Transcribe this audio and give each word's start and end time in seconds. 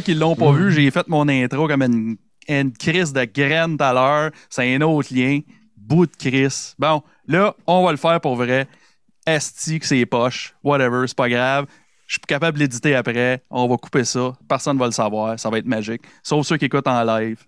ceux 0.00 0.12
qui 0.12 0.18
l'ont 0.18 0.36
pas 0.36 0.52
vu, 0.52 0.72
j'ai 0.72 0.90
fait 0.90 1.06
mon 1.08 1.28
intro 1.28 1.68
comme 1.68 1.82
une, 1.82 2.16
une 2.48 2.72
crise 2.72 3.12
de 3.12 3.24
graines 3.24 3.76
tout 3.76 3.84
à 3.84 3.92
l'heure. 3.92 4.30
C'est 4.48 4.74
un 4.74 4.80
autre 4.80 5.14
lien. 5.14 5.40
Bout 5.76 6.06
de 6.06 6.16
crise. 6.16 6.74
Bon, 6.78 7.02
là, 7.26 7.54
on 7.66 7.84
va 7.84 7.90
le 7.90 7.96
faire 7.96 8.20
pour 8.20 8.36
vrai. 8.36 8.66
Esti 9.26 9.78
que 9.78 9.86
c'est 9.86 10.06
poche. 10.06 10.54
Whatever, 10.62 11.06
c'est 11.06 11.16
pas 11.16 11.28
grave. 11.28 11.66
Je 12.06 12.14
suis 12.14 12.20
capable 12.26 12.58
de 12.58 12.62
l'éditer 12.64 12.94
après. 12.94 13.42
On 13.50 13.68
va 13.68 13.76
couper 13.76 14.04
ça. 14.04 14.32
Personne 14.48 14.76
ne 14.76 14.80
va 14.80 14.86
le 14.86 14.92
savoir. 14.92 15.38
Ça 15.38 15.50
va 15.50 15.58
être 15.58 15.66
magique. 15.66 16.02
Sauf 16.22 16.46
ceux 16.46 16.56
qui 16.56 16.64
écoutent 16.64 16.88
en 16.88 17.04
live. 17.04 17.38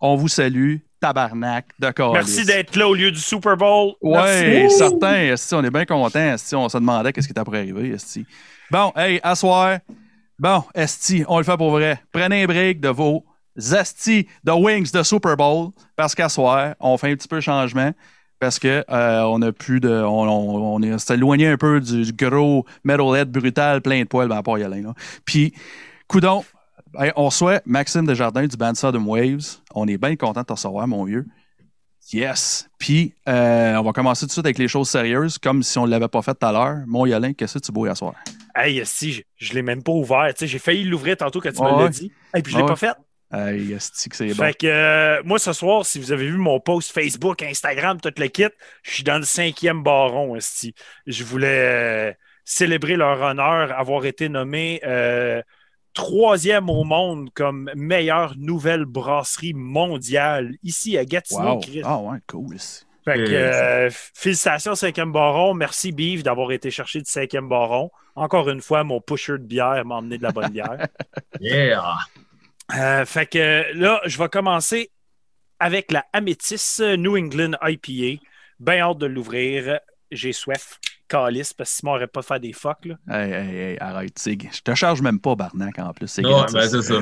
On 0.00 0.16
vous 0.16 0.28
salue. 0.28 0.76
Tabarnak 1.00 1.66
de. 1.78 1.92
Merci 2.12 2.46
d'être 2.46 2.74
là 2.76 2.88
au 2.88 2.94
lieu 2.94 3.10
du 3.10 3.20
Super 3.20 3.56
Bowl. 3.56 3.92
Ouais, 4.00 4.62
Merci. 4.62 4.78
certain. 4.78 5.14
esti, 5.24 5.54
on 5.54 5.62
est 5.62 5.70
bien 5.70 5.84
content. 5.84 6.34
On 6.54 6.68
se 6.68 6.78
demandait 6.78 7.12
qu'est-ce 7.12 7.26
qui 7.26 7.32
était 7.32 7.44
pour 7.44 7.54
arriver. 7.54 7.90
esti. 7.90 8.24
Bon, 8.70 8.92
hey, 8.96 9.20
asseoir. 9.22 9.78
Bon, 10.38 10.64
Esti, 10.74 11.24
on 11.28 11.38
le 11.38 11.44
fait 11.44 11.56
pour 11.56 11.70
vrai. 11.70 12.02
Prenez 12.12 12.42
un 12.42 12.46
break 12.46 12.80
de 12.80 12.88
vos 12.90 13.24
Esti 13.56 14.26
de 14.44 14.52
Wings 14.52 14.90
de 14.92 15.02
Super 15.02 15.34
Bowl 15.34 15.70
parce 15.96 16.14
qu'à 16.14 16.28
soir, 16.28 16.74
on 16.78 16.98
fait 16.98 17.10
un 17.10 17.16
petit 17.16 17.28
peu 17.28 17.36
de 17.36 17.40
changement 17.40 17.92
parce 18.38 18.58
que 18.58 18.84
euh, 18.90 19.22
on 19.22 19.40
a 19.40 19.52
plus 19.52 19.80
de. 19.80 19.88
On, 19.88 20.28
on, 20.28 20.74
on 20.74 20.82
est 20.82 20.98
s'est 20.98 21.14
éloigné 21.14 21.48
un 21.48 21.56
peu 21.56 21.80
du, 21.80 22.12
gros 22.12 22.66
metalhead 22.84 23.30
brutal, 23.30 23.80
plein 23.80 24.02
de 24.02 24.08
poils, 24.08 24.28
ben 24.28 24.36
à 24.36 24.42
part 24.42 24.58
là. 24.58 24.68
Puis, 25.24 25.54
coudon, 26.06 26.44
on 27.16 27.30
souhaite 27.30 27.62
Maxime 27.64 28.06
Desjardins 28.06 28.46
du 28.46 28.58
band 28.58 28.74
Sodom 28.74 29.08
Waves. 29.08 29.60
On 29.74 29.88
est 29.88 29.96
bien 29.96 30.16
content 30.16 30.42
de 30.42 30.46
te 30.46 30.52
recevoir, 30.52 30.86
mon 30.86 31.04
vieux. 31.04 31.26
Yes. 32.12 32.68
Puis, 32.78 33.14
euh, 33.26 33.76
on 33.76 33.82
va 33.82 33.92
commencer 33.92 34.20
tout 34.20 34.26
de 34.26 34.32
suite 34.32 34.46
avec 34.46 34.58
les 34.58 34.68
choses 34.68 34.90
sérieuses, 34.90 35.38
comme 35.38 35.62
si 35.62 35.78
on 35.78 35.86
ne 35.86 35.90
l'avait 35.90 36.08
pas 36.08 36.20
fait 36.20 36.34
tout 36.34 36.46
à 36.46 36.52
l'heure. 36.52 36.84
Mon 36.86 37.06
Yolin, 37.06 37.32
qu'est-ce 37.32 37.58
que 37.58 37.64
tu 37.64 37.72
bois 37.72 37.90
à 37.90 37.94
soir? 37.94 38.14
Hey, 38.56 38.84
si, 38.86 39.12
je, 39.12 39.22
je 39.36 39.52
l'ai 39.54 39.62
même 39.62 39.82
pas 39.82 39.92
ouvert. 39.92 40.32
Tu 40.34 40.40
sais, 40.40 40.46
J'ai 40.46 40.58
failli 40.58 40.84
l'ouvrir 40.84 41.16
tantôt 41.16 41.40
quand 41.40 41.52
tu 41.52 41.60
Ouais, 41.60 41.72
me 41.72 41.78
l'as 41.78 41.84
ouais. 41.84 41.90
dit. 41.90 42.12
Et 42.34 42.42
puis 42.42 42.52
je 42.52 42.56
l'ai 42.58 42.62
Ouais. 42.62 42.68
pas 42.68 42.76
fait. 42.76 42.96
Hey, 43.32 43.72
esti 43.72 44.08
que 44.08 44.16
c'est 44.16 44.28
bon. 44.34 44.34
Fait 44.34 44.54
que 44.54 44.66
euh, 44.66 45.22
moi, 45.24 45.38
ce 45.38 45.52
soir, 45.52 45.84
si 45.84 45.98
vous 45.98 46.12
avez 46.12 46.26
vu 46.26 46.36
mon 46.36 46.60
post 46.60 46.92
Facebook, 46.92 47.42
Instagram, 47.42 48.00
tout 48.00 48.12
le 48.16 48.28
kit, 48.28 48.46
je 48.82 48.90
suis 48.90 49.02
dans 49.04 49.18
le 49.18 49.24
cinquième 49.24 49.82
baron, 49.82 50.36
esti. 50.36 50.74
Je 51.06 51.24
voulais 51.24 52.10
euh, 52.10 52.12
célébrer 52.44 52.96
leur 52.96 53.20
honneur, 53.20 53.72
avoir 53.78 54.06
été 54.06 54.28
nommé 54.28 54.80
euh, 54.84 55.42
troisième 55.92 56.70
au 56.70 56.84
monde 56.84 57.30
comme 57.34 57.70
meilleure 57.74 58.34
nouvelle 58.38 58.84
brasserie 58.84 59.54
mondiale 59.54 60.52
ici 60.62 60.96
à 60.96 61.04
Gatineau. 61.04 61.56
Wow. 61.56 61.60
Ah 61.82 61.98
ouais, 61.98 62.18
cool. 62.28 62.54
esti. 62.54 62.85
Fait 63.06 63.18
que, 63.18 63.32
Euh, 63.32 63.86
euh, 63.86 63.90
félicitations, 64.14 64.74
cinquième 64.74 65.12
baron. 65.12 65.54
Merci, 65.54 65.92
Beef, 65.92 66.22
d'avoir 66.22 66.50
été 66.50 66.70
chercher 66.70 66.98
du 66.98 67.10
cinquième 67.10 67.48
baron. 67.48 67.90
Encore 68.16 68.48
une 68.48 68.60
fois, 68.60 68.82
mon 68.82 69.00
pusher 69.00 69.34
de 69.34 69.44
bière 69.44 69.84
m'a 69.84 69.96
emmené 69.96 70.18
de 70.18 70.22
la 70.24 70.32
bonne 70.32 70.48
bière. 70.50 70.76
Yeah! 71.40 71.82
Euh, 72.74 73.04
fait 73.04 73.26
que 73.26 73.64
là, 73.74 74.00
je 74.06 74.18
vais 74.18 74.28
commencer 74.28 74.90
avec 75.60 75.92
la 75.92 76.04
Améthyste 76.12 76.80
New 76.80 77.16
England 77.16 77.52
IPA. 77.62 78.20
Bien 78.58 78.80
hâte 78.80 78.98
de 78.98 79.06
l'ouvrir. 79.06 79.78
J'ai 80.10 80.32
soif. 80.32 80.80
Calice, 81.08 81.52
parce 81.52 81.70
que 81.70 81.76
Simon 81.76 81.92
n'aurait 81.94 82.06
pas 82.06 82.22
fait 82.22 82.40
des 82.40 82.52
fuck. 82.52 82.84
Là. 82.84 82.94
Hey, 83.08 83.32
hey, 83.32 83.56
hey, 83.56 83.78
arrête, 83.80 84.18
Sig. 84.18 84.48
Je 84.52 84.60
te 84.60 84.74
charge 84.74 85.02
même 85.02 85.20
pas, 85.20 85.34
Barnac, 85.34 85.78
en 85.78 85.92
plus. 85.92 86.08
C'est 86.08 86.24
Ouais, 86.24 86.32
ben 86.52 86.68
c'est 86.68 86.82
ça. 86.82 87.00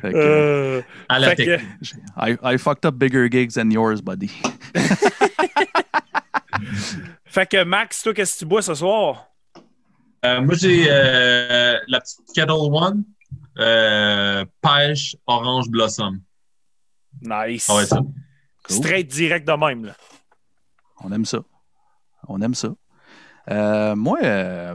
Fait 0.00 0.12
que, 0.12 0.16
Euh, 0.16 0.82
À 1.08 1.18
la 1.18 1.30
fait 1.30 1.36
que- 1.36 1.56
technique. 1.56 1.94
I, 2.16 2.36
I 2.42 2.58
fucked 2.58 2.84
up 2.86 2.94
bigger 2.96 3.28
gigs 3.30 3.52
than 3.54 3.70
yours, 3.70 4.00
buddy. 4.02 4.30
fait 7.24 7.46
que 7.48 7.64
Max, 7.64 8.02
toi, 8.02 8.14
qu'est-ce 8.14 8.34
que 8.34 8.38
tu 8.40 8.44
bois 8.46 8.62
ce 8.62 8.74
soir? 8.74 9.26
Euh, 10.24 10.40
moi, 10.40 10.54
j'ai 10.54 10.86
euh, 10.88 11.78
la 11.88 12.00
petite 12.00 12.20
Kettle 12.34 12.52
One, 12.52 13.04
euh, 13.58 14.44
pêche 14.60 15.16
orange 15.26 15.68
blossom. 15.68 16.20
Nice. 17.20 17.66
Ah 17.68 17.76
ouais, 17.76 17.86
ça. 17.86 17.98
Cool. 18.64 18.76
Straight 18.76 19.08
direct 19.08 19.46
de 19.46 19.52
même. 19.52 19.84
Là. 19.86 19.94
On 21.02 21.10
aime 21.12 21.24
ça. 21.24 21.40
On 22.28 22.40
aime 22.40 22.54
ça. 22.54 22.72
Euh, 23.50 23.94
moi, 23.96 24.18
euh, 24.22 24.74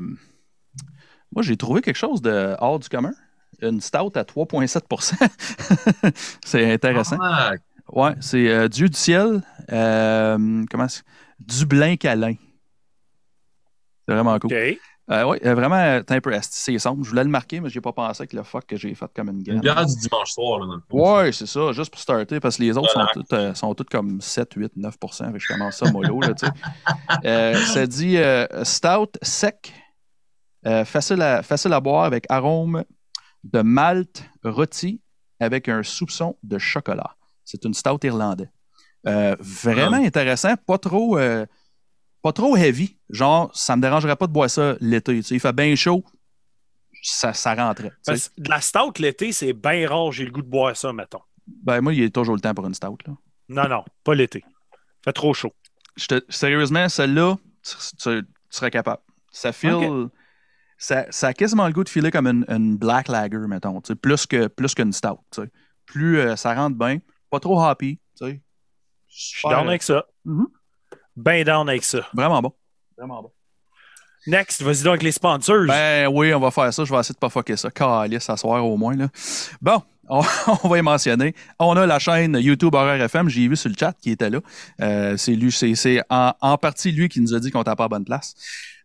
moi 1.34 1.42
j'ai 1.44 1.58
trouvé 1.58 1.82
quelque 1.82 1.96
chose 1.98 2.22
de 2.22 2.56
hors 2.60 2.80
du 2.80 2.90
commun. 2.90 3.14
Une 3.62 3.82
stout 3.82 4.12
à 4.16 4.24
3,7% 4.24 5.16
C'est 6.46 6.72
intéressant. 6.72 7.18
Ah, 7.22 7.54
Ouais, 7.92 8.14
c'est 8.20 8.50
euh, 8.50 8.68
Dieu 8.68 8.90
du 8.90 8.98
ciel. 8.98 9.42
euh, 9.72 10.66
comment 10.70 10.88
c'est? 10.88 11.04
Dublin 11.40 11.96
Calin. 11.96 12.36
C'est 14.08 14.14
vraiment 14.14 14.38
cool. 14.40 14.54
OK. 14.54 14.78
Euh, 15.10 15.24
oui, 15.24 15.38
euh, 15.46 15.56
vraiment, 15.56 15.78
euh, 15.78 16.02
t'es 16.02 16.16
un 16.16 16.22
peu 16.22 16.38
c'est 16.42 16.78
sombre. 16.80 17.04
Je 17.04 17.10
voulais 17.10 17.24
le 17.24 17.30
marquer, 17.30 17.62
mais 17.62 17.70
j'ai 17.70 17.80
pas 17.80 17.94
pensé 17.94 18.22
avec 18.22 18.34
le 18.34 18.44
fuck 18.44 18.66
que 18.66 18.76
j'ai 18.76 18.94
fait 18.94 19.10
comme 19.16 19.30
une 19.30 19.38
une 19.38 19.44
graine. 19.44 19.60
bière 19.62 19.86
du 19.86 19.96
dimanche 19.96 20.32
soir, 20.32 20.60
là, 20.60 20.66
dans 20.66 20.76
le 20.76 20.82
fond. 20.90 21.18
Ouais, 21.18 21.32
c'est 21.32 21.46
ça, 21.46 21.72
juste 21.72 21.92
pour 21.92 22.02
starter, 22.02 22.42
parce 22.42 22.58
que 22.58 22.64
les 22.64 22.78
autres 22.78 22.92
sont 22.92 23.06
toutes, 23.14 23.34
euh, 23.34 23.54
sont 23.54 23.74
toutes 23.74 23.90
comme 23.90 24.20
7, 24.20 24.54
8, 24.56 24.74
9 24.76 24.96
fait 25.00 25.32
que 25.32 25.40
je 25.40 25.48
commence 25.48 25.78
ça 25.78 25.90
mollo, 25.92 26.20
là, 26.20 26.34
tu 26.34 26.46
sais. 26.46 26.52
Euh, 27.24 27.56
ça 27.56 27.88
dit 27.88 28.18
stout 28.64 29.12
sec, 29.22 29.74
facile, 30.86 31.22
à, 31.22 31.42
facile 31.42 31.72
à 31.72 31.80
boire 31.80 32.04
avec 32.04 32.26
arôme 32.30 32.84
de 33.46 33.62
malt 33.62 34.26
rôti 34.44 35.02
avec 35.40 35.70
un 35.70 35.84
soupçon 35.84 36.36
de 36.44 36.58
chocolat. 36.58 37.16
C'est 37.46 37.64
une 37.64 37.74
stout 37.74 38.00
irlandais. 38.04 38.50
Euh, 39.08 39.36
vraiment 39.40 39.98
intéressant, 39.98 40.56
pas 40.66 40.78
trop, 40.78 41.18
pas 42.22 42.34
trop 42.34 42.56
heavy. 42.58 42.98
Genre, 43.10 43.50
ça 43.56 43.76
me 43.76 43.82
dérangerait 43.82 44.16
pas 44.16 44.28
de 44.28 44.32
boire 44.34 44.50
ça 44.50 44.76
l'été. 44.80 45.16
tu 45.18 45.24
sais. 45.24 45.36
Il 45.36 45.40
fait 45.40 45.54
bien 45.54 45.76
chaud, 45.76 46.04
ça, 47.04 47.34
ça 47.34 47.54
rentrait. 47.56 47.92
Parce 48.06 48.32
de 48.38 48.50
la 48.50 48.62
stout 48.62 48.94
l'été, 49.00 49.32
c'est 49.32 49.54
bien 49.54 49.88
rare, 49.88 50.12
j'ai 50.12 50.26
le 50.26 50.32
goût 50.32 50.42
de 50.42 50.48
boire 50.50 50.76
ça, 50.76 50.92
mettons. 50.94 51.22
Ben, 51.48 51.80
moi, 51.82 51.94
il 51.94 52.02
y 52.02 52.04
a 52.04 52.10
toujours 52.10 52.36
le 52.36 52.42
temps 52.42 52.54
pour 52.54 52.66
une 52.68 52.74
stout. 52.74 52.98
Là. 53.08 53.14
Non, 53.50 53.70
non, 53.70 53.86
pas 54.04 54.14
l'été. 54.16 54.44
Fait 55.04 55.14
trop 55.14 55.34
chaud. 55.34 55.54
Je 55.96 56.08
te- 56.08 56.26
sérieusement, 56.30 56.90
celle-là, 56.90 57.38
tu, 57.64 57.76
tu- 57.98 58.24
tu 58.24 58.28
serais 58.50 58.72
capable. 58.72 59.02
Ça 59.32 59.52
file. 59.54 60.10
Ça, 60.80 61.06
ça 61.10 61.28
a 61.28 61.34
quasiment 61.34 61.66
le 61.66 61.74
goût 61.74 61.84
de 61.84 61.90
filer 61.90 62.12
comme 62.12 62.28
une, 62.28 62.46
une 62.50 62.78
black 62.78 63.08
lager, 63.08 63.38
mettons. 63.48 63.82
Plus 64.02 64.28
que 64.28 64.48
plus 64.48 64.76
qu'une 64.76 64.92
stout. 64.94 65.18
tu 65.32 65.42
sais. 65.42 65.50
Plus 65.86 66.20
euh, 66.20 66.36
ça 66.36 66.54
rentre 66.54 66.78
bien. 66.78 67.00
Pas 67.32 67.40
trop 67.40 67.60
happy. 67.64 67.98
tu 68.18 68.26
sais. 68.26 68.42
Je 69.08 69.16
suis 69.40 69.50
down 69.50 69.68
avec 69.68 69.82
ça. 69.82 70.06
Mhm. 70.26 70.48
Ben 71.18 71.44
down 71.44 71.68
avec 71.68 71.84
ça. 71.84 72.08
Vraiment 72.14 72.42
bon. 72.42 72.54
Vraiment 72.98 73.22
bon. 73.24 73.32
Next, 74.28 74.62
vas-y 74.62 74.84
donc 74.84 74.94
avec 74.94 75.04
les 75.04 75.12
sponsors. 75.12 75.66
Ben 75.68 76.08
oui, 76.12 76.34
on 76.34 76.40
va 76.40 76.52
faire 76.52 76.74
ça. 76.74 76.84
Je 76.84 76.92
vais 76.94 77.00
essayer 77.00 77.14
de 77.14 77.20
pas 77.20 77.30
fucker 77.30 77.56
ça. 77.58 77.72
Calice, 77.72 78.30
à 78.30 78.36
soir 78.38 78.66
au 78.66 78.76
moins. 78.78 78.96
Là. 78.96 79.08
Bon, 79.62 79.82
on, 80.10 80.22
on 80.64 80.68
va 80.68 80.78
y 80.78 80.82
mentionner. 80.82 81.34
On 81.60 81.76
a 81.78 81.86
la 81.86 81.98
chaîne 81.98 82.38
YouTube 82.40 82.74
Horror 82.76 82.96
FM. 82.96 83.30
J'ai 83.30 83.48
vu 83.48 83.56
sur 83.56 83.70
le 83.70 83.76
chat 83.80 83.94
qui 84.02 84.12
était 84.12 84.30
là. 84.30 84.40
Euh, 84.82 85.16
c'est 85.18 85.34
lui, 85.34 85.52
c'est, 85.52 85.74
c'est 85.76 86.02
en, 86.10 86.34
en 86.42 86.58
partie 86.58 86.92
lui 86.92 87.08
qui 87.10 87.22
nous 87.22 87.34
a 87.34 87.40
dit 87.40 87.52
qu'on 87.52 87.62
était 87.62 87.76
pas 87.76 87.86
à 87.86 87.88
bonne 87.88 88.06
place. 88.06 88.34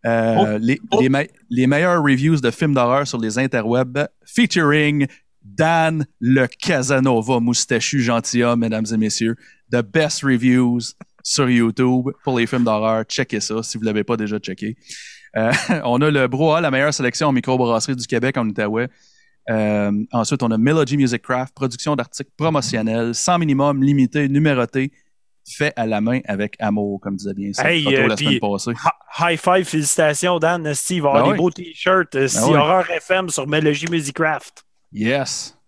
Euh, 0.06 0.36
Oh. 0.54 0.58
les, 0.60 0.80
Oh. 0.90 1.00
les, 1.00 1.08
me- 1.08 1.26
les 1.50 1.66
meilleures 1.66 2.02
reviews 2.02 2.40
de 2.40 2.50
films 2.50 2.74
d'horreur 2.74 3.06
sur 3.06 3.18
les 3.18 3.38
interwebs 3.38 4.06
featuring 4.24 5.06
Dan 5.44 6.06
le 6.20 6.46
Casanova 6.46 7.40
moustachu 7.40 8.00
gentilhomme, 8.00 8.60
mesdames 8.60 8.86
et 8.92 8.96
messieurs. 8.96 9.36
The 9.72 9.82
best 9.82 10.22
reviews 10.22 10.94
sur 11.22 11.48
YouTube 11.48 12.06
pour 12.24 12.38
les 12.38 12.46
films 12.46 12.64
d'horreur. 12.64 13.04
Checkez 13.04 13.40
ça 13.40 13.62
si 13.62 13.78
vous 13.78 13.84
l'avez 13.84 14.04
pas 14.04 14.16
déjà 14.16 14.38
checké. 14.38 14.76
Euh, 15.36 15.52
on 15.84 16.00
a 16.00 16.10
le 16.10 16.26
Broa, 16.28 16.60
la 16.60 16.70
meilleure 16.70 16.92
sélection 16.94 17.28
en 17.28 17.32
microbrasserie 17.32 17.96
du 17.96 18.06
Québec 18.06 18.36
en 18.36 18.48
Outaouais. 18.48 18.88
Euh, 19.50 19.90
ensuite, 20.12 20.42
on 20.42 20.50
a 20.50 20.58
Melody 20.58 20.96
Music 20.96 21.22
Craft, 21.22 21.54
production 21.54 21.96
d'articles 21.96 22.30
promotionnels, 22.36 23.14
sans 23.14 23.38
minimum, 23.38 23.82
limité, 23.82 24.28
numéroté, 24.28 24.92
fait 25.44 25.72
à 25.74 25.86
la 25.86 26.00
main 26.00 26.20
avec 26.26 26.54
amour, 26.60 27.00
comme 27.00 27.16
disait 27.16 27.34
bien 27.34 27.52
ça 27.52 27.68
Hey, 27.68 27.84
euh, 27.92 28.06
la 28.06 28.14
puis- 28.14 28.26
semaine 28.26 28.40
passée. 28.40 28.70
High 29.18 29.38
five, 29.38 29.64
félicitations, 29.64 30.38
Dan. 30.38 30.72
Il 30.90 31.02
va 31.02 31.08
avoir 31.08 31.22
Ben 31.24 31.28
des 31.28 31.32
oui. 31.32 31.36
beaux 31.38 31.50
t-shirts. 31.50 32.12
Ben 32.12 32.28
oui. 32.46 32.54
Horreur 32.54 32.88
FM 32.90 33.28
sur 33.30 33.48
Melody 33.48 33.86
Musicraft. 33.90 34.64
Yes. 34.92 35.58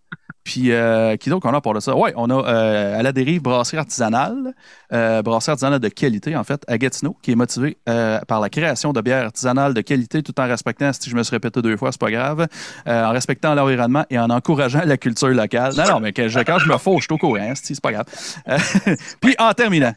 Puis, 0.45 0.73
euh, 0.73 1.17
qui 1.17 1.31
d'autre 1.31 1.43
qu'on 1.43 1.55
a 1.55 1.61
pour 1.63 1.81
ça? 1.81 1.97
Oui, 1.97 2.11
on 2.17 2.29
a 2.29 2.35
euh, 2.35 2.99
à 2.99 3.03
la 3.03 3.13
dérive 3.13 3.41
brasserie 3.41 3.79
artisanale, 3.79 4.55
euh, 4.93 5.23
brasserie 5.23 5.53
artisanale 5.53 5.81
de 5.81 5.89
qualité, 5.89 6.37
en 6.37 6.45
fait, 6.45 6.63
à 6.69 6.77
Gatineau, 6.77 7.17
qui 7.23 7.33
est 7.33 7.35
motivée 7.35 7.79
euh, 7.89 8.21
par 8.29 8.41
la 8.41 8.51
création 8.51 8.93
de 8.93 9.01
bières 9.01 9.25
artisanales 9.25 9.73
de 9.73 9.81
qualité 9.81 10.23
tout 10.23 10.39
en 10.39 10.47
respectant, 10.47 10.93
si 10.93 11.09
je 11.09 11.17
me 11.17 11.23
suis 11.23 11.35
répété 11.35 11.63
deux 11.63 11.79
fois, 11.79 11.93
c'est 11.93 12.01
pas 12.01 12.11
grave, 12.11 12.47
en 12.87 13.11
respectant 13.11 13.55
l'environnement 13.55 14.05
et 14.11 14.19
en 14.19 14.29
encourageant 14.29 14.83
la 14.85 14.99
culture 14.99 15.29
locale. 15.29 15.73
Non, 15.77 15.85
non, 15.95 16.01
mais 16.01 16.13
quand 16.13 16.29
je 16.29 16.69
me 16.69 16.77
fous, 16.77 16.99
je 16.99 17.05
suis 17.05 17.15
au 17.15 17.19
courant, 17.19 17.53
c'est 17.55 17.81
pas 17.81 17.93
grave. 17.93 18.07
Puis, 19.21 19.35
en 19.39 19.53
terminant, 19.55 19.95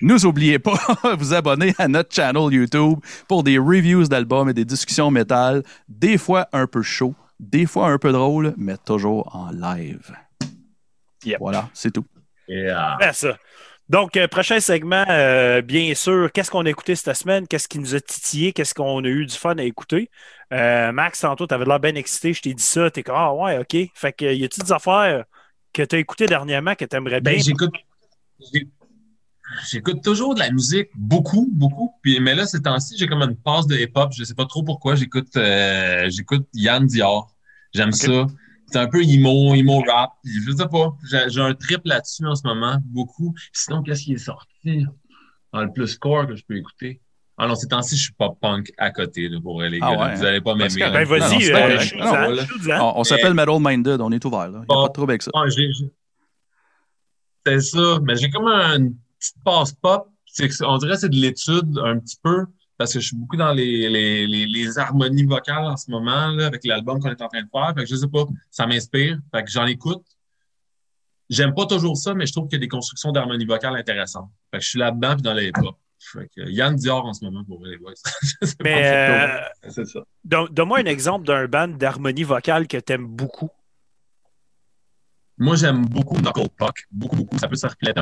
nous 0.00 0.24
oubliez 0.24 0.58
pas 0.58 0.78
vous 1.18 1.34
abonner 1.34 1.74
à 1.78 1.88
notre 1.88 2.14
channel 2.14 2.52
YouTube 2.52 2.98
pour 3.28 3.42
des 3.42 3.58
reviews 3.58 4.04
d'albums 4.04 4.48
et 4.48 4.54
des 4.54 4.64
discussions 4.64 5.10
métal, 5.10 5.62
des 5.88 6.16
fois 6.16 6.46
un 6.52 6.66
peu 6.66 6.82
chaud, 6.82 7.14
des 7.40 7.66
fois 7.66 7.88
un 7.88 7.98
peu 7.98 8.12
drôle, 8.12 8.54
mais 8.56 8.76
toujours 8.76 9.34
en 9.34 9.50
live. 9.50 10.14
Yep. 11.24 11.38
Voilà, 11.40 11.68
c'est 11.72 11.90
tout. 11.90 12.04
Yeah. 12.46 12.96
Ben, 13.00 13.12
ça. 13.12 13.36
Donc, 13.88 14.16
euh, 14.16 14.28
prochain 14.28 14.60
segment, 14.60 15.04
euh, 15.08 15.62
bien 15.62 15.94
sûr, 15.94 16.30
qu'est-ce 16.32 16.50
qu'on 16.50 16.64
a 16.64 16.70
écouté 16.70 16.94
cette 16.94 17.16
semaine? 17.16 17.48
Qu'est-ce 17.48 17.66
qui 17.66 17.78
nous 17.78 17.94
a 17.94 18.00
titillé? 18.00 18.52
Qu'est-ce 18.52 18.74
qu'on 18.74 19.02
a 19.02 19.08
eu 19.08 19.26
du 19.26 19.34
fun 19.34 19.56
à 19.56 19.64
écouter? 19.64 20.10
Euh, 20.52 20.92
Max, 20.92 21.20
tantôt, 21.20 21.46
tu 21.46 21.54
avais 21.54 21.64
l'air 21.64 21.80
bien 21.80 21.94
excité. 21.96 22.32
Je 22.32 22.42
t'ai 22.42 22.54
dit 22.54 22.62
ça. 22.62 22.90
Tu 22.90 23.00
es 23.00 23.02
comme, 23.02 23.16
ah 23.16 23.34
ouais, 23.34 23.58
OK. 23.58 23.76
Fait 23.94 24.12
que, 24.12 24.26
y 24.26 24.44
a-t-il 24.44 24.62
des 24.62 24.72
affaires 24.72 25.24
que 25.72 25.82
tu 25.82 25.96
as 25.96 25.98
écoutées 25.98 26.26
dernièrement 26.26 26.74
que 26.74 26.84
tu 26.84 26.96
aimerais 26.96 27.20
bien? 27.20 27.32
Ben, 27.32 27.42
j'écoute. 27.42 27.74
J'écoute 29.70 30.02
toujours 30.02 30.34
de 30.34 30.40
la 30.40 30.50
musique, 30.50 30.88
beaucoup, 30.94 31.48
beaucoup. 31.52 31.92
Puis, 32.02 32.20
mais 32.20 32.34
là, 32.34 32.46
ces 32.46 32.62
temps-ci, 32.62 32.96
j'ai 32.98 33.06
comme 33.06 33.22
une 33.22 33.36
passe 33.36 33.66
de 33.66 33.76
hip-hop. 33.76 34.12
Je 34.16 34.24
sais 34.24 34.34
pas 34.34 34.46
trop 34.46 34.62
pourquoi. 34.62 34.94
J'écoute 34.94 35.36
euh, 35.36 36.08
j'écoute 36.08 36.46
Yann 36.54 36.86
Dior. 36.86 37.34
J'aime 37.74 37.92
ça. 37.92 38.26
C'est 38.66 38.78
un 38.78 38.86
peu 38.88 39.02
emo, 39.02 39.54
emo 39.54 39.80
rap. 39.88 40.10
Je 40.24 40.52
sais 40.52 40.68
pas. 40.68 40.92
J'ai 41.10 41.28
j'ai 41.28 41.40
un 41.40 41.54
trip 41.54 41.80
là-dessus 41.84 42.24
en 42.26 42.34
ce 42.36 42.46
moment, 42.46 42.76
beaucoup. 42.84 43.34
Sinon, 43.52 43.82
qu'est-ce 43.82 44.02
qui 44.04 44.12
est 44.14 44.18
sorti 44.18 44.86
dans 45.52 45.62
le 45.62 45.72
plus 45.72 45.98
core 45.98 46.26
que 46.28 46.36
je 46.36 46.44
peux 46.44 46.56
écouter? 46.56 47.00
Ah 47.42 47.46
non, 47.48 47.54
ces 47.54 47.66
temps-ci, 47.68 47.96
je 47.96 48.02
suis 48.02 48.12
pas 48.12 48.28
punk 48.40 48.70
à 48.76 48.90
côté, 48.90 49.28
là, 49.28 49.40
pour 49.42 49.62
les 49.62 49.78
Ah 49.80 49.90
gars. 49.92 49.96
là. 49.96 50.06
ouais, 50.10 50.14
Vous 50.16 50.24
allez 50.24 50.40
pas 50.42 50.54
Parce 50.56 50.74
m'aimer. 50.76 50.90
là. 50.92 51.04
Ben, 51.04 51.08
vas-y, 51.08 51.50
euh. 51.50 52.78
On, 52.80 53.00
on 53.00 53.04
s'appelle 53.04 53.32
Metal 53.34 53.56
Minded, 53.58 54.00
on 54.00 54.12
est 54.12 54.24
ouvert. 54.24 54.46
Il 54.48 54.50
n'y 54.52 54.56
a 54.58 54.64
Bon. 54.68 54.82
pas 54.82 54.88
de 54.88 54.92
trouble 54.92 55.12
avec 55.12 55.22
ça. 55.22 55.30
Ah, 55.34 55.44
j'ai- 55.48 55.72
j'ai- 55.72 55.90
C'est 57.46 57.60
ça. 57.60 57.98
Mais 58.02 58.16
j'ai 58.16 58.28
comme 58.30 58.46
une 58.46 58.94
petite 59.20 59.36
passe 59.44 59.72
pop. 59.74 60.08
On 60.62 60.78
dirait 60.78 60.94
que 60.94 61.00
c'est 61.00 61.08
de 61.08 61.16
l'étude 61.16 61.78
un 61.84 61.98
petit 61.98 62.16
peu. 62.22 62.46
Parce 62.78 62.94
que 62.94 63.00
je 63.00 63.08
suis 63.08 63.16
beaucoup 63.16 63.36
dans 63.36 63.52
les, 63.52 63.90
les, 63.90 64.26
les, 64.26 64.46
les 64.46 64.78
harmonies 64.78 65.24
vocales 65.24 65.66
en 65.66 65.76
ce 65.76 65.90
moment, 65.90 66.28
là, 66.28 66.46
avec 66.46 66.64
l'album 66.64 66.98
qu'on 66.98 67.10
est 67.10 67.20
en 67.20 67.28
train 67.28 67.42
de 67.42 67.48
faire. 67.52 67.74
Fait 67.76 67.84
que 67.84 67.90
je 67.90 67.94
sais 67.94 68.08
pas, 68.08 68.24
ça 68.50 68.66
m'inspire. 68.66 69.18
Fait 69.34 69.44
que 69.44 69.50
j'en 69.50 69.66
écoute. 69.66 70.02
J'aime 71.28 71.54
pas 71.54 71.66
toujours 71.66 71.96
ça, 71.96 72.14
mais 72.14 72.24
je 72.26 72.32
trouve 72.32 72.48
qu'il 72.48 72.54
y 72.56 72.60
a 72.60 72.64
des 72.64 72.68
constructions 72.68 73.12
d'harmonie 73.12 73.44
vocale 73.44 73.76
intéressantes. 73.76 74.30
Fait 74.50 74.58
que 74.58 74.64
je 74.64 74.70
suis 74.70 74.78
là-dedans 74.78 75.12
puis 75.12 75.22
dans 75.22 75.34
les 75.34 75.48
hip-hop. 75.48 75.76
Fait 75.98 76.28
que 76.34 76.48
Yann 76.48 76.74
Dior 76.74 77.04
en 77.04 77.12
ce 77.12 77.22
moment 77.24 77.44
pour 77.44 77.62
les 77.66 77.76
boys. 77.76 77.92
Pas, 78.40 78.46
Mais 78.64 78.82
c'est 79.62 79.66
euh, 79.66 79.70
c'est 79.70 79.84
ça. 79.86 80.00
don- 80.24 80.48
donne-moi 80.50 80.78
un 80.78 80.86
exemple 80.86 81.26
d'un 81.26 81.46
band 81.46 81.68
d'harmonie 81.68 82.22
vocale 82.24 82.66
que 82.66 82.78
tu 82.78 82.92
aimes 82.94 83.06
beaucoup. 83.06 83.50
Moi, 85.36 85.56
j'aime 85.56 85.84
beaucoup 85.86 86.16
Knuckle 86.16 86.48
Puck. 86.56 86.86
Beaucoup, 86.90 87.16
beaucoup. 87.16 87.38
Ça 87.38 87.46
peut 87.48 87.56
se 87.56 87.66
refléter 87.66 88.00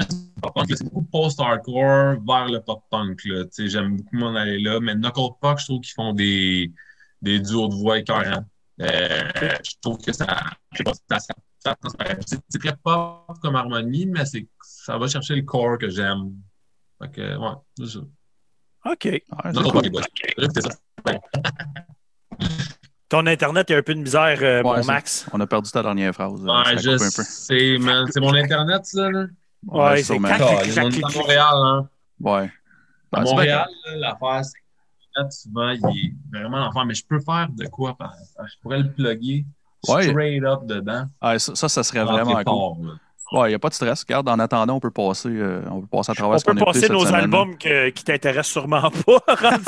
c'est 0.00 0.40
pop 0.40 0.54
punk, 0.54 0.70
là, 0.70 0.76
c'est 0.76 0.84
beaucoup 0.84 1.02
post-hardcore 1.02 2.16
vers 2.26 2.46
le 2.48 2.60
pop-punk. 2.60 3.20
là. 3.24 3.44
Tu 3.44 3.50
sais, 3.52 3.68
J'aime 3.68 3.96
beaucoup 3.96 4.16
m'en 4.16 4.34
aller 4.34 4.58
là. 4.60 4.80
Mais 4.80 4.94
Knuckle 4.94 5.34
Puck, 5.40 5.58
je 5.60 5.64
trouve 5.66 5.80
qu'ils 5.80 5.94
font 5.94 6.12
des, 6.12 6.72
des 7.20 7.38
duos 7.40 7.68
de 7.68 7.74
voix 7.74 7.98
écœurants. 7.98 8.44
Euh, 8.80 9.20
je 9.64 9.72
trouve 9.80 9.98
que 9.98 10.12
ça, 10.12 10.26
je 10.72 10.78
sais 10.78 10.84
pas, 10.84 10.92
ça, 10.94 11.18
ça, 11.20 11.34
ça 11.58 11.74
transparaît. 11.76 12.18
c'est 12.26 12.58
très 12.58 12.74
pop 12.82 13.38
comme 13.40 13.54
harmonie, 13.54 14.06
mais 14.06 14.24
c'est 14.24 14.46
ça 14.62 14.96
va 14.98 15.06
chercher 15.08 15.36
le 15.36 15.42
core 15.42 15.78
que 15.78 15.88
j'aime. 15.90 16.32
Fait 17.00 17.10
que, 17.10 17.36
ouais, 17.36 17.54
c'est 17.78 17.86
ça. 17.86 18.00
OK. 18.84 19.04
Ouais, 19.04 19.22
cool. 19.70 19.90
Ça. 20.60 20.70
Ton 23.08 23.26
Internet, 23.26 23.66
il 23.68 23.72
y 23.72 23.76
a 23.76 23.78
un 23.78 23.82
peu 23.82 23.94
de 23.94 24.00
misère, 24.00 24.38
euh, 24.42 24.62
Ouais, 24.62 24.82
Max. 24.84 25.26
On 25.32 25.40
a 25.40 25.46
perdu 25.46 25.70
ta 25.70 25.82
dernière 25.82 26.14
phrase. 26.14 26.40
ça 26.44 26.46
Ouais, 26.46 26.68
a 26.68 26.76
je 26.76 26.90
coupé 26.92 27.04
un 27.04 27.10
peu. 27.10 27.22
sais, 27.22 27.78
man. 27.78 28.06
C'est 28.10 28.20
mon 28.20 28.34
Internet, 28.34 28.86
ça, 28.86 29.10
là? 29.10 29.26
Ouais, 29.66 30.02
c'est 30.02 30.18
Ah, 30.24 30.34
à 30.34 30.36
clac. 30.36 31.14
Montréal, 31.14 31.54
hein. 31.54 31.88
Ouais. 32.20 32.32
À 32.32 32.40
Ben, 32.40 32.50
c'est 33.12 33.22
bien 33.22 33.30
Montréal, 33.34 33.68
là, 33.86 33.96
l'affaire, 33.96 34.44
c'est 34.44 34.58
que 35.22 35.30
souvent, 35.30 35.70
il 35.70 36.06
est 36.06 36.14
vraiment 36.38 36.58
l'enfer. 36.58 36.84
Mais 36.86 36.94
je 36.94 37.04
peux 37.06 37.20
faire 37.20 37.48
de 37.50 37.66
quoi? 37.66 37.96
Je 38.44 38.54
pourrais 38.62 38.78
le 38.78 38.90
plugger 38.92 39.44
Ouais. 39.88 40.08
straight 40.08 40.44
up 40.44 40.64
dedans. 40.64 41.06
Ah, 41.20 41.38
ça, 41.38 41.54
ça, 41.54 41.68
ça 41.68 41.82
serait 41.82 42.04
vraiment 42.04 42.42
cool. 42.44 42.86
là. 42.86 42.92
Ouais, 43.32 43.46
il 43.48 43.50
n'y 43.50 43.54
a 43.54 43.58
pas 43.58 43.68
de 43.70 43.74
stress. 43.74 44.02
Regarde, 44.02 44.28
en 44.28 44.38
attendant, 44.38 44.74
on 44.76 44.80
peut 44.80 44.90
passer, 44.90 45.28
euh, 45.30 45.62
on 45.70 45.80
peut 45.80 45.86
passer 45.86 46.12
à 46.12 46.14
travers 46.14 46.34
On 46.34 46.38
ce 46.38 46.44
qu'on 46.44 46.54
peut 46.54 46.64
passer 46.66 46.88
nos 46.92 47.06
albums 47.14 47.56
que- 47.58 47.88
qui 47.90 48.04
t'intéressent 48.04 48.52
sûrement 48.52 48.90
pas. 48.90 49.18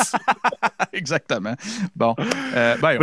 Exactement. 0.92 1.54
Bon. 1.96 2.14
Euh, 2.54 2.76
ben, 2.80 2.96
on. 2.96 2.98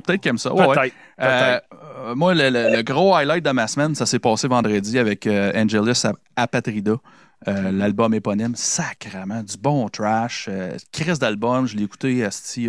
Peut-être 0.00 0.26
aime 0.26 0.38
ça. 0.38 0.52
Ouais, 0.52 0.66
ouais. 0.66 0.74
Peut-être. 1.16 1.64
Euh, 2.06 2.14
moi, 2.14 2.34
le, 2.34 2.50
le- 2.50 2.76
le 2.76 2.82
gros 2.82 3.14
highlight 3.14 3.44
de 3.44 3.50
ma 3.50 3.66
semaine, 3.66 3.94
ça 3.94 4.06
s'est 4.06 4.18
passé 4.18 4.48
vendredi 4.48 4.98
avec 4.98 5.26
euh, 5.26 5.52
Angelus 5.54 6.04
Ap- 6.04 6.16
Apatrida, 6.36 6.94
l'album 7.46 8.14
éponyme. 8.14 8.54
Sacrement, 8.56 9.42
du 9.42 9.56
bon 9.58 9.88
trash. 9.88 10.48
Crise 10.92 11.18
d'album, 11.18 11.66
je 11.66 11.76
l'ai 11.76 11.84
écouté 11.84 12.24
asti, 12.24 12.68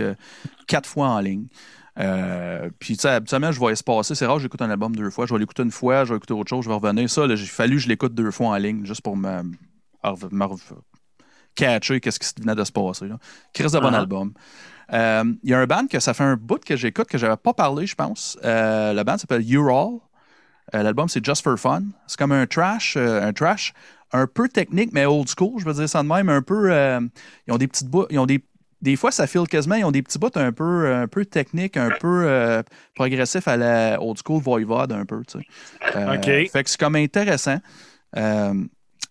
quatre 0.68 0.88
fois 0.88 1.08
en 1.08 1.20
ligne. 1.20 1.46
Euh, 1.98 2.70
puis, 2.80 2.96
tu 2.98 3.02
sais, 3.02 3.10
habituellement, 3.10 3.52
je 3.52 3.60
vais 3.60 3.76
se 3.76 3.84
passer. 3.84 4.16
C'est 4.16 4.26
rare 4.26 4.40
j'écoute 4.40 4.62
un 4.62 4.70
album 4.70 4.96
deux 4.96 5.10
fois. 5.10 5.26
Je 5.26 5.34
vais 5.34 5.40
l'écouter 5.40 5.64
une 5.64 5.72
fois, 5.72 6.04
je 6.04 6.12
vais 6.12 6.18
écouter 6.18 6.34
autre 6.34 6.50
chose, 6.50 6.66
je 6.66 6.70
vais 6.70 6.76
revenir. 6.76 7.10
Ça, 7.10 7.34
j'ai 7.34 7.46
fallu 7.46 7.76
que 7.78 7.82
je 7.84 7.88
l'écoute 7.88 8.14
deux 8.14 8.32
fois 8.32 8.48
en 8.50 8.56
ligne, 8.58 8.86
juste 8.86 9.02
pour 9.02 9.16
me, 9.16 9.44
catcher 11.56 12.02
qu'est-ce 12.02 12.20
qui 12.20 12.42
venait 12.42 12.56
de 12.56 12.64
se 12.64 12.72
passer. 12.72 13.08
Là. 13.08 13.18
Chris 13.54 13.72
de 13.72 13.80
bon 13.80 13.94
Ah. 13.94 14.00
album. 14.00 14.34
Euh, 14.94 15.24
Il 15.44 15.50
y 15.50 15.54
a 15.54 15.60
un 15.60 15.66
band 15.66 15.88
que 15.88 16.00
ça 16.00 16.14
fait 16.14 16.24
un 16.24 16.36
bout 16.36 16.64
que 16.64 16.76
j'écoute 16.76 17.08
que 17.08 17.18
j'avais 17.18 17.38
pas 17.38 17.54
parlé, 17.54 17.88
je 17.88 17.96
pense. 17.96 18.38
Euh, 18.44 18.94
le 18.94 19.04
band 19.04 19.18
s'appelle 19.18 19.50
Ural. 19.52 19.96
Euh, 20.74 20.84
L'album, 20.84 21.08
c'est 21.08 21.24
Just 21.24 21.44
for 21.44 21.58
Fun. 21.58 21.84
C'est 22.08 22.18
comme 22.18 22.32
un 22.32 22.46
trash, 22.46 22.96
euh, 22.98 23.22
un 23.26 23.34
trash 23.34 23.74
un 24.12 24.28
peu 24.28 24.48
technique, 24.50 24.92
mais 24.94 25.06
old 25.06 25.28
school, 25.30 25.60
je 25.60 25.66
veux 25.66 25.74
dire 25.74 25.88
ça 25.90 26.04
de 26.04 26.08
même. 26.08 26.28
Un 26.30 26.42
peu. 26.42 26.72
euh, 26.72 27.00
ils 27.48 27.54
ont 27.54 27.58
des 27.58 27.68
petites 27.68 27.88
bouts. 27.88 28.06
Ils 28.10 28.20
ont 28.20 28.26
des. 28.26 28.44
Des 28.86 28.96
fois, 28.96 29.10
ça 29.12 29.26
file 29.26 29.48
quasiment. 29.50 29.74
Ils 29.76 29.84
ont 29.84 29.92
des 29.92 30.04
petits 30.04 30.20
bouts 30.20 30.30
un 30.36 30.52
peu, 30.52 30.94
un 30.94 31.08
peu 31.08 31.26
techniques, 31.26 31.76
un 31.76 31.90
peu 32.00 32.26
euh, 32.28 32.62
progressifs 32.94 33.48
à 33.48 33.58
la 33.58 34.00
old 34.00 34.20
school 34.24 34.40
voivode, 34.40 34.92
un 34.92 35.06
peu. 35.06 35.24
tu 35.26 35.40
sais. 35.40 35.46
Euh, 35.96 36.16
OK. 36.16 36.26
Fait 36.52 36.64
que 36.64 36.70
c'est 36.70 36.80
comme 36.80 36.96
intéressant. 36.96 37.58
Euh, 38.16 38.54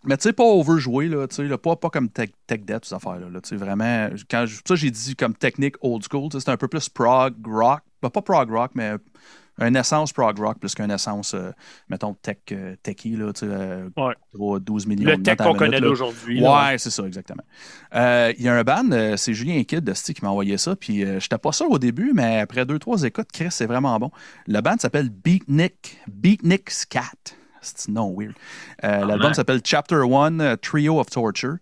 mais 0.05 0.17
tu 0.17 0.23
sais, 0.23 0.33
pas 0.33 0.45
overjoué, 0.45 1.09
là, 1.09 1.27
tu 1.27 1.35
sais, 1.35 1.43
là, 1.45 1.59
pas, 1.59 1.75
pas 1.75 1.91
comme 1.91 2.09
Tech, 2.09 2.31
tech 2.47 2.61
Debt, 2.65 2.85
ces 2.85 2.95
affaires-là. 2.95 3.27
Là, 3.33 3.41
tu 3.41 3.49
sais, 3.49 3.57
vraiment, 3.57 4.11
quand 4.31 4.47
je- 4.47 4.61
ça, 4.65 4.77
j'ai 4.77 4.93
dit 4.93 5.17
comme 5.17 5.35
technique 5.35 5.75
old 5.81 6.05
school, 6.09 6.29
tu 6.31 6.39
sais, 6.39 6.45
c'est 6.45 6.51
un 6.53 6.57
peu 6.57 6.69
plus 6.69 6.89
prog 6.89 7.35
rock. 7.45 7.81
Ben, 8.01 8.11
pas 8.11 8.23
prog 8.23 8.51
rock, 8.51 8.71
mais 8.77 8.93
un 9.59 9.75
essence 9.75 10.13
prog 10.13 10.39
rock 10.39 10.59
plus 10.59 10.75
qu'un 10.75 10.91
essence, 10.91 11.35
euh, 11.35 11.51
mettons, 11.89 12.15
tech, 12.15 12.39
euh, 12.53 12.75
techie, 12.83 13.17
là, 13.17 13.33
tu 13.33 13.41
sais, 13.41 13.47
euh, 13.49 13.89
Ouais. 13.97 14.15
gros 14.35 14.59
12 14.59 14.87
millions 14.87 15.11
Le 15.11 15.17
de 15.17 15.23
tech 15.23 15.37
qu'on 15.37 15.55
connaît 15.55 15.81
là. 15.81 15.91
Ouais, 15.91 16.79
c'est 16.79 16.91
ça, 16.91 17.05
exactement. 17.05 17.43
Euh, 17.95 18.33
Il 18.37 18.45
y 18.45 18.49
a 18.49 18.55
un 18.55 18.63
band, 18.65 18.91
euh, 18.93 19.17
c'est 19.17 19.33
Julien 19.35 19.63
Kidd 19.65 19.85
de 19.85 19.95
Sti 19.95 20.15
qui 20.15 20.25
m'a 20.25 20.31
envoyé 20.31 20.59
ça, 20.59 20.75
puis 20.75 21.05
euh, 21.05 21.21
j'étais 21.21 21.39
pas 21.39 21.53
sûr 21.53 21.71
au 21.71 21.79
début, 21.79 22.13
mais 22.15 22.41
après 22.41 22.65
deux, 22.67 22.79
trois 22.79 23.03
écoutes, 23.05 23.31
Chris, 23.33 23.49
c'est 23.51 23.67
vraiment 23.67 23.99
bon. 23.99 24.11
Le 24.49 24.61
band 24.61 24.77
s'appelle 24.79 25.09
Beatnik, 25.11 25.99
Beatnik 26.09 26.71
Scat. 26.71 27.03
C'est 27.67 27.89
non 27.89 28.15
weird. 28.15 28.35
Euh, 28.85 29.07
L'album 29.07 29.33
s'appelle 29.33 29.63
Chapter 29.65 30.03
One, 30.03 30.41
euh, 30.43 30.55
Trio 30.57 31.01
of 31.01 31.09
Torture. 31.09 31.57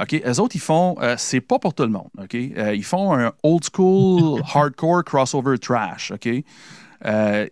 OK, 0.00 0.14
eux 0.24 0.40
autres, 0.40 0.54
ils 0.54 0.60
font, 0.60 0.96
euh, 1.02 1.16
c'est 1.18 1.40
pas 1.40 1.58
pour 1.58 1.74
tout 1.74 1.82
le 1.82 1.88
monde, 1.88 2.08
OK? 2.22 2.34
Euh, 2.36 2.72
ils 2.72 2.84
font 2.84 3.12
un 3.14 3.32
old 3.42 3.64
school 3.74 4.40
hardcore 4.54 5.02
crossover 5.04 5.58
trash, 5.58 6.12
OK? 6.12 6.28
Euh, 7.06 7.46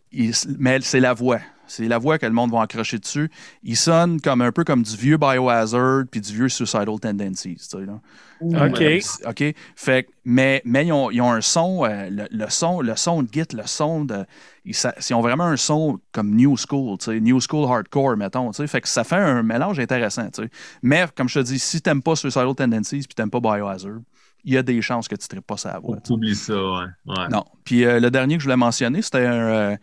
mais 0.58 0.80
c'est 0.80 1.00
la 1.00 1.14
voix. 1.14 1.40
C'est 1.70 1.86
la 1.86 1.98
voix 1.98 2.18
que 2.18 2.24
le 2.24 2.32
monde 2.32 2.50
va 2.50 2.62
accrocher 2.62 2.98
dessus. 2.98 3.30
Il 3.62 3.76
sonne 3.76 4.22
comme 4.22 4.40
un 4.40 4.52
peu 4.52 4.64
comme 4.64 4.82
du 4.82 4.96
vieux 4.96 5.18
Biohazard 5.18 6.04
puis 6.10 6.20
du 6.22 6.32
vieux 6.32 6.48
Suicidal 6.48 6.98
Tendencies. 6.98 7.56
tu 7.56 7.78
sais, 7.78 7.84
là. 7.84 8.00
OK. 8.40 8.80
Euh, 8.80 9.00
OK. 9.28 9.54
Fait 9.76 10.04
que- 10.04 10.10
mais 10.24 10.62
mais 10.64 10.86
ils, 10.86 10.92
ont, 10.92 11.10
ils 11.10 11.20
ont 11.20 11.30
un 11.30 11.42
son, 11.42 11.84
euh, 11.84 12.08
le, 12.08 12.26
le 12.30 12.46
son, 12.48 12.80
le 12.80 12.96
son 12.96 13.22
de 13.22 13.28
Git, 13.30 13.54
le 13.54 13.66
son 13.66 14.06
de. 14.06 14.24
Ils, 14.64 14.74
ont 15.14 15.20
vraiment 15.20 15.44
un 15.44 15.56
son 15.58 15.98
comme 16.12 16.34
New 16.34 16.56
School, 16.56 16.96
tu 16.98 17.06
sais, 17.06 17.20
New 17.20 17.38
School 17.40 17.70
Hardcore, 17.70 18.16
mettons. 18.16 18.50
tu 18.50 18.56
sais. 18.58 18.66
Fait 18.66 18.80
que 18.80 18.88
ça 18.88 19.04
fait 19.04 19.16
un 19.16 19.42
mélange 19.42 19.78
intéressant. 19.78 20.30
tu 20.30 20.44
sais. 20.44 20.50
Mais 20.82 21.04
comme 21.14 21.28
je 21.28 21.40
te 21.40 21.44
dis, 21.44 21.58
si 21.58 21.82
t'aimes 21.82 22.02
pas 22.02 22.16
Suicidal 22.16 22.54
Tendencies 22.54 23.00
puis 23.06 23.14
t'aimes 23.14 23.30
pas 23.30 23.40
Biohazard, 23.40 23.98
il 24.44 24.54
y 24.54 24.56
a 24.56 24.62
des 24.62 24.80
chances 24.82 25.08
que 25.08 25.16
tu 25.16 25.34
ne 25.34 25.40
pas 25.40 25.56
sa 25.56 25.78
voix. 25.78 25.96
tu 25.96 26.08
sais. 26.08 26.12
Oublie 26.12 26.34
ça, 26.34 26.54
ouais. 26.54 26.86
ouais. 27.06 27.28
Non. 27.30 27.44
Puis 27.64 27.84
euh, 27.84 28.00
le 28.00 28.10
dernier 28.10 28.36
que 28.36 28.40
je 28.40 28.46
voulais 28.46 28.56
mentionner, 28.56 29.02
c'était 29.02 29.26
un, 29.26 29.32
euh, 29.32 29.76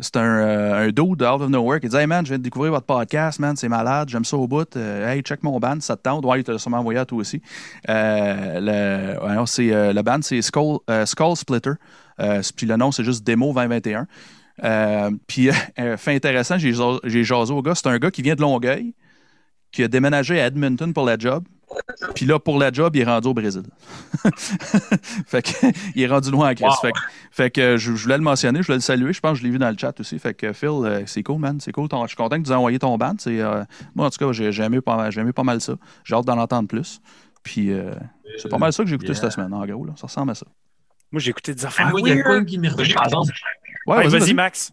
c'était 0.00 0.18
un, 0.18 0.38
euh, 0.38 0.86
un 0.86 0.88
dude 0.88 1.22
Out 1.22 1.40
of 1.40 1.48
Nowhere 1.48 1.80
qui 1.80 1.86
disait 1.86 2.02
Hey 2.02 2.06
man, 2.06 2.24
je 2.24 2.30
viens 2.30 2.38
de 2.38 2.42
découvrir 2.42 2.72
votre 2.72 2.86
podcast, 2.86 3.38
man, 3.38 3.56
c'est 3.56 3.68
malade, 3.68 4.08
j'aime 4.08 4.24
ça 4.24 4.36
au 4.36 4.46
bout. 4.46 4.76
Euh, 4.76 5.08
hey, 5.08 5.22
check 5.22 5.42
mon 5.42 5.58
band, 5.58 5.80
ça 5.80 5.96
te 5.96 6.02
tente. 6.02 6.24
Ouais, 6.24 6.40
il 6.40 6.44
t'a 6.44 6.58
sûrement 6.58 6.78
envoyé 6.78 6.98
à 6.98 7.04
toi 7.04 7.18
aussi. 7.18 7.40
Euh, 7.88 9.16
le, 9.18 9.46
c'est, 9.46 9.92
le 9.92 10.02
band, 10.02 10.20
c'est 10.22 10.42
Skull, 10.42 10.78
Skull 11.04 11.36
Splitter. 11.36 11.72
Puis 12.56 12.66
le 12.66 12.76
nom, 12.76 12.92
c'est 12.92 13.04
juste 13.04 13.26
Demo 13.26 13.52
2021. 13.52 14.06
Euh, 14.64 15.10
puis, 15.26 15.50
fait 15.96 16.14
intéressant, 16.14 16.58
j'ai, 16.58 16.72
j'ai 17.04 17.24
jasé 17.24 17.52
au 17.52 17.62
gars. 17.62 17.74
C'est 17.74 17.88
un 17.88 17.98
gars 17.98 18.10
qui 18.10 18.22
vient 18.22 18.34
de 18.34 18.40
Longueuil, 18.40 18.94
qui 19.72 19.82
a 19.82 19.88
déménagé 19.88 20.40
à 20.40 20.46
Edmonton 20.46 20.92
pour 20.92 21.04
la 21.04 21.18
job. 21.18 21.44
Puis 22.14 22.26
là, 22.26 22.38
pour 22.38 22.58
la 22.58 22.70
job, 22.72 22.94
il 22.96 23.02
est 23.02 23.04
rendu 23.04 23.28
au 23.28 23.34
Brésil. 23.34 23.62
fait 25.26 25.42
que, 25.42 25.66
il 25.94 26.02
est 26.02 26.06
rendu 26.06 26.30
loin 26.30 26.50
en 26.50 26.54
Christ. 26.54 26.68
Wow. 26.68 26.80
Fait, 26.82 26.92
que- 26.92 26.98
fait 27.30 27.50
que 27.50 27.76
je, 27.76 27.94
je 27.94 28.02
voulais 28.02 28.16
le 28.18 28.22
mentionner, 28.22 28.60
je 28.62 28.66
voulais 28.66 28.76
le 28.78 28.82
saluer. 28.82 29.12
Je 29.12 29.20
pense 29.20 29.32
que 29.32 29.38
je 29.38 29.44
l'ai 29.44 29.50
vu 29.50 29.58
dans 29.58 29.70
le 29.70 29.76
chat 29.78 29.98
aussi. 30.00 30.18
Fait 30.18 30.34
que 30.34 30.52
Phil, 30.52 30.68
euh, 30.68 31.02
c'est 31.06 31.22
cool, 31.22 31.38
man. 31.40 31.58
C'est 31.60 31.72
cool. 31.72 31.88
Ton- 31.88 32.02
je 32.02 32.08
suis 32.08 32.16
content 32.16 32.38
que 32.40 32.46
tu 32.46 32.50
aies 32.52 32.54
envoyé 32.54 32.78
ton 32.78 32.96
band. 32.96 33.16
Euh, 33.26 33.64
moi, 33.94 34.06
en 34.06 34.10
tout 34.10 34.18
cas, 34.24 34.32
j'ai, 34.32 34.62
aimé 34.62 34.80
pas 34.80 34.96
mal, 34.96 35.12
j'ai 35.12 35.20
aimé 35.20 35.32
pas 35.32 35.42
mal 35.44 35.60
ça. 35.60 35.74
J'ai 36.04 36.14
hâte 36.14 36.24
d'en 36.24 36.38
entendre 36.38 36.68
plus. 36.68 37.00
Puis 37.42 37.72
euh, 37.72 37.92
c'est 38.38 38.48
pas 38.48 38.58
mal 38.58 38.72
ça 38.72 38.82
que 38.82 38.88
j'ai 38.88 38.94
écouté 38.96 39.12
Yeah. 39.12 39.20
cette 39.22 39.32
semaine, 39.32 39.52
en 39.54 39.64
gros. 39.66 39.84
Là. 39.84 39.92
Ça 39.96 40.06
ressemble 40.06 40.30
à 40.32 40.34
ça. 40.34 40.46
Moi, 41.12 41.20
j'ai 41.20 41.30
écté 41.30 41.54
des 41.54 41.64
Ah, 41.64 41.68
affaires 41.68 41.90
moi, 41.90 42.00
il 42.00 42.08
y 42.08 42.12
a 42.12 42.22
quoi 42.22 42.44
qui 42.44 42.56
exemple? 42.56 43.32
Ouais, 43.86 43.96
Ouais, 43.98 44.08
vas-y, 44.08 44.20
vas-y. 44.20 44.34
Max. 44.34 44.72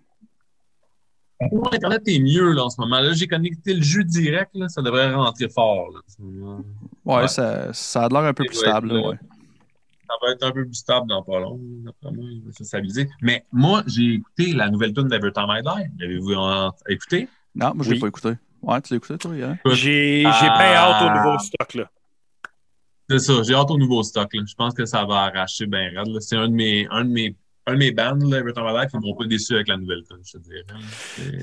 Moi, 1.51 1.69
Internet 1.73 2.01
est 2.07 2.19
mieux 2.19 2.53
là, 2.53 2.63
en 2.63 2.69
ce 2.69 2.79
moment. 2.79 2.99
Là, 2.99 3.13
j'ai 3.13 3.27
connecté 3.27 3.73
le 3.73 3.81
jeu 3.83 4.03
direct, 4.03 4.51
là, 4.55 4.69
ça 4.69 4.81
devrait 4.81 5.13
rentrer 5.13 5.49
fort. 5.49 5.89
Là. 5.93 6.57
Ouais, 7.05 7.15
Ouais. 7.15 7.27
Ça, 7.27 7.73
ça 7.73 8.05
a 8.05 8.09
l'air 8.09 8.19
un 8.23 8.33
peu 8.33 8.45
plus 8.45 8.55
stable. 8.57 8.87
là, 8.93 9.09
ouais. 9.09 9.17
Ça 10.07 10.13
va 10.21 10.31
être 10.31 10.43
un 10.43 10.51
peu 10.51 10.63
plus 10.65 10.75
stable 10.75 11.07
dans 11.07 11.23
pas 11.23 11.39
long. 11.39 11.59
Il 11.59 12.41
va 12.45 12.51
se 12.51 12.63
stabiliser. 12.63 13.09
Mais 13.21 13.45
moi, 13.51 13.83
j'ai 13.87 14.13
écouté 14.15 14.53
la 14.53 14.69
nouvelle 14.69 14.93
tune 14.93 15.07
d'Every 15.07 15.31
Time 15.33 15.45
I 15.49 15.61
Die. 15.61 15.91
L'avez-vous 15.99 16.33
écouté? 16.87 17.27
Non, 17.55 17.73
moi, 17.73 17.83
je 17.83 17.89
l'ai 17.89 17.95
Oui. 17.95 17.99
pas 18.01 18.07
écouté. 18.07 18.33
Ouais, 18.61 18.81
tu 18.81 18.93
l'as 18.93 18.97
écouté, 18.97 19.17
toi, 19.17 19.35
hier? 19.35 19.57
J'ai 19.65 20.21
j'ai 20.21 20.25
Ah. 20.25 20.57
bien 20.57 20.73
hâte 20.75 21.01
au 21.03 21.17
nouveau 21.17 21.39
stock. 21.39 21.73
Là. 21.73 21.89
C'est 23.09 23.19
ça, 23.19 23.43
j'ai 23.43 23.53
hâte 23.53 23.71
au 23.71 23.77
nouveau 23.77 24.01
stock. 24.03 24.33
Là. 24.33 24.43
Je 24.47 24.55
pense 24.55 24.73
que 24.73 24.85
ça 24.85 25.03
va 25.05 25.23
arracher 25.23 25.65
bien 25.65 25.89
raide. 25.95 26.07
là. 26.07 26.19
C'est 26.21 26.37
un 26.37 26.47
de 26.47 26.53
mes, 26.53 26.87
un 26.89 27.03
de 27.05 27.09
mes, 27.09 27.35
un 27.67 27.73
de 27.73 27.77
mes 27.77 27.91
bands, 27.91 28.15
là, 28.15 28.37
Every 28.39 28.53
Time 28.53 28.65
I 28.67 28.81
Die, 28.85 28.91
qui 28.91 28.97
m'ont 29.07 29.15
pas 29.15 29.25
déçu 29.25 29.55
avec 29.55 29.67
la 29.67 29.77
nouvelle 29.77 30.03
tune, 30.07 30.17
je 30.25 30.31
te 30.33 30.37
dirais. 30.37 30.63
là. 30.69 30.75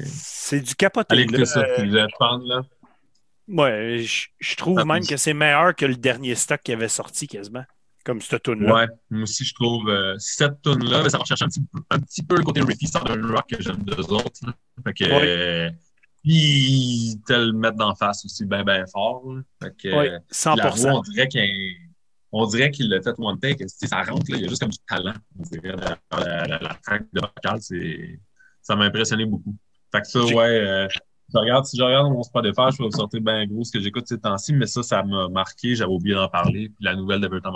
C'est- 0.07 0.61
du 0.61 0.75
capoté. 0.75 1.07
Allez 1.15 1.25
là. 1.25 1.29
écouter 1.29 1.45
ça, 1.45 1.61
Euh, 1.61 1.85
vous 1.87 1.97
êtes 1.97 2.11
fan, 2.19 2.41
là. 2.45 2.63
Ouais, 3.51 3.99
je, 4.01 4.27
je 4.39 4.57
trouve 4.57 4.79
Ah, 4.79 4.85
même 4.85 5.07
que 5.07 5.17
c'est 5.17 5.35
meilleur 5.35 5.75
que 5.75 5.87
le 5.87 5.97
dernier 5.97 6.35
stock 6.35 6.61
qui 6.63 6.73
avait 6.73 6.89
sorti 6.89 7.27
quasiment. 7.27 7.65
Comme 8.05 8.21
cette 8.23 8.43
tune 8.45 8.63
là 8.63 8.75
Ouais, 8.75 8.87
moi 9.11 9.23
aussi, 9.25 9.45
je 9.45 9.53
trouve 9.55 9.89
euh, 9.91 10.15
cette 10.19 10.63
tune-là, 10.63 11.09
ça 11.11 11.19
va 11.19 11.25
chercher 11.25 11.45
un 11.45 11.49
petit, 11.49 11.61
peu- 11.61 11.81
un 11.91 11.99
petit 12.01 12.23
peu 12.23 12.37
le 12.37 12.43
côté 12.43 12.63
riffy, 12.63 12.87
ça 12.87 13.01
d'un 13.01 13.21
rock 13.29 13.45
que 13.51 13.63
j'aime 13.63 13.83
d'eux 13.83 14.01
autres. 14.11 14.41
là. 14.47 14.55
Fait 14.85 14.95
que, 14.95 15.05
Ouais. 15.05 15.27
euh, 15.27 15.71
te 17.27 17.33
le 17.33 17.53
mettent 17.53 17.77
d'en 17.77 17.95
face 17.95 18.25
aussi 18.25 18.45
bien, 18.47 18.65
bien 18.65 18.85
fort. 18.87 19.23
là. 19.27 19.43
Fait 19.63 19.77
que, 19.77 19.89
Oui, 19.99 20.09
euh, 20.09 20.19
100 20.31 20.55
la 20.57 20.71
voix, 20.71 20.93
on 20.95 21.01
dirait 21.03 21.29
qu'il 21.29 21.77
on 22.33 22.47
dirait 22.47 22.71
qu'il 22.71 22.89
l'a 22.89 23.03
fait 23.03 23.15
one 23.19 23.39
take. 23.41 23.67
Ça 23.69 24.03
rentre, 24.03 24.31
là, 24.31 24.37
il 24.39 24.43
y 24.43 24.45
a 24.45 24.49
juste 24.49 24.61
comme 24.63 24.71
du 24.71 24.79
talent. 24.89 25.15
On 25.39 25.43
dirait, 25.43 25.75
la, 25.77 25.99
la, 26.13 26.47
la, 26.47 26.59
la 26.59 26.75
track 26.83 27.03
de 27.13 27.21
vocal, 27.21 27.61
ça 28.63 28.77
m'a 28.77 28.85
impressionné 28.85 29.27
beaucoup. 29.27 29.57
Fait 29.93 30.01
que 30.01 30.07
ça, 30.07 30.25
ouais, 30.25 30.61
euh, 30.61 30.87
je 31.33 31.39
regarde, 31.39 31.65
si 31.65 31.77
je 31.77 31.83
regarde 31.83 32.11
mon 32.13 32.23
Spotify, 32.23 32.63
je 32.73 32.79
vais 32.79 32.85
vous 32.85 32.97
sortir 32.97 33.21
bien 33.21 33.47
gros 33.47 33.65
ce 33.65 33.73
que 33.73 33.81
j'écoute 33.81 34.07
ces 34.09 34.19
temps-ci, 34.19 34.53
mais 34.53 34.67
ça, 34.67 34.83
ça 34.83 35.03
m'a 35.03 35.29
marqué, 35.29 35.75
j'avais 35.75 35.91
oublié 35.93 36.15
d'en 36.15 36.29
parler. 36.29 36.69
Puis 36.69 36.85
la 36.85 36.95
nouvelle 36.97 37.21
de 37.21 37.29
Burton. 37.29 37.53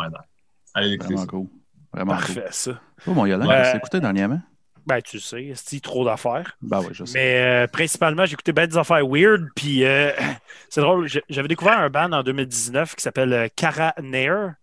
Allez 0.74 0.90
l'écouter. 0.90 1.14
Vraiment 1.14 1.24
ça. 1.24 1.30
cool. 1.30 1.46
Vraiment 1.92 2.12
Parfait, 2.12 2.46
ça. 2.50 2.72
cool. 2.72 2.80
Oh, 3.06 3.14
mon 3.14 3.26
Yolande, 3.26 3.48
Ouais. 3.48 3.76
écouté 3.76 4.00
dernièrement? 4.00 4.40
Ben, 4.86 5.00
tu 5.00 5.18
sais, 5.18 5.52
c'est 5.54 5.80
trop 5.80 6.04
d'affaires. 6.04 6.58
Ben 6.60 6.80
oui, 6.80 6.88
je 6.92 7.04
sais. 7.06 7.18
Mais 7.18 7.64
euh, 7.64 7.66
principalement, 7.68 8.26
j'ai 8.26 8.34
écouté 8.34 8.52
ben 8.52 8.66
des 8.66 8.76
affaires 8.76 9.06
weird. 9.06 9.48
Puis 9.56 9.82
euh, 9.84 10.10
c'est 10.68 10.82
drôle, 10.82 11.08
j'avais 11.28 11.48
découvert 11.48 11.78
un 11.78 11.88
band 11.88 12.12
en 12.12 12.22
2019 12.22 12.94
qui 12.94 13.02
s'appelle 13.02 13.32
euh, 13.32 13.48
Cara 13.56 13.94
Nair. 14.02 14.54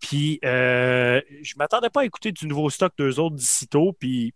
Puis 0.00 0.38
euh, 0.44 1.20
je 1.42 1.54
m'attendais 1.56 1.88
pas 1.88 2.02
à 2.02 2.04
écouter 2.04 2.32
du 2.32 2.46
nouveau 2.46 2.68
stock 2.68 2.92
d'eux 2.98 3.18
autres 3.20 3.36
d'ici 3.36 3.66
tôt. 3.68 3.96
Puis 3.98 4.34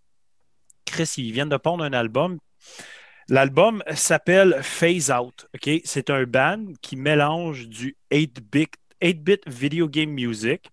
Chris, 0.86 1.12
ils 1.18 1.32
viennent 1.32 1.48
de 1.50 1.56
pondre 1.58 1.84
un 1.84 1.92
album. 1.92 2.38
L'album 3.28 3.82
s'appelle 3.94 4.58
Phase 4.62 5.10
Out. 5.10 5.46
ok? 5.54 5.80
C'est 5.84 6.10
un 6.10 6.24
band 6.24 6.64
qui 6.80 6.96
mélange 6.96 7.68
du 7.68 7.96
8-bit 8.12 8.72
8-bit 9.02 9.42
video 9.48 9.88
game 9.88 10.10
music 10.10 10.70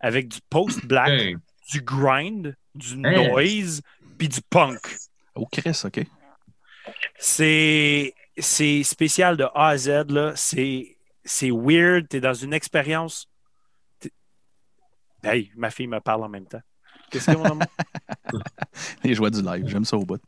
avec 0.00 0.28
du 0.28 0.38
post-black, 0.50 1.08
Hey, 1.10 1.36
du 1.70 1.80
grind, 1.80 2.56
du 2.74 2.94
Hey. 3.06 3.28
noise, 3.30 3.80
puis 4.18 4.28
du 4.28 4.40
punk. 4.50 4.80
Oh, 5.34 5.46
Chris, 5.50 5.80
OK. 5.84 6.04
C'est 7.18 8.14
c'est 8.38 8.82
spécial 8.82 9.36
de 9.36 9.44
A 9.54 9.68
à 9.68 9.76
Z. 9.76 10.10
là. 10.10 10.32
C'est 10.36 10.96
c'est 11.24 11.50
weird. 11.50 12.08
Tu 12.08 12.16
es 12.16 12.20
dans 12.20 12.34
une 12.34 12.52
expérience. 12.52 13.26
t'es- 14.00 14.10
Hey, 15.22 15.52
ma 15.56 15.70
fille 15.70 15.86
me 15.86 16.00
parle 16.00 16.24
en 16.24 16.28
même 16.28 16.46
temps. 16.46 16.60
Qu'est-ce 17.10 17.30
que 17.30 17.36
mon 17.36 17.44
amour? 17.44 17.66
Les 19.04 19.14
joies 19.14 19.30
du 19.30 19.42
live, 19.42 19.68
j'aime 19.68 19.84
ça 19.84 19.96
au 19.96 20.04
bout. 20.04 20.20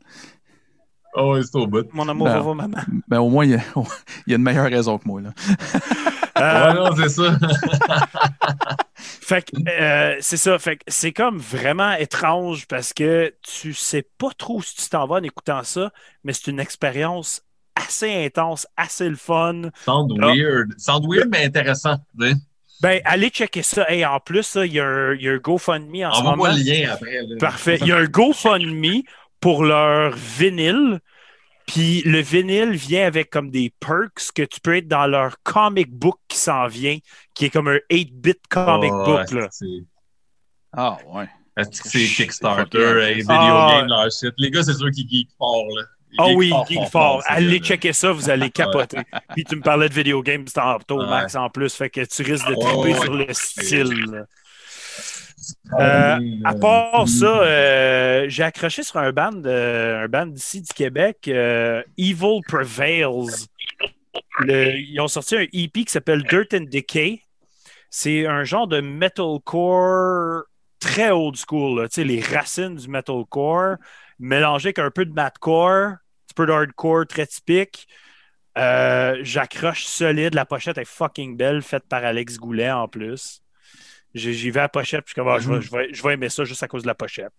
Oh, 1.15 1.41
c'est 1.41 1.55
au 1.55 1.65
bout. 1.67 1.87
Mon 1.93 2.07
amour 2.09 2.27
Non. 2.27 2.33
va, 2.33 2.41
va, 2.41 2.53
maman. 2.53 2.77
Mais 3.09 3.17
au 3.17 3.29
moins, 3.29 3.45
il 3.45 3.51
y, 3.51 3.55
a, 3.55 3.59
il 4.27 4.31
y 4.31 4.33
a 4.33 4.35
une 4.37 4.43
meilleure 4.43 4.69
raison 4.69 4.97
que 4.97 5.07
moi. 5.07 5.21
Là. 5.21 5.29
Euh, 5.39 5.81
Ouais, 6.37 6.73
non, 6.73 6.89
c'est 6.97 7.09
ça. 7.09 7.37
Fait 8.97 9.41
que 9.43 9.55
euh, 9.69 10.17
c'est 10.19 10.37
ça. 10.37 10.57
Fait 10.59 10.77
que 10.77 10.83
c'est 10.87 11.11
comme 11.13 11.37
vraiment 11.37 11.93
étrange 11.93 12.67
parce 12.67 12.93
que 12.93 13.33
tu 13.41 13.73
sais 13.73 14.05
pas 14.17 14.29
trop 14.37 14.61
si 14.61 14.75
tu 14.75 14.89
t'en 14.89 15.07
vas 15.07 15.15
en 15.15 15.23
écoutant 15.23 15.63
ça, 15.63 15.91
mais 16.23 16.33
c'est 16.33 16.47
une 16.51 16.59
expérience 16.59 17.41
assez 17.75 18.25
intense, 18.25 18.67
assez 18.77 19.07
le 19.09 19.15
fun. 19.15 19.63
Sound 19.85 20.11
Ah. 20.21 20.27
weird. 20.27 20.73
Sound 20.77 21.05
weird, 21.09 21.29
mais 21.31 21.45
intéressant. 21.45 21.97
tu 22.19 22.29
sais. 22.29 22.35
Ben, 22.81 23.01
allez 23.05 23.29
checker 23.29 23.63
ça. 23.63 23.89
Hey, 23.89 24.05
en 24.05 24.19
plus, 24.19 24.57
il 24.63 24.73
y, 24.73 24.79
a 24.81 24.85
un- 24.85 25.13
il 25.13 25.21
y 25.21 25.29
a 25.29 25.31
un 25.33 25.37
GoFundMe 25.37 26.03
en 26.05 26.11
ce 26.13 26.21
moment. 26.21 26.31
Envoie-moi 26.33 26.51
le 26.53 26.61
lien 26.63 26.89
après. 26.91 27.21
là. 27.21 27.35
Parfait. 27.39 27.77
Il 27.81 27.87
y 27.87 27.91
a 27.93 27.97
un 27.97 28.05
GoFundMe 28.05 29.01
pour 29.45 29.63
leur 29.63 30.15
vinyle. 30.15 30.99
Puis 31.67 32.01
le 32.03 32.19
vinyle 32.19 32.71
vient 32.71 33.05
avec 33.05 33.29
comme 33.29 33.51
des 33.51 33.71
perks 33.79 34.31
que 34.33 34.41
tu 34.41 34.59
peux 34.59 34.75
être 34.77 34.87
dans 34.87 35.05
leur 35.05 35.35
comic 35.43 35.91
book 35.91 36.17
qui 36.27 36.37
s'en 36.39 36.65
vient, 36.65 36.97
qui 37.35 37.45
est 37.45 37.49
comme 37.51 37.67
un 37.67 37.77
8-bit 37.91 38.39
comic 38.49 38.91
Oh, 38.91 39.05
book. 39.05 39.29
Là. 39.31 39.47
c'est- 39.51 39.83
Ah, 40.73 40.97
ouais. 41.13 41.27
Est-ce 41.57 41.79
que 41.83 41.89
c'est 41.89 42.05
Kickstarter 42.07 43.11
et 43.11 43.13
video 43.17 43.27
Ah. 43.29 43.67
game, 43.77 43.87
leur 43.87 44.09
shit? 44.11 44.33
Les 44.39 44.49
gars, 44.49 44.63
c'est 44.63 44.73
sûr 44.73 44.89
qu'ils 44.89 45.07
geek 45.07 45.29
fort, 45.37 45.67
là. 45.77 45.83
Ah 46.17 46.25
geek 46.29 46.37
oui, 46.37 46.49
fort, 46.49 46.65
Geek 46.67 46.77
fort, 46.79 46.89
Fort. 46.91 47.21
fort, 47.21 47.23
Allez 47.27 47.59
checker 47.59 47.93
ça, 47.93 48.11
vous 48.11 48.29
allez 48.31 48.49
capoter. 48.89 48.97
Puis 49.35 49.43
tu 49.43 49.55
me 49.57 49.61
parlais 49.61 49.89
de 49.89 49.93
video 49.93 50.23
games 50.23 50.45
tantôt, 50.45 51.01
Ouais. 51.01 51.07
Max, 51.09 51.35
en 51.35 51.51
plus, 51.51 51.71
fait 51.75 51.91
que 51.91 52.01
tu 52.03 52.23
risques 52.23 52.47
de 52.47 52.55
Ouais, 52.55 52.59
triper 52.63 52.77
ouais, 52.79 52.93
ouais. 52.93 52.99
sur 53.05 53.13
le 53.13 53.27
style. 53.33 54.25
Ah, 55.71 56.15
Euh, 56.15 56.19
oui, 56.19 56.41
À 56.43 56.53
euh, 56.53 56.59
part 56.59 57.07
ça, 57.07 57.25
euh, 57.43 58.25
j'ai 58.29 58.43
accroché 58.43 58.83
sur 58.83 58.97
un 58.97 59.11
band, 59.11 59.43
euh, 59.45 60.03
un 60.03 60.07
band 60.07 60.27
d'ici 60.27 60.61
du 60.61 60.71
Québec, 60.73 61.27
Evil 61.27 62.41
Prevails. 62.47 63.47
Le- 64.39 64.77
ils 64.77 64.99
ont 64.99 65.07
sorti 65.07 65.35
un 65.37 65.45
EP 65.53 65.85
qui 65.85 65.91
s'appelle 65.91 66.23
Dirt 66.23 66.53
and 66.53 66.65
Decay. 66.71 67.21
C'est 67.89 68.27
un 68.27 68.43
genre 68.43 68.67
de 68.67 68.81
metalcore 68.81 70.43
très 70.79 71.11
old 71.11 71.35
school, 71.37 71.81
là. 71.81 72.03
Les 72.03 72.21
racines 72.21 72.75
du 72.75 72.87
metalcore, 72.89 73.77
mélangé 74.19 74.67
avec 74.67 74.79
un 74.79 74.91
peu 74.91 75.05
de 75.05 75.13
mathcore, 75.13 75.87
un 75.93 75.99
petit 76.27 76.35
peu 76.35 76.45
d'hardcore 76.45 77.07
très 77.07 77.25
typique. 77.27 77.87
J'accroche 78.57 79.85
solide. 79.85 80.35
La 80.35 80.45
pochette 80.45 80.77
est 80.77 80.85
fucking 80.85 81.37
belle, 81.37 81.61
faite 81.61 81.83
par 81.89 82.03
Alex 82.03 82.37
Goulet 82.37 82.71
en 82.71 82.87
plus. 82.87 83.41
J'y 84.15 84.49
vais 84.49 84.61
à 84.61 84.63
la 84.63 84.69
pochette, 84.69 85.03
puis 85.05 85.13
je, 85.15 85.21
ah, 85.21 85.39
je, 85.39 85.49
vais, 85.49 85.61
je, 85.61 85.71
vais, 85.71 85.89
je 85.91 86.07
aimer 86.07 86.29
ça 86.29 86.45
juste 86.45 86.63
à 86.63 86.67
cause 86.67 86.83
de 86.83 86.87
la 86.87 86.95
pochette. 86.95 87.33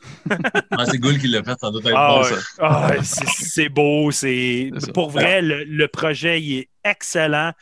Ah, 0.70 0.84
c'est 0.86 0.98
Gould 0.98 1.18
qui 1.18 1.26
l'a 1.26 1.42
fait, 1.42 1.58
ça 1.58 1.70
doit 1.70 1.80
être 1.80 1.92
Ah 1.96 2.14
bon, 2.14 2.22
ça. 2.22 2.36
Ah 2.60 2.92
c'est 3.02 3.68
beau. 3.68 4.12
c'est. 4.12 4.70
Pour 4.94 5.10
vrai, 5.10 5.42
le, 5.42 5.64
le 5.64 5.88
projet 5.88 6.40
il 6.40 6.58
est 6.58 6.68
excellent. 6.84 7.52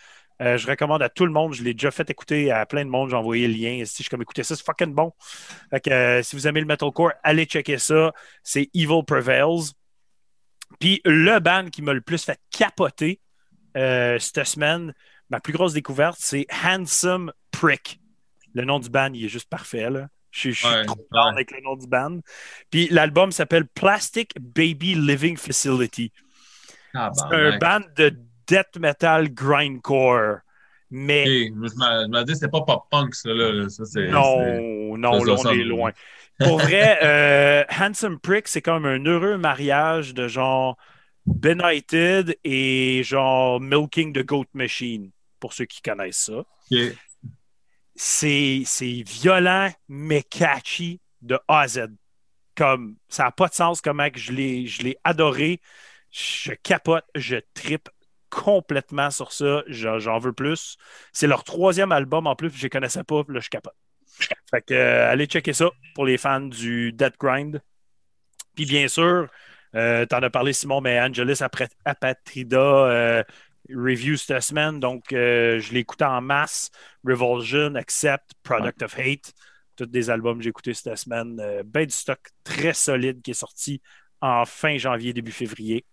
Euh, 0.43 0.59
je 0.59 0.67
recommande 0.67 1.03
à 1.03 1.09
tout 1.09 1.25
le 1.25 1.33
monde. 1.33 1.55
Je 1.55 1.63
l'ai 1.63 1.73
déjà 1.73 1.91
fait 1.91 2.09
écouter 2.11 2.51
à 2.51 2.67
plein 2.67 2.85
de 2.85 2.91
monde. 2.91 3.11
J'ai 3.11 3.17
envoyé 3.17 3.49
le 3.49 3.55
lien. 3.55 3.85
Si 3.87 3.99
je 3.99 4.03
suis 4.03 4.11
comme 4.11 4.21
écouter 4.23 4.43
ça, 4.43 4.55
c'est 4.55 4.65
fucking 4.65 4.93
bon. 4.93 5.13
Fait 5.71 5.81
que, 5.81 5.91
euh, 5.91 6.23
si 6.23 6.37
vous 6.37 6.47
aimez 6.47 6.61
le 6.61 6.67
metalcore, 6.67 7.13
allez 7.23 7.47
checker 7.47 7.79
ça. 7.79 8.13
C'est 8.43 8.69
Evil 8.75 9.03
Prevails. 9.07 9.73
Puis 10.79 11.01
le 11.05 11.39
band 11.39 11.71
qui 11.71 11.81
m'a 11.81 11.95
le 11.95 12.01
plus 12.01 12.23
fait 12.23 12.39
capoter 12.51 13.21
euh, 13.77 14.19
cette 14.19 14.45
semaine, 14.45 14.93
ma 15.31 15.41
plus 15.41 15.53
grosse 15.53 15.73
découverte, 15.73 16.17
c'est 16.19 16.47
Handsome 16.65 17.33
Prick. 17.51 18.01
Le 18.57 18.65
nom 18.65 18.81
du 18.81 18.89
band, 18.89 19.11
il 19.13 19.27
est 19.27 19.29
juste 19.29 19.51
parfait. 19.51 19.91
Là. 19.91 20.09
Je, 20.31 20.51
suis- 20.51 20.87
trop 20.87 20.97
ouais. 20.97 21.21
avec 21.31 21.51
le 21.51 21.61
nom 21.63 21.77
du 21.77 21.87
band. 21.87 22.21
Puis 22.71 22.89
l'album 22.91 23.31
s'appelle 23.31 23.67
Plastic 23.67 24.33
Baby 24.41 24.95
Living 24.95 25.37
Facility. 25.37 26.11
Ah, 26.95 27.11
C'est 27.15 27.29
ben, 27.29 27.53
un 27.55 27.59
band 27.59 27.87
de 27.97 28.17
death 28.47 28.79
metal 28.79 29.33
grindcore. 29.33 30.39
Mais 30.91 31.27
je 31.27 31.51
me- 31.51 32.25
dis, 32.25 32.37
c'est 32.37 32.51
pas 32.51 32.63
pop 32.63 32.85
punk, 32.91 33.15
ça, 33.15 33.31
là. 33.31 33.69
Ça, 33.69 33.83
non, 34.09 34.97
non, 34.97 35.21
ça, 35.21 35.27
là, 35.27 35.35
on 35.45 35.51
est 35.51 35.65
loin. 35.65 35.93
Pour 36.39 36.59
vrai, 36.59 36.99
euh, 37.03 37.65
Handsome 37.79 38.19
Prick, 38.21 38.49
c'est 38.49 38.63
comme 38.63 38.87
un 38.87 39.05
heureux 39.05 39.37
mariage 39.37 40.15
de 40.15 40.29
genre 40.29 40.77
Benighted 41.27 42.37
et 42.45 43.03
genre 43.05 43.61
Milking 43.61 44.13
the 44.13 44.25
Goat 44.25 44.47
Machine, 44.55 45.11
pour 45.41 45.53
ceux 45.53 45.65
qui 45.65 45.83
connaissent 45.83 46.31
ça. 46.31 46.45
C'est 47.97 48.65
violent, 49.07 49.71
mais 49.89 50.23
catchy 50.23 51.01
de 51.23 51.39
A 51.49 51.61
à 51.61 51.69
Z. 51.69 51.89
Comme, 52.55 52.97
ça 53.09 53.25
n'a 53.25 53.33
pas 53.33 53.49
de 53.49 53.55
sens 53.55 53.81
comment 53.81 54.09
je 54.15 54.33
l'ai 54.33 54.99
adoré. 55.05 55.61
Je 56.11 56.53
capote, 56.53 57.05
je 57.15 57.37
tripe 57.55 57.89
complètement 58.31 59.11
sur 59.11 59.33
ça. 59.33 59.63
J'en 59.69 60.19
veux 60.19 60.33
plus. 60.33 60.77
C'est 61.13 61.27
leur 61.27 61.45
troisième 61.45 61.93
album 61.93 62.27
en 62.27 62.37
plus, 62.37 62.51
je 62.55 62.65
ne 62.65 62.69
connaissais 62.69 63.05
pas, 63.05 63.23
là, 63.29 63.41
je 63.41 63.49
capote. 63.49 63.75
Fait 64.51 64.63
que, 64.63 64.75
euh, 64.75 65.11
allez 65.11 65.27
checker 65.27 65.53
ça 65.53 65.71
pour 65.95 66.07
les 66.07 66.17
fans 66.17 66.41
du 66.41 66.93
Dead 66.93 67.15
Grind. 67.19 67.61
Puis 68.55 68.65
bien 68.65 68.89
sûr, 68.89 69.29
euh, 69.75 70.07
t'en 70.07 70.23
as 70.23 70.31
parlé, 70.31 70.53
Simon, 70.53 70.81
mais 70.81 71.01
Angelis 71.01 71.41
Apatrida 71.85 72.59
euh, 72.59 73.23
review 73.75 74.17
cette 74.17 74.43
semaine. 74.43 74.81
Donc, 74.81 75.13
euh, 75.13 75.59
je 75.61 75.73
l'ai 75.73 75.81
écouté 75.81 76.05
en 76.05 76.21
masse. 76.21 76.71
Revulsion, 77.05 77.75
Accept, 77.75 78.33
Product 78.43 78.83
of 78.83 78.99
Hate. 78.99 79.33
Tous 79.77 79.87
des 79.87 80.09
albums 80.11 80.39
que 80.39 80.45
j'ai 80.45 80.51
écoutés 80.51 80.75
cette 80.75 80.97
semaine. 80.97 81.39
Euh, 81.41 81.63
ben 81.65 81.85
du 81.87 81.93
stock 81.95 82.21
très 82.45 82.73
solide 82.73 83.21
qui 83.23 83.33
est 83.33 83.35
sorti 83.35 83.81
en 84.21 84.45
fin 84.45 84.79
janvier, 84.79 85.13
début 85.13 85.33
février. 85.33 85.85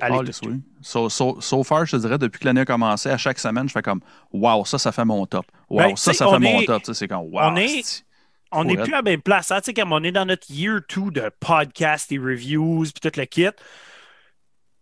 Allez, 0.00 0.18
Ah, 0.20 0.24
tout- 0.24 0.48
oui. 0.48 0.60
So, 0.82 1.08
so, 1.08 1.40
so 1.40 1.64
far, 1.64 1.84
je 1.84 1.96
te 1.96 2.00
dirais, 2.00 2.16
depuis 2.16 2.38
que 2.38 2.44
l'année 2.46 2.60
a 2.60 2.64
commencé, 2.64 3.10
à 3.10 3.18
chaque 3.18 3.38
semaine, 3.40 3.68
je 3.68 3.72
fais 3.72 3.82
comme 3.82 4.00
Wow, 4.32 4.64
ça, 4.64 4.78
ça 4.78 4.92
fait 4.92 5.04
mon 5.04 5.26
top. 5.26 5.46
Wow, 5.68 5.78
Ben, 5.78 5.96
ça, 5.96 6.12
ça 6.12 6.26
fait 6.26 6.34
on 6.36 6.40
mon 6.40 6.62
top. 6.62 6.82
C'est 6.94 7.08
comme 7.08 7.22
Wow. 7.32 7.40
on 7.42 7.56
est- 7.56 8.04
on 8.52 8.64
n'est 8.64 8.76
plus 8.76 8.92
à 8.94 8.96
la 8.96 9.02
même 9.02 9.20
place. 9.20 9.50
hein. 9.50 9.60
Tu 9.60 9.66
sais, 9.66 9.74
comme 9.74 9.92
on 9.92 10.02
est 10.02 10.12
dans 10.12 10.24
notre 10.26 10.50
year 10.50 10.80
2 10.88 11.10
de 11.10 11.30
podcast 11.40 12.10
et 12.12 12.18
reviews, 12.18 12.84
puis 12.84 13.10
tout 13.10 13.18
le 13.18 13.24
kit. 13.26 13.48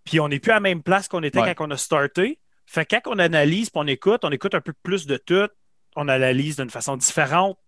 Puis 0.09 0.21
on 0.21 0.29
n'est 0.29 0.41
plus 0.41 0.53
à 0.53 0.55
la 0.55 0.61
même 0.61 0.83
place 0.83 1.07
qu'on 1.09 1.23
était 1.23 1.39
Ouais. 1.41 1.55
quand 1.55 1.67
on 1.69 1.71
a 1.71 1.77
starté. 1.77 2.41
Fait 2.67 2.85
que 2.87 2.97
quand 2.97 3.15
on 3.15 3.19
analyse, 3.19 3.71
puis 3.71 3.81
on 3.83 3.87
écoute, 3.87 4.25
on 4.25 4.31
écoute 4.31 4.55
un 4.55 4.61
peu 4.61 4.73
plus 4.83 5.07
de 5.07 5.17
tout. 5.17 5.49
On 5.97 6.09
analyse 6.09 6.57
d'une 6.57 6.71
façon 6.71 6.97
différente. 6.97 7.59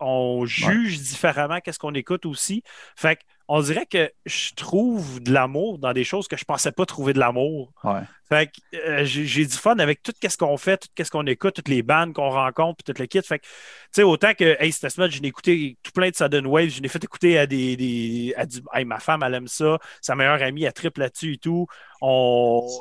On 0.00 0.44
juge 0.44 0.98
différemment 1.00 1.60
qu'est-ce 1.60 1.78
qu'on 1.78 1.94
écoute 1.94 2.26
aussi. 2.26 2.62
Fait 2.96 3.16
que 3.16 3.22
on 3.48 3.60
dirait 3.60 3.86
que 3.86 4.10
je 4.24 4.54
trouve 4.54 5.22
de 5.22 5.32
l'amour 5.32 5.78
dans 5.78 5.92
des 5.92 6.04
choses 6.04 6.26
que 6.26 6.36
je 6.36 6.44
pensais 6.44 6.72
pas 6.72 6.84
trouver 6.84 7.12
de 7.12 7.20
l'amour. 7.20 7.72
Ouais. 7.84 8.00
Fait 8.28 8.48
que 8.48 8.76
euh, 8.76 9.04
j'ai 9.04 9.46
du 9.46 9.54
fun 9.54 9.78
avec 9.78 10.02
tout 10.02 10.12
ce 10.20 10.36
qu'on 10.36 10.56
fait, 10.56 10.78
tout 10.78 11.04
ce 11.04 11.10
qu'on 11.10 11.24
écoute, 11.26 11.54
toutes 11.54 11.68
les 11.68 11.82
bandes 11.84 12.12
qu'on 12.12 12.30
rencontre, 12.30 12.82
puis 12.82 12.92
tout 12.92 13.00
le 13.00 13.06
kit. 13.06 13.22
Fait 13.22 13.38
que, 13.38 13.44
tu 13.44 13.50
sais, 13.92 14.02
autant 14.02 14.34
que, 14.34 14.56
hey, 14.60 14.72
cette 14.72 14.90
semaine, 14.90 15.10
je 15.12 15.20
n'ai 15.22 15.28
écouté 15.28 15.78
tout 15.84 15.92
plein 15.92 16.10
de 16.10 16.16
Sudden 16.16 16.44
Waves, 16.46 16.70
je 16.70 16.80
l'ai 16.82 16.88
fait 16.88 17.02
écouter 17.04 17.38
à 17.38 17.46
des. 17.46 17.76
des 17.76 18.34
à 18.36 18.46
du- 18.46 18.62
hey, 18.74 18.84
ma 18.84 18.98
femme, 18.98 19.22
elle 19.22 19.34
aime 19.34 19.46
ça, 19.46 19.78
sa 20.00 20.16
meilleure 20.16 20.42
amie, 20.42 20.64
elle 20.64 20.72
triple 20.72 21.00
là-dessus 21.00 21.34
et 21.34 21.38
tout. 21.38 21.66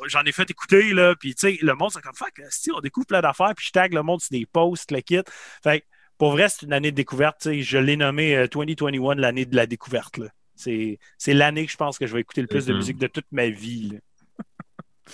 J'en 0.08 0.24
ai 0.24 0.32
fait 0.32 0.50
écouter, 0.50 0.94
là, 0.94 1.16
puis, 1.16 1.36
tu 1.36 1.48
sais, 1.48 1.58
le 1.62 1.76
monde, 1.76 1.92
c'est 1.92 2.02
comme, 2.02 2.16
fuck, 2.16 2.42
si, 2.50 2.72
on 2.72 2.80
découvre 2.80 3.06
plein 3.06 3.22
d'affaires, 3.22 3.54
puis 3.56 3.68
je 3.68 3.72
tag 3.72 3.94
le 3.94 4.02
monde 4.02 4.22
sur 4.22 4.32
des 4.32 4.46
posts, 4.48 4.92
le 4.92 5.02
kit. 5.02 5.22
Fait 5.64 5.82
que, 5.82 5.86
pour 6.18 6.32
vrai, 6.32 6.50
c'est 6.50 6.66
une 6.66 6.74
année 6.74 6.92
de 6.92 6.96
découverte, 6.96 7.50
je 7.60 7.78
l'ai 7.78 7.98
nommé 7.98 8.36
euh, 8.36 8.48
2021 8.48 9.16
l'année 9.16 9.46
de 9.46 9.56
la 9.56 9.68
découverte, 9.68 10.18
là. 10.18 10.28
C'est 10.56 11.00
c'est 11.18 11.34
l'année 11.34 11.66
que 11.66 11.72
je 11.72 11.78
pense 11.78 11.98
que 11.98 12.08
je 12.08 12.14
vais 12.14 12.22
écouter 12.22 12.42
le 12.42 12.48
plus 12.48 12.66
de 12.66 12.72
Mhm. 12.72 12.78
musique 12.78 12.98
de 12.98 13.08
toute 13.08 13.26
ma 13.32 13.50
vie. 13.50 13.90
là. 13.94 14.00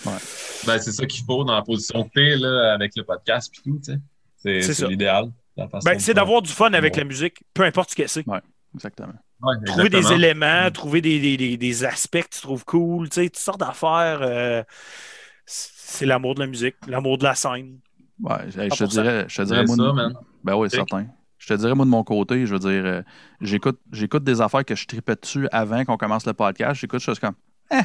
Ben, 0.66 0.78
c'est 0.78 0.92
ça 0.92 1.04
qu'il 1.06 1.24
faut 1.24 1.44
dans 1.44 1.54
la 1.54 1.62
position 1.62 2.04
que 2.04 2.10
t'es, 2.14 2.36
là, 2.36 2.72
avec 2.72 2.92
le 2.96 3.04
podcast 3.04 3.52
et 3.58 3.62
tout, 3.62 3.78
tu 3.84 3.92
sais. 4.36 4.62
C'est 4.72 4.88
l'idéal. 4.88 5.30
Ben, 5.56 5.98
c'est 5.98 6.14
d'avoir 6.14 6.40
du 6.40 6.50
fun 6.50 6.72
avec 6.72 6.96
la 6.96 7.04
musique, 7.04 7.42
peu 7.52 7.62
importe 7.64 7.90
ce 7.90 7.96
que 7.96 8.06
c'est. 8.06 8.24
Exactement. 8.74 9.12
Ouais, 9.42 9.54
Trouver 9.66 9.88
des 9.90 9.96
exactement. 9.98 10.18
éléments, 10.24 10.66
Mm. 10.68 10.70
trouver 10.70 11.00
des, 11.02 11.18
des- 11.20 11.36
des- 11.36 11.56
des 11.58 11.84
aspects 11.84 12.22
que 12.22 12.28
tu 12.34 12.40
trouves 12.40 12.64
cool, 12.64 13.10
tu 13.10 13.16
sais, 13.16 13.26
toutes 13.28 13.36
sortes 13.38 13.60
d'affaires. 13.60 14.20
euh, 14.22 14.62
c'est 15.44 16.06
l'amour 16.06 16.36
de 16.36 16.40
la 16.40 16.46
musique, 16.46 16.76
l'amour 16.86 17.18
de 17.18 17.24
la 17.24 17.34
scène. 17.34 17.80
Ouais, 18.22 18.36
hey, 18.56 18.70
je 18.70 18.84
te 18.84 18.84
100%. 18.84 18.88
dirais, 18.88 19.24
je 19.28 19.36
te 19.36 19.42
dirais 19.42 19.64
moi, 19.64 19.76
ça, 19.76 19.92
man. 19.92 20.14
Ben 20.44 20.54
oui, 20.54 20.70
certain. 20.70 21.06
Je 21.42 21.48
te 21.48 21.58
dirais, 21.58 21.74
moi, 21.74 21.84
de 21.84 21.90
mon 21.90 22.04
côté, 22.04 22.46
je 22.46 22.52
veux 22.54 22.60
dire, 22.60 22.82
euh, 22.86 23.02
j'écoute, 23.40 23.80
j'écoute 23.90 24.22
des 24.22 24.40
affaires 24.40 24.64
que 24.64 24.76
je 24.76 24.86
tripais 24.86 25.16
dessus 25.20 25.48
avant 25.50 25.84
qu'on 25.84 25.96
commence 25.96 26.24
le 26.24 26.34
podcast. 26.34 26.80
J'écoute, 26.80 27.00
je 27.00 27.10
suis 27.10 27.20
comme, 27.20 27.34
eh, 27.72 27.80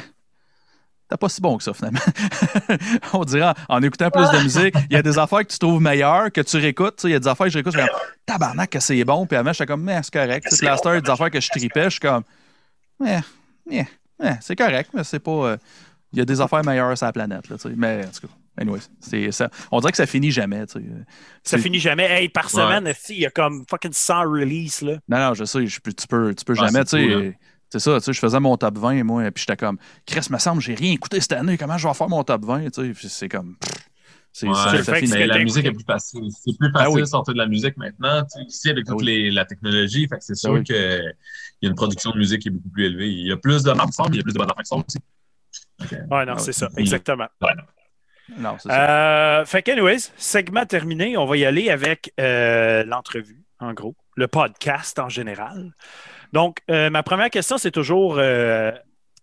t'es 1.08 1.16
pas 1.16 1.28
si 1.28 1.40
bon 1.40 1.56
que 1.56 1.64
ça, 1.64 1.74
finalement. 1.74 1.98
On 3.14 3.24
dirait, 3.24 3.52
en, 3.68 3.76
en 3.76 3.82
écoutant 3.82 4.10
plus 4.12 4.30
de 4.30 4.42
musique, 4.44 4.76
il 4.90 4.92
y 4.94 4.96
a 4.96 5.02
des 5.02 5.18
affaires 5.18 5.40
que 5.44 5.50
tu 5.52 5.58
trouves 5.58 5.82
meilleures, 5.82 6.30
que 6.30 6.40
tu 6.40 6.56
réécoutes. 6.56 6.96
tu 6.96 7.02
sais, 7.02 7.08
Il 7.08 7.12
y 7.12 7.16
a 7.16 7.18
des 7.18 7.26
affaires 7.26 7.46
que 7.46 7.50
je 7.52 7.58
réécoute, 7.58 7.72
je 7.74 7.80
suis 7.80 7.88
comme, 7.88 7.98
tabarnak, 8.26 8.70
que 8.70 8.78
c'est 8.78 9.02
bon. 9.04 9.26
Puis 9.26 9.36
avant, 9.36 9.52
j'étais 9.52 9.66
comme, 9.66 9.82
mais 9.82 10.00
c'est 10.04 10.12
correct. 10.12 10.46
Y 10.62 10.66
a 10.68 11.00
des 11.00 11.10
affaires 11.10 11.30
que 11.32 11.40
je 11.40 11.48
tripais, 11.48 11.84
je 11.84 11.90
suis 11.90 12.00
comme, 12.00 12.22
eh, 13.04 13.18
eh, 13.72 13.84
eh, 14.22 14.30
c'est 14.40 14.54
correct, 14.56 14.90
mais 14.94 15.02
c'est 15.02 15.18
pas. 15.18 15.30
euh, 15.32 15.56
il 16.12 16.18
y 16.20 16.22
a 16.22 16.24
des 16.24 16.40
affaires 16.40 16.64
meilleures 16.64 16.96
sur 16.96 17.06
la 17.06 17.12
planète. 17.12 17.48
Là, 17.48 17.56
tu 17.56 17.68
sais. 17.68 17.74
mais 17.76 18.04
en 18.06 18.10
tout 18.10 18.26
cas, 18.28 18.32
anyways, 18.58 18.80
c'est, 19.00 19.30
ça, 19.32 19.48
on 19.72 19.80
dirait 19.80 19.92
que 19.92 19.96
ça 19.96 20.06
finit 20.06 20.30
jamais. 20.30 20.66
tu 20.66 20.80
sais. 20.80 20.84
Ça 21.42 21.58
finit 21.58 21.80
jamais. 21.80 22.04
Hey, 22.04 22.28
par 22.28 22.50
semaine, 22.50 22.92
il 23.10 23.18
y 23.20 23.26
a 23.26 23.30
comme 23.30 23.64
fucking 23.68 23.92
100 23.92 24.22
releases. 24.22 24.82
Là. 24.82 24.98
Non, 25.08 25.18
non, 25.18 25.34
je 25.34 25.44
sais, 25.44 25.66
je 25.66 25.80
tu 25.80 26.06
peux, 26.08 26.34
tu 26.34 26.44
peux 26.44 26.54
Ah, 26.58 26.66
jamais, 26.66 26.84
tu 26.84 26.90
c'est 26.90 27.06
sais. 27.08 27.14
cool, 27.14 27.26
hein. 27.28 27.32
C'est 27.70 27.80
ça, 27.80 27.98
tu 27.98 28.04
sais, 28.06 28.12
je 28.14 28.18
faisais 28.20 28.40
mon 28.40 28.56
top 28.56 28.78
20, 28.78 29.04
moi, 29.04 29.30
puis 29.30 29.44
j'étais 29.46 29.56
comme, 29.58 29.76
Chris, 30.06 30.26
me 30.30 30.38
semble, 30.38 30.62
j'ai 30.62 30.74
rien 30.74 30.92
écouté 30.92 31.20
cette 31.20 31.32
année, 31.34 31.58
comment 31.58 31.76
je 31.76 31.86
vais 31.86 31.92
faire 31.94 32.08
mon 32.08 32.24
top 32.24 32.44
20, 32.46 32.70
tu 32.70 32.94
sais, 32.94 33.08
c'est 33.08 33.28
comme, 33.28 33.56
Ouais, 34.42 34.54
ça, 34.54 34.94
fait 34.94 35.02
Mais 35.08 35.26
la 35.26 35.38
musique 35.40 35.64
est 35.66 35.72
plus 35.72 35.84
facile. 35.84 36.28
C'est 36.30 36.56
plus 36.56 36.70
Ah 36.74 36.78
facile 36.80 36.94
oui. 36.94 37.00
de 37.00 37.06
sortir 37.06 37.34
de 37.34 37.38
la 37.38 37.46
musique 37.46 37.76
maintenant. 37.76 38.22
Tu 38.22 38.38
sais, 38.40 38.46
ici, 38.46 38.70
avec 38.70 38.84
Ah 38.86 38.92
toute 38.92 39.02
oui. 39.02 39.30
la 39.32 39.44
technologie, 39.44 40.06
fait 40.06 40.18
que 40.18 40.22
c'est 40.24 40.36
sûr 40.36 40.52
oui. 40.52 40.62
qu'il 40.62 40.76
y 41.62 41.66
a 41.66 41.68
une 41.70 41.74
production 41.74 42.12
de 42.12 42.18
musique 42.18 42.42
qui 42.42 42.48
est 42.48 42.52
beaucoup 42.52 42.68
plus 42.68 42.84
élevée. 42.86 43.10
Il 43.10 43.26
y 43.26 43.32
a 43.32 43.36
plus 43.36 43.64
de 43.64 43.72
mais 43.72 43.82
il 44.12 44.16
y 44.16 44.20
a 44.20 44.22
plus 44.22 44.32
de 44.34 44.38
bonnes 44.38 44.50
affaires 44.50 44.78
aussi. 44.86 44.98
Ouais, 46.10 46.24
non, 46.26 46.34
Ah, 46.36 46.38
c'est 46.38 46.52
ça, 46.52 46.68
oui. 46.76 46.82
exactement. 46.82 47.26
Non, 48.36 48.56
c'est 48.58 48.68
ça. 48.68 49.40
Euh, 49.40 49.44
fait 49.44 49.62
que, 49.62 49.70
anyways, 49.70 50.10
segment 50.16 50.66
terminé, 50.66 51.16
on 51.16 51.24
va 51.26 51.36
y 51.36 51.44
aller 51.44 51.70
avec 51.70 52.12
euh, 52.20 52.84
l'entrevue, 52.84 53.42
en 53.60 53.72
gros, 53.72 53.94
le 54.16 54.28
podcast 54.28 54.98
en 54.98 55.08
général. 55.08 55.72
Donc, 56.32 56.58
euh, 56.70 56.90
ma 56.90 57.02
première 57.02 57.30
question, 57.30 57.56
c'est 57.58 57.70
toujours 57.70 58.16
euh, 58.18 58.70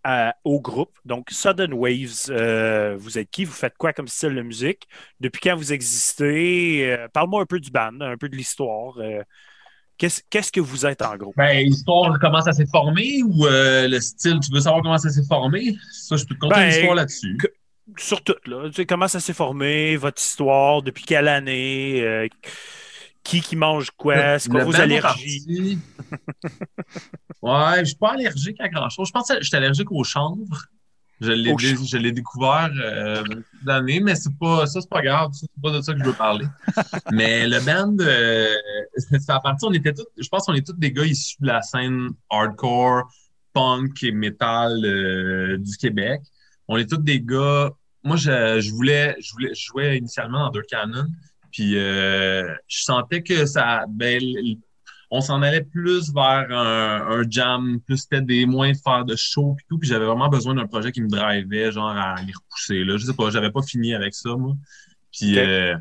à- 0.02 0.34
au 0.44 0.60
groupe. 0.60 0.98
Donc, 1.04 1.28
Sudden 1.30 1.72
Waves, 1.72 2.30
euh, 2.30 2.96
vous 2.98 3.18
êtes 3.18 3.30
qui? 3.30 3.44
Vous 3.44 3.52
faites 3.52 3.76
quoi 3.78 3.92
comme 3.92 4.08
style 4.08 4.34
de 4.34 4.42
musique? 4.42 4.88
Depuis 5.20 5.40
quand 5.40 5.56
vous 5.56 5.72
existez? 5.72 6.92
Euh, 6.92 7.08
Parle-moi 7.12 7.42
un 7.42 7.46
peu 7.46 7.60
du 7.60 7.70
band, 7.70 8.00
un 8.00 8.16
peu 8.16 8.28
de 8.28 8.36
l'histoire. 8.36 8.98
euh, 8.98 9.22
Qu'est-ce 9.98 10.20
qu'est-ce 10.28 10.52
que 10.52 10.60
vous 10.60 10.84
êtes 10.84 11.00
en 11.00 11.16
gros? 11.16 11.32
Ben, 11.38 11.64
l'histoire, 11.64 12.18
comment 12.20 12.42
ça 12.42 12.52
s'est 12.52 12.66
formé 12.66 13.22
ou 13.24 13.46
euh, 13.46 13.88
le 13.88 13.98
style, 14.00 14.38
tu 14.44 14.52
veux 14.52 14.60
savoir 14.60 14.82
comment 14.82 14.98
ça 14.98 15.08
s'est 15.08 15.24
formé? 15.26 15.74
Ça, 15.90 16.16
je 16.16 16.26
peux 16.26 16.34
te 16.34 16.40
conter 16.40 16.54
Ben, 16.56 16.64
une 16.66 16.70
histoire 16.72 16.94
là-dessus. 16.96 17.38
Sur 17.96 18.22
tout, 18.22 18.34
là. 18.46 18.64
Tu 18.68 18.74
sais, 18.74 18.86
comment 18.86 19.08
ça 19.08 19.20
s'est 19.20 19.32
formé, 19.32 19.96
votre 19.96 20.20
histoire, 20.20 20.82
depuis 20.82 21.04
quelle 21.04 21.28
année, 21.28 22.02
euh, 22.02 22.26
qui 23.22 23.40
qui 23.40 23.56
mange 23.56 23.90
quoi, 23.92 24.38
c'est 24.38 24.48
quoi 24.50 24.64
vos 24.64 24.72
allergies? 24.82 25.46
parti- 25.46 25.78
ouais, 27.42 27.80
je 27.80 27.84
suis 27.84 27.96
pas 27.96 28.12
allergique 28.12 28.60
à 28.60 28.68
grand-chose. 28.68 29.08
Je 29.08 29.12
pense 29.12 29.28
que 29.28 29.42
j'étais 29.42 29.56
allergique 29.58 29.90
au 29.92 30.04
chanvre. 30.04 30.64
Je 31.20 31.32
l'ai, 31.32 31.50
je 31.58 31.96
l'ai 31.96 32.12
découvert 32.12 32.70
euh, 32.78 33.24
d'années, 33.62 34.00
mais 34.00 34.14
c'est 34.16 34.36
pas, 34.38 34.66
ça, 34.66 34.82
c'est 34.82 34.90
pas 34.90 35.00
grave. 35.00 35.32
Ça, 35.32 35.46
C'est 35.54 35.62
pas 35.62 35.70
de 35.70 35.80
ça 35.80 35.94
que 35.94 36.00
je 36.00 36.04
veux 36.04 36.12
parler. 36.12 36.44
mais 37.12 37.46
le 37.48 37.58
band, 37.60 37.96
euh, 38.00 38.52
c'est 38.98 39.30
à 39.30 39.40
partir, 39.40 39.68
on 39.68 39.72
était 39.72 39.94
tous, 39.94 40.04
je 40.18 40.28
pense 40.28 40.44
qu'on 40.44 40.52
est 40.54 40.66
tous 40.66 40.74
des 40.74 40.92
gars 40.92 41.06
issus 41.06 41.36
de 41.40 41.46
la 41.46 41.62
scène 41.62 42.10
hardcore, 42.28 43.10
punk 43.54 44.02
et 44.02 44.12
metal 44.12 44.84
euh, 44.84 45.56
du 45.56 45.74
Québec. 45.78 46.20
On 46.68 46.76
est 46.76 46.88
tous 46.88 46.98
des 46.98 47.20
gars. 47.20 47.70
Moi, 48.02 48.16
je, 48.16 48.60
je 48.60 48.70
voulais, 48.70 49.16
je 49.20 49.32
voulais, 49.32 49.54
je 49.54 49.66
jouais 49.66 49.98
initialement 49.98 50.44
dans 50.44 50.50
Dirt 50.50 50.66
Cannon. 50.68 51.06
Puis 51.50 51.76
euh, 51.76 52.54
je 52.68 52.82
sentais 52.82 53.22
que 53.22 53.46
ça, 53.46 53.84
ben, 53.88 54.20
on 55.10 55.20
s'en 55.20 55.42
allait 55.42 55.62
plus 55.64 56.12
vers 56.12 56.46
un, 56.50 57.20
un 57.20 57.22
jam, 57.28 57.80
plus 57.80 57.98
c'était 57.98 58.20
des 58.20 58.44
moyens 58.44 58.78
de 58.78 58.82
faire 58.82 59.04
de 59.04 59.16
show 59.16 59.54
puis 59.56 59.66
tout. 59.68 59.78
Puis 59.78 59.88
j'avais 59.88 60.04
vraiment 60.04 60.28
besoin 60.28 60.54
d'un 60.54 60.66
projet 60.66 60.92
qui 60.92 61.00
me 61.00 61.08
drivait, 61.08 61.72
genre 61.72 61.88
à 61.88 62.16
les 62.22 62.32
repousser. 62.32 62.84
Là. 62.84 62.96
Je 62.96 63.06
sais 63.06 63.14
pas, 63.14 63.30
j'avais 63.30 63.50
pas 63.50 63.62
fini 63.62 63.94
avec 63.94 64.14
ça, 64.14 64.36
moi. 64.36 64.54
Puis 65.12 65.38
euh, 65.38 65.76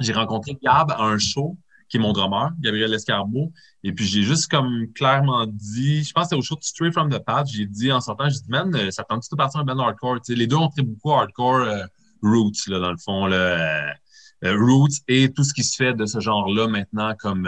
j'ai 0.00 0.12
rencontré 0.12 0.56
Gab 0.62 0.90
à 0.90 1.02
un 1.02 1.18
show, 1.18 1.56
qui 1.92 1.98
est 1.98 2.00
mon 2.00 2.12
drummer, 2.14 2.50
Gabriel 2.58 2.94
Escarbeau. 2.94 3.52
Et 3.84 3.92
puis 3.92 4.06
j'ai 4.06 4.22
juste 4.22 4.50
comme 4.50 4.90
clairement 4.94 5.46
dit, 5.46 6.02
je 6.02 6.12
pense 6.12 6.24
que 6.24 6.28
c'était 6.30 6.38
au 6.38 6.42
show 6.42 6.56
de 6.56 6.62
Straight 6.62 6.94
from 6.94 7.10
the 7.10 7.18
Path, 7.18 7.46
j'ai 7.52 7.66
dit 7.66 7.92
en 7.92 8.00
sortant, 8.00 8.30
j'ai 8.30 8.38
dit, 8.38 8.48
man, 8.48 8.74
euh, 8.74 8.90
ça 8.90 9.04
tente 9.04 9.24
de 9.30 9.36
partir 9.36 9.60
un 9.60 9.64
band 9.64 9.78
hardcore? 9.78 10.20
Les 10.28 10.46
deux 10.46 10.56
ont 10.56 10.70
très 10.70 10.82
beaucoup 10.82 11.12
hardcore 11.12 11.56
euh, 11.56 11.84
roots, 12.22 12.66
là, 12.66 12.78
dans 12.78 12.92
le 12.92 12.96
fond. 12.96 13.26
Là, 13.26 13.94
euh, 14.42 14.56
roots 14.56 15.02
et 15.06 15.30
tout 15.34 15.44
ce 15.44 15.52
qui 15.52 15.62
se 15.62 15.76
fait 15.76 15.92
de 15.92 16.06
ce 16.06 16.18
genre-là 16.18 16.66
maintenant, 16.66 17.14
comme 17.18 17.46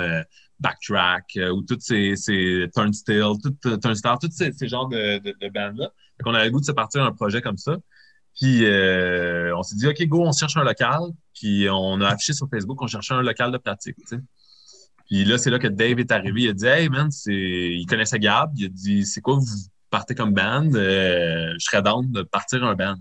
Backtrack 0.60 1.38
ou 1.54 1.62
toutes 1.62 1.80
ces, 1.80 2.14
ces 2.14 2.68
Turnstile, 2.74 3.32
tout, 3.42 3.76
Turnstile, 3.78 4.12
tous 4.20 4.30
ces, 4.30 4.52
ces 4.52 4.68
genres 4.68 4.88
de, 4.88 5.18
de, 5.20 5.34
de 5.40 5.48
bands-là. 5.48 5.88
Fait 6.18 6.22
qu'on 6.22 6.34
avait 6.34 6.44
le 6.44 6.50
goût 6.50 6.60
de 6.60 6.66
se 6.66 6.72
partir 6.72 7.02
un 7.02 7.12
projet 7.12 7.40
comme 7.40 7.56
ça. 7.56 7.78
Puis 8.36 8.64
euh, 8.64 9.56
on 9.56 9.62
s'est 9.62 9.76
dit, 9.76 9.86
OK, 9.86 10.02
go, 10.06 10.24
on 10.26 10.32
cherche 10.32 10.56
un 10.56 10.64
local. 10.64 11.00
Puis 11.34 11.68
on 11.70 12.00
a 12.00 12.08
affiché 12.08 12.32
sur 12.32 12.48
Facebook 12.48 12.78
qu'on 12.78 12.86
cherchait 12.86 13.14
un 13.14 13.22
local 13.22 13.52
de 13.52 13.58
pratique. 13.58 13.96
Puis 15.06 15.24
là, 15.24 15.38
c'est 15.38 15.50
là 15.50 15.58
que 15.58 15.68
Dave 15.68 15.98
est 15.98 16.12
arrivé. 16.12 16.42
Il 16.42 16.48
a 16.50 16.52
dit, 16.52 16.66
Hey, 16.66 16.88
man, 16.88 17.10
il 17.26 17.86
connaissait 17.86 18.18
Gab. 18.18 18.52
Il 18.56 18.66
a 18.66 18.68
dit, 18.68 19.04
c'est 19.04 19.20
quoi 19.20 19.34
vous 19.34 19.46
partez 19.90 20.14
comme 20.14 20.32
band? 20.32 20.70
Euh, 20.74 21.52
je 21.58 21.64
serais 21.64 21.82
down 21.82 22.10
de 22.10 22.22
partir 22.22 22.64
un 22.64 22.74
band. 22.74 22.96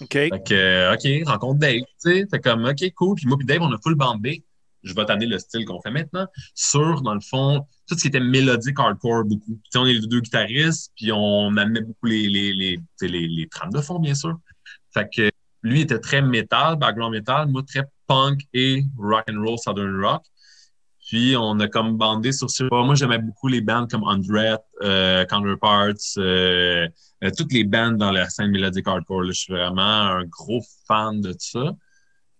OK. 0.00 0.12
Fait 0.12 0.30
que, 0.30 0.54
euh, 0.54 0.94
OK, 0.94 1.28
rencontre 1.28 1.60
Dave, 1.60 1.80
tu 1.80 1.86
sais. 1.98 2.26
Fait 2.30 2.40
comme, 2.40 2.64
OK, 2.64 2.92
cool. 2.94 3.14
Puis 3.16 3.26
moi 3.26 3.38
puis 3.38 3.46
Dave, 3.46 3.62
on 3.62 3.72
a 3.72 3.78
full 3.82 3.94
bandé. 3.94 4.44
Je 4.82 4.94
vais 4.94 5.04
t'amener 5.04 5.26
le 5.26 5.38
style 5.38 5.64
qu'on 5.64 5.80
fait 5.80 5.90
maintenant 5.90 6.26
sur, 6.54 7.02
dans 7.02 7.14
le 7.14 7.20
fond, 7.20 7.66
tout 7.86 7.96
ce 7.96 8.02
qui 8.02 8.08
était 8.08 8.20
mélodique 8.20 8.78
hardcore 8.78 9.24
beaucoup. 9.24 9.60
Puis, 9.70 9.78
on 9.78 9.86
est 9.86 9.94
les 9.94 10.06
deux 10.06 10.20
guitaristes, 10.20 10.92
puis 10.96 11.12
on 11.12 11.56
amenait 11.56 11.82
beaucoup 11.82 12.06
les, 12.06 12.28
les, 12.28 12.52
les, 12.52 12.80
les, 13.00 13.28
les 13.28 13.48
trames 13.48 13.72
de 13.72 13.80
fond, 13.80 13.98
bien 13.98 14.14
sûr. 14.14 14.38
Fait 14.92 15.08
que 15.14 15.30
lui 15.62 15.82
était 15.82 15.98
très 15.98 16.22
metal, 16.22 16.76
background 16.76 17.12
metal, 17.12 17.48
moi 17.48 17.62
très 17.66 17.84
punk 18.06 18.42
et 18.52 18.84
rock 18.98 19.24
and 19.30 19.40
roll, 19.40 19.58
southern 19.58 20.02
rock. 20.02 20.22
Puis 21.06 21.36
on 21.36 21.58
a 21.60 21.68
comme 21.68 21.96
bandé 21.96 22.32
sur 22.32 22.50
ce. 22.50 22.64
Moi, 22.64 22.94
j'aimais 22.94 23.18
beaucoup 23.18 23.48
les 23.48 23.60
bands 23.60 23.86
comme 23.86 24.04
Undread, 24.04 24.58
euh, 24.82 25.24
Counterparts, 25.26 25.94
euh, 26.16 26.88
euh, 27.22 27.30
toutes 27.36 27.52
les 27.52 27.64
bands 27.64 27.92
dans 27.92 28.12
la 28.12 28.30
scène 28.30 28.50
mélodique 28.50 28.86
hardcore. 28.86 29.24
Je 29.26 29.32
suis 29.32 29.52
vraiment 29.52 29.82
un 29.82 30.24
gros 30.24 30.62
fan 30.86 31.20
de 31.20 31.34
ça. 31.38 31.72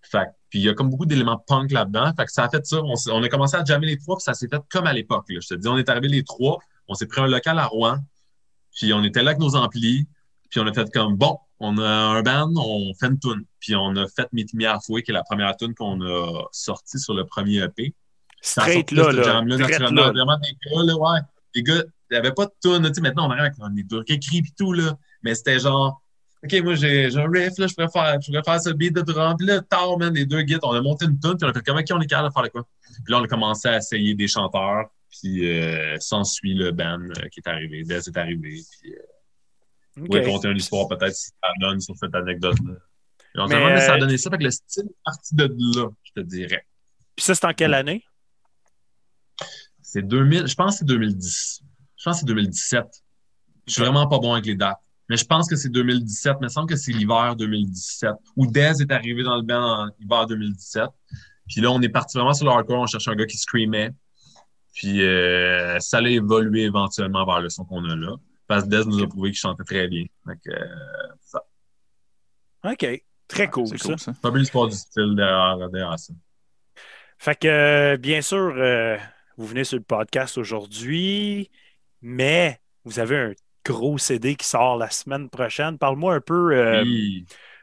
Fait 0.03 0.29
puis 0.53 0.59
il 0.59 0.67
y 0.67 0.69
a 0.69 0.75
comme 0.75 0.91
beaucoup 0.91 1.07
d'éléments 1.07 1.39
punk 1.39 1.73
là-dedans. 1.73 2.13
Fait 2.15 2.27
que 2.27 2.31
ça 2.31 2.45
a 2.45 2.49
fait 2.51 2.67
ça. 2.67 2.83
On, 2.83 3.23
a 3.23 3.29
commencé 3.31 3.57
à 3.57 3.65
jammer 3.65 3.87
les 3.87 3.97
trois, 3.97 4.17
puis 4.17 4.25
ça 4.25 4.35
s'est 4.35 4.49
fait 4.49 4.61
comme 4.69 4.87
à 4.87 4.93
l'époque. 4.93 5.25
là. 5.31 5.39
Je 5.41 5.49
te 5.49 5.55
dis, 5.55 5.67
on 5.67 5.79
est 5.79 5.89
arrivé 5.89 6.09
les 6.09 6.25
trois. 6.25 6.59
On 6.89 6.95
s'est 6.95 7.07
pris 7.07 7.23
un 7.23 7.27
local 7.27 7.59
à 7.59 7.65
Rouen. 7.65 7.97
Puis 8.77 8.93
on 8.93 9.03
était 9.03 9.23
là 9.23 9.31
avec 9.31 9.41
nos 9.41 9.57
amplis. 9.57 10.07
Puis 10.51 10.61
on 10.61 10.67
a 10.67 10.75
fait 10.75 10.93
comme, 10.93 11.17
bon, 11.17 11.39
on 11.59 11.79
a 11.79 11.89
un 11.89 12.21
band, 12.21 12.53
on 12.55 12.93
fait 12.93 13.07
une 13.07 13.19
tune. 13.19 13.47
Puis 13.61 13.75
on 13.75 13.97
a 13.97 14.07
fait 14.09 14.31
Meet 14.35 14.53
Me 14.53 14.67
Halfway, 14.67 15.03
qui 15.03 15.13
est 15.13 15.15
la 15.15 15.23
première 15.23 15.57
tune 15.57 15.75
qu'on 15.75 16.03
a 16.03 16.45
sortie 16.53 16.99
sur 16.99 17.15
le 17.15 17.25
premier 17.25 17.63
EP. 17.63 17.95
Straight 18.43 18.91
là, 18.91 19.11
là. 19.11 19.23
jam-là, 19.23 19.57
Direct 19.57 19.81
naturellement, 19.81 20.03
là. 20.03 20.13
vraiment 20.13 20.37
des 20.37 20.71
gars, 20.71 20.83
là, 20.83 20.97
ouais. 20.99 21.21
Les 21.55 21.63
gars, 21.63 21.83
il 22.11 22.13
n'y 22.13 22.19
avait 22.19 22.33
pas 22.33 22.45
de 22.45 22.53
tune. 22.63 22.87
Tu 22.89 22.93
sais, 22.93 23.01
maintenant, 23.01 23.27
on 23.27 23.31
arrive 23.31 23.55
avec 23.59 23.75
des 23.75 23.87
trucs 23.87 24.11
écrits 24.11 24.39
et 24.41 24.55
tout, 24.59 24.75
là. 24.75 24.99
Mais 25.23 25.35
c'était 25.35 25.61
genre, 25.61 26.02
OK, 26.45 26.61
moi, 26.63 26.75
j'ai 26.75 27.09
j'ai 27.11 27.19
un 27.19 27.31
riff, 27.31 27.57
là, 27.59 27.69
je 27.69 27.75
pourrais 27.75 27.89
faire, 27.89 28.21
je 28.21 28.27
pourrais 28.27 28.43
faire 28.43 28.61
ce 28.61 28.71
beat 28.71 28.93
de 28.93 29.03
drum. 29.03 29.37
Puis 29.37 29.47
là, 29.47 29.61
tard, 29.61 29.97
man, 29.97 30.13
les 30.13 30.27
deux 30.27 30.43
guides, 30.43 30.59
on 30.65 30.73
a 30.73 30.83
monté 30.83 31.05
une 31.05 31.19
tune, 31.21 31.37
puis 31.37 31.45
on 31.45 31.49
a 31.49 31.53
fait 31.53 31.63
comment 31.65 31.79
on 31.79 32.01
est 32.01 32.07
capable 32.07 32.29
de 32.29 32.33
faire 32.33 32.43
de 32.43 32.49
quoi? 32.49 32.67
Puis 32.83 33.13
là, 33.13 33.19
on 33.21 33.25
a 33.25 33.29
commencé 33.29 33.69
à 33.69 33.77
essayer 33.77 34.15
des 34.15 34.27
chanteurs, 34.27 34.87
puis 35.09 35.49
euh, 35.49 35.97
s'ensuit 36.01 36.55
le 36.55 36.73
band 36.73 37.01
euh, 37.01 37.29
qui 37.31 37.41
est 37.41 37.49
arrivé. 37.49 37.85
Dez 37.85 37.95
est 37.95 38.17
arrivé, 38.17 38.61
puis 38.81 38.93
euh, 38.93 40.03
OK. 40.03 40.07
vous 40.07 40.13
raconter 40.13 40.49
une 40.49 40.57
histoire 40.57 40.89
peut-être 40.89 41.15
si 41.15 41.29
ça 41.29 41.49
donne 41.61 41.81
sur 41.81 41.97
cette 41.97 42.15
anecdote-là. 42.15 42.75
Éventuellement, 43.35 43.67
Mais, 43.67 43.75
mais, 43.75 43.81
ça 43.81 43.93
a 43.93 43.97
euh, 43.97 44.01
donné 44.01 44.19
ça, 44.19 44.31
fait 44.31 44.39
que 44.39 44.45
le 44.45 44.51
style 44.51 44.85
est 44.85 45.05
parti 45.05 45.35
de 45.35 45.45
là, 45.79 45.89
je 46.03 46.21
te 46.21 46.27
dirais. 46.27 46.67
Puis 47.15 47.25
ça, 47.25 47.35
c'est 47.35 47.47
en 47.47 47.55
quelle 47.55 47.75
année? 47.75 48.05
C'est 49.81 50.03
2000, 50.03 50.47
je 50.49 50.55
pense 50.55 50.75
que 50.75 50.79
c'est 50.81 50.85
2010. 50.87 51.63
Je 51.97 52.05
pense 52.05 52.17
que 52.17 52.21
c'est 52.21 52.27
2017. 52.27 52.85
Je 53.67 53.73
suis 53.73 53.83
vraiment 53.83 54.09
pas 54.09 54.19
bon 54.19 54.33
avec 54.33 54.47
les 54.47 54.57
dates. 54.57 54.81
Mais 55.13 55.19
je 55.19 55.27
pense 55.27 55.47
que 55.47 55.57
c'est 55.57 55.69
2017. 55.69 56.33
Mais 56.33 56.39
il 56.41 56.45
me 56.45 56.49
semble 56.49 56.71
que 56.71 56.77
c'est 56.77 56.91
l'hiver 56.91 57.37
2017. 57.37 58.13
Où 58.35 58.47
Dez 58.47 58.81
est 58.81 58.91
arrivé 58.91 59.23
dans 59.23 59.37
le 59.37 59.43
band 59.43 59.85
en 59.85 59.91
hiver 60.01 60.27
2017. 60.27 60.89
Puis 61.47 61.61
là, 61.61 61.71
on 61.71 61.83
est 61.83 61.91
parti 61.91 62.17
vraiment 62.17 62.33
sur 62.33 62.47
le 62.47 62.53
hardcore. 62.53 62.81
On 62.81 62.87
cherchait 62.87 63.11
un 63.11 63.15
gars 63.15 63.27
qui 63.27 63.37
screamait. 63.37 63.91
Puis 64.73 65.03
euh, 65.03 65.79
ça 65.81 65.99
allait 65.99 66.15
évoluer 66.15 66.63
éventuellement 66.63 67.27
vers 67.27 67.43
le 67.43 67.51
son 67.51 67.67
qu'on 67.67 67.85
a 67.91 67.95
là. 67.95 68.17
Parce 68.47 68.65
que 68.65 68.71
Dez 68.71 68.87
nous 68.87 69.03
a 69.03 69.07
prouvé 69.07 69.33
qu'il 69.33 69.39
chantait 69.39 69.65
très 69.65 69.87
bien. 69.87 70.07
Fait 70.27 70.39
que, 70.43 70.51
euh, 70.51 70.67
ça. 71.21 71.43
OK. 72.65 73.03
Très 73.29 73.51
cool, 73.51 73.69
C'est 73.69 73.77
ça. 73.77 73.89
cool, 73.91 73.99
ça. 73.99 74.15
Pas 74.23 74.31
mal 74.31 74.41
l'histoire 74.41 74.69
du 74.69 74.77
style 74.77 75.15
derrière, 75.15 75.69
derrière 75.69 75.99
ça. 75.99 76.15
Fait 77.19 77.39
que, 77.39 77.49
euh, 77.49 77.97
bien 77.99 78.23
sûr, 78.23 78.55
euh, 78.57 78.97
vous 79.37 79.47
venez 79.47 79.65
sur 79.65 79.77
le 79.77 79.85
podcast 79.85 80.39
aujourd'hui, 80.39 81.51
mais 82.01 82.63
vous 82.87 82.99
avez 82.99 83.19
un 83.19 83.33
gros 83.65 83.99
CD 83.99 84.35
qui 84.37 84.47
sort 84.49 84.77
la 84.77 84.91
semaine 84.91 85.29
prochaine. 85.31 85.79
Parle-moi 85.79 86.15
un 86.15 86.21
peu 86.21 86.53
euh, 86.55 86.83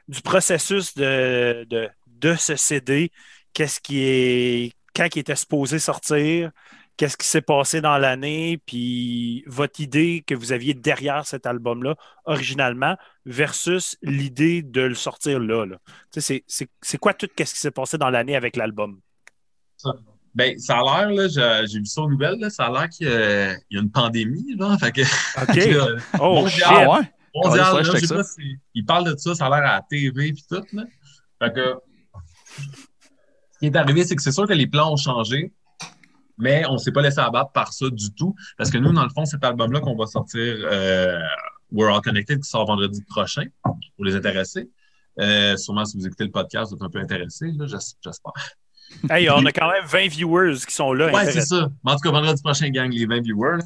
du 0.07 0.21
processus 0.21 0.93
de, 0.95 1.65
de, 1.69 1.89
de 2.07 2.35
ce 2.35 2.55
CD. 2.55 3.12
Qu'est-ce 3.53 3.79
qui 3.79 3.99
est. 4.03 4.73
Quand 4.95 5.07
il 5.15 5.19
était 5.19 5.35
supposé 5.35 5.79
sortir, 5.79 6.51
qu'est-ce 6.97 7.15
qui 7.17 7.27
s'est 7.27 7.41
passé 7.41 7.79
dans 7.81 7.97
l'année, 7.97 8.57
puis 8.65 9.43
votre 9.47 9.79
idée 9.81 10.23
que 10.27 10.35
vous 10.35 10.51
aviez 10.51 10.73
derrière 10.73 11.25
cet 11.25 11.45
album-là, 11.45 11.95
originalement, 12.25 12.97
versus 13.25 13.97
l'idée 14.01 14.62
de 14.63 14.81
le 14.81 14.95
sortir 14.95 15.39
là. 15.39 15.65
là. 15.65 15.77
Tu 16.12 16.19
sais, 16.19 16.21
c'est- 16.21 16.43
c'est 16.47 16.69
c'est 16.81 16.97
quoi 16.97 17.13
tout 17.13 17.27
qu'est-ce 17.35 17.53
qui 17.53 17.59
s'est 17.59 17.71
passé 17.71 17.97
dans 17.97 18.09
l'année 18.09 18.35
avec 18.35 18.55
l'album? 18.55 18.99
Ben, 20.39 20.58
ça 20.60 20.80
a 20.80 21.06
l'air, 21.06 21.10
là, 21.12 21.65
j'ai 21.65 21.80
vu 21.80 21.86
ça 21.86 22.02
aux 22.02 22.10
nouvelles, 22.10 22.39
là, 22.39 22.49
ça 22.49 22.65
a 22.65 22.71
l'air 22.71 22.89
qu'il 22.89 23.08
y, 23.08 23.12
a 23.12 23.52
il 23.54 23.75
y 23.75 23.78
a 23.78 23.82
une 23.82 23.91
pandémie, 23.91 24.56
là. 24.58 24.78
Fait 24.80 24.91
que, 24.91 25.02
OK. 25.02 25.99
Oh, 26.19 26.36
Mondial. 26.41 26.52
shit. 26.52 26.88
Ouais? 26.88 27.12
mondial, 27.36 27.75
là, 27.75 27.84
je 27.84 27.88
je 27.88 27.91
check 27.91 28.06
sais 28.08 28.15
pas 28.15 28.23
si- 28.23 28.58
il 28.73 28.86
parle 28.86 29.12
de 29.12 29.15
ça, 29.17 29.36
ça 29.36 29.45
a 29.45 29.49
l'air 29.49 29.69
à 29.69 29.75
la 29.75 29.82
TV 29.89 30.30
et 30.30 30.34
tout. 30.34 30.63
Là. 30.73 30.84
Fait 31.41 31.54
que, 31.54 31.75
ce 33.54 33.60
qui 33.60 33.65
est 33.67 33.75
arrivé, 33.75 34.04
c'est 34.04 34.15
que 34.15 34.21
c'est 34.21 34.32
sûr 34.32 34.47
que 34.47 34.54
les 34.54 34.67
plans 34.67 34.91
ont 34.93 34.97
changé, 34.97 35.54
mais 36.38 36.63
on 36.67 36.78
s'est 36.78 36.91
pas 36.91 37.02
laissé 37.02 37.19
abattre 37.19 37.52
par 37.52 37.71
ça 37.73 37.89
du 37.89 38.12
tout. 38.13 38.36
Parce 38.58 38.69
que 38.71 38.78
nous, 38.78 38.91
dans 38.93 39.04
le 39.04 39.10
fond, 39.10 39.25
cet 39.25 39.43
album-là 39.43 39.80
qu'on 39.82 39.95
va 39.95 40.06
sortir, 40.08 40.41
euh, 40.71 41.19
We're 41.71 41.93
All 41.93 42.02
Connected, 42.02 42.39
qui 42.41 42.49
sort 42.49 42.65
vendredi 42.65 43.02
prochain, 43.04 43.45
pour 43.63 44.06
les 44.06 44.15
intéressés. 44.15 44.69
Euh, 45.19 45.56
sûrement, 45.58 45.86
si 45.86 45.97
vous 45.97 46.06
écoutez 46.08 46.23
le 46.23 46.32
podcast, 46.32 46.71
vous 46.71 46.78
êtes 46.78 46.82
un 46.84 46.89
peu 46.89 46.99
intéressés, 46.99 47.52
j'espère. 48.02 48.34
Hey, 49.10 49.30
on 49.30 49.45
a 49.45 49.52
quand 49.52 49.71
même 49.71 49.86
20 49.86 50.08
viewers 50.08 50.56
qui 50.67 50.73
sont 50.73 50.93
là. 50.93 51.12
Ouais, 51.12 51.32
c'est 51.32 51.41
ça. 51.41 51.69
En 51.84 51.93
tout 51.95 51.99
cas, 51.99 52.12
vendredi 52.12 52.41
prochain, 52.41 52.69
gang, 52.69 52.91
les 52.91 53.06
20 53.06 53.21
viewers. 53.21 53.60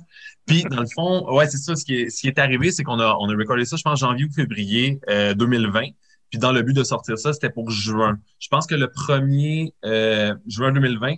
Puis, 0.45 0.63
dans 0.63 0.81
le 0.81 0.87
fond, 0.93 1.33
ouais, 1.33 1.47
c'est 1.47 1.57
ça. 1.57 1.75
Ce 1.75 1.85
qui 1.85 1.95
est, 1.95 2.09
ce 2.09 2.21
qui 2.21 2.27
est 2.27 2.39
arrivé, 2.39 2.71
c'est 2.71 2.83
qu'on 2.83 2.99
a, 2.99 3.15
on 3.19 3.29
a 3.29 3.35
recordé 3.35 3.65
ça, 3.65 3.75
je 3.77 3.81
pense, 3.81 3.99
janvier 3.99 4.25
ou 4.25 4.33
février 4.33 4.99
euh, 5.09 5.33
2020. 5.33 5.81
Puis, 6.29 6.39
dans 6.39 6.51
le 6.51 6.61
but 6.61 6.73
de 6.73 6.83
sortir 6.83 7.17
ça, 7.17 7.33
c'était 7.33 7.49
pour 7.49 7.69
juin. 7.71 8.19
Je 8.39 8.47
pense 8.49 8.67
que 8.67 8.75
le 8.75 8.87
1er 8.87 9.73
euh, 9.85 10.35
juin 10.47 10.71
2020, 10.71 11.15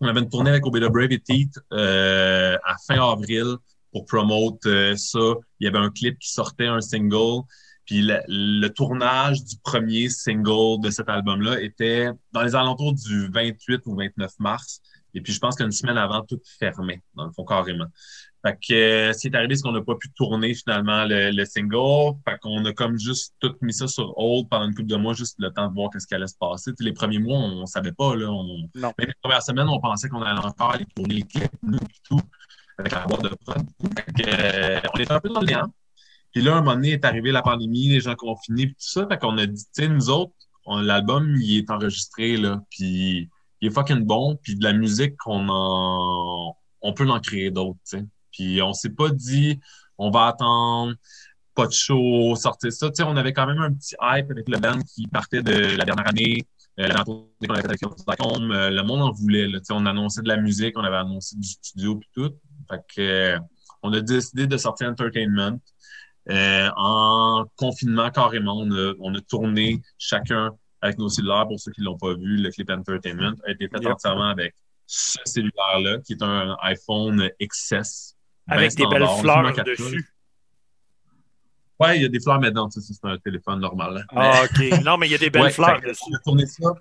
on 0.00 0.08
avait 0.08 0.20
une 0.20 0.28
tournée 0.28 0.50
avec 0.50 0.66
Obeda 0.66 0.88
Brave 0.88 1.12
et 1.12 1.20
Teeth 1.20 1.58
euh, 1.72 2.56
à 2.64 2.76
fin 2.86 3.00
avril 3.10 3.56
pour 3.92 4.04
promote 4.04 4.64
euh, 4.66 4.94
ça. 4.96 5.34
Il 5.58 5.64
y 5.64 5.68
avait 5.68 5.78
un 5.78 5.90
clip 5.90 6.18
qui 6.18 6.30
sortait, 6.30 6.66
un 6.66 6.80
single. 6.80 7.42
Puis 7.86 8.02
le, 8.02 8.20
le 8.28 8.68
tournage 8.68 9.44
du 9.44 9.56
premier 9.62 10.08
single 10.08 10.80
de 10.80 10.90
cet 10.90 11.08
album-là 11.08 11.60
était 11.60 12.10
dans 12.32 12.42
les 12.42 12.54
alentours 12.54 12.92
du 12.92 13.28
28 13.28 13.82
ou 13.86 13.96
29 13.96 14.32
mars. 14.40 14.82
Et 15.14 15.22
puis 15.22 15.32
je 15.32 15.38
pense 15.38 15.56
qu'une 15.56 15.72
semaine 15.72 15.96
avant, 15.96 16.22
tout 16.22 16.38
fermait, 16.58 17.00
dans 17.14 17.24
le 17.24 17.32
fond, 17.32 17.44
carrément. 17.44 17.86
Fait 18.44 18.54
que 18.54 18.74
euh, 18.74 19.12
ce 19.12 19.20
qui 19.20 19.26
est 19.28 19.34
arrivé, 19.34 19.56
c'est 19.56 19.62
qu'on 19.62 19.72
n'a 19.72 19.80
pas 19.80 19.94
pu 19.96 20.10
tourner 20.12 20.54
finalement 20.54 21.04
le, 21.04 21.30
le 21.30 21.44
single. 21.46 22.16
Fait 22.28 22.38
qu'on 22.38 22.64
a 22.66 22.72
comme 22.72 22.98
juste 22.98 23.34
tout 23.40 23.54
mis 23.62 23.72
ça 23.72 23.88
sur 23.88 24.16
hold 24.18 24.48
pendant 24.50 24.66
une 24.66 24.74
couple 24.74 24.88
de 24.88 24.96
mois, 24.96 25.14
juste 25.14 25.36
le 25.38 25.50
temps 25.50 25.68
de 25.68 25.74
voir 25.74 25.90
qu'est-ce 25.90 26.06
qui 26.06 26.14
allait 26.14 26.26
se 26.26 26.36
passer. 26.38 26.72
Les 26.80 26.92
premiers 26.92 27.18
mois, 27.18 27.38
on, 27.38 27.62
ne 27.62 27.66
savait 27.66 27.92
pas. 27.92 28.14
Là, 28.14 28.30
on... 28.30 28.68
Même 28.74 28.92
les 28.98 29.14
premières 29.22 29.42
semaines, 29.42 29.68
on 29.68 29.80
pensait 29.80 30.08
qu'on 30.08 30.22
allait 30.22 30.38
encore 30.38 30.72
aller 30.72 30.86
tourner 30.94 31.14
les 31.14 31.22
clips, 31.22 31.50
nous, 31.62 31.78
et 31.78 32.00
tout, 32.04 32.20
avec 32.78 32.92
la 32.92 33.06
boîte 33.06 33.22
de 33.22 33.28
prod. 33.28 33.66
Fait 33.96 34.12
que, 34.12 34.28
euh, 34.28 34.80
on 34.94 34.98
était 34.98 35.12
un 35.12 35.20
peu 35.20 35.28
dans 35.30 35.40
le 35.40 35.46
néant. 35.46 35.72
Puis 36.36 36.44
là, 36.44 36.56
un 36.56 36.60
moment 36.60 36.74
donné, 36.74 36.90
est 36.90 37.04
arrivé 37.06 37.32
la 37.32 37.40
pandémie, 37.40 37.88
les 37.88 38.00
gens 38.00 38.14
confinés, 38.14 38.66
puis 38.66 38.74
tout 38.74 38.90
ça. 38.90 39.06
Fait 39.08 39.16
qu'on 39.16 39.38
a 39.38 39.46
dit, 39.46 39.64
tu 39.74 39.82
sais, 39.84 39.88
nous 39.88 40.10
autres, 40.10 40.34
l'album, 40.66 41.34
il 41.40 41.56
est 41.56 41.70
enregistré, 41.70 42.36
là, 42.36 42.60
puis 42.68 43.30
il 43.62 43.68
est 43.68 43.70
fucking 43.70 44.04
bon, 44.04 44.38
puis 44.42 44.54
de 44.54 44.62
la 44.62 44.74
musique, 44.74 45.14
on 45.24 45.48
en, 45.48 46.54
on 46.82 46.92
peut 46.92 47.08
en 47.08 47.20
créer 47.20 47.50
d'autres, 47.50 47.78
tu 47.88 47.96
sais. 47.96 48.04
Puis 48.32 48.60
on 48.60 48.74
s'est 48.74 48.90
pas 48.90 49.08
dit, 49.08 49.60
on 49.96 50.10
va 50.10 50.26
attendre, 50.26 50.92
pas 51.54 51.68
de 51.68 51.72
show, 51.72 52.36
sortir 52.36 52.70
ça. 52.70 52.90
Tu 52.90 52.96
sais, 52.96 53.02
on 53.04 53.16
avait 53.16 53.32
quand 53.32 53.46
même 53.46 53.62
un 53.62 53.72
petit 53.72 53.94
hype 53.94 54.30
avec 54.30 54.46
le 54.46 54.58
band 54.58 54.78
qui 54.94 55.06
partait 55.06 55.42
de 55.42 55.74
la 55.74 55.86
dernière 55.86 56.06
année, 56.06 56.46
euh, 56.80 56.88
qu'on 57.02 57.30
euh, 58.50 58.68
le 58.68 58.82
monde 58.82 59.00
en 59.00 59.10
voulait, 59.10 59.48
là. 59.48 59.58
On 59.70 59.86
annonçait 59.86 60.20
de 60.20 60.28
la 60.28 60.36
musique, 60.36 60.76
on 60.76 60.84
avait 60.84 60.96
annoncé 60.96 61.34
du 61.38 61.48
studio, 61.48 61.96
puis 61.96 62.10
tout. 62.12 62.34
Fait 62.68 62.82
que, 62.94 63.00
euh, 63.00 63.38
on 63.82 63.92
a 63.94 64.00
décidé 64.00 64.46
de 64.46 64.56
sortir 64.58 64.88
Entertainment. 64.88 65.58
Euh, 66.28 66.68
en 66.76 67.44
confinement, 67.56 68.10
carrément, 68.10 68.58
on 68.58 68.70
a, 68.72 68.94
on 69.00 69.14
a 69.14 69.20
tourné 69.20 69.80
chacun 69.98 70.50
avec 70.80 70.98
nos 70.98 71.08
cellulaires. 71.08 71.46
Pour 71.46 71.60
ceux 71.60 71.70
qui 71.72 71.82
l'ont 71.82 71.96
pas 71.98 72.14
vu, 72.14 72.36
le 72.38 72.50
clip 72.50 72.70
Entertainment 72.70 73.34
a 73.46 73.50
été 73.52 73.68
fait 73.68 73.86
entièrement 73.86 74.28
avec 74.30 74.54
ce 74.86 75.18
cellulaire-là, 75.24 75.98
qui 76.04 76.14
est 76.14 76.22
un 76.22 76.56
iPhone 76.62 77.28
XS. 77.40 78.16
Avec 78.48 78.74
des 78.76 78.86
belles 78.86 79.06
fleurs 79.20 79.38
on 79.38 79.44
filme 79.44 79.46
en 79.46 79.50
4K, 79.50 79.64
dessus. 79.64 80.08
Ouais, 81.78 81.96
il 81.98 82.02
y 82.02 82.04
a 82.04 82.08
des 82.08 82.20
fleurs 82.20 82.40
maintenant, 82.40 82.70
sais, 82.70 82.80
c'est 82.80 83.04
un 83.04 83.18
téléphone 83.18 83.60
normal. 83.60 83.94
là. 83.94 84.02
Ah, 84.10 84.42
OK. 84.44 84.82
Non, 84.84 84.96
mais 84.96 85.08
il 85.08 85.12
y 85.12 85.14
a 85.14 85.18
des 85.18 85.30
belles 85.30 85.42
Ouais, 85.42 85.50
fleurs 85.50 85.80
dessus. 85.80 86.04
On 86.10 86.14
a 86.14 86.18
tourné 86.20 86.46
ça. 86.46 86.72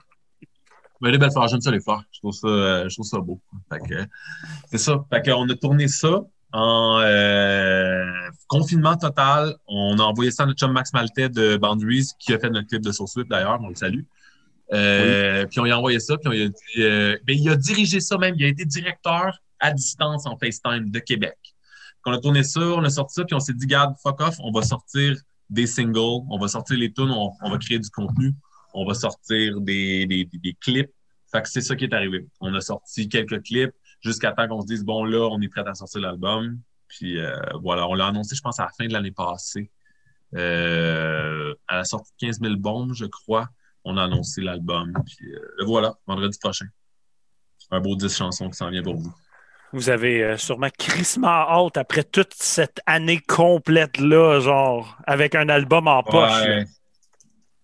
Mais 1.02 1.12
les 1.12 1.18
belles 1.18 1.32
fleurs, 1.32 1.48
j'aime 1.50 1.60
ça 1.62 1.72
les 1.72 1.82
fleurs. 1.82 2.04
Je 2.12 2.20
trouve 2.20 2.34
ça, 2.34 2.48
euh, 2.48 2.90
je 2.90 2.96
trouve 2.96 3.06
ça 3.06 3.20
beau. 3.20 3.42
Fait 3.70 3.80
que, 3.80 4.08
c'est 4.72 4.78
ça. 4.78 5.04
Fait 5.10 5.22
qu'on 5.22 5.50
a 5.50 5.56
tourné 5.56 5.88
ça 5.88 6.22
en 6.56 7.02
euh, 7.02 8.06
confinement 8.48 8.96
total. 8.96 9.56
On 9.68 10.00
a 10.00 10.04
envoyé 10.04 10.32
ça 10.32 10.44
à 10.44 10.46
notre 10.46 10.58
chum 10.58 10.72
Max 10.72 10.94
Maltais 10.94 11.28
de 11.28 11.58
Boundaries, 11.58 12.12
qui 12.18 12.34
a 12.34 12.40
fait 12.40 12.50
notre 12.50 12.70
clip 12.70 12.82
de 12.82 12.94
Source 12.94 13.18
d'ailleurs. 13.30 13.60
On 13.62 13.68
le 13.68 13.76
salue. 13.76 14.04
Euh, 14.72 15.46
Puis 15.48 15.60
on 15.60 15.66
lui 15.66 15.72
a 15.72 15.78
envoyé 15.78 16.00
ça, 16.00 16.16
puis 16.18 16.30
on 16.30 16.32
lui 16.32 16.44
a 16.44 16.48
dit, 16.48 16.82
euh, 16.84 17.18
ben, 17.26 17.38
il 17.38 17.50
a 17.50 17.58
dirigé 17.58 18.00
ça 18.00 18.18
même. 18.18 18.36
Il 18.38 18.46
a 18.46 18.48
été 18.48 18.64
directeur 18.64 19.38
à 19.60 19.74
distance 19.74 20.26
en 20.26 20.38
FaceTime 20.38 20.90
de 20.90 21.00
Québec. 21.00 21.38
On 22.06 22.14
a 22.14 22.20
tourné 22.20 22.44
ça, 22.44 22.62
on 22.62 22.84
a 22.86 22.90
sorti 22.90 23.16
ça, 23.16 23.26
puis 23.26 23.36
on 23.36 23.40
s'est 23.42 23.54
dit, 23.54 23.68
garde, 23.68 23.94
fuck 24.02 24.22
off, 24.22 24.36
on 24.40 24.52
va 24.52 24.62
sortir 24.62 25.18
des 25.50 25.68
singles, 25.68 26.24
on 26.30 26.38
va 26.40 26.48
sortir 26.48 26.78
les 26.78 26.94
tunes, 26.94 27.12
on, 27.12 27.32
on 27.42 27.50
va 27.50 27.58
créer 27.58 27.80
du 27.80 27.90
contenu, 27.90 28.34
on 28.74 28.86
va 28.86 28.94
sortir 28.94 29.60
des, 29.60 30.06
des, 30.06 30.24
des, 30.24 30.38
des 30.38 30.54
clips. 30.62 30.92
Fait 31.32 31.42
que 31.42 31.50
c'est 31.50 31.62
ça 31.62 31.76
qui 31.76 31.84
est 31.84 31.94
arrivé. 31.94 32.26
On 32.40 32.54
a 32.54 32.62
sorti 32.62 33.10
quelques 33.10 33.44
clips 33.44 33.74
jusqu'à 34.06 34.32
temps 34.32 34.48
qu'on 34.48 34.62
se 34.62 34.68
dise, 34.68 34.86
bon, 34.86 35.04
là, 35.04 35.28
on 35.32 35.42
est 35.42 35.48
prêt 35.48 35.64
à 35.66 35.74
sortir 35.74 36.02
l'album. 36.02 36.60
Puis 36.88 37.20
euh, 37.20 37.36
voilà, 37.62 37.88
on 37.88 37.96
l'a 37.96 38.08
annoncé, 38.08 38.36
je 38.36 38.42
pense, 38.42 38.60
à 38.60 38.64
la 38.64 38.70
fin 38.70 38.86
de 38.88 38.94
l'année 38.94 39.12
passée. 39.12 39.72
Euh, 40.36 41.54
à 41.68 41.78
la 41.78 41.84
sortie 41.84 42.12
de 42.22 42.28
15 42.28 42.40
000 42.42 42.56
bombes, 42.58 42.94
je 42.94 43.06
crois, 43.06 43.48
on 43.84 43.98
a 43.98 44.04
annoncé 44.04 44.42
l'album. 44.42 44.94
Puis 45.06 45.34
euh, 45.34 45.40
le 45.58 45.66
voilà, 45.66 45.96
vendredi 46.08 46.38
prochain. 46.40 46.68
Un 47.72 47.82
beau 47.82 47.96
10 47.96 48.16
chansons 48.16 48.50
qui 48.50 48.56
s'en 48.56 48.70
vient 48.70 48.84
pour 48.84 48.96
vous. 48.96 49.14
Vous 49.74 49.90
avez 49.90 50.38
sûrement 50.38 50.70
crissement 50.78 51.28
hâte 51.28 51.78
après 51.78 52.04
toute 52.04 52.34
cette 52.36 52.80
année 52.86 53.20
complète-là, 53.20 54.40
genre, 54.40 54.98
avec 55.06 55.36
un 55.36 55.50
album 55.50 55.88
en 55.88 56.04
poche. 56.04 56.44
Ouais. 56.44 56.66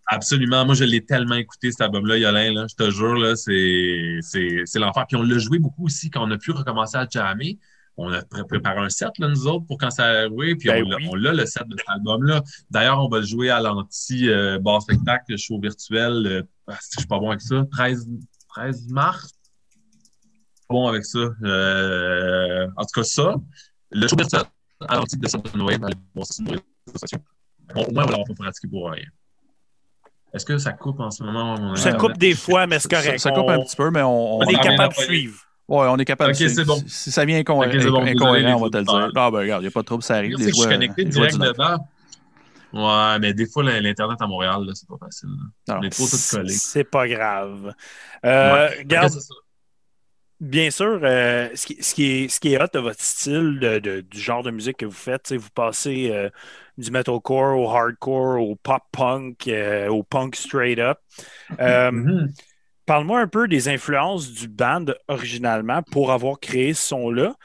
Absolument. 0.08 0.66
Moi, 0.66 0.76
je 0.76 0.84
l'ai 0.84 1.06
tellement 1.06 1.36
écouté, 1.36 1.72
cet 1.72 1.82
album-là, 1.82 2.18
Yolin, 2.18 2.54
là. 2.54 2.66
Je 2.70 2.76
te 2.76 2.90
jure, 2.92 3.16
là, 3.16 3.36
c'est, 3.36 4.18
c'est, 4.22 4.64
c'est 4.66 4.80
l'enfer. 4.80 5.06
Puis 5.08 5.16
on 5.16 5.24
l'a 5.24 5.38
joué 5.38 5.58
beaucoup 5.60 5.86
aussi 5.86 6.10
quand 6.10 6.28
on 6.28 6.32
a 6.32 6.38
pu 6.38 6.52
recommencer 6.52 6.98
à 6.98 7.08
jammer. 7.10 7.60
on 7.98 8.12
a 8.12 8.22
pré- 8.24 8.44
préparé 8.46 8.80
un 8.80 8.90
set, 8.90 9.10
là, 9.20 9.28
nous 9.28 9.48
autres, 9.48 9.66
pour 9.68 9.78
quand 9.78 9.92
ça 9.92 10.06
a 10.06 10.28
joué, 10.28 10.56
puis 10.56 10.70
Ben 10.70 10.84
on 10.86 10.90
l'a- 10.90 10.98
oui. 10.98 11.10
l'a, 11.22 11.34
le 11.34 11.46
set 11.46 11.68
de 11.68 11.76
cet 11.78 11.88
album-là. 11.90 12.42
D'ailleurs, 12.70 13.00
on 13.04 13.10
va 13.10 13.20
le 13.20 13.26
jouer 13.26 13.50
à 13.52 13.60
l'anti-bar 13.62 14.82
spectacle, 14.82 15.26
le 15.30 15.38
show 15.38 15.60
virtuel. 15.62 16.26
euh, 16.26 16.42
ah, 16.68 16.78
je 16.94 17.00
suis 17.00 17.08
pas 17.08 17.20
bon 17.20 17.30
avec 17.30 17.42
ça. 17.42 17.64
13, 17.72 18.08
13 18.56 18.88
mars? 18.90 19.32
Pas 20.68 20.74
bon 20.74 20.88
avec 20.88 21.06
ça. 21.06 21.20
Euh, 21.44 22.68
en 22.76 22.82
tout 22.84 22.92
cas, 23.02 23.04
ça. 23.04 23.36
Le 23.92 24.08
show 24.08 24.16
virtuel 24.18 24.44
à 24.88 24.96
l'anti 24.96 25.18
de 25.18 25.28
sociaux. 25.28 25.44
Bon, 27.76 27.84
au 27.84 27.92
moins, 27.94 28.04
on 28.04 28.06
va 28.08 28.12
l'avoir 28.12 28.24
pas 28.28 28.34
pratiqué 28.34 28.68
pour 28.68 28.90
rien. 28.90 29.04
Est-ce 30.34 30.46
que 30.46 30.58
ça 30.58 30.72
coupe 30.74 31.00
en 31.00 31.12
ce 31.12 31.24
moment? 31.24 31.76
Ça 31.76 31.94
coupe 31.94 32.18
des 32.18 32.36
fois, 32.36 32.66
mais 32.68 32.80
c'est 32.80 32.90
Ça, 32.94 33.02
correct. 33.02 33.20
ça 33.20 33.32
coupe 33.32 33.50
un 33.50 33.60
petit 33.60 33.76
peu, 33.76 33.90
mais 33.92 34.02
on, 34.02 34.38
on 34.38 34.42
est 34.44 34.54
capable 34.56 34.94
de 34.96 35.00
non, 35.02 35.06
suivre. 35.06 35.40
Ouais, 35.68 35.88
on 35.90 35.98
est 35.98 36.06
capable 36.06 36.32
Ok, 36.32 36.40
de 36.40 36.48
c'est 36.50 36.66
bon. 36.66 36.82
Si, 36.88 37.12
ça 37.12 37.24
vient 37.26 37.38
c'est 37.38 37.44
bon, 37.46 37.62
incohérent, 37.62 38.58
on 38.60 38.64
va 38.64 38.70
te 38.70 38.78
le 38.78 38.84
dire. 38.84 38.94
auditeurs. 38.94 39.12
Ah, 39.16 39.32
ben 39.32 39.38
regarde, 39.40 39.62
il 39.62 39.66
n'y 39.66 39.68
a 39.68 39.72
pas 39.72 39.82
de 39.82 39.86
trouble, 39.86 40.04
ça 40.04 40.16
arrive. 40.16 40.36
C'est 40.38 40.44
que 40.46 40.50
je 40.50 40.54
suis 40.54 40.62
joueurs- 40.64 40.70
connecté 40.74 41.04
les 41.06 41.12
joueurs 41.12 41.28
direct 41.30 41.54
dedans. 41.58 41.88
Ouais, 42.74 43.20
mais 43.20 43.34
des 43.34 43.46
fois, 43.48 43.64
l'Internet 43.64 44.18
à 44.22 44.28
Montréal, 44.28 44.64
c'est 44.74 44.88
pas 44.88 44.96
facile. 44.98 45.30
là. 45.30 45.74
Non, 45.76 45.80
On 45.82 45.84
est 45.84 45.90
trop 45.90 46.08
tous 46.08 46.32
collés. 46.32 46.50
C'est 46.54 46.84
pas 46.86 47.08
grave. 47.08 47.74
Euh, 48.26 48.54
Ouais. 48.70 48.78
regarde, 48.80 49.10
c'est 49.12 49.34
bien 50.40 50.72
sûr, 50.72 51.00
euh, 51.04 51.50
ce, 51.54 51.68
qui, 51.68 51.84
ce, 51.84 51.94
qui 51.94 52.06
est, 52.06 52.28
ce 52.30 52.40
qui 52.40 52.54
est 52.54 52.62
hot 52.62 52.68
de 52.74 52.80
votre 52.80 53.02
style, 53.02 53.60
de, 53.60 53.80
de- 53.80 54.02
du 54.02 54.20
genre 54.20 54.42
de 54.44 54.52
musique 54.52 54.78
que 54.78 54.86
vous 54.86 54.92
faites, 54.92 55.28
sais, 55.28 55.38
vous 55.38 55.50
passez 55.54 56.10
euh, 56.12 56.30
du 56.78 56.92
metalcore 56.92 57.58
au 57.58 57.70
hardcore, 57.70 58.42
au 58.42 58.56
pop-punk, 58.56 59.48
euh, 59.48 59.88
au 59.90 60.04
punk 60.04 60.36
straight 60.36 60.80
up. 60.80 60.98
Euh, 61.60 61.92
Mhm. 61.92 62.34
Parle-moi 62.88 63.20
un 63.22 63.28
peu 63.28 63.48
des 63.48 63.70
influences 63.70 64.32
du 64.32 64.48
band 64.48 64.86
originalement 65.08 65.82
pour 65.84 66.12
avoir 66.12 66.40
créé 66.40 66.74
ce 66.74 66.88
son-là. 66.88 67.36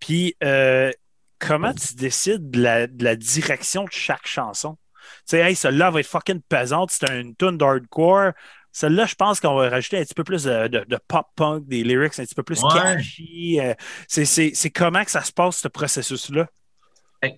Puis, 0.00 0.34
euh, 0.42 0.90
comment 1.38 1.72
tu 1.74 1.94
décides 1.94 2.50
de 2.50 2.60
la, 2.62 2.86
de 2.86 3.04
la 3.04 3.14
direction 3.14 3.84
de 3.84 3.92
chaque 3.92 4.26
chanson? 4.26 4.76
Tu 5.02 5.10
sais, 5.26 5.38
hey, 5.40 5.54
celle-là 5.54 5.90
va 5.90 6.00
être 6.00 6.06
fucking 6.06 6.40
pesante, 6.48 6.90
c'est 6.90 7.08
une 7.20 7.36
tune 7.36 7.58
d'hardcore. 7.58 8.32
Celle-là, 8.72 9.06
je 9.06 9.14
pense 9.14 9.38
qu'on 9.38 9.54
va 9.54 9.68
rajouter 9.68 9.98
un 9.98 10.02
petit 10.02 10.14
peu 10.14 10.24
plus 10.24 10.44
de, 10.44 10.66
de- 10.68 10.84
de 10.88 10.98
pop-punk, 11.08 11.66
des 11.66 11.84
lyrics 11.84 12.18
un 12.18 12.24
petit 12.24 12.34
peu 12.34 12.42
plus 12.42 12.62
Ouais. 12.62 12.72
catchy. 12.74 13.60
c'est 14.08 14.70
comment 14.70 15.04
que 15.04 15.10
ça 15.10 15.22
se 15.22 15.32
passe, 15.32 15.58
ce 15.58 15.68
processus-là? 15.68 16.48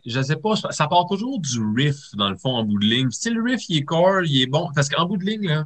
Je 0.07 0.21
sais 0.21 0.37
pas, 0.37 0.55
ça 0.57 0.87
part 0.89 1.07
toujours 1.07 1.41
du 1.41 1.61
riff, 1.75 1.97
dans 2.15 2.29
le 2.29 2.37
fond, 2.37 2.51
en 2.51 2.65
bout 2.65 2.79
de 2.79 2.85
ligne. 2.87 3.11
Si 3.11 3.31
le 3.31 3.43
riff, 3.43 3.69
il 3.69 3.79
est 3.79 3.85
core, 3.85 4.23
il 4.25 4.43
est 4.43 4.47
bon. 4.47 4.69
Parce 4.75 4.89
qu'en 4.89 5.07
bout 5.07 5.17
de 5.17 5.25
ligne, 5.25 5.49
là, 5.49 5.65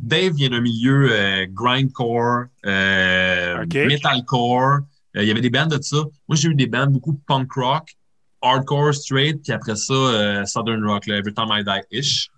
Dave 0.00 0.34
vient 0.34 0.50
d'un 0.50 0.60
milieu 0.60 1.08
euh, 1.10 1.46
grindcore, 1.48 2.44
euh, 2.66 3.62
Ok. 3.62 3.74
metalcore. 3.74 4.80
Euh, 5.16 5.22
il 5.22 5.28
y 5.28 5.30
avait 5.30 5.40
des 5.40 5.50
bands 5.50 5.66
de 5.66 5.80
ça. 5.80 5.98
Moi, 6.28 6.36
j'ai 6.36 6.48
eu 6.48 6.54
des 6.54 6.66
bands 6.66 6.86
beaucoup 6.86 7.14
punk 7.26 7.52
rock, 7.54 7.94
hardcore, 8.42 8.94
straight, 8.94 9.42
puis 9.42 9.52
après 9.52 9.76
ça, 9.76 9.92
euh, 9.94 10.44
southern 10.46 10.84
rock, 10.84 11.06
là, 11.06 11.16
Every 11.18 11.32
Time 11.34 11.48
I 11.50 11.62
Die-ish. 11.64 12.28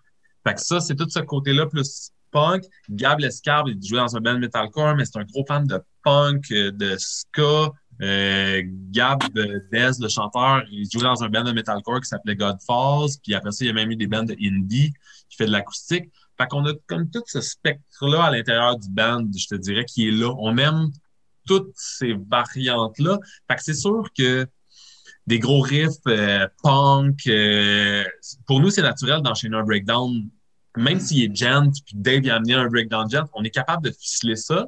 Fait 0.47 0.55
que 0.55 0.61
ça, 0.61 0.81
c'est 0.81 0.95
tout 0.95 1.09
ce 1.09 1.21
côté-là, 1.21 1.67
plus 1.67 2.11
punk. 2.31 2.65
Gab 2.91 3.21
Lescarbe, 3.21 3.69
il 3.69 3.87
jouait 3.87 3.99
dans 4.01 4.17
un 4.17 4.21
band 4.21 4.39
metalcore, 4.39 4.95
mais 4.97 5.05
c'est 5.05 5.19
un 5.19 5.25
gros 5.25 5.45
fan 5.47 5.67
de 5.67 5.81
punk, 6.03 6.45
euh, 6.51 6.71
de 6.73 6.97
ska. 6.99 7.71
Euh, 8.02 8.62
Gab 8.90 9.22
euh, 9.37 9.61
Dez, 9.72 9.90
le 10.00 10.09
chanteur, 10.09 10.62
il 10.70 10.88
jouait 10.90 11.02
dans 11.02 11.22
un 11.22 11.28
band 11.28 11.44
de 11.44 11.52
metalcore 11.52 12.00
qui 12.00 12.09
s'appelait 12.09 12.37
Godfalls. 12.37 13.18
Puis 13.22 13.35
après 13.35 13.52
ça, 13.52 13.64
il 13.64 13.68
y 13.68 13.70
a 13.70 13.74
même 13.74 13.90
eu 13.90 13.96
des 13.96 14.07
bands 14.07 14.24
de 14.24 14.35
indie 14.40 14.92
qui 15.28 15.37
fait 15.37 15.46
de 15.46 15.52
l'acoustique. 15.52 16.11
Fait 16.38 16.46
qu'on 16.48 16.66
a 16.66 16.72
comme 16.87 17.09
tout 17.11 17.22
ce 17.26 17.40
spectre-là 17.40 18.24
à 18.24 18.30
l'intérieur 18.30 18.76
du 18.78 18.88
band, 18.88 19.24
je 19.37 19.46
te 19.46 19.54
dirais, 19.54 19.85
qui 19.85 20.09
est 20.09 20.11
là. 20.11 20.35
On 20.38 20.57
aime 20.59 20.90
toutes 21.46 21.72
ces 21.74 22.14
variantes-là. 22.28 23.18
Fait 23.48 23.57
que 23.57 23.62
c'est 23.62 23.74
sûr 23.74 24.09
que 24.16 24.46
des 25.26 25.38
gros 25.38 25.61
riffs 25.61 25.92
euh, 26.07 26.46
punk, 26.62 27.26
euh, 27.26 28.04
pour 28.46 28.61
nous, 28.61 28.70
c'est 28.70 28.83
naturel 28.83 29.22
d'enchaîner 29.22 29.57
un 29.57 29.62
breakdown. 29.62 30.28
Même 30.76 31.00
s'il 31.00 31.22
est 31.22 31.35
gent, 31.35 31.70
puis 31.87 31.94
Dave 31.94 32.26
a 32.28 32.37
amené 32.37 32.54
un 32.54 32.66
breakdown 32.66 33.09
gent, 33.09 33.24
on 33.33 33.44
est 33.44 33.50
capable 33.50 33.85
de 33.85 33.90
ficeler 33.92 34.37
ça. 34.37 34.66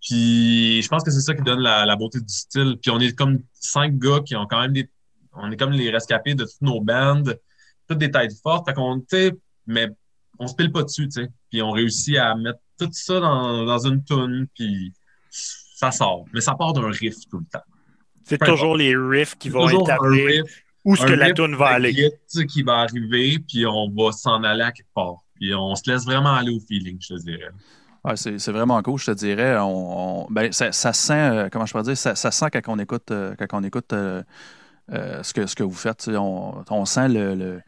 Puis 0.00 0.82
je 0.82 0.88
pense 0.88 1.02
que 1.02 1.10
c'est 1.10 1.20
ça 1.20 1.34
qui 1.34 1.42
donne 1.42 1.60
la, 1.60 1.84
la 1.84 1.96
beauté 1.96 2.20
du 2.20 2.32
style. 2.32 2.76
Puis 2.80 2.90
on 2.90 2.98
est 3.00 3.16
comme 3.16 3.40
cinq 3.52 3.98
gars 3.98 4.20
qui 4.24 4.36
ont 4.36 4.46
quand 4.46 4.60
même 4.60 4.72
des. 4.72 4.88
On 5.32 5.50
est 5.50 5.56
comme 5.56 5.72
les 5.72 5.90
rescapés 5.90 6.34
de 6.34 6.44
toutes 6.44 6.62
nos 6.62 6.80
bandes, 6.80 7.38
toutes 7.88 7.98
des 7.98 8.10
têtes 8.10 8.32
fortes. 8.42 8.66
Fait 8.68 8.74
qu'on, 8.74 9.04
mais 9.66 9.88
on 10.38 10.46
se 10.46 10.54
pile 10.54 10.72
pas 10.72 10.82
dessus, 10.82 11.08
tu 11.08 11.22
sais. 11.22 11.28
Puis 11.50 11.62
on 11.62 11.70
réussit 11.70 12.16
à 12.16 12.34
mettre 12.34 12.58
tout 12.78 12.88
ça 12.92 13.20
dans, 13.20 13.64
dans 13.64 13.86
une 13.86 14.02
tune, 14.04 14.46
puis 14.54 14.92
ça 15.30 15.90
sort. 15.90 16.24
Mais 16.32 16.40
ça 16.40 16.54
part 16.54 16.72
d'un 16.72 16.90
riff 16.90 17.16
tout 17.30 17.38
le 17.38 17.46
temps. 17.50 17.64
C'est 18.24 18.38
toujours 18.38 18.76
les 18.76 18.96
riffs 18.96 19.36
qui 19.36 19.48
vont 19.48 19.68
établir 19.68 20.44
où 20.84 20.94
est-ce 20.94 21.06
que 21.06 21.12
la 21.12 21.32
tune 21.32 21.54
va 21.54 21.66
aller. 21.66 22.10
qui 22.48 22.62
va 22.62 22.78
arriver, 22.78 23.38
puis 23.38 23.66
on 23.66 23.90
va 23.90 24.12
s'en 24.12 24.42
aller 24.42 24.62
à 24.62 24.72
quelque 24.72 24.92
part. 24.94 25.16
Puis 25.34 25.54
on 25.54 25.74
se 25.74 25.90
laisse 25.90 26.04
vraiment 26.04 26.34
aller 26.34 26.50
au 26.50 26.60
feeling, 26.60 26.98
je 27.00 27.14
te 27.14 27.20
dirais. 27.20 27.50
Ouais, 28.04 28.16
c'est 28.16 28.50
vraiment 28.52 28.80
cool, 28.82 28.98
je 28.98 29.06
te 29.06 29.10
dirais. 29.12 29.58
On, 29.58 30.22
on- 30.24 30.26
ben, 30.30 30.52
ça, 30.52 30.72
ça 30.72 30.92
sent, 30.92 31.12
euh, 31.14 31.48
comment 31.50 31.66
je 31.66 31.72
peux 31.72 31.82
dire, 31.82 31.96
ça, 31.96 32.14
ça 32.14 32.30
sent 32.30 32.46
quand 32.52 32.60
on 32.68 32.78
écoute, 32.78 33.10
euh, 33.10 33.34
quand 33.38 33.46
on 33.58 33.64
écoute 33.64 33.92
euh, 33.92 34.22
euh, 34.92 35.22
ce, 35.22 35.34
que, 35.34 35.46
ce 35.46 35.54
que 35.54 35.62
vous 35.64 35.74
faites. 35.74 36.08
On, 36.08 36.64
on 36.70 36.84
sent 36.84 37.08
le, 37.08 37.34
le, 37.34 37.60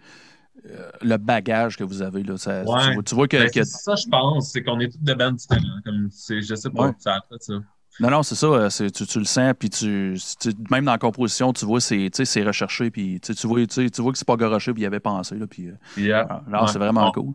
euh, 0.71 0.91
le 1.03 1.17
bagage 1.17 1.77
que 1.77 1.85
vous 1.85 2.03
avez. 2.03 2.23
Là. 2.23 2.37
Ça- 2.39 2.63
Ouais. 2.65 2.97
tu, 2.97 3.05
tu 3.05 3.15
vois 3.15 3.29
que, 3.29 3.37
Ben, 3.37 3.51
que- 3.51 3.65
c'est 3.65 3.83
ça, 3.83 3.95
je 3.97 4.09
pense, 4.09 4.53
c'est 4.53 4.63
qu'on 4.63 4.81
est 4.81 4.89
tous 4.91 4.99
de 5.03 5.15
bandes 5.15 5.37
différentes. 5.37 5.85
Comme, 5.85 6.09
je 6.11 6.55
sais 6.55 6.71
pas, 6.71 6.87
Ouais. 6.89 6.93
ça 6.99 7.21
ça. 7.41 7.55
Non, 7.99 8.09
non, 8.11 8.23
c'est 8.23 8.35
ça. 8.35 8.47
euh, 8.47 8.71
c'est- 8.71 8.91
Tu, 8.91 9.07
tu 9.07 9.19
le 9.19 9.25
sens, 9.25 9.53
puis 9.59 9.69
tu, 9.69 10.17
tu- 10.41 10.51
même 10.71 10.85
dans 10.85 10.93
la 10.93 10.99
composition, 10.99 11.53
tu 11.53 11.67
vois, 11.67 11.81
c'est 11.81 12.09
recherché, 12.43 12.91
puis 12.91 13.21
tu 13.21 13.33
vois, 13.47 13.67
tu 13.67 13.89
vois 14.01 14.13
que 14.13 14.19
c'est 14.19 14.27
pas 14.27 14.37
garoché, 14.37 14.73
puis 14.73 14.83
il 14.83 14.85
y 14.85 14.87
avait 14.87 15.01
pensé. 15.01 15.37
Là, 15.37 15.47
puis, 15.47 15.69
euh, 15.69 15.73
Yeah. 15.97 16.27
ah, 16.31 16.63
Ouais. 16.63 16.69
c'est 16.69 16.79
vraiment 16.79 17.09
On- 17.09 17.13
cool. 17.13 17.33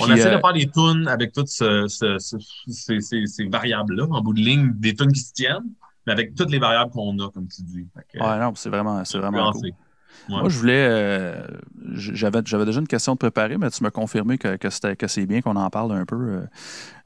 On 0.00 0.10
essaie 0.12 0.28
euh, 0.28 0.36
de 0.36 0.40
faire 0.40 0.52
des 0.52 0.70
tunes 0.70 1.08
avec 1.08 1.32
toutes 1.32 1.48
ce- 1.48 1.86
ce- 1.88 2.18
ce- 2.18 2.36
ces, 2.68 3.00
ces- 3.00 3.26
ces 3.26 3.44
variables-là, 3.48 4.06
en 4.10 4.20
bout 4.22 4.32
de 4.32 4.40
ligne, 4.40 4.72
des 4.76 4.94
tunes 4.94 5.12
qui 5.12 5.20
se 5.20 5.32
tiennent, 5.32 5.66
mais 6.06 6.12
avec 6.12 6.34
toutes 6.34 6.50
les 6.50 6.58
variables 6.58 6.92
qu'on 6.92 7.18
a, 7.18 7.30
comme 7.30 7.48
tu 7.48 7.62
dis. 7.62 7.86
Que, 8.12 8.18
ouais, 8.18 8.38
non, 8.38 8.54
c'est 8.54 8.70
vraiment, 8.70 9.04
c'est 9.04 9.18
vraiment 9.18 9.52
cool. 9.52 9.70
Ouais. 10.28 10.40
Moi, 10.40 10.48
je 10.48 10.58
voulais. 10.58 10.86
euh, 10.90 11.46
j'avais, 11.94 12.40
j'avais 12.44 12.64
déjà 12.64 12.80
une 12.80 12.88
question 12.88 13.12
de 13.12 13.18
préparer, 13.18 13.58
mais 13.58 13.70
tu 13.70 13.82
m'as 13.84 13.90
confirmé 13.90 14.38
que, 14.38 14.56
que, 14.56 14.70
c'était, 14.70 14.96
que 14.96 15.06
c'est 15.06 15.24
bien 15.24 15.40
qu'on 15.40 15.54
en 15.56 15.70
parle 15.70 15.92
un 15.92 16.04
peu 16.04 16.16
euh, 16.16 16.40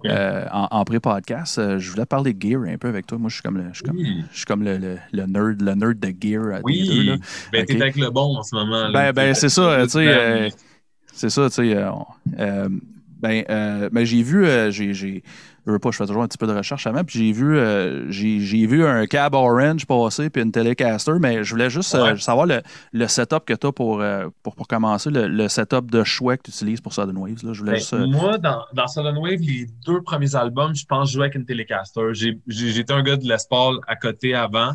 euh, 0.06 0.46
en, 0.52 0.68
en 0.70 0.84
pré-podcast. 0.84 1.78
Je 1.78 1.90
voulais 1.90 2.06
parler 2.06 2.32
de 2.32 2.40
gear 2.48 2.62
un 2.62 2.78
peu 2.78 2.88
avec 2.88 3.06
toi. 3.06 3.18
Moi, 3.18 3.28
je 3.28 3.34
suis 3.34 3.42
comme 3.42 3.58
le, 3.58 3.64
je 3.72 3.74
suis 3.74 3.84
comme, 3.84 3.96
Oui. 3.98 4.24
je 4.32 4.36
suis 4.38 4.46
comme 4.46 4.62
le, 4.62 4.78
le- 4.78 4.96
le 5.12 5.26
nerd, 5.26 5.60
le 5.60 5.74
nerd 5.74 5.98
de 5.98 6.08
gear 6.18 6.44
euh, 6.44 6.56
des 6.56 6.62
Oui, 6.64 6.88
deux. 6.88 7.02
Là. 7.12 7.16
ben, 7.52 7.66
t'es 7.66 7.80
avec 7.82 7.96
le 7.96 8.08
bon 8.10 8.36
en 8.38 8.42
ce 8.42 8.54
moment. 8.54 8.88
là. 8.88 8.90
Ben, 8.92 9.12
ben, 9.12 9.34
c'est 9.34 9.50
ça, 9.50 9.82
tu 9.82 9.88
sais, 9.90 10.50
C'est 11.12 11.30
ça, 11.30 11.48
tu 11.50 11.54
sais. 11.56 11.74
ben, 13.20 13.44
euh, 13.50 13.90
ben, 13.92 14.04
j'ai 14.06 14.22
vu, 14.22 14.46
j'ai, 14.70 14.94
j'ai, 14.94 15.22
je 15.66 15.72
veux 15.72 15.78
pas, 15.78 15.90
je 15.90 15.96
fais 15.96 16.06
toujours 16.06 16.22
un 16.22 16.28
petit 16.28 16.38
peu 16.38 16.46
de 16.46 16.54
recherche 16.54 16.86
avant, 16.86 17.04
puis 17.04 17.18
j'ai 17.18 17.32
vu, 17.32 17.56
euh, 17.58 18.10
j'ai, 18.10 18.66
vu 18.66 18.84
un 18.84 19.06
cab 19.06 19.34
orange 19.34 19.86
passer, 19.86 20.30
puis 20.30 20.42
une 20.42 20.52
Telecaster, 20.52 21.12
mais 21.20 21.44
je 21.44 21.50
voulais 21.50 21.70
juste 21.70 21.94
euh, 21.94 22.16
savoir 22.16 22.46
le, 22.46 22.62
le 22.92 23.06
setup 23.08 23.44
que 23.44 23.54
tu 23.54 23.66
as 23.66 23.72
pour, 23.72 24.00
euh, 24.00 24.28
pour, 24.42 24.56
pour 24.56 24.66
commencer, 24.68 25.10
le, 25.10 25.28
le 25.28 25.48
setup 25.48 25.90
de 25.90 26.04
choix 26.04 26.36
que 26.36 26.42
tu 26.44 26.50
utilises 26.50 26.80
pour 26.80 26.92
Sudden 26.92 27.16
Waves. 27.16 27.44
Là. 27.44 27.52
Je 27.52 27.60
voulais 27.60 27.72
Ben, 27.72 27.78
juste. 27.78 27.94
Moi, 27.94 28.38
dans, 28.38 28.64
dans 28.72 28.86
Sudden 28.86 29.16
Wave, 29.18 29.40
les 29.40 29.66
deux 29.86 30.02
premiers 30.02 30.34
albums, 30.34 30.74
je 30.74 30.84
pense, 30.86 31.08
je 31.08 31.14
jouais 31.14 31.24
avec 31.24 31.34
une 31.34 31.44
Telecaster. 31.44 32.12
J'étais 32.46 32.92
un 32.92 33.02
gars 33.02 33.16
de 33.16 33.24
Les 33.24 33.36
Paul 33.48 33.80
à 33.86 33.96
côté 33.96 34.34
avant. 34.34 34.72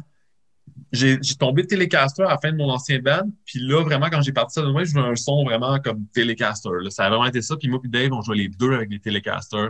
J'ai 0.92 1.20
tombé 1.40 1.64
de 1.64 1.68
Telecaster 1.68 2.24
à 2.24 2.30
la 2.30 2.38
fin 2.38 2.52
de 2.52 2.58
mon 2.58 2.70
ancien 2.70 3.00
band. 3.00 3.30
Puis 3.46 3.60
là, 3.60 3.84
vraiment, 3.84 4.08
quand 4.10 4.22
j'ai 4.22 4.32
parti 4.32 4.56
Sudden 4.60 4.74
Wave, 4.76 4.86
je 4.86 4.94
voulais 4.94 5.08
un 5.08 5.16
son 5.16 5.44
vraiment 5.46 5.80
comme 5.80 6.06
Telecaster. 6.14 6.70
là. 6.82 6.90
Ça 6.90 7.06
a 7.06 7.10
vraiment 7.10 7.26
été 7.26 7.42
ça. 7.42 7.56
Puis 7.56 7.70
moi 7.70 7.80
puis 7.80 7.90
Dave, 7.90 8.12
on 8.12 8.22
jouait 8.22 8.38
les 8.38 8.50
deux 8.50 8.74
avec 8.74 8.90
des 8.90 9.00
Telecaster. 9.00 9.68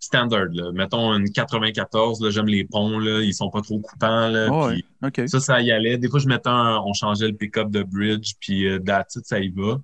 Standard, 0.00 0.48
là. 0.52 0.70
Mettons 0.72 1.14
une 1.14 1.30
94, 1.30 2.20
là, 2.20 2.30
j'aime 2.30 2.46
les 2.46 2.64
ponts, 2.64 2.98
là. 2.98 3.20
Ils 3.22 3.32
sont 3.34 3.48
pas 3.50 3.62
trop 3.62 3.78
coupants, 3.80 4.28
là. 4.28 4.48
Ah 4.50 4.66
ouais, 4.68 4.84
OK. 5.02 5.22
ça, 5.28 5.40
ça 5.40 5.60
y 5.62 5.70
allait. 5.72 5.96
Des 5.98 6.08
fois, 6.10 6.20
je 6.20 6.28
mettais 6.28 6.48
un, 6.50 6.78
on 6.84 6.92
changeait 6.92 7.28
le 7.28 7.34
pick-up 7.34 7.70
de 7.70 7.82
bridge, 7.82 8.32
puis 8.40 8.66
that's 8.84 9.16
it, 9.16 9.24
ça 9.26 9.40
y 9.40 9.48
va. 9.48 9.78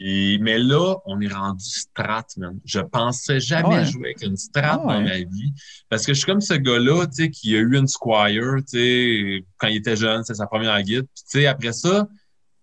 Et- 0.00 0.38
mais 0.40 0.58
là, 0.58 0.96
on 1.04 1.20
est 1.20 1.32
rendu 1.32 1.64
strat, 1.64 2.26
man. 2.38 2.58
Je 2.64 2.80
pensais 2.80 3.38
jamais 3.38 3.68
Ouais. 3.68 3.84
jouer 3.84 4.06
avec 4.16 4.22
une 4.24 4.36
strat 4.36 4.80
Ah 4.82 4.84
ouais. 4.84 4.94
dans 4.94 5.00
ma 5.02 5.16
vie. 5.18 5.52
Parce 5.88 6.04
que 6.04 6.12
je 6.12 6.18
suis 6.18 6.26
comme 6.26 6.40
ce 6.40 6.54
gars-là, 6.54 7.06
tu 7.06 7.12
sais, 7.12 7.30
qui 7.30 7.54
a 7.54 7.60
eu 7.60 7.76
une 7.76 7.86
Squire, 7.86 8.56
tu 8.68 8.78
sais, 8.78 9.44
quand 9.58 9.68
il 9.68 9.76
était 9.76 9.94
jeune, 9.94 10.24
c'est 10.24 10.34
sa 10.34 10.48
première 10.48 10.82
guide. 10.82 11.04
Puis, 11.14 11.22
tu 11.30 11.38
sais, 11.40 11.46
après 11.46 11.72
ça, 11.72 12.08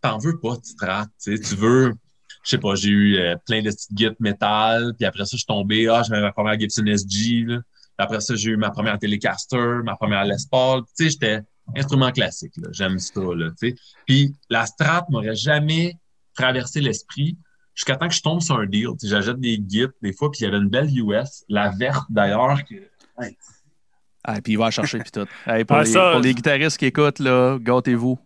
t'en 0.01 0.17
veux 0.17 0.37
pas 0.37 0.57
de 0.57 0.65
strat, 0.65 1.05
tu 1.23 1.37
sais, 1.37 1.41
tu 1.41 1.55
veux, 1.55 1.93
je 2.43 2.49
sais 2.49 2.57
pas, 2.57 2.75
j'ai 2.75 2.89
eu 2.89 3.17
euh, 3.17 3.35
plein 3.45 3.61
de 3.61 3.69
petites 3.69 3.93
guides 3.93 4.15
métal, 4.19 4.93
puis 4.97 5.05
après 5.05 5.25
ça, 5.25 5.31
je 5.33 5.37
suis 5.37 5.45
tombé, 5.45 5.87
ah, 5.87 6.03
j'avais 6.07 6.21
ma 6.21 6.31
première 6.31 6.59
Gibson 6.59 6.85
SG, 6.85 7.45
là. 7.47 7.59
Puis 7.95 8.05
Après 8.05 8.21
ça, 8.21 8.35
j'ai 8.35 8.51
eu 8.51 8.57
ma 8.57 8.71
première 8.71 8.97
Telecaster, 8.97 9.81
ma 9.83 9.95
première 9.95 10.25
Les 10.25 10.35
Paul. 10.49 10.81
Tu 10.97 11.05
sais, 11.05 11.09
j'étais 11.11 11.41
instrument 11.75 12.11
classique, 12.11 12.53
là. 12.57 12.69
J'aime 12.71 12.99
ça, 12.99 13.21
là, 13.21 13.49
tu 13.59 13.69
sais. 13.69 13.75
Puis 14.05 14.35
la 14.49 14.65
strat 14.65 15.05
m'aurait 15.09 15.35
jamais 15.35 15.97
traversé 16.35 16.81
l'esprit 16.81 17.37
jusqu'à 17.75 17.95
temps 17.95 18.07
que 18.07 18.13
je 18.13 18.21
tombe 18.21 18.41
sur 18.41 18.57
un 18.57 18.65
deal. 18.65 18.89
Tu 18.99 19.07
sais, 19.07 19.09
J'achète 19.09 19.39
des 19.39 19.57
guides 19.57 19.91
des 20.01 20.11
fois, 20.11 20.29
puis 20.31 20.41
il 20.41 20.43
y 20.43 20.47
avait 20.47 20.57
une 20.57 20.69
belle 20.69 20.89
US, 20.97 21.43
la 21.47 21.69
verte 21.69 22.05
d'ailleurs, 22.09 22.57
que 22.65 22.75
ouais, 23.19 23.37
Ah, 24.23 24.41
puis 24.41 24.53
il 24.53 24.57
va 24.57 24.69
chercher, 24.71 24.99
puis 24.99 25.11
tout. 25.11 25.27
Hey, 25.47 25.63
pour, 25.63 25.77
Ah, 25.77 25.83
les, 25.83 25.91
ça, 25.91 26.11
pour 26.11 26.21
les 26.21 26.33
guitaristes 26.33 26.77
qui 26.77 26.87
écoutent, 26.87 27.19
là, 27.19 27.57
gâtez-vous. 27.61 28.19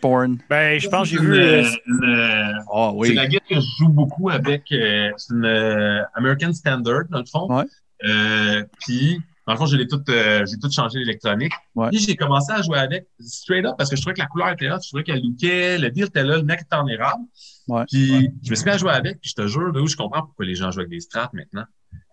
Porn. 0.00 0.38
Ben, 0.50 0.78
je 0.80 0.88
pense 0.88 1.10
que 1.10 1.16
j'ai 1.16 1.22
vu. 1.22 1.34
euh, 1.34 1.62
une, 1.86 2.04
euh, 2.04 2.52
Ah 2.72 2.92
C'est 3.04 3.14
la 3.14 3.26
guitare 3.26 3.48
que 3.48 3.54
je 3.56 3.66
joue 3.78 3.88
beaucoup 3.88 4.30
avec. 4.30 4.64
euh, 4.72 5.10
c'est 5.16 5.34
une 5.34 5.44
euh, 5.44 6.02
American 6.14 6.52
Standard, 6.52 7.04
dans 7.10 7.18
le 7.20 7.24
fond. 7.26 7.46
Ouais. 7.54 7.64
Euh, 8.06 8.64
puis, 8.80 9.20
dans 9.46 9.52
le 9.54 9.58
fond, 9.58 9.66
j'ai 9.66 9.86
tout, 9.86 10.02
euh, 10.08 10.44
j'ai 10.46 10.58
tout 10.58 10.70
changé 10.70 10.98
l'électronique. 10.98 11.52
Ouais. 11.74 11.88
Puis, 11.90 11.98
j'ai 12.00 12.16
commencé 12.16 12.52
à 12.52 12.62
jouer 12.62 12.78
avec 12.78 13.06
straight 13.20 13.64
up 13.64 13.74
parce 13.78 13.90
que 13.90 13.96
je 13.96 14.00
trouvais 14.02 14.14
que 14.14 14.20
la 14.20 14.26
couleur 14.26 14.48
était 14.50 14.66
là, 14.68 14.78
je 14.82 14.88
trouvais 14.88 15.04
qu'elle 15.04 15.22
lookait, 15.22 15.78
le 15.78 15.90
deal 15.90 16.04
était 16.06 16.24
là, 16.24 16.36
le 16.36 16.42
neck 16.42 16.62
était 16.62 16.76
en 16.76 16.86
érable. 16.88 17.22
Ouais. 17.68 17.84
Puis, 17.90 18.30
je 18.42 18.50
me 18.50 18.54
suis 18.54 18.64
mis 18.64 18.70
à 18.72 18.78
jouer 18.78 18.90
avec, 18.92 19.20
puis 19.20 19.30
je 19.30 19.42
te 19.42 19.46
jure, 19.46 19.72
de 19.72 19.80
où 19.80 19.86
je 19.86 19.96
comprends 19.96 20.22
pourquoi 20.22 20.44
les 20.46 20.54
gens 20.54 20.70
jouent 20.70 20.80
avec 20.80 20.90
des 20.90 21.00
straps 21.00 21.32
maintenant. 21.34 21.64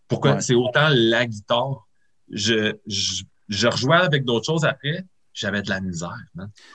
Pourquoi 0.08 0.34
Ouais. 0.34 0.42
c'est 0.42 0.56
autant 0.56 0.88
la 0.92 1.26
guitare. 1.26 1.88
Je, 2.30 2.74
je, 2.88 3.24
je 3.50 3.68
rejouais 3.68 3.98
avec 3.98 4.24
d'autres 4.24 4.46
choses 4.46 4.64
après, 4.66 5.04
j'avais 5.34 5.62
de 5.62 5.70
la 5.70 5.82
misère. 5.82 6.18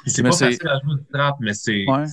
Puis 0.03 0.11
C'est 0.11 0.23
pas 0.23 0.33
facile 0.33 0.69
à 0.69 0.81
jouer 0.81 0.93
une 0.99 1.05
strap, 1.09 1.37
mais 1.41 1.55
c'est, 1.55 1.85
Ouais. 1.89 2.05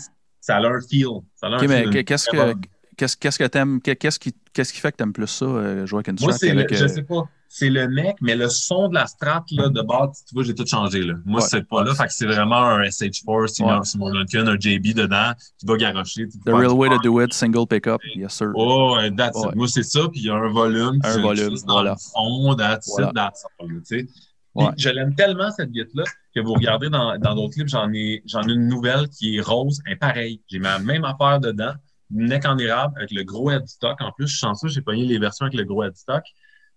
ça 0.42 0.58
a 0.58 0.60
leur 0.60 0.82
feel. 0.90 1.08
Ça 1.36 1.48
a 1.48 1.68
mais 1.68 2.04
qu'est-ce 2.04 2.30
que 2.30 2.54
qu'est-ce 2.98 3.18
qu'est-ce 3.18 3.40
que 3.40 3.46
t'aimes 3.48 3.82
qu'est-ce 3.82 4.20
qui 4.20 4.36
qu'est-ce 4.54 4.72
qui 4.74 4.80
fait 4.80 4.92
que 4.92 4.98
t'aimes 4.98 5.14
plus 5.14 5.28
ça 5.28 5.46
euh, 5.46 5.86
jouer 5.86 5.98
avec 6.00 6.10
une 6.10 6.18
Moi, 6.22 6.32
le, 6.42 6.68
je 6.76 6.84
euh, 6.84 6.88
sais 6.88 7.02
pas, 7.04 7.24
c'est 7.50 7.70
le 7.70 7.88
neck, 7.88 8.18
mais 8.22 8.36
le 8.36 8.50
son 8.50 8.88
de 8.90 8.94
la 8.96 9.08
strat 9.08 9.44
là, 9.52 9.70
de 9.70 9.82
base, 9.82 10.24
tu 10.28 10.36
vois, 10.36 10.44
j'ai 10.44 10.54
tout 10.56 10.66
changé. 10.66 11.02
Là. 11.02 11.16
Moi, 11.26 11.42
Ouais. 11.42 11.48
c'est 11.50 11.68
pas 11.68 11.84
là. 11.84 11.94
Fait 11.96 12.06
que 12.06 12.14
c'est 12.14 12.26
vraiment 12.28 12.64
un 12.64 12.82
SH4, 12.84 13.48
c'est 13.48 13.64
Ouais. 13.64 13.70
un 13.72 13.84
Simon 13.84 14.12
Duncan, 14.12 14.46
un 14.48 14.58
JB 14.60 14.94
dedans, 14.96 15.34
qui 15.58 15.66
va 15.66 15.78
garocher. 15.78 16.28
tu 16.28 16.38
The 16.40 16.50
real 16.50 16.72
way 16.74 16.90
to 16.90 16.98
do 17.00 17.20
it, 17.22 17.34
single 17.34 17.66
pickup, 17.68 18.00
yes 18.16 18.34
sir. 18.34 18.52
Oh, 18.56 18.98
that's 19.18 19.38
it. 19.44 19.56
Moi, 19.56 19.68
c'est 19.68 19.84
ça, 19.84 20.02
puis 20.12 20.22
il 20.22 20.26
y 20.26 20.30
a 20.30 20.36
un 20.36 20.50
volume. 20.52 21.00
Un 21.04 21.22
volume, 21.22 21.56
dans 21.66 21.74
voilà. 21.74 21.92
le 21.92 21.98
fond, 21.98 22.56
that's 22.56 22.88
it, 23.00 23.14
that's 23.16 23.44
all, 23.60 23.68
là, 23.72 23.80
tu 23.88 24.00
sais. 24.00 24.08
Ouais. 24.56 24.68
je 24.78 24.90
l'aime 24.90 25.16
tellement, 25.16 25.50
cette 25.52 25.72
guitare-là, 25.72 26.04
que 26.34 26.40
vous 26.40 26.54
regardez 26.54 26.90
dans 26.90 27.18
d'autres 27.18 27.54
clips, 27.54 27.68
j'en 27.68 27.92
ai, 27.94 28.24
j'en 28.26 28.42
ai 28.42 28.54
une 28.54 28.68
nouvelle 28.68 29.08
qui 29.10 29.38
est 29.38 29.42
rose, 29.42 29.82
pareil. 30.00 30.42
J'ai 30.48 30.60
ma 30.60 30.80
même 30.80 31.06
affaire 31.06 31.40
dedans, 31.40 31.74
neck 32.10 32.46
en 32.46 32.58
érable, 32.58 32.96
avec 32.98 33.12
le 33.12 33.24
gros 33.24 33.52
headstock. 33.52 34.02
En 34.02 34.12
plus, 34.12 34.28
je 34.28 34.32
suis 34.36 34.40
chanceux, 34.40 34.68
j'ai 34.68 34.82
pogné 34.82 35.06
les 35.06 35.20
versions 35.20 35.46
avec 35.46 35.58
le 35.58 35.64
gros 35.64 35.84
headstock. 35.84 36.24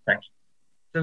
Fait 0.05 0.15
que, 0.15 1.01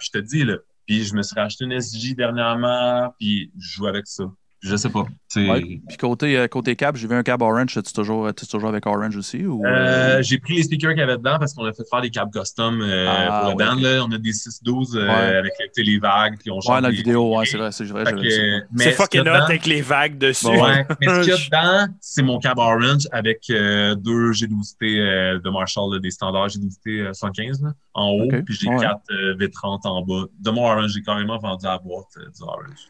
je 0.00 0.10
te 0.10 0.18
dis, 0.18 0.44
là, 0.44 0.56
puis 0.86 1.04
je 1.04 1.14
me 1.14 1.22
suis 1.22 1.34
racheté 1.34 1.64
une 1.64 1.80
SG 1.80 2.14
dernièrement, 2.14 3.12
puis 3.18 3.52
je 3.58 3.74
joue 3.74 3.86
avec 3.86 4.06
ça. 4.06 4.24
Je 4.62 4.76
sais 4.76 4.90
pas. 4.90 5.06
Ouais. 5.36 5.80
Puis 5.88 5.96
côté 5.96 6.34
côté 6.36 6.48
côté 6.48 6.76
cab, 6.76 6.96
j'ai 6.96 7.08
vu 7.08 7.14
un 7.14 7.22
cab 7.22 7.40
orange, 7.40 7.72
tu 7.82 7.92
toujours 7.94 8.32
tu 8.34 8.46
toujours 8.46 8.68
avec 8.68 8.84
orange 8.86 9.16
aussi 9.16 9.46
ou 9.46 9.64
Euh, 9.64 10.20
j'ai 10.22 10.38
pris 10.38 10.56
les 10.56 10.64
speakers 10.64 10.90
qu'il 10.90 11.00
y 11.00 11.02
avait 11.02 11.16
dedans 11.16 11.38
parce 11.38 11.54
qu'on 11.54 11.64
a 11.64 11.72
fait 11.72 11.84
faire 11.88 12.02
des 12.02 12.10
câbles 12.10 12.30
custom 12.30 12.80
euh, 12.82 13.06
Ah, 13.08 13.40
pour 13.40 13.50
le 13.52 13.56
ouais, 13.56 13.64
band. 13.70 13.76
ok. 13.76 13.82
Là. 13.82 14.04
On 14.06 14.12
a 14.12 14.18
des 14.18 14.32
6-12 14.32 14.96
euh, 14.96 15.06
Ouais. 15.06 15.36
avec 15.36 15.52
les 15.78 15.98
vagues, 15.98 16.36
puis 16.38 16.50
on 16.50 16.58
Ouais, 16.58 16.80
la 16.80 16.90
vidéo, 16.90 17.38
ouais, 17.38 17.46
c'est 17.46 17.56
vrai, 17.56 17.72
c'est 17.72 17.84
vrai, 17.84 18.04
C'est 18.04 18.10
ce 18.10 18.16
qu'il 18.16 18.90
y 18.90 18.92
fucking 18.92 19.20
hot 19.22 19.28
avec 19.28 19.64
les 19.66 19.80
vagues 19.80 20.18
dessus. 20.18 20.44
Bon, 20.44 20.62
Ouais, 20.62 20.86
mais 21.00 21.06
ce 21.08 21.20
qu'il 21.20 21.30
y 21.30 21.32
a 21.32 21.36
dedans, 21.36 21.94
c'est 22.00 22.22
mon 22.22 22.38
cab 22.38 22.58
orange 22.58 23.08
avec 23.12 23.44
euh, 23.48 23.94
deux 23.94 24.32
G12T 24.32 24.82
euh, 24.98 25.38
de 25.40 25.48
Marshall, 25.50 25.94
là, 25.94 25.98
des 26.00 26.10
standards 26.10 26.48
G12T 26.48 27.00
euh, 27.00 27.12
115 27.14 27.62
là, 27.62 27.70
en 27.94 28.08
haut, 28.10 28.28
puis 28.44 28.54
j'ai 28.60 28.68
ouais. 28.68 28.78
quatre 28.78 29.00
euh, 29.10 29.34
V30 29.36 29.86
en 29.88 30.02
bas. 30.02 30.24
De 30.38 30.50
mon 30.50 30.64
orange, 30.64 30.90
j'ai 30.94 31.02
carrément 31.02 31.38
vendu 31.38 31.66
à 31.66 31.70
la 31.72 31.78
boîte 31.78 32.04
euh, 32.18 32.26
du 32.26 32.42
orange. 32.42 32.88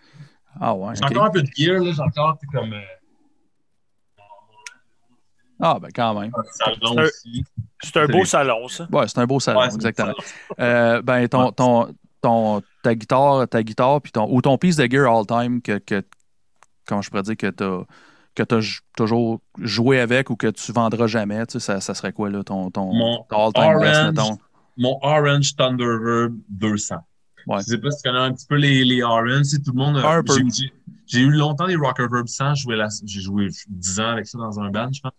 Ah 0.58 0.74
ouais. 0.74 0.94
J'ai 0.96 1.04
encore 1.04 1.24
un 1.26 1.30
peu 1.30 1.42
de 1.42 1.48
gear, 1.54 1.82
là, 1.82 1.92
j'ai 1.92 2.00
encore 2.02 2.38
tu 2.40 2.46
comme 2.46 2.72
euh, 2.72 2.80
Ah 5.62 5.78
ben 5.80 5.88
quand 5.94 6.18
même. 6.18 6.32
un 6.34 6.42
salon 6.52 6.76
C'est 6.94 6.98
un- 6.98 7.02
aussi. 7.04 7.44
C'est 7.82 7.96
un 7.98 8.06
beau 8.06 8.24
salon, 8.24 8.68
ça. 8.68 8.86
Ouais, 8.90 9.08
c'est 9.08 9.18
un 9.18 9.26
beau 9.26 9.40
salon, 9.40 9.60
Ouais, 9.60 9.66
exactement. 9.66 10.12
Euh, 10.58 11.02
ben 11.02 11.26
ton, 11.28 11.50
ton, 11.52 11.94
ton 12.22 12.62
ta 12.82 12.94
guitare, 12.94 13.46
ta 13.48 13.62
guitare 13.62 14.00
puis 14.00 14.12
ton 14.12 14.26
ou 14.30 14.40
ton 14.42 14.56
piece 14.58 14.76
de 14.76 14.86
gear 14.90 15.10
all 15.10 15.26
time 15.26 15.60
que, 15.62 15.78
que 15.78 16.02
comment 16.86 17.02
je 17.02 17.10
pourrais 17.10 17.22
dire 17.22 17.36
que 17.36 17.48
t'as 17.50 17.80
que 18.34 18.42
t'as 18.42 18.60
j- 18.60 18.78
toujours 18.96 19.40
joué 19.58 20.00
avec 20.00 20.30
ou 20.30 20.36
que 20.36 20.46
tu 20.46 20.72
vendras 20.72 21.06
jamais, 21.08 21.44
tu 21.46 21.54
sais, 21.54 21.60
ça, 21.60 21.80
ça 21.80 21.94
serait 21.94 22.12
quoi 22.12 22.30
là 22.30 22.42
ton 22.44 22.70
ton, 22.70 22.92
Mon 22.94 23.24
ton 23.28 23.46
all 23.46 23.52
time 23.52 23.78
best 23.80 23.94
Orange. 24.00 24.14
mettons? 24.14 24.38
mon 24.78 24.98
Orange 25.02 25.56
Thunderbird 25.56 26.34
200. 26.48 26.96
Ouais. 27.46 27.58
Je 27.60 27.64
sais 27.64 27.78
pas 27.78 27.90
si 27.90 28.02
tu 28.02 28.08
connais 28.08 28.20
un 28.24 28.32
petit 28.32 28.46
peu 28.46 28.56
les, 28.56 28.84
les 28.84 29.02
Orange. 29.02 29.44
Si 29.44 29.62
tout 29.62 29.72
le 29.72 29.78
monde. 29.78 29.96
j'ai- 31.06 31.20
eu 31.20 31.30
longtemps 31.30 31.66
des 31.66 31.76
Rocker 31.76 32.06
Verb 32.10 32.26
100. 32.28 32.54
J'ai 32.54 32.62
joué, 32.62 32.76
la- 32.76 32.88
j'ai 33.04 33.20
joué 33.20 33.48
10 33.68 34.00
ans 34.00 34.10
avec 34.10 34.26
ça 34.26 34.38
dans 34.38 34.60
un 34.60 34.70
band, 34.70 34.90
je 34.92 35.00
pense. 35.00 35.12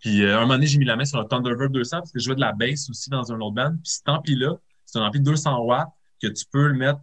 Puis 0.00 0.22
euh, 0.24 0.36
un 0.38 0.40
moment 0.42 0.54
donné, 0.54 0.66
j'ai 0.66 0.78
mis 0.78 0.84
la 0.86 0.96
main 0.96 1.04
sur 1.04 1.18
un 1.20 1.24
Thunderbird 1.24 1.72
200 1.72 1.98
parce 1.98 2.10
que 2.12 2.18
je 2.18 2.24
jouais 2.24 2.34
de 2.34 2.40
la 2.40 2.52
bass 2.52 2.88
aussi 2.88 3.10
dans 3.10 3.30
un 3.32 3.40
autre 3.40 3.54
band. 3.54 3.70
Puis 3.82 3.92
cet 3.92 4.08
ampli-là, 4.08 4.54
c'est 4.86 4.98
un 4.98 5.02
ampli 5.02 5.20
de 5.20 5.24
200 5.24 5.58
watts 5.64 5.88
que 6.22 6.26
tu 6.28 6.44
peux 6.50 6.68
le 6.68 6.74
mettre 6.74 7.00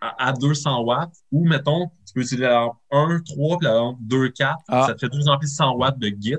à, 0.00 0.28
à 0.28 0.32
200 0.32 0.80
watts 0.82 1.12
ou, 1.30 1.46
mettons, 1.46 1.88
tu 2.06 2.14
peux 2.14 2.20
utiliser 2.22 2.46
la 2.46 2.54
lampe 2.54 2.76
1, 2.90 3.20
3 3.20 3.58
puis 3.58 3.66
la 3.66 3.74
lampe 3.74 3.98
2, 4.00 4.28
4. 4.30 4.56
Ah. 4.68 4.86
Ça 4.88 4.94
te 4.94 5.00
fait 5.00 5.08
deux 5.10 5.28
amplis 5.28 5.46
de 5.48 5.52
100 5.54 5.74
watts 5.74 5.98
de 5.98 6.08
Git. 6.18 6.36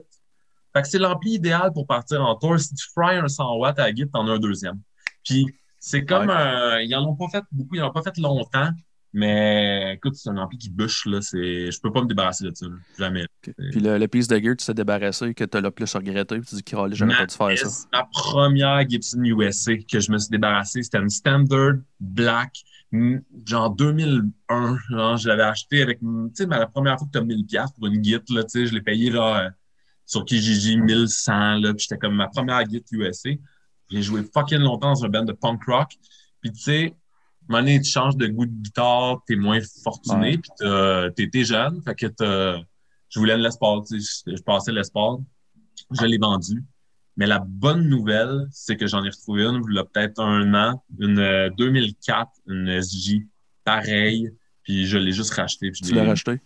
Fait 0.74 0.82
que 0.82 0.88
c'est 0.88 1.00
l'ampli 1.00 1.34
idéal 1.34 1.72
pour 1.74 1.86
partir 1.88 2.22
en 2.26 2.36
tour. 2.36 2.60
Si 2.60 2.74
tu 2.74 2.88
fry 2.94 3.18
un 3.18 3.28
100 3.28 3.58
watts 3.58 3.80
à 3.80 3.94
Git, 3.94 4.08
t'en 4.10 4.28
as 4.28 4.32
un 4.34 4.40
deuxième. 4.40 4.80
Puis 5.24 5.46
c'est 5.80 6.06
comme 6.06 6.30
un- 6.30 6.80
ils 6.82 6.94
en 6.96 7.06
ont 7.06 7.16
pas 7.16 7.28
fait 7.30 7.44
beaucoup, 7.52 7.76
ils 7.76 7.82
en 7.82 7.90
ont 7.90 7.94
pas 7.94 8.02
fait 8.04 8.18
longtemps. 8.18 8.70
Mais 9.12 9.96
écoute, 9.96 10.14
c'est 10.16 10.30
un 10.30 10.38
ampli 10.38 10.60
qui 10.60 10.70
bûche, 10.70 11.08
là. 11.08 11.20
C'est, 11.22 11.72
je 11.72 11.82
peux 11.82 11.92
pas 11.92 12.04
me 12.04 12.08
débarrasser 12.08 12.44
de 12.46 12.52
ça, 12.54 12.68
là. 12.68 12.76
Jamais. 13.00 13.26
Puis 13.42 13.80
le, 13.80 13.98
le 13.98 14.08
piece 14.08 14.28
de 14.28 14.38
gear, 14.38 14.56
tu 14.56 14.64
t'es 14.68 14.74
débarrassé, 14.76 15.34
que 15.34 15.44
tu 15.46 15.60
l'as 15.60 15.72
plus 15.72 15.92
regretté, 15.96 16.38
puis 16.38 16.46
tu 16.48 16.56
dis 16.56 16.62
qu'il 16.64 16.78
j'aurais 16.92 17.16
pas 17.18 17.26
dû 17.26 17.36
faire 17.36 17.58
ça. 17.58 17.88
Ma 17.92 18.04
première 18.14 18.88
Gibson 18.88 19.24
USA 19.24 19.78
que 19.78 20.00
je 20.00 20.12
me 20.12 20.20
suis 20.20 20.30
débarrassé, 20.30 20.84
c'était 20.84 21.00
une 21.00 21.10
Standard 21.10 21.78
Black, 22.00 22.54
genre 23.48 23.72
2001. 23.72 24.78
Genre, 24.92 25.18
je 25.18 25.28
l'avais 25.28 25.42
acheté 25.44 25.82
avec, 25.82 26.00
tu 26.02 26.06
sais, 26.36 26.46
la 26.46 26.68
première 26.68 27.00
fois 27.00 27.08
que 27.08 27.12
tu 27.14 27.18
as 27.18 27.24
1000 27.24 27.46
pièces 27.48 27.72
pour 27.72 27.88
une 27.88 28.04
Git, 28.04 28.20
là, 28.30 28.44
tu 28.44 28.50
sais, 28.50 28.66
je 28.68 28.76
l'ai 28.76 28.82
payé 28.82 29.12
genre, 29.12 29.36
euh, 29.38 29.50
sur 30.06 30.24
Kijiji 30.24 30.78
1100, 30.78 31.56
là, 31.56 31.74
puis 31.74 31.80
j'étais 31.90 31.98
comme 31.98 32.16
ma 32.16 32.28
première 32.28 32.64
Git 32.70 32.84
USA. 32.92 33.30
J'ai 33.90 34.02
joué 34.02 34.24
fucking 34.34 34.60
longtemps 34.60 34.94
dans 34.94 35.06
un 35.06 35.10
band 35.10 35.24
de 35.26 35.34
punk 35.34 35.64
rock. 35.66 35.90
Puis 36.42 36.52
tu 36.52 36.60
sais, 36.62 36.84
à 36.86 36.86
un 36.86 36.92
moment 37.50 37.62
donné, 37.64 37.82
tu 37.82 37.90
changes 37.90 38.16
de 38.16 38.28
goût 38.28 38.46
de 38.46 38.52
guitare, 38.52 39.22
t'es 39.28 39.36
moins 39.36 39.60
fortuné, 39.84 40.38
puis 40.38 40.52
t'as- 40.58 41.10
t'es 41.12 41.44
jeune, 41.44 41.82
fait 41.84 41.96
que 41.96 42.06
t'as- 42.08 42.62
je 43.10 43.20
voulais 43.20 43.36
une 43.36 43.42
Les 43.42 43.50
Paul, 43.60 43.82
tu 43.88 44.00
sais, 44.00 44.24
je, 44.36 44.42
passais 44.44 44.72
Les 44.72 44.82
Paul, 44.94 45.20
je 46.00 46.06
l'ai 46.06 46.18
vendu. 46.20 46.64
Mais 47.18 47.26
la 47.26 47.40
bonne 47.40 47.90
nouvelle, 47.90 48.48
c'est 48.52 48.78
que 48.78 48.88
j'en 48.88 49.04
ai 49.04 49.10
retrouvé 49.10 49.44
une, 49.44 49.62
il 49.70 49.76
y 49.76 49.80
a 49.80 49.84
peut-être 49.84 50.22
un 50.22 50.54
an, 50.54 50.84
une 51.00 51.20
euh, 51.20 51.50
2004, 51.58 52.30
une 52.48 52.70
SJ, 52.70 53.26
pareille, 53.66 54.30
puis 54.64 54.86
je 54.86 54.98
l'ai 54.98 55.12
juste 55.12 55.34
racheté. 55.34 55.72
Puis 55.72 55.82
Tu 55.82 55.94
l'as 55.94 56.06
racheté? 56.06 56.40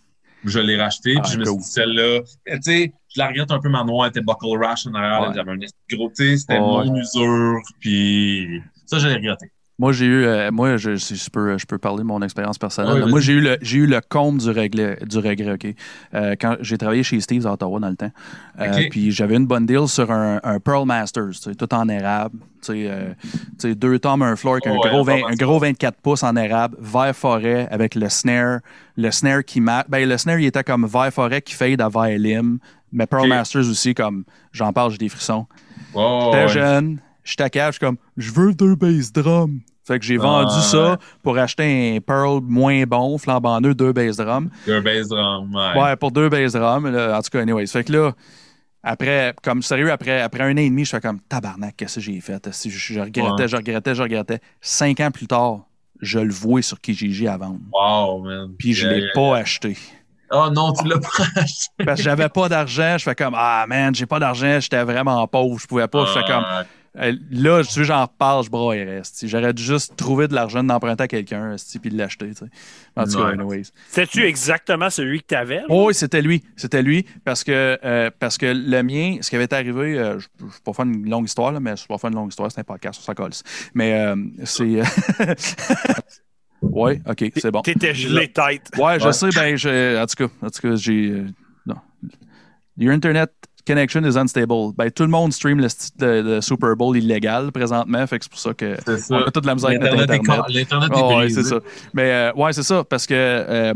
je 0.44 0.58
l'ai 0.58 0.76
racheté, 0.76 1.14
Ah, 1.18 1.22
puis 1.22 1.32
je 1.32 1.38
me 1.38 1.44
suis 1.44 1.56
dit, 1.56 1.64
celle-là, 1.64 2.20
tu 2.46 2.58
sais, 2.62 2.92
je 3.14 3.20
la 3.20 3.28
regrette 3.28 3.50
un 3.50 3.60
peu, 3.60 3.68
ma 3.68 3.84
noix 3.84 4.06
elle 4.06 4.10
était 4.10 4.20
buckle 4.20 4.58
rash 4.58 4.86
en 4.86 4.94
arrière, 4.94 5.28
Ouais. 5.28 5.34
j'avais 5.34 5.52
un 5.52 5.96
gros, 5.96 6.10
c'était 6.14 6.54
Ouais. 6.54 6.60
mon 6.60 6.96
usure, 6.96 7.60
puis 7.80 8.62
ça, 8.86 8.98
je 8.98 9.08
l'ai 9.08 9.14
regretté. 9.14 9.50
Moi, 9.76 9.90
j'ai 9.92 10.06
eu, 10.06 10.24
euh, 10.24 10.52
moi, 10.52 10.76
je, 10.76 10.94
si 10.94 11.16
je 11.16 11.28
peux, 11.28 11.58
je 11.58 11.66
peux 11.66 11.78
parler 11.78 11.98
de 11.98 12.06
mon 12.06 12.22
expérience 12.22 12.58
personnelle. 12.58 13.06
Moi, 13.08 13.18
j'ai 13.18 13.32
eu 13.32 13.40
le, 13.40 13.58
j'ai 13.60 13.78
eu 13.78 13.86
le 13.86 14.00
comble 14.08 14.38
du 14.38 14.48
regret, 14.50 15.00
du 15.04 15.18
regret, 15.18 15.54
ok? 15.54 15.66
Euh, 16.14 16.36
quand 16.40 16.56
j'ai 16.60 16.78
travaillé 16.78 17.02
chez 17.02 17.18
Steve's 17.20 17.44
à 17.44 17.52
Ottawa 17.54 17.80
dans 17.80 17.88
le 17.90 17.96
temps, 17.96 18.12
Euh, 18.60 18.82
puis 18.88 19.10
j'avais 19.10 19.34
une 19.34 19.48
bonne 19.48 19.66
deal 19.66 19.88
sur 19.88 20.12
un, 20.12 20.38
un 20.44 20.60
Pearl 20.60 20.86
Masters, 20.86 21.30
tu 21.30 21.50
sais, 21.50 21.54
tout 21.56 21.74
en 21.74 21.88
érable, 21.88 22.38
tu 22.64 22.86
sais, 23.58 23.74
deux 23.74 23.98
tomes, 23.98 24.22
un 24.22 24.36
floor, 24.36 24.54
avec 24.54 24.68
un, 24.68 24.74
Ouais, 24.76 24.90
gros 24.90 25.00
un 25.00 25.02
20 25.02 25.16
Pearl 25.16 25.32
un 25.32 25.34
gros 25.34 25.58
24 25.58 26.00
pouces 26.00 26.22
en 26.22 26.36
érable, 26.36 26.76
vert 26.80 27.16
forêt 27.16 27.66
avec 27.72 27.96
le 27.96 28.08
snare, 28.08 28.60
le 28.96 29.10
snare 29.10 29.44
qui 29.44 29.60
m'a, 29.60 29.84
ben 29.88 30.08
le 30.08 30.16
snare 30.16 30.38
il 30.38 30.46
était 30.46 30.62
comme 30.62 30.86
vert 30.86 31.12
forêt 31.12 31.42
qui 31.42 31.52
fade 31.52 31.80
à 31.80 31.88
vert 31.88 32.16
lime, 32.16 32.58
mais 32.94 33.06
Pearl. 33.06 33.28
Masters 33.28 33.68
aussi 33.68 33.92
comme, 33.92 34.24
j'en 34.52 34.72
parle, 34.72 34.90
j'ai 34.92 34.98
des 34.98 35.08
frissons. 35.10 35.46
Oh, 35.92 36.30
J'étais 36.32 36.44
ouais. 36.44 36.48
jeune, 36.48 37.00
j'étais 37.22 37.42
à 37.44 37.50
cave, 37.50 37.66
je 37.68 37.72
suis 37.72 37.80
comme, 37.86 37.98
je 38.16 38.32
veux 38.32 38.54
deux 38.54 38.74
bass 38.76 39.12
drums. 39.12 39.60
Fait 39.86 39.98
que 39.98 40.04
j'ai 40.06 40.16
vendu 40.16 40.54
ça 40.62 40.96
pour 41.22 41.36
acheter 41.36 41.96
un 41.96 42.00
Pearl 42.00 42.40
moins 42.42 42.84
bon, 42.84 43.18
flambant 43.18 43.60
neuf, 43.60 43.76
deux 43.76 43.92
bass 43.92 44.16
drums. 44.16 44.48
Un 44.66 44.80
bass 44.80 45.08
drum, 45.08 45.54
ouais. 45.54 45.78
Ouais, 45.82 45.96
pour 45.96 46.10
deux 46.10 46.30
bass 46.30 46.52
drums. 46.54 46.90
là, 46.90 47.18
en 47.18 47.20
tout 47.20 47.28
cas, 47.30 47.40
anyways. 47.42 47.66
Fait 47.66 47.84
que 47.84 47.92
là, 47.92 48.12
après, 48.82 49.34
comme 49.42 49.62
sérieux, 49.62 49.92
après, 49.92 50.20
après 50.22 50.42
un 50.42 50.52
an 50.54 50.56
et 50.56 50.70
demi, 50.70 50.84
je 50.86 50.90
fais 50.90 51.00
comme, 51.00 51.20
tabarnak, 51.20 51.74
qu'est-ce 51.76 51.96
que 51.96 52.00
j'ai 52.00 52.20
fait? 52.20 52.48
Je, 52.64 52.68
je 52.70 53.00
regrettais, 53.00 53.42
Ouais. 53.42 53.48
je 53.48 53.56
regrettais, 53.56 53.94
je 53.94 54.02
regrettais. 54.02 54.40
Cinq 54.62 55.00
ans 55.00 55.10
plus 55.10 55.26
tard, 55.26 55.66
je 56.00 56.18
le 56.18 56.32
vois 56.32 56.62
sur 56.62 56.80
Kijiji 56.80 57.28
à 57.28 57.36
vendre. 57.36 57.60
Wow, 57.72 58.22
man. 58.22 58.52
Puis 58.58 58.72
je 58.74 58.86
Yeah, 58.86 58.94
l'ai 58.96 59.02
yeah, 59.02 59.12
pas 59.14 59.20
yeah. 59.20 59.34
acheté. 59.36 59.76
Oh 60.34 60.50
non, 60.50 60.72
tu 60.72 60.86
l'as 60.88 60.98
pas 60.98 61.24
acheté. 61.36 61.84
Parce 61.84 61.98
que 61.98 62.04
j'avais 62.04 62.28
pas 62.28 62.48
d'argent. 62.48 62.96
Je 62.98 63.04
fais 63.04 63.14
comme, 63.14 63.34
ah 63.36 63.64
man, 63.68 63.94
j'ai 63.94 64.06
pas 64.06 64.18
d'argent, 64.18 64.58
j'étais 64.60 64.82
vraiment 64.82 65.26
pauvre, 65.28 65.58
je 65.60 65.66
pouvais 65.66 65.88
pas. 65.88 66.06
Je 66.06 66.12
fais 66.12 66.24
comme, 66.26 66.44
Ah, 66.46 66.64
euh, 66.96 67.12
là, 67.30 67.62
si 67.64 67.82
j'en 67.84 68.02
reparle, 68.02 68.44
je 68.44 68.50
esti. 68.98 69.28
J'aurais 69.28 69.52
dû 69.52 69.62
juste 69.62 69.96
trouver 69.96 70.28
de 70.28 70.34
l'argent 70.34 70.62
d'emprunter 70.62 71.02
à 71.04 71.08
quelqu'un 71.08 71.56
puis 71.80 71.90
de 71.90 71.98
l'acheter. 71.98 72.28
tu 72.28 72.34
sais. 72.34 72.44
En 72.96 73.04
tout 73.04 73.18
cas, 73.18 73.24
Ouais. 73.24 73.32
anyways. 73.32 73.62
C'était-tu 73.88 74.24
exactement 74.24 74.90
celui 74.90 75.20
que 75.20 75.26
tu 75.28 75.34
avais? 75.34 75.62
Oh, 75.68 75.86
oui, 75.88 75.94
c'était 75.94 76.22
lui. 76.22 76.44
C'était 76.56 76.82
lui. 76.82 77.04
Parce 77.24 77.42
que, 77.42 77.78
euh, 77.84 78.10
parce 78.18 78.38
que 78.38 78.46
le 78.46 78.82
mien, 78.82 79.18
ce 79.22 79.28
qui 79.30 79.34
avait 79.34 79.46
été 79.46 79.56
arrivé, 79.56 79.98
euh, 79.98 80.20
je 80.20 80.28
ne 80.40 80.48
vais 80.48 80.54
pas 80.64 80.72
faire 80.72 80.84
une 80.84 81.08
longue 81.10 81.26
histoire, 81.26 81.50
là, 81.50 81.58
mais 81.58 81.70
je 81.76 81.82
ne 81.82 81.84
vais 81.84 81.94
pas 81.94 81.98
faire 81.98 82.10
une 82.10 82.16
longue 82.16 82.30
histoire, 82.30 82.50
c'est 82.52 82.60
un 82.60 82.64
podcast, 82.64 83.00
on 83.02 83.04
s'en 83.04 83.14
colle. 83.14 83.32
Mais 83.74 83.94
euh, 83.94 84.16
c'est. 84.44 84.80
oui, 86.72 87.00
OK, 87.08 87.32
c'est 87.36 87.50
bon. 87.50 87.60
T'étais 87.62 87.94
gelé 87.94 88.28
tête. 88.28 88.70
Ouais, 88.78 88.98
je 89.00 89.06
Ouais. 89.06 89.12
sais, 89.12 89.28
ben, 89.34 89.56
je, 89.56 90.00
en 90.02 90.06
tout 90.06 90.26
cas, 90.28 90.34
en 90.46 90.50
tout 90.50 90.60
cas, 90.68 90.74
j'ai. 90.76 91.10
euh, 91.10 91.26
non. 91.66 91.76
Your 92.76 92.92
Internet 92.92 93.30
connection 93.66 94.02
is 94.04 94.18
unstable. 94.18 94.72
Ben, 94.76 94.90
tout 94.90 95.04
le 95.04 95.08
monde 95.08 95.32
stream 95.32 95.58
le, 95.58 95.68
sti- 95.68 95.92
le- 96.00 96.20
le 96.22 96.40
Super 96.42 96.76
Bowl 96.76 96.96
illégal 96.98 97.50
présentement, 97.52 98.06
fait 98.06 98.18
que 98.18 98.24
c'est 98.24 98.30
pour 98.30 98.40
ça 98.40 98.52
que. 98.54 98.76
C'est 98.84 99.10
On 99.14 99.22
a 99.24 99.30
toute 99.30 99.46
la 99.46 99.54
misère 99.54 99.70
L'Internet 99.70 100.10
est 100.10 100.14
Internet. 100.14 100.90
est 100.92 100.94
ouais, 101.02 101.14
brisé. 101.14 101.42
c'est 101.42 101.48
ça. 101.48 101.60
Mais 101.94 102.10
euh, 102.12 102.32
ouais, 102.34 102.52
c'est 102.52 102.62
ça, 102.62 102.84
parce 102.84 103.06
que 103.06 103.14
euh, 103.14 103.72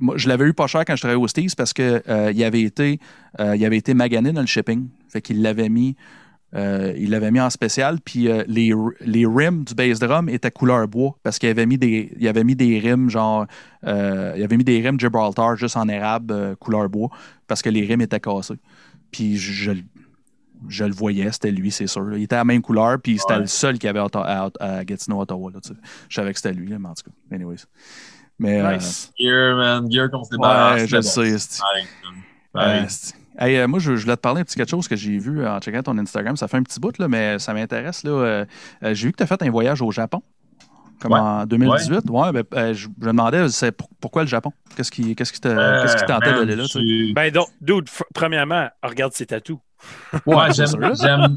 moi, 0.00 0.14
je 0.16 0.28
l'avais 0.28 0.46
eu 0.46 0.54
pas 0.54 0.66
cher 0.66 0.84
quand 0.84 0.96
je 0.96 1.02
travaillais 1.02 1.22
au 1.22 1.28
Steve's 1.28 1.54
parce 1.54 1.72
que 1.72 2.02
euh, 2.08 2.32
il 2.34 2.42
avait 2.42 2.62
été 2.62 2.98
euh, 3.38 3.54
il 3.54 3.64
avait 3.64 3.76
été 3.76 3.94
magané 3.94 4.32
dans 4.32 4.40
le 4.40 4.46
shipping. 4.46 4.88
Fait 5.08 5.20
qu'il 5.22 5.40
l'avait 5.42 5.68
mis 5.68 5.94
euh, 6.54 6.94
il 6.96 7.10
l'avait 7.10 7.30
mis 7.30 7.40
en 7.40 7.50
spécial, 7.50 7.98
puis 8.02 8.28
euh, 8.28 8.42
les, 8.46 8.72
les 9.00 9.26
rims 9.26 9.64
du 9.64 9.74
bass 9.74 9.98
drum 9.98 10.28
étaient 10.30 10.50
couleur 10.50 10.88
bois 10.88 11.16
parce 11.22 11.38
qu'il 11.38 11.48
avait 11.50 11.66
mis 11.66 11.76
des 11.76 12.10
il 12.18 12.26
avait 12.26 12.44
mis 12.44 12.56
des 12.56 12.78
rims 12.78 13.10
genre 13.10 13.46
euh, 13.86 14.32
il 14.36 14.42
avait 14.42 14.56
mis 14.56 14.64
des 14.64 14.80
rims 14.80 14.98
Gibraltar 14.98 15.56
juste 15.56 15.76
en 15.76 15.88
érable 15.88 16.56
couleur 16.56 16.88
bois 16.88 17.10
parce 17.46 17.60
que 17.60 17.68
les 17.68 17.84
rims 17.84 18.00
étaient 18.00 18.20
cassés. 18.20 18.54
Puis 19.10 19.36
je, 19.36 19.52
je, 19.52 19.72
je 20.68 20.84
le 20.84 20.92
voyais, 20.92 21.30
c'était 21.32 21.50
lui, 21.50 21.70
c'est 21.70 21.86
sûr. 21.86 22.16
Il 22.16 22.22
était 22.24 22.34
à 22.36 22.38
la 22.38 22.44
même 22.44 22.62
couleur, 22.62 22.98
puis 23.02 23.18
c'était 23.18 23.34
Ouais. 23.34 23.40
le 23.40 23.46
seul 23.46 23.78
qui 23.78 23.86
avait 23.86 24.00
à, 24.00 24.06
à, 24.14 24.50
à 24.60 24.84
Gatineau, 24.84 25.20
Ottawa. 25.20 25.50
Là, 25.52 25.60
je 26.08 26.14
savais 26.14 26.32
que 26.32 26.38
c'était 26.40 26.54
lui, 26.54 26.68
là, 26.68 26.78
mais 26.78 26.88
en 26.88 26.94
tout 26.94 27.04
cas, 27.04 27.34
anyways. 27.34 27.58
Mais, 28.38 28.62
Nice. 28.74 29.12
Gear, 29.18 29.56
man. 29.56 29.90
Gear 29.90 30.10
qu'on 30.10 30.24
se 30.24 30.30
débarrasse. 30.30 30.80
ouais, 30.82 30.86
je 30.86 30.96
mais 30.96 31.02
le 31.02 31.04
bon, 32.82 32.88
sais. 32.88 33.14
Hey, 33.38 33.56
euh, 33.56 33.68
moi, 33.68 33.78
je, 33.78 33.94
je 33.96 34.02
voulais 34.02 34.16
te 34.16 34.20
parler 34.20 34.40
un 34.40 34.44
petit 34.44 34.56
quelque 34.56 34.70
chose 34.70 34.88
que 34.88 34.96
j'ai 34.96 35.16
vu 35.18 35.40
euh, 35.40 35.52
en 35.56 35.60
checkant 35.60 35.82
ton 35.82 35.96
Instagram. 35.98 36.36
Ça 36.36 36.48
fait 36.48 36.56
un 36.56 36.62
petit 36.62 36.80
bout, 36.80 36.96
là, 36.98 37.06
mais 37.08 37.38
ça 37.38 37.54
m'intéresse. 37.54 38.02
là. 38.04 38.10
Euh, 38.10 38.44
j'ai 38.82 39.06
vu 39.06 39.12
que 39.12 39.18
tu 39.18 39.22
as 39.22 39.26
fait 39.26 39.40
un 39.42 39.50
voyage 39.50 39.80
au 39.80 39.90
Japon, 39.92 40.22
comme 41.00 41.12
Ouais. 41.12 41.20
en 41.20 41.46
2018. 41.46 42.10
Ouais, 42.10 42.32
ben, 42.32 42.42
euh, 42.54 42.74
je, 42.74 42.88
me 42.88 43.06
demandais 43.06 43.48
c'est 43.50 43.70
pour- 43.72 43.88
pourquoi 44.00 44.22
le 44.22 44.28
Japon? 44.28 44.52
Qu'est-ce 44.76 44.90
qui, 44.90 45.14
qu'est-ce 45.14 45.32
qui, 45.32 45.40
te, 45.40 45.48
Euh, 45.48 45.82
qu'est-ce 45.82 45.96
qui 45.96 46.04
tentait 46.04 46.30
man, 46.32 46.40
d'aller 46.40 46.56
là? 46.56 46.64
tu 46.68 47.12
Ben 47.14 47.30
donc, 47.32 47.46
dude, 47.60 47.86
f- 47.86 48.02
premièrement, 48.14 48.68
regarde 48.82 49.12
ses 49.12 49.26
tatous. 49.26 49.58
Ouais, 50.26 50.52
c'est 50.52 50.66
j'aime, 50.66 50.94
j'aime 51.00 51.36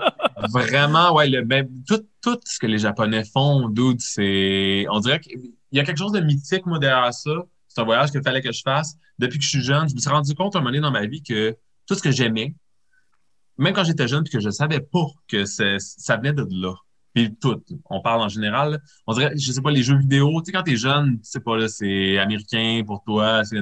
vraiment, 0.50 1.14
ouais, 1.16 1.30
le, 1.30 1.44
ben, 1.44 1.68
tout, 1.88 2.02
tout 2.24 2.40
ce 2.46 2.58
que 2.58 2.66
les 2.68 2.80
Japonais 2.80 3.24
font, 3.32 3.70
dude, 3.70 4.02
c'est, 4.02 4.86
on 4.90 5.00
dirait 5.00 5.20
qu'il 5.20 5.40
y 5.72 5.80
a 5.80 5.84
quelque 5.84 5.98
chose 6.00 6.12
de 6.14 6.20
mythique, 6.22 6.66
moi, 6.66 6.80
derrière 6.80 7.14
ça. 7.14 7.30
C'est 7.68 7.80
un 7.80 7.86
voyage 7.86 8.12
qu'il 8.12 8.22
fallait 8.24 8.42
que 8.42 8.52
je 8.52 8.62
fasse. 8.64 8.96
Depuis 9.20 9.38
que 9.38 9.46
je 9.46 9.50
suis 9.50 9.62
jeune, 9.62 9.88
je 9.88 9.94
me 9.96 10.00
suis 10.00 10.10
rendu 10.10 10.34
compte 10.36 10.56
un 10.56 10.60
moment 10.60 10.72
donné 10.72 10.82
dans 10.82 10.92
ma 10.92 11.06
vie 11.06 11.22
que 11.24 11.56
tout 11.92 11.98
ce 11.98 12.04
que 12.04 12.12
j'aimais, 12.12 12.56
même 13.58 13.74
quand 13.74 13.84
j'étais 13.84 14.08
jeune, 14.08 14.24
puis 14.24 14.32
que 14.32 14.40
je 14.40 14.50
savais 14.50 14.80
pas 14.80 15.06
que 15.28 15.44
ça 15.44 16.16
venait 16.16 16.32
de 16.32 16.48
là. 16.50 16.74
Puis 17.14 17.36
tout, 17.36 17.62
on 17.90 18.02
parle 18.02 18.22
en 18.22 18.30
général, 18.30 18.82
on 19.06 19.14
dirait, 19.14 19.34
je 19.38 19.52
sais 19.52 19.62
pas, 19.62 19.72
les 19.72 19.84
jeux 19.84 19.98
vidéo, 19.98 20.42
tu 20.42 20.46
sais, 20.46 20.52
quand 20.54 20.64
t'es 20.64 20.78
jeune, 20.78 21.18
tu 21.18 21.30
sais 21.30 21.42
pas, 21.42 21.58
là, 21.58 21.68
c'est 21.68 22.18
américain 22.18 22.82
pour 22.88 23.04
toi, 23.04 23.42
tu 23.44 23.58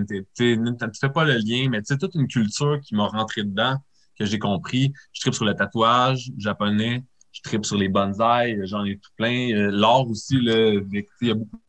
fais 1.02 1.10
pas 1.10 1.24
le 1.26 1.38
lien, 1.40 1.70
mais 1.72 1.80
tu 1.82 1.88
sais, 1.88 1.98
toute 1.98 2.14
une 2.14 2.28
culture 2.28 2.80
qui 2.82 2.94
m'a 2.94 3.08
rentré 3.08 3.44
dedans, 3.44 3.78
que 4.20 4.26
j'ai 4.26 4.38
compris. 4.38 4.94
Je 5.12 5.22
tripe 5.22 5.34
sur 5.34 5.46
le 5.46 5.56
tatouage 5.56 6.32
japonais, 6.38 7.04
je 7.32 7.42
tripe 7.42 7.66
sur 7.66 7.78
les 7.78 7.90
bonsaïs, 7.90 8.60
j'en 8.66 8.86
ai 8.86 9.00
tout 9.00 9.10
plein. 9.18 9.50
Euh, 9.56 9.72
L'art 9.72 10.08
aussi, 10.08 10.40
là, 10.40 10.80
il 10.92 11.06
y 11.22 11.32
a 11.32 11.34
beaucoup 11.34 11.60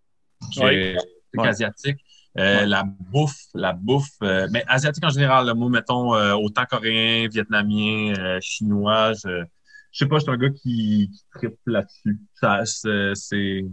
de 0.56 0.60
Ouais. 0.60 0.96
asiatiques. 1.38 2.04
Euh, 2.38 2.60
Ouais. 2.60 2.66
La 2.66 2.84
bouffe, 2.84 3.40
la 3.54 3.72
bouffe, 3.72 4.06
euh, 4.22 4.46
mais 4.52 4.64
asiatique 4.68 5.04
en 5.04 5.10
général, 5.10 5.46
là, 5.46 5.54
moi, 5.54 5.68
mettons, 5.68 6.14
euh, 6.14 6.34
autant 6.34 6.64
coréen, 6.64 7.26
vietnamien, 7.28 8.14
euh, 8.18 8.38
chinois, 8.40 9.12
je, 9.14 9.42
je 9.90 9.98
sais 9.98 10.06
pas, 10.06 10.18
je 10.18 10.22
suis 10.22 10.30
un 10.30 10.36
gars 10.36 10.50
qui, 10.50 11.10
qui 11.12 11.24
tripe 11.34 11.58
là-dessus. 11.66 12.18
Ça, 12.34 12.60
c'est, 12.64 13.64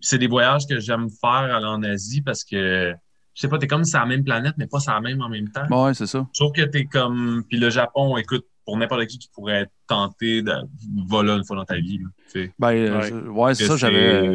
c'est, 0.00 0.18
des 0.18 0.28
voyages 0.28 0.66
que 0.68 0.78
j'aime 0.78 1.08
faire 1.20 1.30
aller 1.56 1.66
en 1.66 1.82
Asie 1.82 2.22
parce 2.22 2.44
que, 2.44 2.94
je 3.34 3.40
sais 3.40 3.48
pas, 3.48 3.58
t'es 3.58 3.66
comme 3.66 3.84
sur 3.84 3.98
la 3.98 4.06
même 4.06 4.22
planète, 4.22 4.54
mais 4.56 4.68
pas 4.68 4.78
sur 4.78 4.92
la 4.92 5.00
même 5.00 5.20
en 5.20 5.28
même 5.28 5.48
temps. 5.50 5.66
Ouais, 5.68 5.92
c'est 5.92 6.06
ça. 6.06 6.24
Je 6.32 6.40
trouve 6.40 6.52
que 6.52 6.62
t'es 6.62 6.84
comme. 6.84 7.42
Puis 7.48 7.58
le 7.58 7.70
Japon, 7.70 8.16
écoute, 8.16 8.46
pour 8.64 8.76
n'importe 8.76 9.06
qui 9.06 9.18
qui 9.18 9.28
pourrait 9.34 9.62
être 9.62 9.72
tenté 9.88 10.42
de 10.42 10.50
là 10.50 11.36
une 11.36 11.44
fois 11.44 11.56
dans 11.56 11.64
ta 11.64 11.76
vie. 11.76 11.98
là, 11.98 12.08
tu 12.32 12.44
sais. 12.44 12.52
Ben, 12.58 13.30
Ouais. 13.30 13.54
c'est 13.54 13.66
ça, 13.66 13.76
j'avais. 13.76 14.28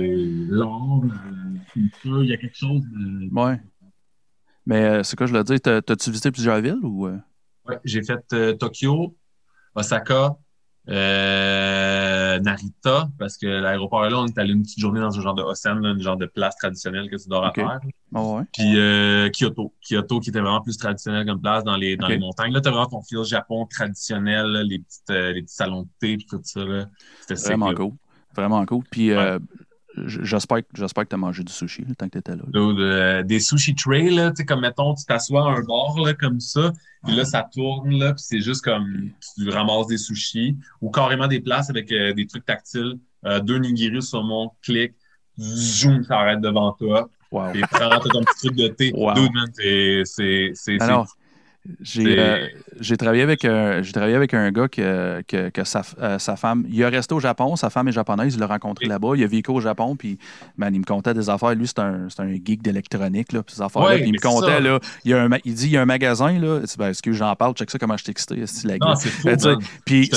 Culture, 1.73 2.23
il 2.23 2.29
y 2.29 2.33
a 2.33 2.37
quelque 2.37 2.57
chose 2.57 2.81
de. 2.91 3.29
Ouais. 3.33 3.59
Mais 4.65 4.83
euh, 4.85 5.03
c'est 5.03 5.15
quoi, 5.15 5.25
je 5.27 5.33
le 5.33 5.43
dis, 5.43 5.59
t'as- 5.59 5.81
t'as-tu 5.81 6.09
visité 6.11 6.31
plusieurs 6.31 6.59
villes 6.61 6.79
ou. 6.83 7.07
euh? 7.07 7.17
Ouais, 7.65 7.79
j'ai 7.83 8.03
fait 8.03 8.23
euh, 8.33 8.53
Tokyo, 8.53 9.15
Osaka, 9.75 10.35
euh, 10.89 12.39
Narita, 12.39 13.09
parce 13.19 13.37
que 13.37 13.45
l'aéroport 13.47 14.05
est 14.05 14.09
là, 14.09 14.19
on 14.19 14.25
est 14.27 14.37
allé 14.37 14.53
une 14.53 14.63
petite 14.63 14.79
journée 14.79 14.99
dans 14.99 15.17
un 15.17 15.21
genre 15.21 15.33
de 15.35 15.43
Osen, 15.43 15.79
là, 15.79 15.91
une 15.91 16.01
genre 16.01 16.17
de 16.17 16.25
place 16.25 16.55
traditionnelle 16.57 17.09
que 17.09 17.15
tu 17.17 17.27
dois 17.29 17.49
Ok. 17.49 17.55
faire. 17.55 17.79
Ah 18.13 18.23
ouais. 18.23 18.43
Puis 18.53 18.77
euh, 18.77 19.29
Kyoto. 19.29 19.73
Kyoto 19.81 20.19
qui 20.19 20.29
était 20.29 20.39
vraiment 20.41 20.61
plus 20.61 20.77
traditionnel 20.77 21.25
comme 21.25 21.41
place 21.41 21.63
dans 21.63 21.77
les, 21.77 21.97
dans 21.97 22.07
les 22.07 22.19
montagnes. 22.19 22.53
Là, 22.53 22.61
t'as 22.61 22.71
vraiment 22.71 22.87
ton 22.87 23.01
feel 23.01 23.23
Japon 23.23 23.65
traditionnel, 23.67 24.45
là, 24.47 24.63
les, 24.63 24.79
petites, 24.79 25.09
euh, 25.09 25.31
les 25.33 25.41
petits 25.43 25.55
salons 25.55 25.83
de 25.83 25.87
thé 25.99 26.17
puis 26.17 26.25
tout 26.29 26.39
ça. 26.43 26.61
C'était 27.27 27.41
Vraiment 27.55 27.73
cool. 27.73 27.91
Vraiment 28.35 28.65
cool. 28.65 28.83
Puis 28.89 29.11
euh, 29.11 29.39
j'espère, 29.97 30.59
que- 30.59 30.67
j'espère 30.73 31.03
que 31.03 31.09
tu 31.09 31.15
as 31.15 31.17
mangé 31.17 31.43
du 31.43 31.51
sushi 31.51 31.83
le 31.87 31.95
temps 31.95 32.07
que 32.07 32.13
tu 32.13 32.17
étais 32.19 32.35
là. 32.35 32.43
de- 32.53 33.21
des 33.23 33.39
sushi 33.39 33.75
trays, 33.75 34.09
là, 34.09 34.31
comme 34.47 34.61
mettons, 34.61 34.93
tu 34.95 35.05
t'assois 35.05 35.45
à 35.51 35.57
un 35.57 35.61
bord 35.63 35.99
là, 36.05 36.13
comme 36.13 36.39
ça, 36.39 36.71
puis 37.05 37.15
là, 37.15 37.25
ça 37.25 37.47
tourne, 37.53 37.97
là, 37.99 38.13
puis 38.13 38.23
c'est 38.25 38.41
juste 38.41 38.63
comme 38.63 39.09
tu 39.35 39.49
ramasses 39.49 39.87
des 39.87 39.97
sushis, 39.97 40.55
ou 40.81 40.89
carrément 40.91 41.27
des 41.27 41.39
places 41.41 41.69
avec 41.69 41.91
euh, 41.91 42.13
des 42.13 42.25
trucs 42.27 42.45
tactiles, 42.45 42.99
euh, 43.25 43.39
deux 43.39 43.57
nigiri 43.57 44.01
sur 44.01 44.23
mon 44.23 44.51
clic, 44.61 44.93
zoom, 45.39 46.03
ça 46.03 46.19
arrête 46.19 46.41
devant 46.41 46.71
toi, 46.73 47.09
Wow. 47.31 47.53
et 47.53 47.61
prends 47.61 47.99
ton 47.99 48.23
petit 48.23 48.47
truc 48.47 48.55
de 48.57 48.67
thé. 48.67 48.91
Wow. 48.93 49.13
Dude, 49.13 49.31
man, 49.33 49.49
c'est, 49.53 50.01
c'est, 50.05 50.51
c'est, 50.53 50.81
Alors, 50.81 51.07
j'ai, 51.79 52.17
euh, 52.17 52.47
j'ai 52.79 52.97
travaillé 52.97 53.21
avec 53.21 53.45
un, 53.45 53.83
j'ai 53.83 53.91
travaillé 53.91 54.15
avec 54.15 54.33
un 54.33 54.51
gars 54.51 54.67
que, 54.67 55.21
que, 55.27 55.49
que 55.49 55.63
sa, 55.63 55.83
euh, 56.01 56.17
sa 56.17 56.35
femme, 56.35 56.65
il 56.67 56.83
a 56.83 56.89
resté 56.89 57.13
au 57.13 57.19
Japon, 57.19 57.55
sa 57.55 57.69
femme 57.69 57.87
est 57.87 57.91
japonaise, 57.91 58.33
il 58.33 58.39
l'a 58.39 58.47
rencontré 58.47 58.87
là-bas, 58.87 59.11
il 59.15 59.23
a 59.23 59.27
vécu 59.27 59.51
au 59.51 59.61
Japon, 59.61 59.95
puis 59.95 60.17
man, 60.57 60.73
il 60.73 60.79
me 60.79 60.85
contait 60.85 61.13
des 61.13 61.29
affaires. 61.29 61.53
Lui, 61.53 61.67
c'est 61.67 61.79
un, 61.79 62.07
geek 62.43 62.63
d'électronique, 62.63 63.27
puis 63.27 63.41
ces 63.47 63.61
affaires-là. 63.61 63.89
Ouais, 63.89 63.99
Puis 63.99 64.09
il 64.09 64.13
me 64.13 64.19
contait, 64.19 64.59
là, 64.59 64.79
il, 65.05 65.11
y 65.11 65.13
a 65.13 65.21
un, 65.21 65.27
ma- 65.27 65.37
il 65.45 65.53
dit, 65.53 65.67
il 65.67 65.71
y 65.71 65.77
a 65.77 65.81
un 65.81 65.85
magasin, 65.85 66.39
là, 66.39 66.61
ben, 66.79 66.89
excuse, 66.89 67.15
j'en 67.15 67.35
parle, 67.35 67.53
check 67.53 67.69
ça, 67.69 67.77
comment 67.77 67.97
je 67.97 68.05
t'ai 68.05 68.11
excité, 68.11 68.45
c'est 68.47 68.67
la 68.67 68.77
non, 68.77 68.95
c'est 68.95 69.09
fou, 69.09 69.27
Ben. 69.27 69.57
Puis 69.85 70.09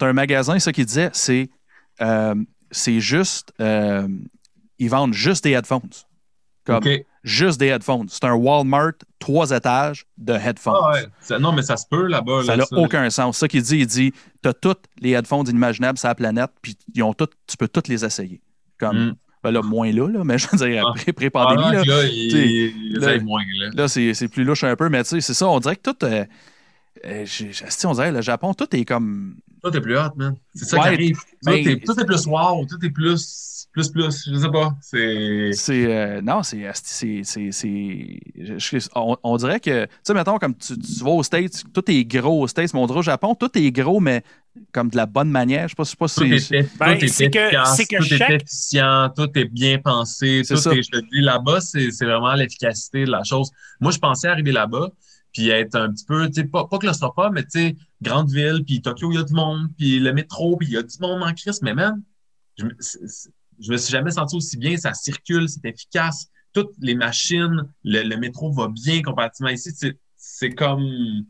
un, 0.00 0.12
magasin, 0.12 0.58
ça 0.58 0.72
qu'il 0.72 0.86
disait, 0.86 1.10
c'est 1.12 1.50
euh, 2.00 2.34
juste 2.98 3.52
ils 3.60 4.90
vendent 4.90 5.14
juste 5.14 5.44
des 5.44 5.52
headphones. 5.52 5.90
Comme. 6.64 6.82
Juste 7.22 7.58
des 7.60 7.66
headphones. 7.68 8.06
C'est 8.08 8.24
un 8.24 8.34
Walmart, 8.34 8.92
trois 9.18 9.50
étages 9.50 10.06
de 10.18 10.32
headphones. 10.34 10.74
Ah 10.82 10.92
ouais. 10.92 11.06
Ça- 11.20 11.38
non, 11.38 11.52
mais 11.52 11.62
ça 11.62 11.76
se 11.76 11.86
peut 11.88 12.06
là-bas. 12.06 12.42
Ça 12.44 12.56
là, 12.56 12.64
n'a 12.70 12.78
aucun 12.78 13.08
sens. 13.10 13.38
Ça 13.38 13.48
qu'il 13.48 13.62
dit, 13.62 13.78
il 13.78 13.86
dit 13.86 14.12
T'as 14.42 14.52
tous 14.52 14.74
les 15.00 15.10
headphones 15.10 15.48
inimaginables 15.48 15.98
sur 15.98 16.08
la 16.08 16.14
planète, 16.16 16.50
puis 16.60 16.76
ils 16.94 17.02
ont 17.02 17.14
tu 17.46 17.56
peux 17.56 17.68
tous 17.68 17.88
les 17.88 18.04
essayer. 18.04 18.40
Comme, 18.78 18.96
Mm. 19.10 19.14
ben 19.44 19.50
là, 19.52 19.62
moins 19.62 19.92
là, 19.92 20.08
là, 20.08 20.24
mais 20.24 20.38
je 20.38 20.48
veux 20.50 20.58
dire, 20.66 20.84
Ah. 20.84 20.90
après, 20.90 21.12
pré-pandémie, 21.12 21.62
Pendant 21.62 21.72
là, 21.72 21.84
là, 21.84 22.04
il, 22.08 22.30
là- 22.98 23.22
moins, 23.22 23.42
c'est 24.14 24.26
plus 24.28 24.42
louche 24.44 24.64
un 24.64 24.74
peu, 24.74 24.88
mais 24.88 25.04
tu 25.04 25.10
sais, 25.10 25.20
c'est 25.20 25.34
ça, 25.34 25.48
on 25.48 25.60
dirait 25.60 25.76
que 25.76 25.90
tout. 25.92 26.04
euh, 26.04 26.24
euh, 27.06 27.24
on 27.86 27.92
dirait, 27.92 28.10
le 28.12 28.20
Japon, 28.20 28.54
tout 28.54 28.74
est 28.74 28.84
comme. 28.84 29.36
Toi, 29.62 29.70
t'es 29.70 29.80
plus 29.80 29.96
hot, 29.96 30.10
man. 30.16 30.34
C'est 30.54 30.64
ça 30.64 30.76
Ouais, 30.76 30.82
qui 30.82 30.88
arrive. 30.88 31.16
Toi, 31.44 31.52
mais- 31.54 31.62
t'es- 31.62 31.78
Tout 31.80 31.98
est 32.00 32.04
plus 32.04 32.26
wow, 32.26 32.66
tout 32.66 32.84
est 32.84 32.90
plus, 32.90 33.68
plus, 33.72 33.88
plus. 33.90 34.28
Je 34.30 34.36
sais 34.36 34.50
pas. 34.50 34.72
C'est. 34.80 35.50
C'est 35.52 35.86
euh, 35.86 36.20
non, 36.20 36.42
c'est 36.42 36.68
c'est 36.74 37.20
c'est 37.22 37.52
c'est 37.52 38.18
je- 38.36 38.58
je- 38.58 38.88
on, 38.96 39.16
on 39.22 39.36
dirait 39.36 39.60
que 39.60 39.84
tu 39.84 39.90
sais 40.02 40.14
mettons 40.14 40.38
comme 40.38 40.56
tu, 40.56 40.76
tu 40.76 41.04
vas 41.04 41.10
aux 41.10 41.22
States, 41.22 41.62
tout 41.72 41.88
est 41.90 42.04
gros 42.04 42.42
aux 42.42 42.48
States, 42.48 42.74
mais 42.74 42.80
on 42.80 42.86
dirait 42.86 42.98
au 42.98 43.02
Japon, 43.02 43.34
tout 43.36 43.56
est 43.56 43.70
gros 43.70 44.00
mais 44.00 44.22
comme 44.72 44.90
de 44.90 44.96
la 44.96 45.06
bonne 45.06 45.30
manière, 45.30 45.68
je 45.68 45.74
sais 45.74 45.76
pas, 45.76 45.84
je 45.84 45.90
sais 45.90 45.96
pas 45.96 46.08
Tout 46.08 46.24
si 46.26 46.32
est, 46.34 46.38
c'est 46.40 46.56
efficace, 46.58 46.78
Ben, 46.78 46.98
tout 46.98 47.04
est 47.04 47.08
c'est 47.08 47.30
que- 47.30 47.38
efficace, 47.38 47.76
c'est 47.76 47.86
que 47.86 47.96
tout 47.96 48.04
chaque- 48.04 48.30
est 48.30 48.34
efficient, 48.42 49.08
tout 49.16 49.38
est 49.38 49.44
bien 49.46 49.78
pensé. 49.78 50.42
C'est 50.44 50.54
Tout 50.54 50.60
ça. 50.60 50.72
est, 50.74 50.82
je 50.82 50.90
te 50.90 50.98
dis, 50.98 51.20
là-bas, 51.22 51.60
c'est 51.60 51.90
c'est 51.92 52.04
vraiment 52.04 52.34
l'efficacité 52.34 53.04
de 53.04 53.10
la 53.10 53.22
chose. 53.22 53.50
Moi, 53.80 53.92
je 53.92 53.98
pensais 53.98 54.28
arriver 54.28 54.52
là-bas, 54.52 54.90
puis 55.32 55.48
être 55.48 55.76
un 55.76 55.90
petit 55.90 56.04
peu, 56.04 56.26
tu 56.26 56.42
sais, 56.42 56.44
pas, 56.44 56.66
pas 56.66 56.78
claustrophobe, 56.78 57.32
mais 57.32 57.44
tu 57.44 57.50
sais, 57.68 57.76
grande 58.02 58.30
ville, 58.30 58.62
puis 58.66 58.82
Tokyo, 58.82 59.10
il 59.12 59.16
y 59.16 59.18
a 59.18 59.22
du 59.24 59.34
monde, 59.34 59.68
puis 59.78 59.98
le 59.98 60.12
métro, 60.12 60.56
puis 60.56 60.68
il 60.68 60.74
y 60.74 60.76
a 60.76 60.82
du 60.82 60.96
monde 61.00 61.22
en 61.22 61.32
crise, 61.32 61.60
mais 61.62 61.74
man, 61.74 62.02
je, 62.58 62.64
me- 62.66 62.76
je 63.60 63.72
me 63.72 63.76
suis 63.76 63.92
jamais 63.92 64.10
senti 64.10 64.36
aussi 64.36 64.56
bien, 64.56 64.76
ça 64.76 64.94
circule, 64.94 65.48
c'est 65.48 65.64
efficace, 65.68 66.28
toutes 66.52 66.72
les 66.80 66.94
machines, 66.94 67.62
le, 67.84 68.02
le 68.02 68.16
métro 68.16 68.52
va 68.52 68.68
bien 68.68 69.02
comparativement 69.02 69.50
ici, 69.50 69.70
c'est 69.74 69.98
c'est 70.24 70.50
comme 70.50 71.24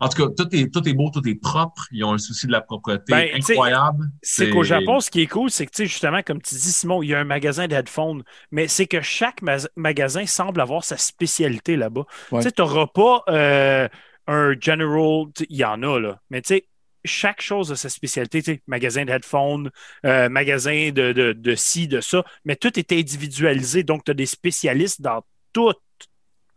En 0.00 0.08
tout 0.08 0.16
cas, 0.28 0.32
tout 0.44 0.48
est, 0.54 0.72
tout 0.72 0.88
est 0.88 0.92
beau, 0.94 1.10
tout 1.12 1.26
est 1.28 1.34
propre. 1.34 1.82
Ils 1.90 2.04
ont 2.04 2.12
un 2.12 2.18
souci 2.18 2.46
de 2.46 2.52
la 2.52 2.60
propreté 2.60 3.12
Ben, 3.12 3.28
incroyable. 3.34 4.06
C'est 4.22 4.48
qu'au 4.48 4.62
Japon, 4.62 5.00
ce 5.00 5.10
qui 5.10 5.22
est 5.22 5.26
cool, 5.26 5.50
c'est 5.50 5.66
que, 5.66 5.72
tu 5.72 5.82
sais, 5.82 5.86
justement, 5.86 6.22
comme 6.22 6.40
tu 6.40 6.54
dis, 6.54 6.72
Simon, 6.72 7.02
il 7.02 7.08
y 7.08 7.14
a 7.14 7.18
un 7.18 7.24
magasin 7.24 7.66
d'headphones, 7.66 8.22
mais 8.52 8.68
c'est 8.68 8.86
que 8.86 9.00
chaque 9.00 9.42
ma- 9.42 9.56
magasin 9.74 10.24
semble 10.24 10.60
avoir 10.60 10.84
sa 10.84 10.96
spécialité 10.96 11.76
là-bas. 11.76 12.04
Ouais. 12.30 12.38
Tu 12.40 12.44
sais, 12.48 12.52
tu 12.52 12.62
n'auras 12.62 12.86
pas 12.86 13.22
euh, 13.28 13.88
un 14.28 14.54
general, 14.60 15.26
il 15.48 15.56
y 15.56 15.64
en 15.64 15.82
a, 15.82 15.98
là, 15.98 16.20
mais 16.30 16.42
tu 16.42 16.54
sais, 16.54 16.68
chaque 17.04 17.40
chose 17.40 17.72
a 17.72 17.76
sa 17.76 17.88
spécialité, 17.88 18.42
tu 18.42 18.52
sais, 18.54 18.62
magasin 18.68 19.04
d'headphones, 19.04 19.70
euh, 20.04 20.28
magasin 20.28 20.90
de, 20.92 21.12
de, 21.12 21.32
de 21.32 21.54
ci, 21.56 21.88
de 21.88 22.00
ça, 22.00 22.24
mais 22.44 22.54
tout 22.56 22.78
est 22.78 22.92
individualisé, 22.92 23.82
donc 23.82 24.04
tu 24.04 24.12
as 24.12 24.14
des 24.14 24.26
spécialistes 24.26 25.00
dans 25.02 25.22
tout 25.52 25.72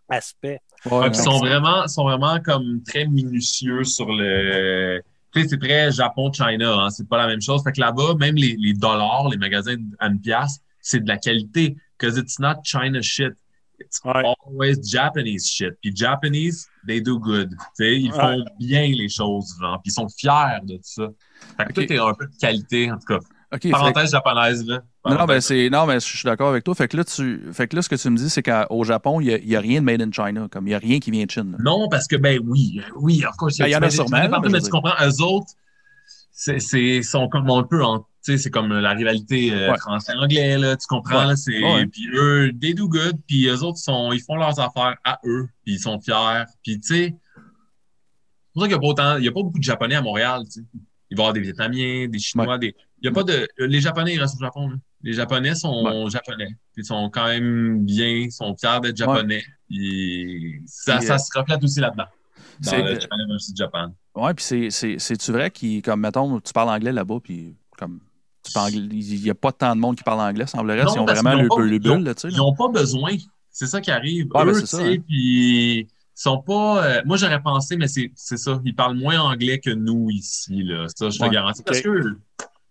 aspect. 0.10 0.60
Ouais, 0.86 0.92
Ouais, 0.92 1.08
ils 1.10 1.16
sont 1.16 1.40
vraiment, 1.40 1.88
sont 1.88 2.04
vraiment 2.04 2.40
comme 2.40 2.82
très 2.84 3.06
minutieux 3.08 3.84
sur 3.84 4.12
le. 4.12 5.02
Tu 5.34 5.42
sais, 5.44 5.48
c'est 5.50 5.60
très 5.60 5.92
Japon-China, 5.92 6.84
hein, 6.84 6.90
c'est 6.90 7.08
pas 7.08 7.18
la 7.18 7.28
même 7.28 7.42
chose. 7.42 7.62
Fait 7.64 7.72
que 7.72 7.80
là-bas, 7.80 8.16
même 8.20 8.36
les, 8.36 8.56
les 8.58 8.74
dollars, 8.74 9.30
les 9.30 9.38
magasins 9.38 9.78
à 10.00 10.08
une 10.08 10.20
pièce, 10.20 10.60
c'est 10.82 11.02
de 11.04 11.08
la 11.08 11.18
qualité. 11.18 11.78
Because 11.98 12.18
it's 12.18 12.40
not 12.40 12.56
China 12.64 13.02
shit. 13.02 13.34
It's 13.86 14.00
Ouais. 14.06 14.24
always 14.46 14.76
Japanese 14.84 15.46
shit. 15.48 15.74
Puis 15.82 15.96
Japanese, 15.96 16.68
they 16.88 17.02
do 17.02 17.20
good. 17.20 17.54
Ils 17.80 18.12
font 18.12 18.38
Ouais. 18.40 18.46
bien 18.60 18.88
les 18.88 19.10
choses, 19.10 19.56
genre. 19.60 19.80
Puis 19.84 19.92
ils 19.92 19.94
sont 19.94 20.08
fiers 20.10 20.60
de 20.64 20.80
ça. 20.82 21.08
Fait 21.58 21.66
que 21.66 21.70
Ok. 21.70 21.88
tout 21.88 21.94
est 21.94 22.00
un 22.00 22.14
peu 22.14 22.26
de 22.28 22.36
qualité, 22.40 22.92
en 22.92 22.96
tout 22.98 23.06
cas. 23.08 23.20
Fait- 23.62 23.70
Parenthèse 23.70 24.12
japonaise, 24.12 24.66
là. 24.66 24.80
Non, 25.06 25.26
ben 25.26 25.42
c'est, 25.42 25.70
non, 25.70 25.86
mais 25.86 25.96
je 25.96 26.06
suis 26.06 26.24
d'accord 26.24 26.50
avec 26.50 26.64
toi. 26.64 26.74
Fait 26.74 26.88
que 26.88 26.96
là, 26.96 27.04
tu, 27.04 27.42
fait 27.52 27.68
que 27.68 27.76
là, 27.76 27.82
ce 27.82 27.90
que 27.90 27.96
tu 27.96 28.10
me 28.10 28.16
dis, 28.16 28.30
c'est 28.30 28.44
qu'au 28.44 28.84
Japon, 28.86 29.20
il 29.20 29.28
n'y 29.28 29.34
a, 29.34 29.38
y 29.40 29.56
a 29.58 29.60
rien 29.60 29.82
de 29.82 29.86
made 29.86 30.02
in 30.02 30.10
China. 30.12 30.48
Comme 30.50 30.68
il 30.68 30.70
n'y 30.70 30.76
a 30.76 30.78
rien 30.80 31.00
qui 31.00 31.12
vient 31.12 31.26
de 31.26 31.32
Chine. 31.32 31.52
là. 31.52 31.58
Non, 31.62 31.90
parce 31.90 32.08
que, 32.08 32.16
ben 32.16 32.40
oui, 32.46 32.80
oui, 32.96 33.26
of 33.26 33.36
course. 33.36 33.58
Ben, 33.58 33.68
il 33.68 33.72
y 33.72 33.76
en 33.76 33.82
a 33.82 33.90
tu- 33.90 33.96
sûrement, 33.96 34.22
tu- 34.24 34.30
là, 34.32 34.40
mais 34.42 34.48
mais 34.50 34.60
je 34.60 34.64
tu 34.66 34.70
comprends, 34.70 34.94
eux 35.06 35.22
autres, 35.22 35.48
c'est, 36.32 36.60
c'est, 36.60 37.02
sont 37.04 37.28
comme 37.28 37.50
un 37.50 37.64
peu 37.64 37.84
en, 37.84 38.06
sais, 38.24 38.38
c'est 38.38 38.50
comme 38.52 38.72
la 38.74 38.92
rivalité 38.92 39.52
euh, 39.54 39.72
Ouais. 39.72 39.78
français-anglais, 39.80 40.58
là, 40.58 40.76
tu 40.78 40.86
comprends, 40.88 41.22
Ouais. 41.22 41.28
là, 41.28 41.36
c'est, 41.36 41.64
Ouais. 41.64 41.86
puis 41.88 42.08
eux, 42.14 42.52
they 42.60 42.74
do 42.74 42.88
good, 42.88 43.18
puis 43.28 43.48
eux 43.48 43.64
autres, 43.64 43.78
sont, 43.80 44.12
ils 44.12 44.22
font 44.22 44.36
leurs 44.36 44.60
affaires 44.60 44.96
à 45.04 45.20
eux, 45.26 45.48
puis 45.64 45.76
ils 45.76 45.80
sont 45.80 46.00
fiers, 46.00 46.44
puis 46.64 46.80
tu 46.80 46.88
sais, 46.96 47.16
c'est 47.36 48.54
pour 48.54 48.64
ça 48.64 48.68
qu'il 48.68 48.70
n'y 48.70 48.74
a 48.74 48.80
pas 48.80 48.88
autant, 48.88 49.18
il 49.18 49.24
y 49.26 49.28
a 49.28 49.32
pas 49.32 49.42
beaucoup 49.44 49.60
de 49.60 49.64
Japonais 49.64 49.96
à 49.96 50.02
Montréal, 50.02 50.44
tu 50.46 50.60
sais. 50.62 50.66
Il 51.10 51.18
va 51.18 51.24
y 51.24 51.26
avoir 51.26 51.34
des 51.34 51.42
Vietnamiens, 51.42 52.08
des 52.08 52.20
Chinois, 52.20 52.58
des, 52.58 52.74
il 53.02 53.06
y 53.06 53.10
a 53.10 53.12
pas 53.12 53.24
de, 53.24 53.46
les 53.58 53.82
Japonais, 53.82 54.14
ils 54.16 54.20
restent 54.22 54.38
au 54.38 54.46
Japon, 54.46 54.70
là. 54.70 54.76
Les 55.04 55.14
Japonais 55.14 55.56
sont 55.56 56.08
japonais. 56.10 56.50
Puis 56.74 56.84
ils 56.84 56.86
sont 56.86 57.10
quand 57.10 57.26
même 57.26 57.84
bien, 57.84 58.08
ils 58.08 58.32
sont 58.32 58.56
fiers 58.56 58.80
d'être 58.84 58.96
japonais. 58.98 59.44
Ça, 60.68 61.02
ça 61.02 61.16
euh, 61.16 61.18
se 61.18 61.38
reflète 61.38 61.64
aussi 61.64 61.80
là-dedans. 61.80 62.06
Dans 62.60 62.70
c'est- 62.70 62.84
le 62.84 63.00
Japan 63.00 63.16
versus 63.28 63.56
Japan. 63.56 63.94
Ouais, 64.14 64.34
puis 64.36 64.44
c'est, 64.46 64.70
c'est, 64.70 65.00
c'est-tu 65.00 65.32
vrai 65.32 65.50
qu'il, 65.50 65.82
comme, 65.82 66.02
mettons, 66.02 66.40
tu 66.40 66.54
parles 66.54 66.70
anglais 66.70 66.92
là-bas, 66.92 67.18
puis 67.24 67.56
comme, 67.78 68.00
il 68.72 69.22
n'y 69.24 69.30
a 69.30 69.36
pas 69.36 69.52
tant 69.52 69.76
de 69.76 69.82
monde 69.82 69.96
qui 69.96 70.04
parle 70.04 70.22
anglais, 70.22 70.48
semblerait. 70.48 70.84
Non, 70.84 70.94
Ils 70.96 71.00
ont 71.00 71.06
vraiment 71.06 71.34
le, 71.36 71.46
ont 71.46 71.56
pas- 71.56 71.62
le 71.62 71.76
ils 71.76 71.90
ont- 71.92 71.98
bulle, 71.98 72.16
tu 72.16 72.22
sais. 72.22 72.30
Ils 72.30 72.38
n'ont 72.38 72.56
pas 72.56 72.68
besoin. 72.70 73.12
C'est 73.50 73.68
ça 73.68 73.82
qui 73.82 73.92
arrive. 73.92 74.28
Ouais, 74.34 74.46
ben, 74.46 74.52
Eux, 74.52 74.66
ça, 74.66 74.80
hein. 74.82 74.96
sont 76.16 76.42
pas. 76.42 76.86
euh, 76.86 77.02
moi, 77.06 77.18
j'aurais 77.18 77.42
pensé, 77.42 77.78
mais 77.78 77.88
c'est 77.88 78.12
ça. 78.16 78.62
Ils 78.66 78.76
parlent 78.76 78.98
moins 78.98 79.20
anglais 79.20 79.60
que 79.60 79.70
nous 79.72 80.10
ici, 80.10 80.64
là. 80.64 80.88
Ça, 80.96 81.10
je 81.10 81.20
te 81.20 81.26
garantis. 81.30 81.64
Parce 81.64 81.82
que 81.82 82.18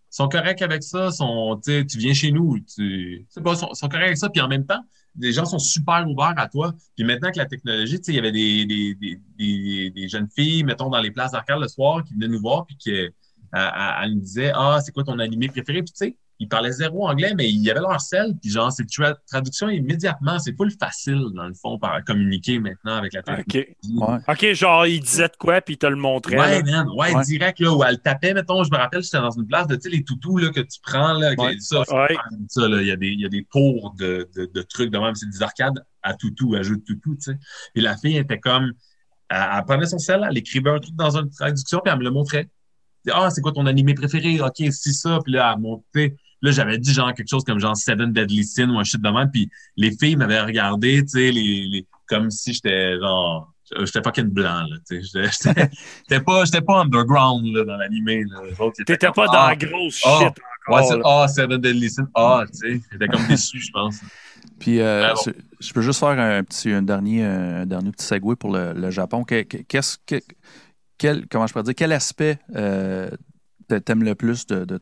sont 0.08 0.28
corrects 0.28 0.62
avec 0.62 0.82
ça. 0.82 1.10
Sont, 1.10 1.60
tu 1.64 1.84
viens 1.98 2.14
chez 2.14 2.32
nous, 2.32 2.58
tu 2.60 3.26
pas, 3.42 3.54
sont, 3.54 3.72
sont 3.74 3.88
corrects 3.88 4.06
avec 4.06 4.16
ça. 4.18 4.28
Puis 4.30 4.40
en 4.40 4.48
même 4.48 4.66
temps, 4.66 4.80
les 5.18 5.32
gens 5.32 5.44
sont 5.44 5.58
super 5.58 6.06
ouverts 6.08 6.34
à 6.36 6.48
toi. 6.48 6.72
Puis 6.96 7.04
maintenant 7.04 7.30
que 7.30 7.38
la 7.38 7.46
technologie, 7.46 7.98
tu 7.98 8.04
sais, 8.04 8.12
il 8.12 8.16
y 8.16 8.18
avait 8.18 8.32
des, 8.32 8.64
des, 8.64 8.94
des, 8.94 9.20
des, 9.38 9.90
des 9.90 10.08
jeunes 10.08 10.28
filles, 10.34 10.64
mettons, 10.64 10.88
dans 10.88 11.00
les 11.00 11.10
places 11.10 11.32
d'arcade 11.32 11.60
le 11.60 11.68
soir, 11.68 12.02
qui 12.04 12.14
venaient 12.14 12.28
nous 12.28 12.40
voir, 12.40 12.64
puis 12.66 12.76
qui 12.76 12.92
elle- 13.52 13.70
elle 14.04 14.14
nous 14.14 14.20
disait 14.20 14.52
Ah, 14.54 14.80
c'est 14.84 14.92
quoi 14.92 15.04
ton 15.04 15.18
animé 15.18 15.48
préféré? 15.48 15.82
Puis 15.82 15.92
tu 15.92 16.06
sais, 16.06 16.16
ils 16.42 16.48
parlaient 16.48 16.72
zéro 16.72 17.06
anglais, 17.06 17.34
mais 17.36 17.50
il 17.50 17.58
y 17.62 17.70
avait 17.70 17.80
leur 17.80 18.00
sel, 18.00 18.32
puis 18.40 18.50
genre, 18.50 18.72
c'est 18.72 18.84
tra- 18.88 19.14
traduction 19.30 19.68
immédiatement. 19.68 20.38
C'est 20.38 20.54
pas 20.54 20.64
le 20.64 20.70
facile, 20.70 21.22
dans 21.34 21.46
le 21.46 21.52
fond, 21.52 21.78
par 21.78 22.02
communiquer 22.02 22.58
maintenant 22.58 22.94
avec 22.94 23.12
la 23.12 23.22
technologie. 23.22 23.66
OK. 23.84 24.08
Ouais. 24.08 24.18
OK, 24.50 24.54
genre, 24.54 24.86
il 24.86 25.00
disait 25.00 25.28
de 25.28 25.36
quoi, 25.38 25.60
puis 25.60 25.74
il 25.74 25.76
te 25.76 25.84
le 25.86 25.96
montrait. 25.96 26.38
Ouais, 26.38 26.62
man, 26.62 26.86
ouais, 26.96 27.14
Ouais. 27.14 27.24
direct, 27.24 27.60
là, 27.60 27.74
où 27.74 27.84
elle 27.84 28.00
tapait, 28.00 28.32
mettons, 28.32 28.64
je 28.64 28.70
me 28.70 28.76
rappelle, 28.78 29.02
j'étais 29.02 29.18
dans 29.18 29.30
une 29.32 29.46
place 29.46 29.66
de, 29.66 29.74
tu 29.76 29.82
sais, 29.82 29.88
les 29.90 30.02
toutous, 30.02 30.38
là, 30.38 30.48
que 30.48 30.60
tu 30.60 30.80
prends, 30.82 31.12
là, 31.12 31.34
Ouais. 31.36 31.56
ça, 31.60 31.82
là, 32.68 32.80
il 32.80 32.86
y 32.86 32.90
a 32.90 32.96
des, 32.96 33.08
il 33.08 33.20
y 33.20 33.26
a 33.26 33.28
des 33.28 33.44
tours 33.50 33.94
de, 33.98 34.26
de, 34.34 34.46
de 34.46 34.62
trucs 34.62 34.90
de 34.90 34.98
même, 34.98 35.14
c'est 35.14 35.28
des 35.28 35.42
arcades 35.42 35.84
à 36.02 36.14
toutous, 36.14 36.54
à 36.54 36.62
jeux 36.62 36.76
de 36.76 36.82
toutous, 36.84 37.16
tu 37.16 37.32
sais. 37.32 37.38
Et 37.74 37.82
la 37.82 37.98
fille 37.98 38.16
était 38.16 38.38
comme, 38.38 38.72
elle, 39.28 39.46
elle 39.58 39.64
prenait 39.66 39.84
son 39.86 39.98
sel, 39.98 40.26
elle 40.28 40.38
écrivait 40.38 40.70
un 40.70 40.78
truc 40.78 40.94
dans 40.96 41.18
une 41.18 41.28
traduction, 41.28 41.80
puis 41.84 41.92
elle 41.92 41.98
me 41.98 42.04
le 42.04 42.10
montrait. 42.10 42.48
Ah, 43.12 43.30
c'est 43.30 43.40
quoi 43.40 43.52
ton 43.52 43.66
animé 43.66 43.94
préféré? 43.94 44.40
OK, 44.40 44.56
c'est 44.70 44.92
ça. 44.92 45.18
Puis 45.24 45.32
là, 45.32 45.56
montait. 45.56 46.16
Là, 46.42 46.50
j'avais 46.52 46.78
dit 46.78 46.92
genre 46.92 47.12
quelque 47.14 47.28
chose 47.28 47.44
comme 47.44 47.58
genre 47.58 47.76
Seven 47.76 48.12
Deadly 48.12 48.44
Sin 48.44 48.70
ou 48.70 48.78
un 48.78 48.84
shit 48.84 49.00
de 49.02 49.08
même. 49.10 49.30
Puis 49.30 49.50
les 49.76 49.90
filles 49.96 50.16
m'avaient 50.16 50.40
regardé, 50.40 51.02
tu 51.02 51.08
sais, 51.08 51.30
les, 51.30 51.66
les, 51.68 51.86
comme 52.06 52.30
si 52.30 52.54
j'étais 52.54 52.98
genre, 52.98 53.52
j'étais 53.84 54.02
fucking 54.02 54.24
blanc, 54.30 54.62
là, 54.68 54.76
tu 54.88 55.04
sais. 55.04 55.22
J'étais- 56.08 56.20
pas, 56.24 56.44
j'étais 56.44 56.62
pas 56.62 56.80
underground, 56.80 57.44
là, 57.54 57.64
dans 57.64 57.76
l'animé, 57.76 58.24
T'étais 58.86 59.10
pas 59.10 59.26
dans 59.26 59.32
ah, 59.32 59.48
la 59.50 59.56
grosse 59.56 60.00
ah, 60.04 60.18
shit 60.18 60.38
Ouais, 60.68 60.80
encore. 60.92 61.22
ah, 61.22 61.28
Seven 61.28 61.60
Deadly 61.60 61.90
Sin. 61.90 62.08
Ah, 62.14 62.44
tu 62.50 62.58
sais. 62.58 62.80
J'étais 62.92 63.08
comme 63.08 63.26
déçu, 63.26 63.60
je 63.60 63.70
pense. 63.72 64.00
Puis, 64.58 64.80
euh, 64.80 65.08
Ah 65.10 65.14
bon. 65.14 65.32
je 65.58 65.72
peux 65.72 65.82
juste 65.82 66.00
faire 66.00 66.18
un 66.18 66.42
petit, 66.42 66.70
un 66.70 66.82
dernier, 66.82 67.24
un 67.24 67.66
dernier 67.66 67.90
petit 67.92 68.06
segue 68.06 68.34
pour 68.34 68.52
le, 68.52 68.72
le 68.72 68.90
Japon. 68.90 69.24
Que- 69.24 69.42
que- 69.42 69.58
Qu'est-ce 69.58 69.98
que, 70.06 70.16
quel, 71.00 71.26
comment 71.28 71.46
je 71.46 71.52
pourrais 71.52 71.64
dire, 71.64 71.74
quel 71.74 71.92
aspect 71.92 72.38
euh, 72.54 73.10
t'a- 73.66 73.80
t'aimes 73.80 74.04
le 74.04 74.14
plus 74.14 74.46
de, 74.46 74.64
de- 74.66 74.80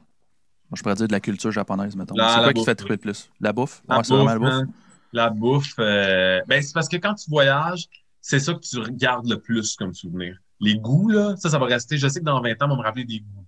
je 0.75 0.83
pourrais 0.83 0.97
dire 0.97 1.07
de 1.07 1.13
la 1.13 1.21
culture 1.21 1.51
japonaise, 1.53 1.97
mettons? 1.97 2.15
C'est 2.29 2.43
quoi 2.43 2.53
qui 2.53 2.61
te 2.61 2.65
fait 2.67 2.75
triper 2.75 2.95
le 2.95 2.99
plus? 2.99 3.31
La 3.41 3.53
bouffe? 3.53 3.83
La 3.89 3.97
Ouais, 3.99 4.05
c'est 4.05 4.13
vraiment 4.15 4.31
la 4.31 4.39
bouffe. 4.39 4.63
La 5.13 5.31
bouffe, 5.31 5.75
euh, 5.79 6.41
ben, 6.49 6.61
c'est 6.63 6.75
parce 6.75 6.89
que 6.89 6.97
quand 6.99 7.15
tu 7.15 7.31
voyages, 7.31 7.87
c'est 8.21 8.41
ça 8.41 8.53
que 8.53 8.61
tu 8.61 8.79
regardes 8.79 9.29
le 9.29 9.41
plus 9.41 9.77
comme 9.77 9.95
souvenir. 9.95 10.37
Les 10.61 10.75
goûts, 10.77 11.09
là, 11.09 11.37
ça, 11.37 11.49
ça 11.49 11.59
va 11.59 11.67
rester. 11.67 11.97
Je 11.97 12.09
sais 12.09 12.21
que 12.21 12.25
dans 12.25 12.43
20 12.43 12.61
ans, 12.63 12.67
on 12.67 12.71
va 12.71 12.77
me 12.77 12.83
rappeler 12.83 13.05
des 13.05 13.21
goûts. 13.21 13.47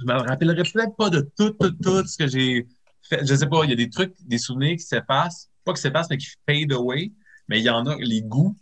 Je 0.00 0.04
me 0.04 0.12
rappellerai 0.12 0.62
peut-être 0.64 0.96
pas 0.96 1.10
de 1.10 1.30
tout, 1.38 1.50
tout, 1.50 1.70
tout 1.70 2.06
ce 2.06 2.16
que 2.16 2.26
j'ai 2.26 2.66
fait. 3.02 3.24
Je 3.26 3.34
sais 3.34 3.46
pas, 3.46 3.64
il 3.64 3.70
y 3.70 3.72
a 3.72 3.76
des 3.76 3.90
trucs, 3.90 4.14
des 4.26 4.38
souvenirs 4.38 4.76
qui 4.76 4.82
s'effacent. 4.84 5.50
Pas 5.64 5.72
qui 5.72 5.80
s'effacent, 5.80 6.10
mais 6.10 6.18
qui 6.18 6.28
fade 6.48 6.72
away. 6.72 7.12
Mais 7.48 7.60
il 7.60 7.64
y 7.64 7.70
en 7.70 7.86
a, 7.86 7.96
les 7.98 8.22
goûts. 8.22 8.56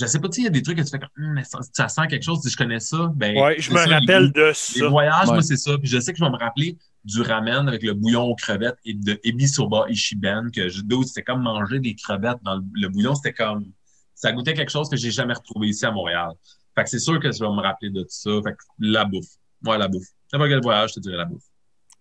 Je 0.00 0.06
sais 0.06 0.18
pas, 0.18 0.28
tu 0.28 0.36
sais, 0.36 0.40
il 0.42 0.44
y 0.44 0.48
a 0.48 0.50
des 0.50 0.62
trucs 0.62 0.76
que 0.78 0.82
tu 0.82 0.90
fais 0.90 0.98
comme, 0.98 1.08
mais 1.34 1.44
ça, 1.44 1.60
ça 1.72 1.88
sent 1.88 2.08
quelque 2.08 2.24
chose, 2.24 2.40
si 2.42 2.50
je 2.50 2.56
connais 2.56 2.80
ça. 2.80 3.12
Ben, 3.14 3.36
Ouais, 3.36 3.56
je 3.60 3.70
me 3.70 3.76
ça, 3.78 3.86
les 3.86 3.94
rappelle 3.94 4.32
de 4.32 4.46
Les 4.48 4.54
ça. 4.54 4.88
voyages, 4.88 5.28
Ouais. 5.28 5.34
moi, 5.34 5.42
c'est 5.42 5.56
ça. 5.56 5.78
Puis 5.78 5.88
je 5.88 6.00
sais 6.00 6.12
que 6.12 6.18
je 6.18 6.24
vais 6.24 6.30
me 6.30 6.36
rappeler 6.36 6.76
du 7.04 7.20
ramen 7.20 7.68
avec 7.68 7.82
le 7.82 7.94
bouillon 7.94 8.22
aux 8.24 8.34
crevettes 8.34 8.78
et 8.84 8.94
de 8.94 9.20
Ebisoba 9.22 9.86
Ishiben, 9.88 10.50
que 10.50 10.68
je 10.68 10.80
c'était 11.06 11.22
comme 11.22 11.42
manger 11.42 11.78
des 11.78 11.94
crevettes 11.94 12.38
dans 12.42 12.56
le, 12.56 12.62
le 12.74 12.88
bouillon. 12.88 13.14
C'était 13.14 13.34
comme, 13.34 13.66
ça 14.14 14.32
goûtait 14.32 14.54
quelque 14.54 14.70
chose 14.72 14.88
que 14.88 14.96
j'ai 14.96 15.10
jamais 15.10 15.34
retrouvé 15.34 15.68
ici 15.68 15.84
à 15.86 15.90
Montréal. 15.92 16.30
Fait 16.74 16.82
que 16.82 16.90
c'est 16.90 16.98
sûr 16.98 17.20
que 17.20 17.30
je 17.30 17.38
vais 17.38 17.50
me 17.50 17.60
rappeler 17.60 17.90
de 17.90 18.00
tout 18.02 18.08
ça. 18.08 18.30
Fait 18.42 18.52
que 18.52 18.58
la 18.80 19.04
bouffe. 19.04 19.26
Ouais, 19.64 19.78
la 19.78 19.86
bouffe. 19.86 20.08
N'importe 20.32 20.50
quel 20.50 20.60
voyage, 20.60 20.90
je 20.90 20.94
te 20.94 21.00
dirais 21.00 21.16
la 21.18 21.24
bouffe. 21.26 21.44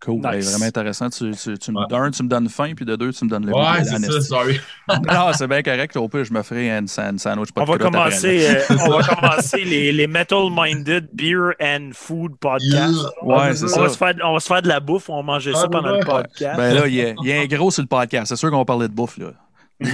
Cool. 0.04 0.16
Nice. 0.16 0.24
Ben, 0.24 0.42
vraiment 0.42 0.66
intéressant. 0.66 1.10
Tu, 1.10 1.32
tu, 1.32 1.58
tu 1.58 1.72
me, 1.72 1.80
Ouais. 1.80 1.86
d'un, 1.90 2.12
tu 2.12 2.24
me 2.24 2.28
donnes 2.28 2.50
faim, 2.50 2.74
puis 2.76 2.84
de 2.84 2.96
deux, 2.98 3.14
tu 3.14 3.24
me 3.24 3.30
donnes 3.30 3.46
le 3.46 3.54
Ouais, 3.54 3.84
c'est 3.86 4.00
ça, 4.00 4.20
sorry. 4.22 4.60
Non, 4.90 5.32
c'est 5.34 5.48
bien 5.48 5.62
correct. 5.62 5.96
Au 5.96 6.10
pire, 6.10 6.26
je 6.26 6.34
me 6.34 6.42
ferai 6.44 6.70
un, 6.72 6.86
sa- 6.88 7.08
un 7.08 7.18
sandwich 7.18 7.52
pas 7.54 7.62
On 7.62 7.66
de 7.66 7.72
va 7.72 7.78
commencer, 7.78 8.48
euh, 8.50 8.62
on 8.86 8.98
va 8.98 9.04
commencer 9.16 9.64
les, 9.64 9.94
les 9.94 10.08
Metal 10.08 10.50
Minded 10.52 11.08
Beer 11.14 11.52
and 11.62 11.92
Food 11.94 12.36
Podcast. 12.38 12.64
Yeah. 12.74 13.24
Ouais, 13.24 13.56
c'est 13.56 13.64
On 13.66 13.68
ça. 13.70 13.82
va, 13.82 13.90
se 13.90 13.98
faire, 13.98 14.14
on 14.26 14.34
va 14.34 14.40
se 14.42 14.48
faire 14.48 14.62
de 14.62 14.68
la 14.68 14.80
bouffe, 14.82 15.10
on 15.10 15.16
va 15.18 15.24
manger 15.24 15.54
ça 15.54 15.64
Ah, 15.66 15.70
pendant 15.70 15.92
ouais. 15.94 16.00
le 16.00 16.06
podcast. 16.06 16.58
Ben 16.58 16.74
là, 16.74 16.88
il 16.88 16.94
y, 16.96 17.02
a, 17.02 17.14
il 17.22 17.28
y 17.28 17.32
a 17.32 17.40
un 17.40 17.46
gros 17.46 17.72
sur 17.72 17.82
le 17.82 17.88
podcast. 17.88 18.28
C'est 18.28 18.36
sûr 18.36 18.52
qu'on 18.52 18.58
va 18.58 18.66
parler 18.66 18.90
de 18.90 18.94
bouffe, 18.94 19.18
là. 19.18 19.32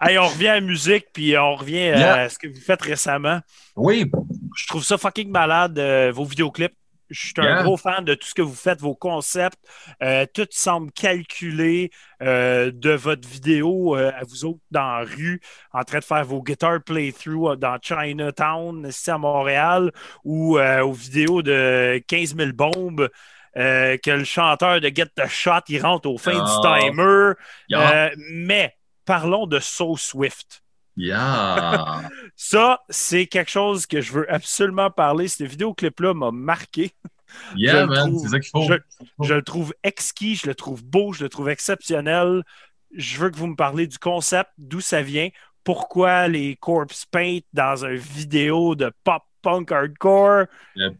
Hey, 0.00 0.18
on 0.18 0.28
revient 0.28 0.48
à 0.48 0.54
la 0.56 0.60
musique, 0.60 1.06
puis 1.12 1.36
on 1.38 1.56
revient 1.56 1.74
Yeah. 1.76 2.14
à 2.14 2.28
ce 2.28 2.38
que 2.38 2.46
vous 2.46 2.60
faites 2.60 2.82
récemment. 2.82 3.40
oui, 3.76 4.10
Je 4.54 4.66
trouve 4.68 4.84
ça 4.84 4.98
fucking 4.98 5.30
malade, 5.30 5.78
euh, 5.78 6.12
vos 6.14 6.24
vidéoclips. 6.24 6.74
Je 7.10 7.20
suis 7.26 7.34
un 7.38 7.62
gros 7.62 7.76
fan 7.76 8.04
de 8.04 8.14
tout 8.14 8.26
ce 8.26 8.34
que 8.34 8.42
vous 8.42 8.54
faites, 8.54 8.80
vos 8.80 8.94
concepts. 8.94 9.58
Euh, 10.02 10.26
tout 10.32 10.46
semble 10.50 10.90
calculé 10.92 11.90
euh, 12.22 12.70
de 12.74 12.90
votre 12.90 13.28
vidéo 13.28 13.96
euh, 13.96 14.10
à 14.14 14.24
vous 14.24 14.44
autres 14.44 14.60
dans 14.70 14.98
la 14.98 15.04
rue, 15.04 15.40
en 15.72 15.84
train 15.84 15.98
de 16.00 16.04
faire 16.04 16.24
vos 16.24 16.42
guitar 16.42 16.82
playthrough 16.82 17.52
euh, 17.52 17.56
dans 17.56 17.78
Chinatown, 17.80 18.86
ici 18.88 19.10
à 19.10 19.18
Montréal, 19.18 19.92
ou 20.24 20.58
aux 20.58 20.92
vidéos 20.92 21.42
de 21.42 22.02
15 22.08 22.36
000 22.36 22.52
bombes. 22.52 23.08
que 23.54 24.10
le 24.10 24.24
chanteur 24.24 24.80
de 24.80 24.88
Get 24.94 25.06
the 25.16 25.26
Shot, 25.28 25.60
il 25.68 25.80
rentre 25.80 26.08
au 26.10 26.18
fin 26.18 26.32
Ah. 26.34 26.44
du 26.44 26.90
timer. 26.90 27.32
yeah, 27.70 28.06
Euh, 28.08 28.10
mais 28.32 28.74
parlons 29.06 29.46
de 29.46 29.58
So 29.60 29.96
Swift. 29.96 30.62
Yeah. 30.96 32.08
Ça, 32.36 32.80
c'est 32.88 33.26
quelque 33.26 33.50
chose 33.50 33.86
que 33.86 34.00
je 34.00 34.12
veux 34.12 34.32
absolument 34.32 34.90
parler. 34.90 35.28
Ce 35.28 35.44
vidéoclip-là 35.44 36.14
m'a 36.14 36.30
marqué. 36.30 36.92
Je 37.54 37.60
Yeah, 37.60 37.86
man, 37.86 38.16
c'est 38.18 38.28
ça 38.28 38.40
qu'il 38.40 38.50
faut. 38.50 38.62
Je, 38.62 38.74
je 39.26 39.34
le 39.34 39.42
trouve 39.42 39.74
exquis, 39.82 40.36
je 40.36 40.46
le 40.46 40.54
trouve 40.54 40.84
beau, 40.84 41.12
je 41.12 41.24
le 41.24 41.28
trouve 41.28 41.48
exceptionnel. 41.48 42.42
Je 42.96 43.18
veux 43.18 43.30
que 43.30 43.36
vous 43.36 43.48
me 43.48 43.56
parliez 43.56 43.86
du 43.86 43.98
concept, 43.98 44.50
d'où 44.58 44.80
ça 44.80 45.02
vient, 45.02 45.28
pourquoi 45.64 46.28
les 46.28 46.56
corpse 46.56 47.04
paint 47.04 47.38
dans 47.52 47.84
une 47.84 47.96
vidéo 47.96 48.74
de 48.74 48.92
pop 49.04 49.22
punk 49.42 49.70
hardcore. 49.72 50.46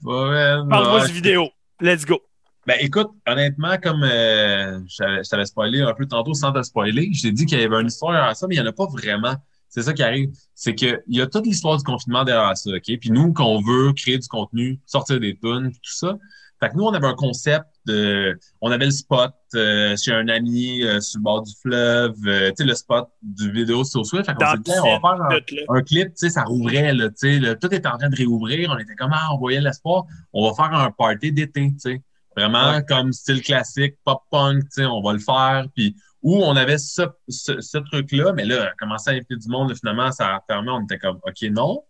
Parle-moi 0.05 1.07
de 1.07 1.13
vidéo. 1.13 1.49
Let's 1.81 2.05
go. 2.05 2.21
Ben 2.67 2.77
écoute, 2.81 3.11
honnêtement, 3.27 3.77
comme 3.79 4.03
euh, 4.03 4.81
je 4.89 4.97
t'avais- 4.97 5.23
je 5.23 5.45
spoilé 5.45 5.83
un 5.83 5.95
peu 5.95 6.07
tantôt 6.07 6.35
sans 6.35 6.53
te 6.53 6.61
spoiler, 6.63 7.11
j'ai 7.13 7.31
dit 7.31 7.47
qu'il 7.47 7.61
y 7.61 7.63
avait 7.63 7.81
une 7.81 7.87
histoire 7.87 8.13
derrière 8.13 8.35
ça, 8.37 8.49
mais 8.49 8.57
il 8.57 8.61
n'y 8.61 8.67
en 8.67 8.71
a 8.71 8.73
pas 8.73 8.87
vraiment. 8.87 9.37
C'est 9.77 9.83
ça 9.83 9.93
qui 9.93 10.03
arrive. 10.03 10.31
C'est 10.55 10.74
qu'il 10.74 11.03
y 11.07 11.20
a 11.20 11.27
toute 11.27 11.45
l'histoire 11.45 11.77
du 11.77 11.85
confinement 11.85 12.24
derrière 12.24 12.57
ça, 12.57 12.70
OK? 12.70 12.99
Puis 12.99 13.11
nous, 13.11 13.35
qu'on 13.35 13.61
veut 13.61 13.93
créer 13.93 14.16
du 14.16 14.27
contenu, 14.27 14.81
sortir 14.87 15.20
des 15.20 15.37
tunes, 15.37 15.70
tout 15.70 15.93
ça. 15.93 16.16
Fait 16.59 16.70
que 16.70 16.77
nous, 16.77 16.85
on 16.85 16.95
avait 16.95 17.07
un 17.07 17.14
concept 17.14 17.66
de... 17.85 18.39
On 18.62 18.70
avait 18.70 18.87
le 18.87 18.91
spot 18.91 19.35
euh, 19.55 19.95
chez 20.03 20.12
un 20.12 20.29
ami 20.29 20.83
euh, 20.83 21.03
sur 21.03 21.18
le 21.18 21.24
bord 21.24 21.43
du 21.43 21.53
fleuve, 21.61 22.14
euh, 22.24 22.49
tu 22.49 22.55
sais, 22.57 22.64
le 22.64 22.74
spot 22.74 23.11
du 23.20 23.53
vidéo 23.53 23.85
sur 23.85 24.07
Swift. 24.07 24.24
Fait 24.24 24.33
qu'on 24.33 24.51
s'est 24.51 24.59
dit, 24.64 24.72
on 24.83 24.99
va 24.99 25.16
faire 25.18 25.66
un, 25.68 25.83
clip, 25.83 26.09
tu 26.09 26.12
sais, 26.14 26.31
ça 26.31 26.45
rouvrait, 26.45 26.95
là, 26.95 27.11
tu 27.11 27.43
sais, 27.43 27.57
tout 27.61 27.74
était 27.74 27.87
en 27.87 27.99
train 27.99 28.09
de 28.09 28.16
réouvrir. 28.16 28.70
On 28.74 28.79
était 28.79 28.95
comme, 28.95 29.12
ah, 29.12 29.29
on 29.35 29.37
voyait 29.37 29.61
l'espoir. 29.61 30.07
On 30.33 30.49
va 30.49 30.55
faire 30.55 30.72
un 30.72 30.91
party 30.91 31.33
d'été, 31.33 31.70
tu 31.72 31.81
sais. 31.81 32.03
Vraiment 32.35 32.81
comme 32.89 33.12
style 33.12 33.43
classique, 33.43 33.97
pop-punk, 34.05 34.62
tu 34.62 34.68
sais, 34.70 34.87
on 34.87 35.03
va 35.03 35.12
le 35.12 35.18
faire. 35.18 35.66
Puis, 35.74 35.95
où 36.27 36.43
on 36.43 36.57
avait 36.57 36.77
ce, 36.77 37.03
ce, 37.29 37.61
ce 37.61 37.79
truc-là, 37.79 38.33
mais 38.33 38.45
là, 38.45 38.72
commencer 38.81 39.11
à 39.11 39.12
inviter 39.12 39.37
du 39.37 39.47
monde, 39.49 39.72
finalement, 39.77 40.11
ça 40.11 40.35
a 40.35 40.41
fermé, 40.45 40.70
on 40.72 40.83
était 40.83 40.99
comme, 40.99 41.20
OK, 41.24 41.41
non. 41.53 41.85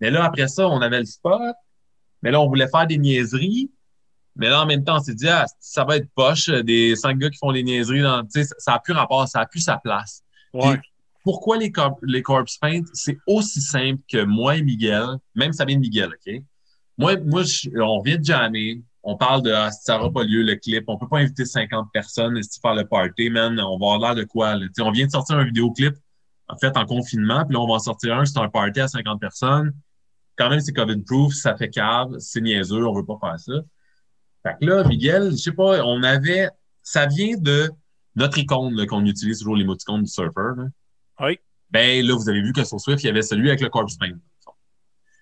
Mais 0.00 0.10
là, 0.10 0.24
après 0.24 0.48
ça, 0.48 0.68
on 0.68 0.80
avait 0.80 0.98
le 0.98 1.04
spot. 1.04 1.54
Mais 2.20 2.32
là, 2.32 2.40
on 2.40 2.48
voulait 2.48 2.66
faire 2.66 2.88
des 2.88 2.98
niaiseries. 2.98 3.70
Mais 4.34 4.48
là, 4.48 4.64
en 4.64 4.66
même 4.66 4.82
temps, 4.82 4.96
on 4.96 5.00
s'est 5.00 5.14
dit, 5.14 5.28
ah, 5.28 5.46
ça 5.60 5.84
va 5.84 5.98
être 5.98 6.08
poche, 6.16 6.48
des 6.48 6.96
cinq 6.96 7.16
gars 7.18 7.30
qui 7.30 7.38
font 7.38 7.52
des 7.52 7.62
niaiseries, 7.62 8.02
dans, 8.02 8.26
ça 8.28 8.72
n'a 8.72 8.80
plus 8.80 8.92
rapport, 8.92 9.28
ça 9.28 9.38
n'a 9.38 9.46
plus 9.46 9.60
sa 9.60 9.78
place. 9.78 10.20
Ouais. 10.52 10.80
Pourquoi 11.22 11.56
les, 11.56 11.70
corp 11.70 11.96
les 12.02 12.22
corpse 12.22 12.58
paint? 12.58 12.82
C'est 12.92 13.18
aussi 13.24 13.60
simple 13.60 14.02
que 14.10 14.24
moi 14.24 14.56
et 14.56 14.62
Miguel, 14.62 15.06
même 15.36 15.52
ça 15.52 15.64
vient 15.64 15.76
de 15.76 15.80
Miguel, 15.80 16.08
OK? 16.08 16.42
Moi, 16.98 17.18
moi 17.18 17.44
je- 17.44 17.70
on 17.80 18.02
vient 18.02 18.18
de 18.18 18.24
jammer, 18.24 18.82
on 19.08 19.16
parle 19.16 19.42
de 19.42 19.52
ah, 19.52 19.70
ça 19.70 19.96
n'aura 19.96 20.12
pas 20.12 20.24
lieu 20.24 20.42
le 20.42 20.56
clip, 20.56 20.84
on 20.88 20.98
peut 20.98 21.06
pas 21.08 21.18
inviter 21.18 21.44
50 21.44 21.90
personnes 21.92 22.36
et 22.36 22.40
faire 22.60 22.74
le 22.74 22.84
party, 22.84 23.30
man, 23.30 23.58
on 23.60 23.78
va 23.78 23.94
avoir 23.94 23.98
l'air 24.00 24.14
de 24.16 24.24
quoi? 24.24 24.56
Là? 24.56 24.66
On 24.80 24.90
vient 24.90 25.06
de 25.06 25.12
sortir 25.12 25.36
un 25.36 25.44
vidéoclip 25.44 25.94
en 26.48 26.56
fait 26.56 26.76
en 26.76 26.84
confinement, 26.84 27.44
puis 27.44 27.54
là, 27.54 27.60
on 27.60 27.68
va 27.68 27.74
en 27.74 27.78
sortir 27.78 28.18
un, 28.18 28.24
c'est 28.24 28.38
un 28.38 28.48
party 28.48 28.80
à 28.80 28.88
50 28.88 29.20
personnes. 29.20 29.72
Quand 30.36 30.50
même, 30.50 30.60
c'est 30.60 30.72
COVID-proof, 30.72 31.34
ça 31.34 31.56
fait 31.56 31.70
cave, 31.70 32.16
c'est 32.18 32.40
niaiseux, 32.40 32.84
on 32.84 32.94
veut 32.94 33.04
pas 33.04 33.16
faire 33.20 33.38
ça. 33.38 33.52
Fait 34.42 34.56
que 34.60 34.66
là, 34.66 34.84
Miguel, 34.84 35.30
je 35.30 35.36
sais 35.36 35.52
pas, 35.52 35.84
on 35.84 36.02
avait. 36.02 36.50
Ça 36.82 37.06
vient 37.06 37.36
de 37.36 37.70
notre 38.16 38.38
icône 38.38 38.86
qu'on 38.86 39.04
utilise 39.06 39.38
toujours 39.38 39.56
l'émoticône 39.56 40.02
du 40.02 40.10
surfer. 40.10 40.52
Là. 40.56 40.64
Oui. 41.20 41.38
Ben 41.70 42.04
là, 42.04 42.14
vous 42.14 42.28
avez 42.28 42.42
vu 42.42 42.52
que 42.52 42.64
sur 42.64 42.80
Swift, 42.80 43.02
il 43.02 43.06
y 43.06 43.10
avait 43.10 43.22
celui 43.22 43.48
avec 43.48 43.60
le 43.60 43.68
corpse 43.68 43.96
paint. 43.96 44.18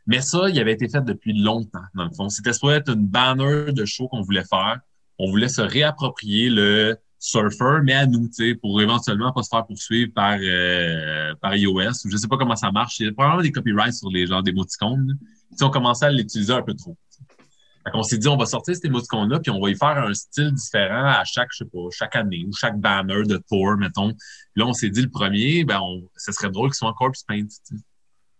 Mais 0.06 0.20
ça, 0.20 0.48
il 0.50 0.58
avait 0.58 0.72
été 0.72 0.88
fait 0.88 1.02
depuis 1.02 1.32
longtemps, 1.32 1.84
dans 1.94 2.04
le 2.04 2.10
fond. 2.10 2.28
C'était 2.28 2.52
soit 2.52 2.86
une 2.88 3.06
banner 3.06 3.72
de 3.72 3.84
show 3.84 4.08
qu'on 4.08 4.22
voulait 4.22 4.44
faire. 4.44 4.80
On 5.18 5.30
voulait 5.30 5.48
se 5.48 5.62
réapproprier 5.62 6.50
le 6.50 6.96
surfer, 7.18 7.78
mais 7.82 7.94
à 7.94 8.06
nous, 8.06 8.28
pour 8.60 8.82
éventuellement 8.82 9.32
pas 9.32 9.42
se 9.42 9.48
faire 9.48 9.64
poursuivre 9.64 10.12
par, 10.12 10.36
euh, 10.40 11.34
par 11.40 11.56
iOS. 11.56 12.04
ou 12.04 12.10
Je 12.10 12.16
sais 12.16 12.28
pas 12.28 12.36
comment 12.36 12.56
ça 12.56 12.70
marche. 12.70 13.00
Il 13.00 13.06
y 13.06 13.08
a 13.08 13.12
probablement 13.12 13.42
des 13.42 13.52
copyrights 13.52 13.94
sur 13.94 14.10
les 14.10 14.26
genres 14.26 14.42
d'émoticônes. 14.42 15.16
on 15.62 15.70
commençait 15.70 16.06
à 16.06 16.10
l'utiliser 16.10 16.52
un 16.52 16.62
peu 16.62 16.74
trop. 16.74 16.96
Fait 17.84 17.90
qu'on 17.90 18.02
s'est 18.02 18.18
dit, 18.18 18.28
on 18.28 18.36
va 18.36 18.46
sortir 18.46 18.74
cet 18.74 18.84
émoticône-là, 18.86 19.40
puis 19.40 19.50
on 19.50 19.60
va 19.60 19.70
y 19.70 19.76
faire 19.76 19.98
un 19.98 20.14
style 20.14 20.52
différent 20.52 21.06
à 21.06 21.24
chaque, 21.24 21.48
je 21.52 21.58
sais 21.58 21.70
pas, 21.70 21.86
chaque 21.92 22.16
année, 22.16 22.44
ou 22.48 22.52
chaque 22.54 22.78
banner 22.78 23.22
de 23.24 23.36
tour, 23.48 23.76
mettons. 23.76 24.10
Puis 24.10 24.56
là, 24.56 24.66
on 24.66 24.72
s'est 24.72 24.88
dit, 24.88 25.02
le 25.02 25.10
premier, 25.10 25.64
ben, 25.64 25.80
on, 25.82 26.02
ce 26.16 26.32
serait 26.32 26.50
drôle 26.50 26.70
qu'il 26.70 26.76
soit 26.76 26.88
en 26.88 26.94
corpse 26.94 27.24
paint. 27.24 27.46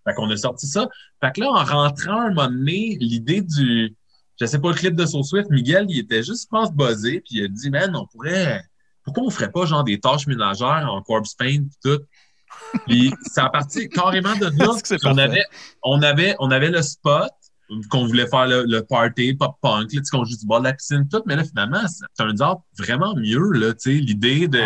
Fait 0.05 0.15
qu'on 0.15 0.31
a 0.31 0.37
sorti 0.37 0.67
ça. 0.67 0.89
Fait 1.21 1.33
que 1.33 1.41
là, 1.41 1.49
en 1.49 1.65
rentrant 1.65 2.21
un 2.21 2.29
moment 2.31 2.49
donné, 2.49 2.97
l'idée 3.01 3.41
du, 3.41 3.95
je 4.41 4.47
sais 4.47 4.59
pas, 4.59 4.69
le 4.69 4.75
clip 4.75 4.95
de 4.95 5.07
Soul 5.07 5.25
Swift, 5.25 5.51
Miguel, 5.51 5.87
il 5.89 5.99
était 5.99 6.23
juste, 6.23 6.45
je 6.45 6.49
pense, 6.49 6.73
buzzé, 6.73 7.21
puis 7.21 7.39
il 7.39 7.45
a 7.45 7.49
dit, 7.49 7.71
man, 7.71 7.95
on 7.97 8.07
pourrait, 8.07 8.65
pourquoi 9.03 9.25
on 9.25 9.31
ferait 9.31 9.51
pas 9.51 9.65
genre 9.67 9.85
des 9.85 10.01
tâches 10.01 10.27
ménagères 10.27 10.89
en 10.91 11.03
corpse 11.03 11.35
paint 11.35 11.63
pis 11.63 11.79
tout? 11.83 12.01
Puis 12.87 13.13
ça 13.27 13.47
a 13.47 13.51
parti 13.51 13.89
carrément 13.89 14.37
de 14.37 14.47
là. 14.47 14.51
Que 14.83 15.09
on 15.09 15.19
avait, 15.19 15.45
on 15.83 16.03
avait, 16.03 16.37
on 16.39 16.51
avait 16.51 16.71
le 16.71 16.83
spot 16.83 17.31
qu'on 17.91 18.07
voulait 18.07 18.27
faire 18.27 18.47
le, 18.47 18.65
le 18.65 18.83
party 18.83 19.35
pop 19.35 19.57
punk, 19.61 19.93
là, 19.93 20.01
tu 20.01 20.05
sais, 20.05 20.11
qu'on 20.11 20.25
joue 20.25 20.37
du 20.37 20.47
bord 20.47 20.61
de 20.61 20.67
la 20.67 20.75
piscine, 20.75 21.09
tout, 21.11 21.23
mais 21.27 21.35
là, 21.35 21.45
finalement, 21.45 21.87
ça 21.89 22.07
turns 22.17 22.43
out 22.43 22.59
vraiment 22.79 23.15
mieux, 23.17 23.53
là, 23.53 23.73
tu 23.73 23.99
sais, 23.99 24.01
l'idée 24.01 24.49
de, 24.49 24.61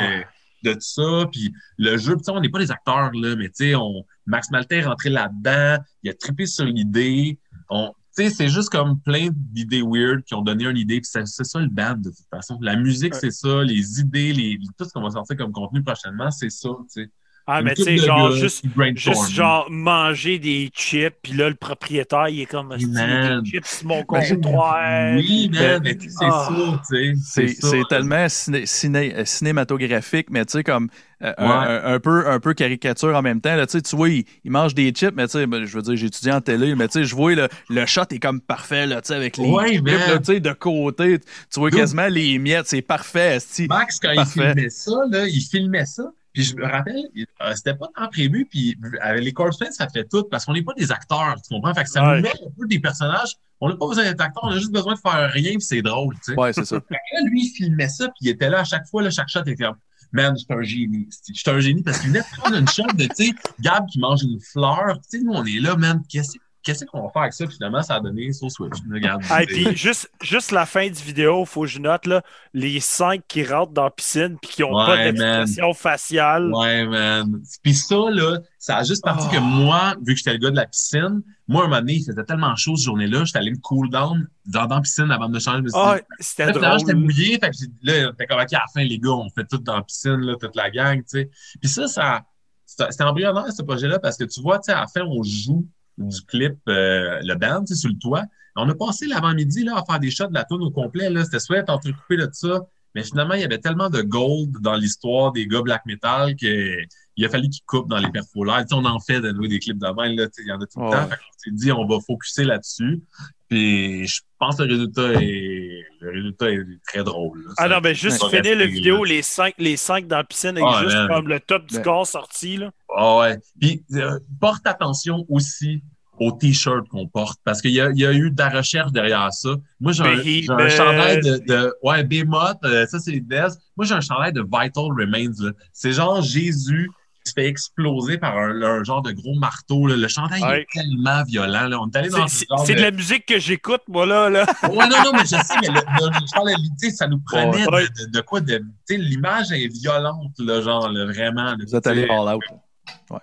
de 0.64 0.72
tout 0.72 0.80
ça, 0.80 1.26
puis 1.30 1.52
le 1.78 1.96
jeu, 1.96 2.16
on 2.28 2.40
n'est 2.40 2.48
pas 2.48 2.58
des 2.58 2.70
acteurs, 2.70 3.10
là, 3.12 3.36
mais 3.36 3.48
tu 3.48 3.66
sais, 3.66 3.74
on, 3.74 4.04
Max 4.26 4.50
Maltais 4.50 4.78
est 4.78 4.84
rentré 4.84 5.08
là-dedans, 5.10 5.82
il 6.02 6.10
a 6.10 6.14
trippé 6.14 6.46
sur 6.46 6.64
l'idée, 6.64 7.38
on, 7.70 7.92
tu 8.16 8.24
sais, 8.24 8.30
c'est 8.30 8.48
juste 8.48 8.70
comme 8.70 9.00
plein 9.00 9.28
d'idées 9.32 9.82
weird 9.82 10.24
qui 10.24 10.34
ont 10.34 10.42
donné 10.42 10.64
une 10.64 10.76
idée, 10.76 11.00
puis 11.00 11.08
c'est 11.12 11.26
ça 11.26 11.60
le 11.60 11.68
band, 11.68 11.94
de 11.94 12.10
toute 12.10 12.26
façon. 12.30 12.58
La 12.60 12.76
musique, 12.76 13.14
Ouais. 13.14 13.20
c'est 13.20 13.30
ça, 13.30 13.62
les 13.62 14.00
idées, 14.00 14.32
les, 14.32 14.58
tout 14.76 14.84
ce 14.84 14.92
qu'on 14.92 15.02
va 15.02 15.10
sortir 15.10 15.36
comme 15.36 15.52
contenu 15.52 15.82
prochainement, 15.82 16.30
c'est 16.30 16.50
ça, 16.50 16.70
tu 16.92 17.02
sais. 17.04 17.10
Ah, 17.50 17.62
mais 17.62 17.74
tu 17.74 17.82
sais, 17.82 17.96
genre, 17.96 18.28
gars 18.30 18.36
juste, 18.36 18.64
juste 18.94 19.30
genre 19.30 19.70
manger 19.70 20.38
des 20.38 20.70
chips, 20.74 21.14
puis 21.22 21.32
là, 21.32 21.48
le 21.48 21.54
propriétaire, 21.54 22.28
il 22.28 22.40
est 22.42 22.46
comme, 22.46 22.68
man. 22.68 23.42
des 23.42 23.50
chips 23.50 23.82
mon 23.84 24.00
Ben, 24.00 24.04
comptoir? 24.04 25.16
Oui, 25.16 25.48
man, 25.50 25.80
Ben, 25.80 25.82
mais 25.82 25.92
sais, 25.98 26.08
c'est 26.10 26.24
ah. 26.26 26.46
ça, 26.46 26.80
tu 26.90 27.16
sais. 27.16 27.46
C'est 27.48 27.82
tellement 27.88 28.28
ciné- 28.28 28.66
ciné- 28.66 29.14
euh, 29.16 29.24
cinématographique, 29.24 30.28
mais 30.30 30.44
tu 30.44 30.52
sais, 30.52 30.62
comme 30.62 30.88
euh, 31.22 31.32
un, 31.38 31.46
Ouais. 31.48 31.66
un- 31.66 31.94
un 31.94 32.00
peu, 32.00 32.28
un 32.28 32.38
peu 32.38 32.54
caricature 32.54 33.16
en 33.16 33.22
même 33.22 33.40
temps. 33.40 33.56
Là, 33.56 33.66
tu 33.66 33.72
sais, 33.72 33.82
tu 33.82 33.96
vois, 33.96 34.08
il, 34.08 34.24
il 34.44 34.50
mange 34.52 34.74
des 34.74 34.90
chips, 34.92 35.14
mais 35.16 35.26
tu 35.26 35.32
sais, 35.32 35.46
ben, 35.46 35.64
je 35.64 35.74
veux 35.74 35.82
dire, 35.82 35.96
j'ai 35.96 36.06
étudié 36.06 36.32
en 36.32 36.40
télé, 36.40 36.74
mais 36.76 36.86
tu 36.86 37.00
sais, 37.00 37.04
je 37.04 37.14
vois 37.14 37.34
le, 37.34 37.48
le 37.70 37.86
shot 37.86 38.02
est 38.10 38.18
comme 38.20 38.40
parfait, 38.40 38.86
là, 38.86 39.00
tu 39.00 39.08
sais, 39.08 39.14
avec 39.14 39.36
les 39.36 39.48
Ouais, 39.48 39.74
chips, 39.74 39.86
là, 39.86 40.18
tu 40.18 40.24
sais, 40.26 40.40
de 40.40 40.52
côté. 40.52 41.18
Tu 41.18 41.60
vois 41.60 41.70
quasiment 41.70 42.06
les 42.08 42.38
miettes, 42.38 42.66
c'est 42.68 42.82
parfait. 42.82 43.38
Max, 43.68 43.98
quand 43.98 44.14
Parfait. 44.14 44.40
il 44.46 44.54
filmait 44.54 44.70
ça, 44.70 44.92
là, 45.10 45.26
il 45.26 45.40
filmait 45.40 45.86
ça. 45.86 46.04
Puis 46.32 46.44
je 46.44 46.54
me 46.56 46.64
rappelle, 46.64 47.02
euh, 47.16 47.54
c'était 47.54 47.74
pas 47.74 47.88
tant 47.96 48.08
prévu. 48.08 48.46
Puis 48.50 48.76
avec 49.00 49.24
les 49.24 49.32
corpse 49.32 49.56
paint, 49.58 49.70
ça 49.70 49.88
fait 49.88 50.04
tout 50.04 50.24
parce 50.30 50.44
qu'on 50.44 50.52
n'est 50.52 50.62
pas 50.62 50.74
des 50.74 50.92
acteurs, 50.92 51.36
tu 51.42 51.54
comprends? 51.54 51.74
Fait 51.74 51.84
que 51.84 51.90
ça 51.90 52.02
Ouais. 52.06 52.16
nous 52.16 52.22
met 52.22 52.30
un 52.32 52.50
peu 52.58 52.66
des 52.66 52.78
personnages. 52.78 53.34
On 53.60 53.68
n'a 53.68 53.76
pas 53.76 53.88
besoin 53.88 54.04
d'être 54.04 54.20
acteur, 54.20 54.44
on 54.44 54.48
a 54.50 54.56
juste 54.58 54.70
besoin 54.72 54.94
de 54.94 55.00
faire 55.00 55.30
rien, 55.32 55.52
puis 55.52 55.62
c'est 55.62 55.82
drôle, 55.82 56.14
tu 56.16 56.32
sais. 56.32 56.38
Ouais, 56.38 56.52
c'est 56.52 56.64
ça. 56.64 56.76
Fait 56.80 56.94
que 56.94 57.16
là, 57.16 57.28
lui, 57.28 57.44
il 57.46 57.48
filmait 57.50 57.88
ça, 57.88 58.04
puis 58.06 58.16
il 58.20 58.28
était 58.28 58.48
là 58.50 58.60
à 58.60 58.64
chaque 58.64 58.86
fois, 58.86 59.02
là, 59.02 59.10
chaque 59.10 59.28
shot, 59.28 59.40
il 59.46 59.52
était 59.52 59.64
comme, 59.64 59.76
man, 60.12 60.34
je 60.36 60.44
suis 60.44 60.46
un 60.54 60.62
génie. 60.62 61.08
Je 61.28 61.32
suis 61.40 61.50
un 61.50 61.58
génie 61.58 61.82
parce 61.82 61.98
qu'il 61.98 62.10
venait 62.10 62.20
de 62.20 62.36
prendre 62.40 62.56
une 62.56 62.68
shot 62.68 62.84
de, 62.94 63.04
tu 63.06 63.26
sais, 63.26 63.32
Gab 63.60 63.84
qui 63.86 63.98
mange 63.98 64.22
une 64.22 64.38
fleur. 64.40 65.00
Tu 65.10 65.18
sais, 65.18 65.24
nous, 65.24 65.32
on 65.32 65.44
est 65.44 65.58
là, 65.58 65.74
man, 65.76 66.00
qu'est-ce 66.08 66.36
qu'est-ce 66.72 66.84
qu'on 66.84 67.02
va 67.02 67.08
faire 67.10 67.22
avec 67.22 67.32
ça? 67.32 67.46
Puis 67.46 67.54
finalement, 67.56 67.82
ça 67.82 67.94
a 67.94 68.00
donné 68.00 68.30
sur 68.32 68.50
Switch. 68.50 68.74
Regarde. 68.92 69.22
Puis 69.46 69.74
juste, 69.76 70.10
juste 70.22 70.52
la 70.52 70.66
fin 70.66 70.86
du 70.86 71.02
vidéo, 71.02 71.44
faut 71.46 71.62
que 71.62 71.66
je 71.68 71.78
note 71.78 72.06
là, 72.06 72.22
les 72.52 72.78
cinq 72.80 73.22
qui 73.26 73.42
rentrent 73.44 73.72
dans 73.72 73.84
la 73.84 73.90
piscine 73.90 74.36
puis 74.40 74.50
qui 74.50 74.62
ont 74.64 74.74
Ouais, 74.74 74.86
pas 74.86 74.96
d'expression 75.12 75.72
faciale. 75.72 76.52
Ouais, 76.54 76.84
man. 76.86 77.40
Puis 77.62 77.74
ça, 77.74 77.96
là, 78.10 78.38
ça 78.58 78.76
a 78.76 78.84
juste 78.84 79.02
parti 79.02 79.26
Oh. 79.30 79.32
que 79.34 79.38
moi, 79.40 79.94
vu 80.06 80.12
que 80.12 80.18
j'étais 80.18 80.32
le 80.32 80.38
gars 80.38 80.50
de 80.50 80.56
la 80.56 80.66
piscine, 80.66 81.22
moi, 81.46 81.64
un 81.64 81.68
moment 81.68 81.80
donné, 81.80 81.94
il 81.94 82.04
faisait 82.04 82.24
tellement 82.24 82.54
chaud 82.56 82.76
cette 82.76 82.84
journée-là, 82.84 83.24
j'étais 83.24 83.38
allé 83.38 83.50
me 83.52 83.58
cool 83.58 83.88
down 83.88 84.28
dans, 84.44 84.66
dans 84.66 84.74
la 84.76 84.80
piscine 84.82 85.10
avant 85.10 85.28
de 85.28 85.34
me 85.34 85.40
changer. 85.40 85.62
Ah, 85.74 85.96
c'était 86.20 86.46
Là, 86.46 86.52
finalement, 86.52 86.78
j'étais 86.78 86.92
drôle. 86.92 87.04
mouillé. 87.04 87.38
Fait 87.38 87.50
que 87.50 87.56
j'ai- 87.58 87.68
là, 88.02 88.12
fait 88.18 88.26
comme, 88.26 88.38
OK, 88.40 88.52
à 88.52 88.58
la 88.58 88.64
fin, 88.74 88.84
les 88.86 88.98
gars, 88.98 89.10
on 89.12 89.30
fait 89.30 89.46
tout 89.50 89.56
dans 89.58 89.76
la 89.76 89.82
piscine, 89.82 90.20
là, 90.20 90.34
toute 90.38 90.54
la 90.56 90.70
gang, 90.70 90.98
tu 90.98 91.04
sais. 91.06 91.30
Puis 91.60 91.70
ça, 91.70 91.88
ça, 91.88 92.22
c'était 92.66 92.90
c'était 92.92 93.04
embryonnaire, 93.04 93.50
ce 93.50 93.62
projet-là, 93.62 93.98
parce 93.98 94.18
que 94.18 94.24
tu 94.24 94.42
vois, 94.42 94.58
tu 94.58 94.64
sais, 94.66 94.72
à 94.72 94.80
la 94.82 94.86
fin, 94.86 95.00
on 95.06 95.22
joue 95.22 95.66
du 95.98 96.22
clip, 96.22 96.56
euh, 96.68 97.18
le 97.22 97.34
band, 97.34 97.60
tu 97.64 97.74
sais, 97.74 97.80
sur 97.80 97.90
le 97.90 97.98
toit. 97.98 98.24
On 98.56 98.68
a 98.68 98.74
passé 98.74 99.06
l'avant-midi, 99.06 99.64
là, 99.64 99.76
à 99.76 99.84
faire 99.84 100.00
des 100.00 100.10
shots 100.10 100.26
de 100.28 100.34
la 100.34 100.44
tune 100.44 100.62
au 100.62 100.70
complet, 100.70 101.10
là. 101.10 101.24
C'était 101.24 101.38
soit 101.38 101.68
entrecoupé 101.70 102.16
de 102.16 102.28
ça. 102.32 102.60
Mais 102.94 103.04
finalement, 103.04 103.34
il 103.34 103.42
y 103.42 103.44
avait 103.44 103.58
tellement 103.58 103.90
de 103.90 104.00
gold 104.00 104.56
dans 104.60 104.74
l'histoire 104.74 105.30
des 105.32 105.46
gars 105.46 105.62
black 105.62 105.84
metal 105.86 106.34
que 106.34 106.78
il 107.16 107.24
a 107.24 107.28
fallu 107.28 107.48
qu'ils 107.48 107.64
coupent 107.66 107.88
dans 107.88 107.98
les 107.98 108.10
perfolaires. 108.10 108.60
Tu 108.62 108.68
sais, 108.68 108.74
on 108.74 108.84
en 108.84 108.98
fait 109.00 109.20
de 109.20 109.30
nouveau 109.30 109.46
des 109.48 109.58
clips 109.58 109.78
de 109.78 109.84
là, 109.84 109.92
il 110.38 110.46
y 110.46 110.52
en 110.52 110.60
a 110.60 110.66
tout 110.66 110.78
le 110.80 110.84
Ouais. 110.86 110.90
temps. 110.92 111.08
Fait 111.08 111.16
qu'on 111.16 111.38
s'est 111.38 111.50
dit, 111.52 111.72
on 111.72 111.86
va 111.86 111.98
focuser 112.04 112.44
là-dessus. 112.44 113.02
Puis 113.48 114.06
je 114.06 114.20
pense 114.38 114.56
que 114.56 114.62
le 114.64 114.70
résultat 114.74 115.12
est, 115.22 115.82
le 116.00 116.10
résultat 116.10 116.50
est 116.50 116.64
très 116.86 117.02
drôle. 117.02 117.42
là. 117.44 117.52
Ah 117.56 117.68
non, 117.68 117.78
mais 117.82 117.94
juste 117.94 118.18
ça 118.18 118.28
finir 118.28 118.56
la 118.58 118.66
vidéo, 118.66 119.04
les 119.04 119.22
cinq, 119.22 119.54
les 119.58 119.76
cinq 119.76 120.06
dans 120.06 120.18
la 120.18 120.24
piscine 120.24 120.50
avec 120.50 120.64
Ah, 120.66 120.80
juste 120.84 120.96
man. 120.96 121.08
comme 121.08 121.28
le 121.28 121.40
top 121.40 121.66
du 121.66 121.76
Ben. 121.76 121.82
corps 121.82 122.06
sorti. 122.06 122.56
Là. 122.58 122.70
Ah 122.94 123.16
ouais. 123.18 123.38
Puis 123.60 123.82
euh, 123.94 124.18
porte 124.40 124.66
attention 124.66 125.24
aussi 125.30 125.82
aux 126.20 126.32
t-shirts 126.32 126.88
qu'on 126.88 127.06
porte 127.06 127.38
parce 127.44 127.62
qu'il 127.62 127.70
y 127.70 127.74
y 127.76 127.80
a 128.06 128.12
eu 128.12 128.30
de 128.30 128.38
la 128.38 128.48
recherche 128.48 128.90
derrière 128.92 129.32
ça. 129.32 129.50
Moi, 129.80 129.92
j'ai 129.92 130.02
un, 130.48 130.58
un 130.58 130.68
chandail 130.68 131.20
de, 131.20 131.38
de 131.46 131.72
ouais, 131.84 132.02
Behemoth, 132.02 132.58
euh, 132.64 132.86
ça 132.86 132.98
c'est 132.98 133.20
Des. 133.20 133.46
Moi, 133.76 133.86
j'ai 133.86 133.94
un 133.94 134.00
chandail 134.00 134.32
de 134.32 134.42
Vital 134.42 134.84
Remains. 134.98 135.30
là. 135.38 135.52
C'est 135.72 135.92
genre 135.92 136.20
Jésus 136.20 136.90
se 137.28 137.32
fait 137.34 137.46
exploser 137.46 138.18
par 138.18 138.36
un, 138.36 138.60
un 138.62 138.82
genre 138.84 139.02
de 139.02 139.12
gros 139.12 139.34
marteau. 139.38 139.86
là. 139.86 139.96
Le 139.96 140.08
chandail 140.08 140.40
il 140.40 140.46
Ouais. 140.46 140.60
est 140.62 140.66
tellement 140.72 141.22
violent. 141.24 141.68
Là. 141.68 141.78
On 141.80 141.88
est 141.88 141.96
allé 141.96 142.08
dans 142.08 142.26
C'est 142.26 142.44
ce 142.44 142.44
genre 142.48 142.66
c'est 142.66 142.74
de 142.74 142.80
la 142.80 142.90
musique 142.90 143.26
que 143.26 143.38
j'écoute, 143.38 143.82
moi, 143.88 144.06
là. 144.06 144.28
là. 144.30 144.46
Ouais, 144.64 144.86
non, 144.88 144.96
non, 145.04 145.12
mais 145.12 145.20
je 145.24 145.26
sais, 145.36 145.54
mais 145.62 145.68
le, 145.68 145.74
le, 145.74 146.12
je 146.26 146.32
parle 146.34 146.48
de 146.50 146.56
l'idée, 146.62 146.90
ça 146.90 147.06
nous 147.06 147.20
prenait 147.20 147.66
Ouais. 147.68 147.84
de, 147.88 148.06
de, 148.06 148.10
de 148.12 148.20
quoi 148.20 148.40
de. 148.40 148.58
Tu 148.58 148.64
sais, 148.86 148.96
l'image 148.96 149.52
est 149.52 149.68
violente, 149.68 150.32
là, 150.38 150.60
genre, 150.62 150.90
là, 150.90 151.04
vraiment. 151.06 151.44
là. 151.44 151.56
Vous 151.66 151.76
êtes 151.76 151.86
allé 151.86 152.04
all 152.08 152.34
out. 152.34 152.42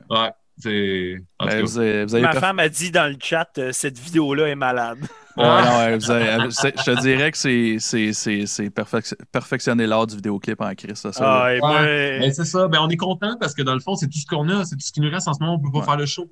Ouais. 0.09 0.31
C'est. 0.57 1.17
en 1.39 1.45
tout 1.45 1.49
Ben, 1.51 1.57
cas. 1.57 1.61
vous 1.63 1.77
avez, 1.79 2.05
vous 2.05 2.15
avez 2.15 2.23
Ma 2.23 2.33
femme 2.33 2.59
a 2.59 2.69
dit 2.69 2.89
dans 2.91 3.11
le 3.11 3.17
chat, 3.21 3.49
euh, 3.57 3.71
cette 3.73 3.97
vidéo-là 3.99 4.47
est 4.47 4.55
malade. 4.55 4.99
Ouais, 5.37 5.43
non, 5.43 5.77
ouais, 5.77 5.97
vous 5.97 6.11
avez- 6.11 6.51
c'est- 6.51 6.77
je 6.79 6.83
te 6.83 7.01
dirais 7.01 7.31
que 7.31 7.37
c'est, 7.37 7.75
c'est, 7.79 8.13
c'est, 8.13 8.45
c'est 8.45 8.69
perfec- 8.69 9.15
perfectionner 9.31 9.85
l'art 9.85 10.07
du 10.07 10.15
vidéoclip 10.15 10.61
en 10.61 10.73
Christ, 10.75 10.95
ça. 10.95 11.11
ça. 11.11 11.45
Ah, 11.45 11.53
Ben, 11.61 12.31
c'est 12.33 12.45
ça. 12.45 12.67
Ben, 12.67 12.79
on 12.81 12.87
est 12.89 12.95
content 12.97 13.35
parce 13.39 13.53
que 13.53 13.61
dans 13.61 13.73
le 13.73 13.81
fond, 13.81 13.95
c'est 13.95 14.07
tout 14.07 14.17
ce 14.19 14.25
qu'on 14.25 14.47
a. 14.49 14.63
C'est 14.65 14.75
tout 14.75 14.81
ce 14.85 14.91
qui 14.93 15.01
nous 15.01 15.09
reste 15.11 15.27
en 15.27 15.33
ce 15.33 15.39
moment. 15.41 15.55
On 15.55 15.59
peut 15.59 15.71
pas 15.71 15.79
Ouais. 15.79 15.85
faire 15.85 15.97
le 15.97 16.05
show. 16.05 16.31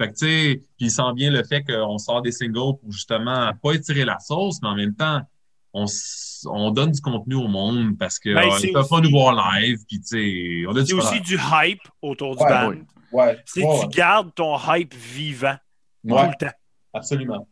Fait 0.00 0.08
que, 0.08 0.12
tu 0.14 0.26
sais, 0.26 0.56
puis 0.76 0.86
il 0.86 0.90
sent 0.90 1.12
bien 1.14 1.30
le 1.30 1.42
fait 1.44 1.62
qu'on 1.64 1.98
sort 1.98 2.22
des 2.22 2.32
singles 2.32 2.78
pour 2.80 2.90
justement 2.90 3.52
pas 3.62 3.72
étirer 3.72 4.04
la 4.04 4.18
sauce, 4.20 4.58
mais 4.62 4.68
en 4.68 4.76
même 4.76 4.94
temps, 4.94 5.20
on, 5.74 5.84
on 6.46 6.70
donne 6.70 6.92
du 6.92 7.00
contenu 7.00 7.34
au 7.34 7.48
monde 7.48 7.98
parce 7.98 8.18
que 8.18 8.32
Ben, 8.32 8.46
euh, 8.48 8.50
c'est 8.58 8.68
ils 8.68 8.72
peuvent 8.72 8.88
pas 8.88 9.00
nous 9.00 9.10
voir 9.10 9.34
live. 9.58 9.78
Puis, 9.88 10.00
tu 10.00 10.06
sais, 10.06 10.66
on 10.68 10.74
a 10.76 10.80
c'est 10.80 10.84
du 10.86 10.94
aussi 10.94 11.20
du 11.20 11.36
hype 11.36 11.80
autour 12.00 12.36
du 12.36 12.42
Ouais, 12.44 12.48
band. 12.48 12.74
Ouais. 13.12 13.38
Tu 13.52 13.62
gardes 13.90 14.34
ton 14.34 14.56
hype 14.72 14.94
vivant 14.94 15.56
ouais, 16.04 16.22
tout 16.24 16.30
le 16.40 16.46
temps. 16.46 16.54
absolument. 16.94 17.46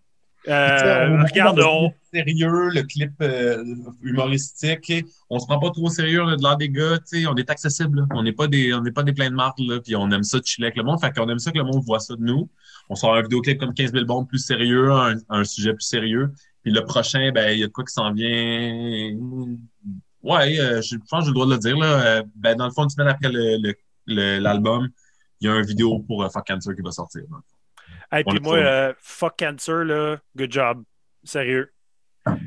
Euh, 0.49 1.19
on 1.19 1.25
regarde, 1.25 1.61
on, 1.61 1.93
sérieux, 2.13 2.69
le 2.71 2.83
clip 2.83 3.13
euh, 3.21 3.65
humoristique. 4.03 4.93
On 5.29 5.39
se 5.39 5.47
prend 5.47 5.59
pas 5.59 5.71
trop 5.71 5.87
au 5.87 5.91
sérieux 5.91 6.25
là, 6.25 6.37
de 6.37 6.43
l'air 6.43 6.57
des 6.57 6.69
gars. 6.69 6.99
On 7.29 7.37
est 7.37 7.51
accessible. 7.51 8.01
là. 8.01 8.07
On 8.15 8.23
n'est 8.23 8.33
pas 8.33 8.47
des, 8.47 8.73
on 8.75 8.81
n'est 8.81 8.93
pas 8.93 9.03
des 9.03 9.13
pleins 9.13 9.31
de 9.31 9.35
marques. 9.35 9.59
Puis 9.85 9.97
on 9.97 10.11
aime 10.11 10.23
ça 10.23 10.39
de 10.39 10.45
chiller 10.47 10.67
avec 10.69 10.77
le 10.77 10.85
monde. 10.85 11.01
Fait 11.01 11.13
qu'on 11.13 11.29
aime 11.29 11.39
ça 11.39 11.51
que 11.51 11.59
le 11.59 11.65
monde 11.65 11.83
voit 11.85 12.01
ça 12.01 12.15
de 12.15 12.23
nous. 12.23 12.49
On 12.89 12.95
sort 12.95 13.15
un 13.17 13.23
vidéoclip 13.23 13.59
comme 13.59 13.75
15 13.75 13.93
000 13.93 14.05
bombes 14.05 14.29
plus 14.29 14.39
sérieux, 14.39 14.93
un, 14.93 15.17
un 15.29 15.45
sujet 15.45 15.73
plus 15.75 15.85
sérieux. 15.87 16.33
Puis 16.63 16.73
le 16.73 16.85
prochain, 16.85 17.31
ben 17.33 17.51
il 17.53 17.59
y 17.61 17.65
a 17.65 17.67
de 17.67 17.73
quoi 17.73 17.85
qui 17.85 17.93
s'en 17.93 18.13
vient. 18.13 19.17
Ouais, 20.23 20.59
euh, 20.59 20.83
je 20.83 20.97
pense 21.09 21.21
que 21.21 21.25
j'ai 21.27 21.29
le 21.29 21.35
droit 21.35 21.47
de 21.47 21.53
le 21.53 21.59
dire. 21.59 21.77
Là. 21.77 21.87
Euh, 22.19 22.23
ben, 22.35 22.57
dans 22.57 22.67
le 22.67 22.73
fond, 22.73 22.85
une 22.85 22.91
semaine 22.91 23.09
après 23.09 23.31
le- 23.31 23.59
le- 23.63 23.75
le- 24.07 24.39
l'album, 24.39 24.89
il 25.41 25.47
y 25.47 25.51
a 25.51 25.53
un 25.55 25.63
vidéo 25.63 26.01
pour 26.01 26.25
Fuck 26.33 26.47
Cancer 26.47 26.75
qui 26.75 26.83
va 26.83 26.91
sortir. 26.91 27.23
là. 27.31 27.39
Hey, 28.13 28.25
puis 28.25 28.41
moi, 28.41 28.57
euh, 28.57 28.93
fuck 29.01 29.37
cancer, 29.39 29.85
là, 29.85 30.17
good 30.37 30.53
job. 30.53 30.83
Sérieux. 31.25 31.73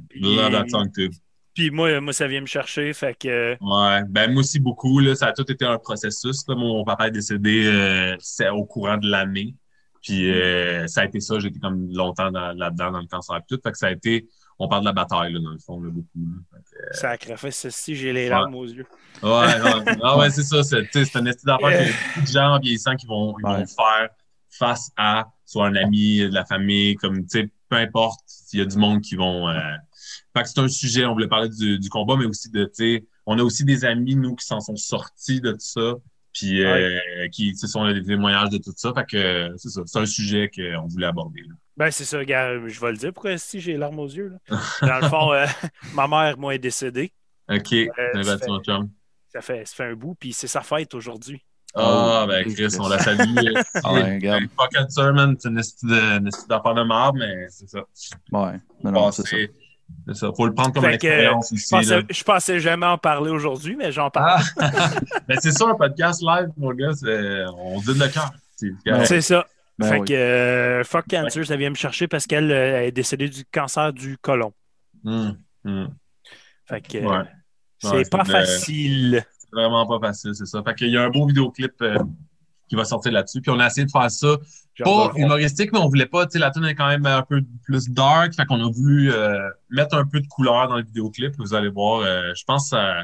Puis, 0.10 0.22
Love 0.36 0.52
that 0.52 0.70
song 0.70 0.90
too. 0.94 1.10
puis 1.54 1.70
moi, 1.72 2.00
moi, 2.02 2.14
ça 2.14 2.28
vient 2.28 2.42
me 2.42 2.46
chercher, 2.46 2.94
fait 2.94 3.14
que 3.18 3.28
euh, 3.28 3.56
Ouais, 3.62 4.04
ben 4.08 4.32
moi 4.32 4.42
aussi 4.42 4.60
beaucoup. 4.60 5.00
Là, 5.00 5.16
ça 5.16 5.28
a 5.28 5.34
tout 5.34 5.50
été 5.52 5.66
un 5.66 5.78
processus. 5.78 6.46
Là. 6.48 6.56
Mon 6.56 6.84
papa 6.84 7.08
est 7.08 7.12
décédé 7.12 7.66
euh, 7.66 8.16
c'est 8.20 8.50
au 8.50 8.66
courant 8.66 8.98
de 8.98 9.08
l'année. 9.10 9.56
Puis 10.02 10.32
euh, 10.32 10.88
ça 10.88 11.02
a 11.02 11.06
été 11.06 11.20
ça. 11.20 11.40
J'ai 11.40 11.48
été 11.50 11.60
comme 11.60 11.90
longtemps 11.94 12.32
dans- 12.32 12.54
là-dedans 12.58 12.92
dans 12.92 13.00
le 13.02 13.08
cancer 13.08 13.36
et 13.38 13.42
tout. 13.50 13.60
Fait 13.62 13.72
que 13.72 13.78
ça 13.78 13.88
a 13.88 13.92
été. 13.92 14.28
On 14.58 14.68
parle 14.68 14.82
de 14.82 14.88
la 14.88 14.94
bataille 14.94 15.32
là, 15.34 15.40
dans 15.40 15.52
le 15.52 15.60
fond, 15.60 15.80
là, 15.82 15.90
beaucoup. 15.90 16.08
là. 16.16 16.92
sacrifice, 16.92 17.56
ceci, 17.58 17.96
j'ai 17.96 18.12
les 18.12 18.28
larmes 18.28 18.56
aux 18.56 18.66
yeux. 18.66 18.86
Ouais, 19.24 19.60
non, 19.60 19.84
ah 20.04 20.18
ouais, 20.18 20.30
c'est 20.30 20.44
ça. 20.44 20.64
C'est 20.64 20.78
un 20.78 21.02
estime 21.02 21.24
d'affaires 21.46 21.78
qu'il 21.78 21.88
y 21.88 21.90
a 21.90 21.94
beaucoup 22.16 22.22
de 22.22 22.28
gens 22.28 22.60
vieillissants 22.60 22.96
qui 22.96 23.08
vont, 23.08 23.36
ils 23.40 23.44
vont 23.46 23.66
faire 23.66 24.10
face 24.60 24.92
à 24.98 25.28
soit 25.46 25.66
un 25.66 25.76
ami, 25.76 26.20
de 26.20 26.34
la 26.34 26.46
famille, 26.46 26.96
comme 26.96 27.22
tu 27.22 27.40
sais, 27.40 27.50
peu 27.70 27.78
importe, 27.78 28.20
il 28.54 28.60
y 28.60 28.62
a 28.62 28.66
du 28.66 28.78
monde 28.78 29.02
qui 29.02 29.16
vont. 29.16 29.50
Euh... 29.50 29.60
Fait 30.36 30.44
que 30.44 30.50
c'est 30.50 30.60
un 30.60 30.68
sujet, 30.68 31.06
on 31.06 31.14
voulait 31.14 31.28
parler 31.28 31.50
du, 31.50 31.80
du 31.80 31.90
combat, 31.90 32.16
mais 32.18 32.26
aussi 32.26 32.52
de, 32.52 32.66
tu 32.66 32.72
sais, 32.74 33.06
on 33.26 33.40
a 33.40 33.44
aussi 33.44 33.64
des 33.64 33.86
amis, 33.86 34.16
nous, 34.16 34.36
qui 34.36 34.46
s'en 34.46 34.60
sont 34.60 34.76
sortis 34.76 35.42
de 35.42 35.52
tout 35.52 35.58
ça, 35.60 35.94
puis 36.34 36.64
euh, 36.64 37.00
qui, 37.32 37.56
ce 37.56 37.68
sont 37.68 37.92
des 37.92 38.04
témoignages 38.04 38.50
de 38.50 38.58
tout 38.58 38.74
ça. 38.76 38.94
Fait 38.94 39.06
que 39.06 39.54
c'est 39.58 39.70
ça, 39.70 39.82
c'est 39.86 40.00
un 40.00 40.06
sujet 40.06 40.50
qu'on 40.54 40.88
voulait 40.88 41.08
aborder. 41.08 41.42
là. 41.42 41.56
Ben, 41.78 41.92
c'est 41.92 42.06
ça, 42.06 42.24
gars, 42.26 42.56
je 42.68 42.80
vais 42.80 42.92
le 42.92 42.98
dire. 42.98 43.14
Pourquoi 43.14 43.38
si 43.38 43.60
j'ai 43.60 43.78
larmes 43.78 44.00
aux 44.00 44.08
yeux? 44.08 44.30
Là? 44.50 44.60
Dans 44.82 45.00
le 45.00 45.10
fond, 45.10 45.34
euh, 45.34 45.46
ma 45.94 46.08
mère, 46.08 46.38
moi, 46.38 46.56
est 46.56 46.60
décédée. 46.60 47.12
OK, 47.50 47.68
ça 47.68 48.12
ben, 48.14 48.24
fait-. 48.24 48.46
Ça 49.32 49.42
fait, 49.42 49.66
ça 49.66 49.76
fait 49.76 49.84
un 49.86 49.96
bout, 49.96 50.16
puis 50.16 50.34
c'est 50.34 50.48
sa 50.48 50.62
fête 50.62 50.94
aujourd'hui. 50.94 51.42
Ah, 51.76 52.22
Oh, 52.24 52.28
ben 52.28 52.44
Chris. 52.44 52.56
Chris, 52.56 52.78
on 52.80 52.88
la 52.90 53.00
salue. 53.00 53.20
Ah 53.84 53.94
ouais, 53.94 54.16
regarde. 54.16 54.44
Fuck 54.58 54.74
cancer, 54.74 55.14
man, 55.14 55.36
c'est 55.40 55.50
une 55.50 56.30
d'affaire 56.50 56.74
de 56.74 56.84
marbre, 56.84 57.20
mais 57.20 57.48
c'est 57.50 57.70
ça. 57.70 57.80
Ouais, 58.32 58.60
non, 58.84 58.92
non, 58.92 59.12
c'est 59.12 59.24
ça. 59.28 59.38
C'est 60.08 60.16
ça. 60.16 60.32
Faut 60.36 60.46
le 60.46 60.54
prendre 60.54 60.72
comme 60.74 60.84
Fait 60.84 60.94
une 60.94 60.98
que, 61.00 61.08
expérience 61.08 61.50
Je 61.50 61.56
aussi. 61.56 61.70
pensais, 61.72 61.96
là. 61.98 62.04
je 62.10 62.24
pensais 62.24 62.60
jamais 62.60 62.86
en 62.86 62.98
parler 62.98 63.32
aujourd'hui, 63.32 63.76
mais 63.76 63.92
j'en 63.92 64.10
parle. 64.10 64.42
Ah! 64.60 64.92
ben, 65.28 65.38
c'est 65.42 65.52
ça, 65.52 65.68
un 65.68 65.76
podcast 65.76 66.22
live, 66.22 66.50
mon 66.58 66.72
gars, 66.74 66.92
c'est- 66.94 67.46
on 67.56 67.80
dit 67.80 67.88
de 67.98 68.04
le 68.04 68.08
cœur. 68.10 68.32
C'est- 69.06 69.22
ça. 69.22 69.46
Ben 69.80 69.88
fait 69.88 70.00
oui. 70.00 70.08
que 70.10 70.14
euh, 70.14 70.84
fuck 70.84 71.06
cancer, 71.10 71.46
ça 71.46 71.56
vient 71.56 71.70
me 71.70 71.76
chercher 71.76 72.08
parce 72.10 72.28
qu'elle 72.28 72.52
euh, 72.52 72.82
est 72.86 72.92
décédée 72.92 73.30
du 73.30 73.46
cancer 73.46 73.94
du 73.94 74.18
côlon. 74.18 74.52
Hum, 75.06 75.38
hum. 75.64 75.90
Fait 76.66 76.82
que 76.82 76.98
Ouais. 76.98 77.18
euh, 77.18 77.24
c'est 77.78 77.90
Ouais, 77.92 78.04
pas 78.12 78.26
facile. 78.26 79.26
C'est 79.52 79.60
vraiment 79.60 79.86
pas 79.88 80.08
facile, 80.08 80.36
c'est 80.36 80.46
ça. 80.46 80.62
Fait 80.64 80.76
qu'il 80.76 80.90
y 80.90 80.98
a 80.98 81.04
un 81.04 81.10
beau 81.10 81.26
vidéoclip 81.28 81.74
euh, 81.82 81.98
qui 82.68 82.76
va 82.76 82.86
sortir 82.86 83.12
là-dessus. 83.12 83.42
Puis 83.42 83.52
on 83.52 83.60
a 83.60 83.68
essayé 83.68 83.86
de 83.86 83.92
faire 83.92 84.10
ça 84.12 84.36
pas 84.84 85.12
humoristique, 85.18 85.74
mais 85.74 85.80
on 85.80 85.88
voulait 85.90 86.06
pas, 86.06 86.26
tu 86.26 86.34
sais, 86.34 86.40
la 86.40 86.52
tune 86.52 86.64
est 86.66 86.76
quand 86.76 86.88
même 86.88 87.06
un 87.06 87.22
peu 87.24 87.42
plus 87.64 87.90
dark, 87.90 88.34
fait 88.34 88.46
qu'on 88.46 88.66
a 88.66 88.72
voulu 88.72 89.12
euh, 89.12 89.50
mettre 89.70 89.96
un 89.98 90.06
peu 90.06 90.22
de 90.22 90.28
couleur 90.28 90.70
dans 90.70 90.78
le 90.78 90.84
vidéoclip. 90.84 91.34
Vous 91.38 91.54
allez 91.54 91.68
voir, 91.70 92.00
euh, 92.02 92.32
je 92.34 92.44
pense, 92.46 92.70
ça- 92.70 93.04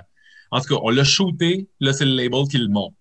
en 0.52 0.62
tout 0.62 0.74
cas, 0.74 0.80
on 0.84 0.90
l'a 0.90 1.04
shooté, 1.04 1.68
là 1.82 1.92
c'est 1.92 2.06
le 2.06 2.12
label 2.16 2.48
qui 2.50 2.60
le 2.60 2.70
monte. 2.70 2.94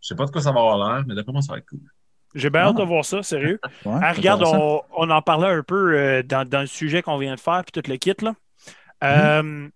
Je 0.00 0.08
sais 0.08 0.16
pas 0.16 0.24
de 0.24 0.30
quoi 0.32 0.40
ça 0.40 0.50
va 0.50 0.58
avoir 0.60 0.76
l'air, 0.94 1.04
mais 1.06 1.14
d'après 1.14 1.32
moi 1.32 1.40
ça 1.42 1.52
va 1.52 1.58
être 1.58 1.68
cool. 1.68 1.78
J'ai 2.34 2.50
bien 2.50 2.62
hâte 2.62 2.74
Ah. 2.78 2.82
de 2.82 2.86
voir 2.86 3.04
ça, 3.04 3.22
sérieux. 3.22 3.60
Ouais, 3.84 3.98
Ah, 4.02 4.12
regarde, 4.12 4.42
on, 4.44 4.82
on 4.96 5.08
en 5.10 5.22
parlait 5.22 5.48
un 5.48 5.62
peu 5.62 5.96
euh, 5.96 6.22
dans, 6.24 6.48
dans 6.48 6.60
le 6.62 6.66
sujet 6.66 7.02
qu'on 7.02 7.18
vient 7.18 7.34
de 7.34 7.40
faire, 7.40 7.62
puis 7.64 7.80
tout 7.80 7.88
le 7.88 7.96
kit. 7.96 8.12
Là. 8.22 8.34
Euh, 9.04 9.68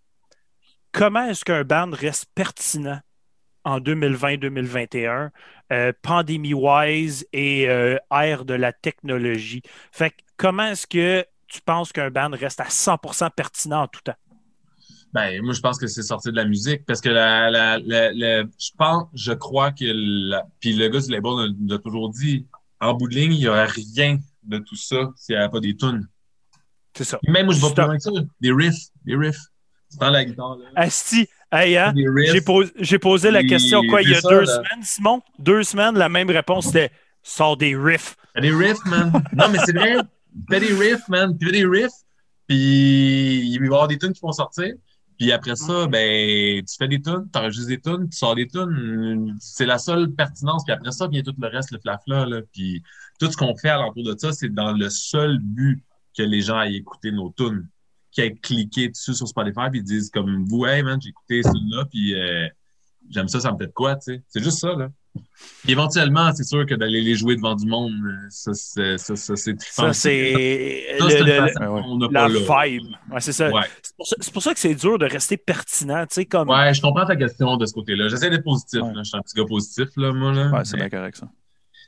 comment 0.93 1.25
est-ce 1.27 1.45
qu'un 1.45 1.63
band 1.63 1.91
reste 1.93 2.27
pertinent? 2.35 2.99
En 3.65 3.81
2020-2021, 3.81 5.31
euh, 5.73 5.93
pandémie-wise 6.03 7.27
et 7.33 7.69
euh, 7.69 7.97
ère 8.11 8.45
de 8.45 8.55
la 8.55 8.73
technologie? 8.73 9.63
Fait 9.93 10.11
que 10.11 10.17
comment 10.37 10.67
est-ce 10.69 10.87
que 10.87 11.25
tu 11.47 11.61
penses 11.61 11.93
qu'un 11.93 12.11
band 12.11 12.31
reste 12.33 12.61
à 12.61 12.69
100% 12.69 13.31
pertinent 13.31 13.83
en 13.83 13.89
tout 13.89 14.01
temps? 14.03 14.15
Ben, 15.13 15.43
moi, 15.43 15.55
je 15.55 15.61
pense 15.61 15.79
que 15.79 15.89
c'est 15.89 16.03
sorti 16.05 16.31
de 16.31 16.37
la 16.37 16.45
musique 16.45 16.87
parce 16.87 17.01
que 17.01 17.09
la, 17.09 17.51
la, 17.51 17.79
la, 17.79 18.13
la- 18.13 18.43
je 18.43 18.71
pense, 18.79 19.09
je 19.15 19.33
crois 19.33 19.73
que 19.73 19.85
la, 19.85 20.47
puis 20.61 20.73
le 20.73 20.89
gars 20.89 21.01
du 21.01 21.11
label 21.11 21.33
nous- 21.33 21.57
nous 21.67 21.75
a 21.75 21.79
toujours 21.79 22.11
dit, 22.11 22.47
en 22.81 22.95
bout 22.95 23.09
de 23.09 23.15
ligne, 23.17 23.33
il 23.33 23.41
y 23.41 23.49
aurait 23.49 23.67
rien 23.67 24.19
de 24.45 24.59
tout 24.59 24.77
ça 24.77 25.11
s'il 25.17 25.35
n'y 25.35 25.41
avait 25.43 25.51
pas 25.51 25.59
des 25.61 25.77
tunes. 25.77 26.07
C'est 26.97 27.05
ça. 27.05 27.19
Même 27.27 27.47
moi, 27.47 27.55
je 27.55 27.61
vais 27.61 27.75
plus 27.75 27.83
loin 27.85 27.97
que 27.97 28.03
ça. 28.03 28.11
Des 28.41 28.53
riffs, 28.53 28.87
des 29.05 29.17
riffs. 29.17 29.41
Tu 29.91 29.97
prends 29.99 30.11
la 30.11 30.25
guitare, 30.25 30.57
là. 30.57 30.67
Asti, 30.77 31.29
hey, 31.53 31.77
hein? 31.77 31.95
J'ai 32.81 32.99
posé, 32.99 33.31
la 33.31 33.45
question 33.45 33.83
quoi 33.89 34.03
il 34.03 34.11
y 34.11 34.15
a 34.15 34.21
ça, 34.21 34.29
deux 34.29 34.41
là. 34.41 34.47
semaines, 34.47 34.83
Simon? 34.83 35.23
Deux 35.39 35.63
semaines, 35.63 35.97
la 35.97 36.09
même 36.09 36.31
réponse 36.31 36.67
c'était 36.67 36.91
sors 37.23 37.57
des 37.57 37.77
riffs. 37.77 38.17
Fais 38.35 38.41
des 38.41 38.53
riffs, 38.53 38.85
man. 38.87 39.13
non, 39.35 39.49
mais 39.51 39.59
c'est 39.65 39.77
vrai. 39.77 39.97
Fais 40.51 40.61
des 40.61 40.73
riffs, 40.73 41.09
man. 41.09 41.37
Fais 41.43 41.53
des 41.53 41.67
riffs. 41.67 41.91
Puis 42.47 43.43
il 43.47 43.59
va 43.59 43.65
y 43.65 43.69
avoir 43.69 43.89
des 43.89 43.99
tunes 43.99 44.13
qui 44.13 44.21
vont 44.21 44.33
sortir. 44.33 44.75
Puis 45.19 45.33
après 45.33 45.55
ça, 45.55 45.87
ben, 45.87 46.65
tu 46.65 46.77
fais 46.79 46.89
des 46.89 47.01
tunes, 47.01 47.29
tu 47.31 47.39
enregistres 47.39 47.69
des 47.69 47.81
tunes, 47.81 48.09
tu 48.09 48.17
sors 48.17 48.35
des 48.35 48.49
tunes. 48.49 49.37
C'est 49.39 49.67
la 49.67 49.79
seule 49.79 50.11
pertinence. 50.13 50.65
Puis 50.65 50.73
après 50.73 50.93
ça, 50.93 51.09
vient 51.09 51.23
tout 51.23 51.35
le 51.39 51.49
reste, 51.49 51.73
le 51.73 51.79
flafla. 51.79 52.25
Là. 52.25 52.41
Puis 52.53 52.83
tout 53.19 53.31
ce 53.31 53.37
qu'on 53.37 53.55
fait 53.55 53.69
alentour 53.69 54.03
de 54.03 54.17
ça, 54.19 54.33
c'est 54.33 54.49
dans 54.49 54.73
le 54.73 54.89
seul 54.89 55.39
but 55.39 55.85
que 56.17 56.23
les 56.23 56.41
gens 56.41 56.57
aillent 56.57 56.77
écouter 56.77 57.13
nos 57.13 57.33
tunes. 57.37 57.69
Qui 58.13 58.23
aillent 58.23 58.39
cliquer 58.41 58.89
dessus 58.89 59.15
sur 59.15 59.29
Spotify 59.29 59.71
puis 59.71 59.81
ils 59.81 59.85
disent 59.85 60.11
comme 60.11 60.45
vous, 60.45 60.67
hey 60.67 60.83
man, 60.83 60.99
j'ai 61.01 61.11
écouté 61.11 61.43
celui-là, 61.43 61.85
puis 61.91 62.15
euh, 62.21 62.49
j'aime 63.09 63.29
ça, 63.29 63.41
ça 63.41 63.53
me 63.53 63.59
fait 63.59 63.67
de 63.67 63.73
quoi, 63.73 63.97
tu 63.97 64.15
sais. 64.15 64.23
C'est 64.29 64.43
juste 64.43 64.59
ça, 64.59 64.75
là. 64.75 64.89
Puis 65.63 65.73
éventuellement, 65.73 66.33
c'est 66.35 66.45
sûr 66.45 66.65
que 66.67 66.75
d'aller 66.75 67.01
les 67.01 67.15
jouer 67.17 67.35
devant 67.35 67.55
du 67.57 67.67
monde, 67.67 67.93
euh, 68.05 68.27
ça, 68.31 68.53
c'est, 68.55 68.97
ça, 68.99 69.17
ça, 69.17 69.35
c'est 69.37 69.57
la 72.13 72.29
vibe. 72.29 72.83
Ouais, 73.11 73.21
c'est 73.21 73.33
ça. 73.33 73.51
Ouais. 73.51 73.63
C'est 73.83 73.97
pour 73.97 74.07
ça, 74.07 74.17
c'est 74.21 74.33
pour 74.33 74.43
ça 74.43 74.55
que 74.55 74.61
c'est 74.61 74.75
dur 74.75 74.99
de 74.99 75.07
rester 75.07 75.37
pertinent, 75.37 76.07
tu 76.07 76.15
sais, 76.15 76.27
comme. 76.27 76.49
ouais, 76.49 76.75
je 76.75 76.81
comprends 76.81 77.07
ta 77.07 77.17
question 77.17 77.57
de 77.57 77.67
ce 77.67 77.73
côté-là. 77.73 78.09
J'essaie 78.09 78.31
d'être 78.31 78.45
positif, 78.45 78.83
Ouais. 78.83 78.95
là. 78.95 79.03
Je 79.03 79.09
suis 79.09 79.17
un 79.19 79.23
petit 79.23 79.37
gars 79.37 79.45
positif, 79.47 79.89
là, 79.97 80.13
moi, 80.13 80.33
là. 80.33 80.51
Ouais, 80.51 80.65
c'est 80.65 80.77
Mais 80.77 80.89
bien 80.89 80.99
correct, 80.99 81.17
ça. 81.17 81.29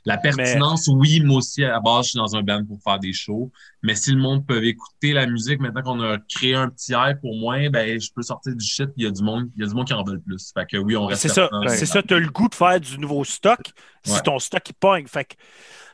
La 0.05 0.17
pertinence, 0.17 0.89
oui, 0.89 1.21
moi 1.21 1.37
aussi, 1.37 1.63
à 1.63 1.69
la 1.69 1.79
base, 1.79 2.05
je 2.05 2.09
suis 2.11 2.17
dans 2.17 2.35
un 2.35 2.43
band 2.43 2.65
pour 2.65 2.77
faire 2.83 2.99
des 2.99 3.13
shows. 3.13 3.51
Mais 3.83 3.95
si 3.95 4.11
le 4.11 4.17
monde 4.19 4.45
peut 4.45 4.61
écouter 4.65 5.13
la 5.13 5.25
musique, 5.27 5.59
maintenant 5.61 5.81
qu'on 5.81 6.01
a 6.01 6.17
créé 6.29 6.55
un 6.55 6.69
petit 6.69 6.91
air 6.91 7.15
pour 7.21 7.37
moi, 7.37 7.69
ben, 7.69 7.99
je 7.99 8.09
peux 8.13 8.21
sortir 8.21 8.53
du 8.55 8.65
shit, 8.65 8.89
il 8.97 9.05
y 9.05 9.07
a 9.07 9.11
du 9.11 9.23
monde, 9.23 9.49
il 9.55 9.61
y 9.61 9.65
a 9.65 9.69
du 9.69 9.73
monde 9.73 9.87
qui 9.87 9.93
en 9.93 10.03
veut 10.03 10.19
plus. 10.19 10.51
Fait 10.53 10.65
que 10.69 10.77
oui, 10.77 10.97
on 10.97 11.05
reste 11.05 11.21
C'est 11.21 11.29
ça, 11.29 11.49
c'est 11.67 11.85
ça, 11.85 12.03
tu 12.03 12.13
as 12.13 12.19
le 12.19 12.29
goût 12.29 12.49
de 12.49 12.55
faire 12.55 12.79
du 12.81 12.97
nouveau 12.99 13.23
stock 13.23 13.59
si 14.03 14.11
Ouais. 14.13 14.21
ton 14.21 14.39
stock 14.39 14.61
il 14.69 14.73
pogne. 14.73 15.07
Fait 15.07 15.23
que 15.23 15.35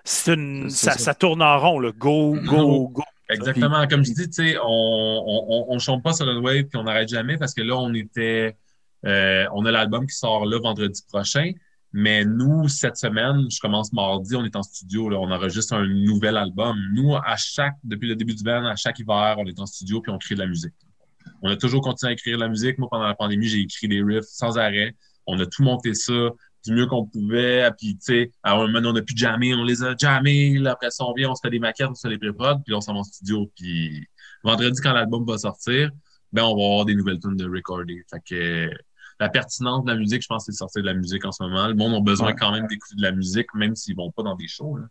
c'est 0.03 0.33
une, 0.33 0.71
ça, 0.71 0.93
ça. 0.93 0.97
ça 0.97 1.13
tourne 1.13 1.43
en 1.43 1.59
rond, 1.59 1.79
là. 1.79 1.91
Go, 1.95 2.35
go, 2.43 2.87
go. 2.87 3.03
Exactement. 3.29 3.87
Comme 3.87 4.03
je 4.03 4.11
dis, 4.11 4.27
tu 4.27 4.43
sais, 4.43 4.57
on, 4.57 4.65
on, 4.65 5.45
on, 5.49 5.75
on 5.75 5.77
chante 5.79 6.01
pas 6.01 6.13
sur 6.13 6.25
le 6.25 6.39
wave 6.39 6.63
puis 6.63 6.77
on 6.79 6.83
n'arrête 6.83 7.09
jamais 7.09 7.37
parce 7.37 7.53
que 7.53 7.61
là, 7.61 7.75
on 7.77 7.93
était, 7.93 8.57
euh, 9.05 9.45
on 9.53 9.65
a 9.65 9.71
l'album 9.71 10.07
qui 10.07 10.15
sort 10.15 10.47
là 10.47 10.57
vendredi 10.57 11.03
prochain. 11.07 11.51
Mais 11.91 12.23
nous, 12.23 12.67
cette 12.67 12.97
semaine, 12.97 13.49
je 13.49 13.59
commence 13.59 13.91
mardi, 13.93 14.35
on 14.35 14.45
est 14.45 14.55
en 14.55 14.61
studio, 14.61 15.09
là, 15.09 15.17
on 15.19 15.31
enregistre 15.31 15.73
un 15.73 15.87
nouvel 15.87 16.37
album. 16.37 16.77
Nous, 16.93 17.15
à 17.15 17.35
chaque, 17.35 17.75
depuis 17.83 18.07
le 18.07 18.15
début 18.15 18.35
du 18.35 18.43
band, 18.43 18.65
à 18.65 18.75
chaque 18.75 18.99
hiver, 18.99 19.35
on 19.39 19.45
est 19.45 19.59
en 19.59 19.65
studio 19.65 19.99
puis 20.01 20.11
on 20.11 20.17
crée 20.17 20.35
de 20.35 20.41
la 20.41 20.47
musique. 20.47 20.73
On 21.41 21.49
a 21.49 21.55
toujours 21.55 21.81
continué 21.81 22.11
à 22.11 22.13
écrire 22.13 22.37
de 22.37 22.43
la 22.43 22.49
musique. 22.49 22.77
Moi, 22.77 22.87
pendant 22.89 23.07
la 23.07 23.15
pandémie, 23.15 23.47
j'ai 23.47 23.61
écrit 23.61 23.87
des 23.87 24.03
riffs 24.03 24.25
sans 24.25 24.57
arrêt. 24.57 24.95
On 25.25 25.39
a 25.39 25.45
tout 25.45 25.63
monté 25.63 25.93
ça. 25.93 26.29
du 26.65 26.73
mieux 26.73 26.85
qu'on 26.85 27.05
pouvait. 27.05 27.69
Puis, 27.77 27.95
tu 27.95 27.99
sais, 28.01 28.31
à 28.43 28.53
un 28.53 28.67
moment, 28.67 28.89
on 28.89 28.95
a 28.95 29.01
pu 29.01 29.15
jammer, 29.15 29.53
on 29.55 29.63
les 29.63 29.83
a 29.83 29.95
jammés. 29.97 30.61
Après 30.67 30.91
ça, 30.91 31.05
on 31.05 31.13
vient, 31.13 31.31
on 31.31 31.35
se 31.35 31.41
fait 31.41 31.49
des 31.49 31.59
maquettes, 31.59 31.87
on 31.89 31.95
se 31.95 32.07
fait 32.07 32.13
des 32.13 32.19
pré-prod, 32.19 32.61
puis 32.65 32.73
on 32.73 32.81
s'en 32.81 32.93
va 32.93 32.99
en 32.99 33.03
studio. 33.03 33.49
Puis, 33.55 34.05
vendredi, 34.43 34.79
quand 34.81 34.93
l'album 34.93 35.25
va 35.25 35.37
sortir, 35.37 35.91
ben, 36.31 36.43
on 36.43 36.55
va 36.55 36.63
avoir 36.63 36.85
des 36.85 36.95
nouvelles 36.95 37.19
tunes 37.19 37.35
de 37.35 37.49
recorder. 37.49 38.03
Fait 38.09 38.21
que 38.23 38.69
la 39.19 39.29
pertinence 39.29 39.83
de 39.85 39.91
la 39.91 39.97
musique, 39.97 40.21
je 40.21 40.27
pense, 40.27 40.45
c'est 40.45 40.51
de 40.51 40.57
sortir 40.57 40.81
de 40.81 40.87
la 40.87 40.93
musique 40.93 41.25
en 41.25 41.31
ce 41.31 41.43
moment. 41.43 41.67
Le 41.67 41.73
monde 41.73 41.93
a 41.95 41.99
besoin 41.99 42.27
Ouais. 42.27 42.35
quand 42.39 42.51
même 42.51 42.67
d'écouter 42.67 42.95
de 42.95 43.01
la 43.01 43.11
musique, 43.11 43.47
même 43.53 43.75
s'ils 43.75 43.95
vont 43.95 44.11
pas 44.11 44.23
dans 44.23 44.35
des 44.35 44.47
shows. 44.47 44.77
Là. 44.77 44.85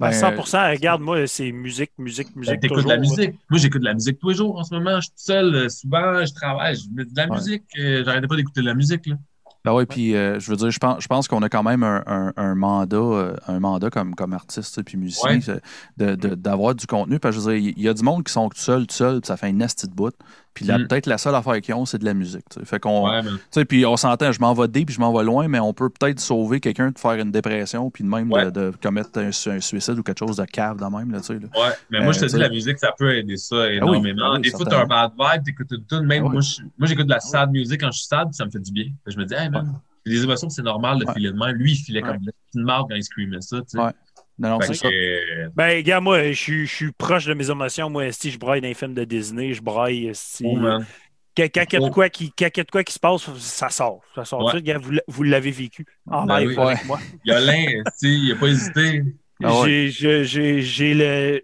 Ben, 0.00 0.10
Ben, 0.10 0.12
100%, 0.12 0.70
regarde, 0.70 1.02
moi, 1.02 1.26
c'est 1.26 1.52
musique, 1.52 1.92
musique, 1.98 2.28
Ben, 2.34 2.40
musique. 2.40 2.60
T'écoutes 2.60 2.84
de 2.84 2.88
la 2.88 2.96
musique. 2.98 3.34
Moi, 3.50 3.58
j'écoute 3.60 3.80
de 3.80 3.86
la 3.86 3.94
musique 3.94 4.18
tous 4.18 4.30
les 4.30 4.34
jours 4.36 4.58
en 4.58 4.64
ce 4.64 4.74
moment. 4.74 4.96
Je 4.96 5.02
suis 5.02 5.10
tout 5.10 5.16
seul. 5.18 5.54
euh, 5.54 5.68
Souvent, 5.68 6.24
je 6.24 6.32
travaille. 6.32 6.76
Je 6.76 6.82
mets 6.92 7.04
de 7.04 7.10
la 7.16 7.28
Ouais. 7.28 7.36
musique. 7.36 7.64
euh, 7.78 8.02
J'arrêtais 8.04 8.26
pas 8.26 8.36
d'écouter 8.36 8.60
de 8.62 8.66
la 8.66 8.74
musique. 8.74 9.06
Là. 9.06 9.16
Ben 9.64 9.74
oui, 9.74 9.84
puis 9.86 10.14
euh, 10.14 10.38
je 10.38 10.50
veux 10.50 10.56
dire, 10.56 10.70
je 10.70 10.78
pense, 10.78 11.02
je 11.02 11.08
pense 11.08 11.26
qu'on 11.28 11.42
a 11.42 11.48
quand 11.48 11.64
même 11.64 11.82
un, 11.82 12.02
un- 12.06 12.32
un 12.36 12.54
mandat, 12.54 12.96
euh, 12.96 13.36
un 13.48 13.58
mandat 13.60 13.90
comme, 13.90 14.14
comme 14.14 14.32
artiste 14.32 14.82
puis 14.84 14.96
musicien, 14.96 15.30
Ouais. 15.30 15.40
c'est 15.42 15.60
de- 15.98 16.14
de- 16.14 16.34
d'avoir 16.36 16.74
du 16.76 16.86
contenu. 16.86 17.18
Parce 17.18 17.34
que 17.36 17.42
je 17.42 17.46
veux 17.46 17.58
dire, 17.58 17.72
il 17.76 17.82
y 17.82 17.88
a 17.88 17.92
du 17.92 18.02
monde 18.04 18.24
qui 18.24 18.32
sont 18.32 18.48
tout 18.48 18.56
seuls, 18.56 18.86
tout 18.86 18.94
seuls, 18.94 19.20
puis 19.20 19.26
ça 19.26 19.36
fait 19.36 19.50
une 19.50 19.58
nasty 19.58 19.88
de 19.88 19.92
bout. 19.92 20.14
Puis 20.54 20.64
là, 20.64 20.76
Mm. 20.78 20.88
peut-être 20.88 21.06
la 21.06 21.18
seule 21.18 21.34
affaire 21.36 21.60
qu'ils 21.60 21.74
ont, 21.74 21.86
c'est 21.86 21.98
de 21.98 22.04
la 22.04 22.14
musique. 22.14 22.42
Fait 22.64 22.80
qu'on, 22.80 23.08
Ouais, 23.08 23.20
mais 23.22 23.64
puis 23.64 23.86
on 23.86 23.96
s'entend, 23.96 24.32
je 24.32 24.40
m'en 24.40 24.54
vais 24.54 24.66
deep, 24.66 24.86
puis 24.86 24.94
je 24.96 25.00
m'en 25.00 25.12
vais 25.16 25.22
loin, 25.22 25.46
mais 25.46 25.60
on 25.60 25.72
peut 25.72 25.88
peut-être 25.88 26.18
sauver 26.18 26.58
quelqu'un 26.58 26.90
de 26.90 26.98
faire 26.98 27.12
une 27.12 27.30
dépression, 27.30 27.90
puis 27.90 28.02
de 28.02 28.08
même 28.08 28.28
de- 28.28 28.34
Ouais. 28.34 28.50
de, 28.50 28.72
commettre 28.82 29.18
un, 29.20 29.30
su- 29.30 29.50
un 29.50 29.60
suicide 29.60 29.98
ou 29.98 30.02
quelque 30.02 30.18
chose 30.18 30.36
de 30.38 30.44
cave 30.46 30.78
de 30.78 30.84
même, 30.84 31.12
là, 31.12 31.18
là. 31.18 31.34
Ouais, 31.36 31.74
mais 31.90 32.00
moi, 32.00 32.12
je 32.12 32.20
te 32.20 32.24
Euh, 32.24 32.28
dis, 32.28 32.36
la 32.38 32.48
musique, 32.48 32.78
ça 32.78 32.92
peut 32.98 33.14
aider 33.14 33.36
ça 33.36 33.70
énormément. 33.72 34.22
ah 34.24 34.32
oui, 34.34 34.40
Des 34.42 34.50
fois, 34.50 34.66
t'as 34.66 34.82
un 34.82 34.86
bad 34.86 35.12
vibe, 35.18 35.44
t'écoutes 35.44 35.70
une 35.70 35.84
tune. 35.84 36.06
Même 36.06 36.24
Ah 36.26 36.28
oui. 36.34 36.56
moi, 36.76 36.88
j'écoute 36.88 37.06
de 37.06 37.10
la 37.12 37.20
sad 37.20 37.50
music 37.52 37.80
quand 37.80 37.92
je 37.92 37.98
suis 37.98 38.06
sad, 38.08 38.26
puis 38.28 38.34
ça 38.34 38.44
me 38.44 38.50
fait 38.50 38.58
du 38.60 38.72
bien. 38.72 38.86
Fait 39.04 39.12
Je 39.12 39.18
me 39.18 39.24
dis, 39.26 39.34
hey, 39.34 39.48
man, 39.50 39.74
les 40.04 40.22
émotions, 40.24 40.48
c'est 40.50 40.62
normal 40.62 40.98
de 40.98 41.06
filer 41.12 41.30
de 41.30 41.36
même. 41.36 41.54
Lui, 41.56 41.72
il 41.72 41.76
filait 41.76 42.00
comme 42.02 42.16
une 42.54 42.62
marque 42.64 42.88
quand 42.90 42.96
il 42.96 43.04
screamait 43.04 43.40
ça. 43.42 43.58
Non, 44.38 44.50
non, 44.50 44.60
c'est 44.60 44.74
ça. 44.74 44.88
que, 44.88 44.94
euh, 44.94 45.48
Ben, 45.56 45.82
gars, 45.82 46.00
moi, 46.00 46.30
je 46.32 46.64
suis- 46.64 46.92
proche 46.92 47.26
de 47.26 47.34
mes 47.34 47.50
émotions. 47.50 47.90
Moi, 47.90 48.12
si 48.12 48.30
je 48.30 48.38
braille 48.38 48.60
dans 48.60 48.68
les 48.68 48.74
films 48.74 48.94
de 48.94 49.04
Disney, 49.04 49.52
je 49.52 49.62
braille. 49.62 50.10
Si... 50.14 50.44
oh, 50.46 50.56
man. 50.56 50.86
Quand 51.36 51.44
quand 51.54 51.64
il 51.70 51.72
y 51.74 51.76
a 51.76 51.80
de 51.80 51.84
Oh. 51.86 51.90
quoi 51.90 52.08
qui, 52.08 52.32
quand 52.36 52.46
il 52.52 52.58
y 52.58 52.60
a 52.60 52.64
de 52.64 52.70
quoi 52.70 52.82
qui 52.84 52.92
se 52.92 52.98
passe, 52.98 53.30
ça 53.38 53.68
sort. 53.68 54.00
Ça 54.14 54.24
sort 54.24 54.44
Ouais. 54.44 54.52
tout. 54.52 54.60
Gars, 54.60 54.78
vous, 55.06 55.22
l'avez 55.22 55.50
vécu 55.52 55.86
en 56.06 56.24
Ben 56.26 56.40
live 56.40 56.48
oui. 56.50 56.56
avec 56.58 56.78
Ouais. 56.78 56.84
moi. 56.86 56.98
Il 57.24 57.32
y 57.32 57.34
a 57.34 57.40
l'un, 57.40 57.64
tu 57.64 57.82
sais, 57.96 58.08
il 58.08 58.32
a 58.32 58.36
pas 58.36 58.46
hésité. 58.48 59.02
Ah 59.44 59.60
ouais. 59.60 59.88
J'ai- 59.90 60.94
le 60.94 61.42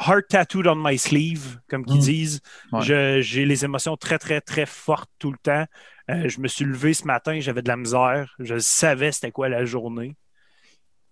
heart 0.00 0.28
tattooed 0.28 0.66
on 0.66 0.76
my 0.76 0.96
sleeve, 0.98 1.58
comme 1.68 1.84
qu'ils 1.86 1.96
Mm. 1.96 2.00
disent. 2.00 2.40
J'ai 2.80 3.44
les 3.46 3.64
émotions 3.64 3.96
très, 3.96 4.18
très, 4.18 4.40
très 4.42 4.66
fortes 4.66 5.10
tout 5.18 5.32
le 5.32 5.38
temps. 5.42 5.64
Euh, 6.10 6.28
je 6.28 6.40
me 6.40 6.48
suis 6.48 6.64
levé 6.64 6.94
ce 6.94 7.04
matin, 7.04 7.38
j'avais 7.40 7.60
de 7.62 7.68
la 7.68 7.76
misère. 7.76 8.34
Je 8.38 8.58
savais 8.58 9.12
c'était 9.12 9.30
quoi 9.30 9.48
la 9.48 9.64
journée. 9.66 10.16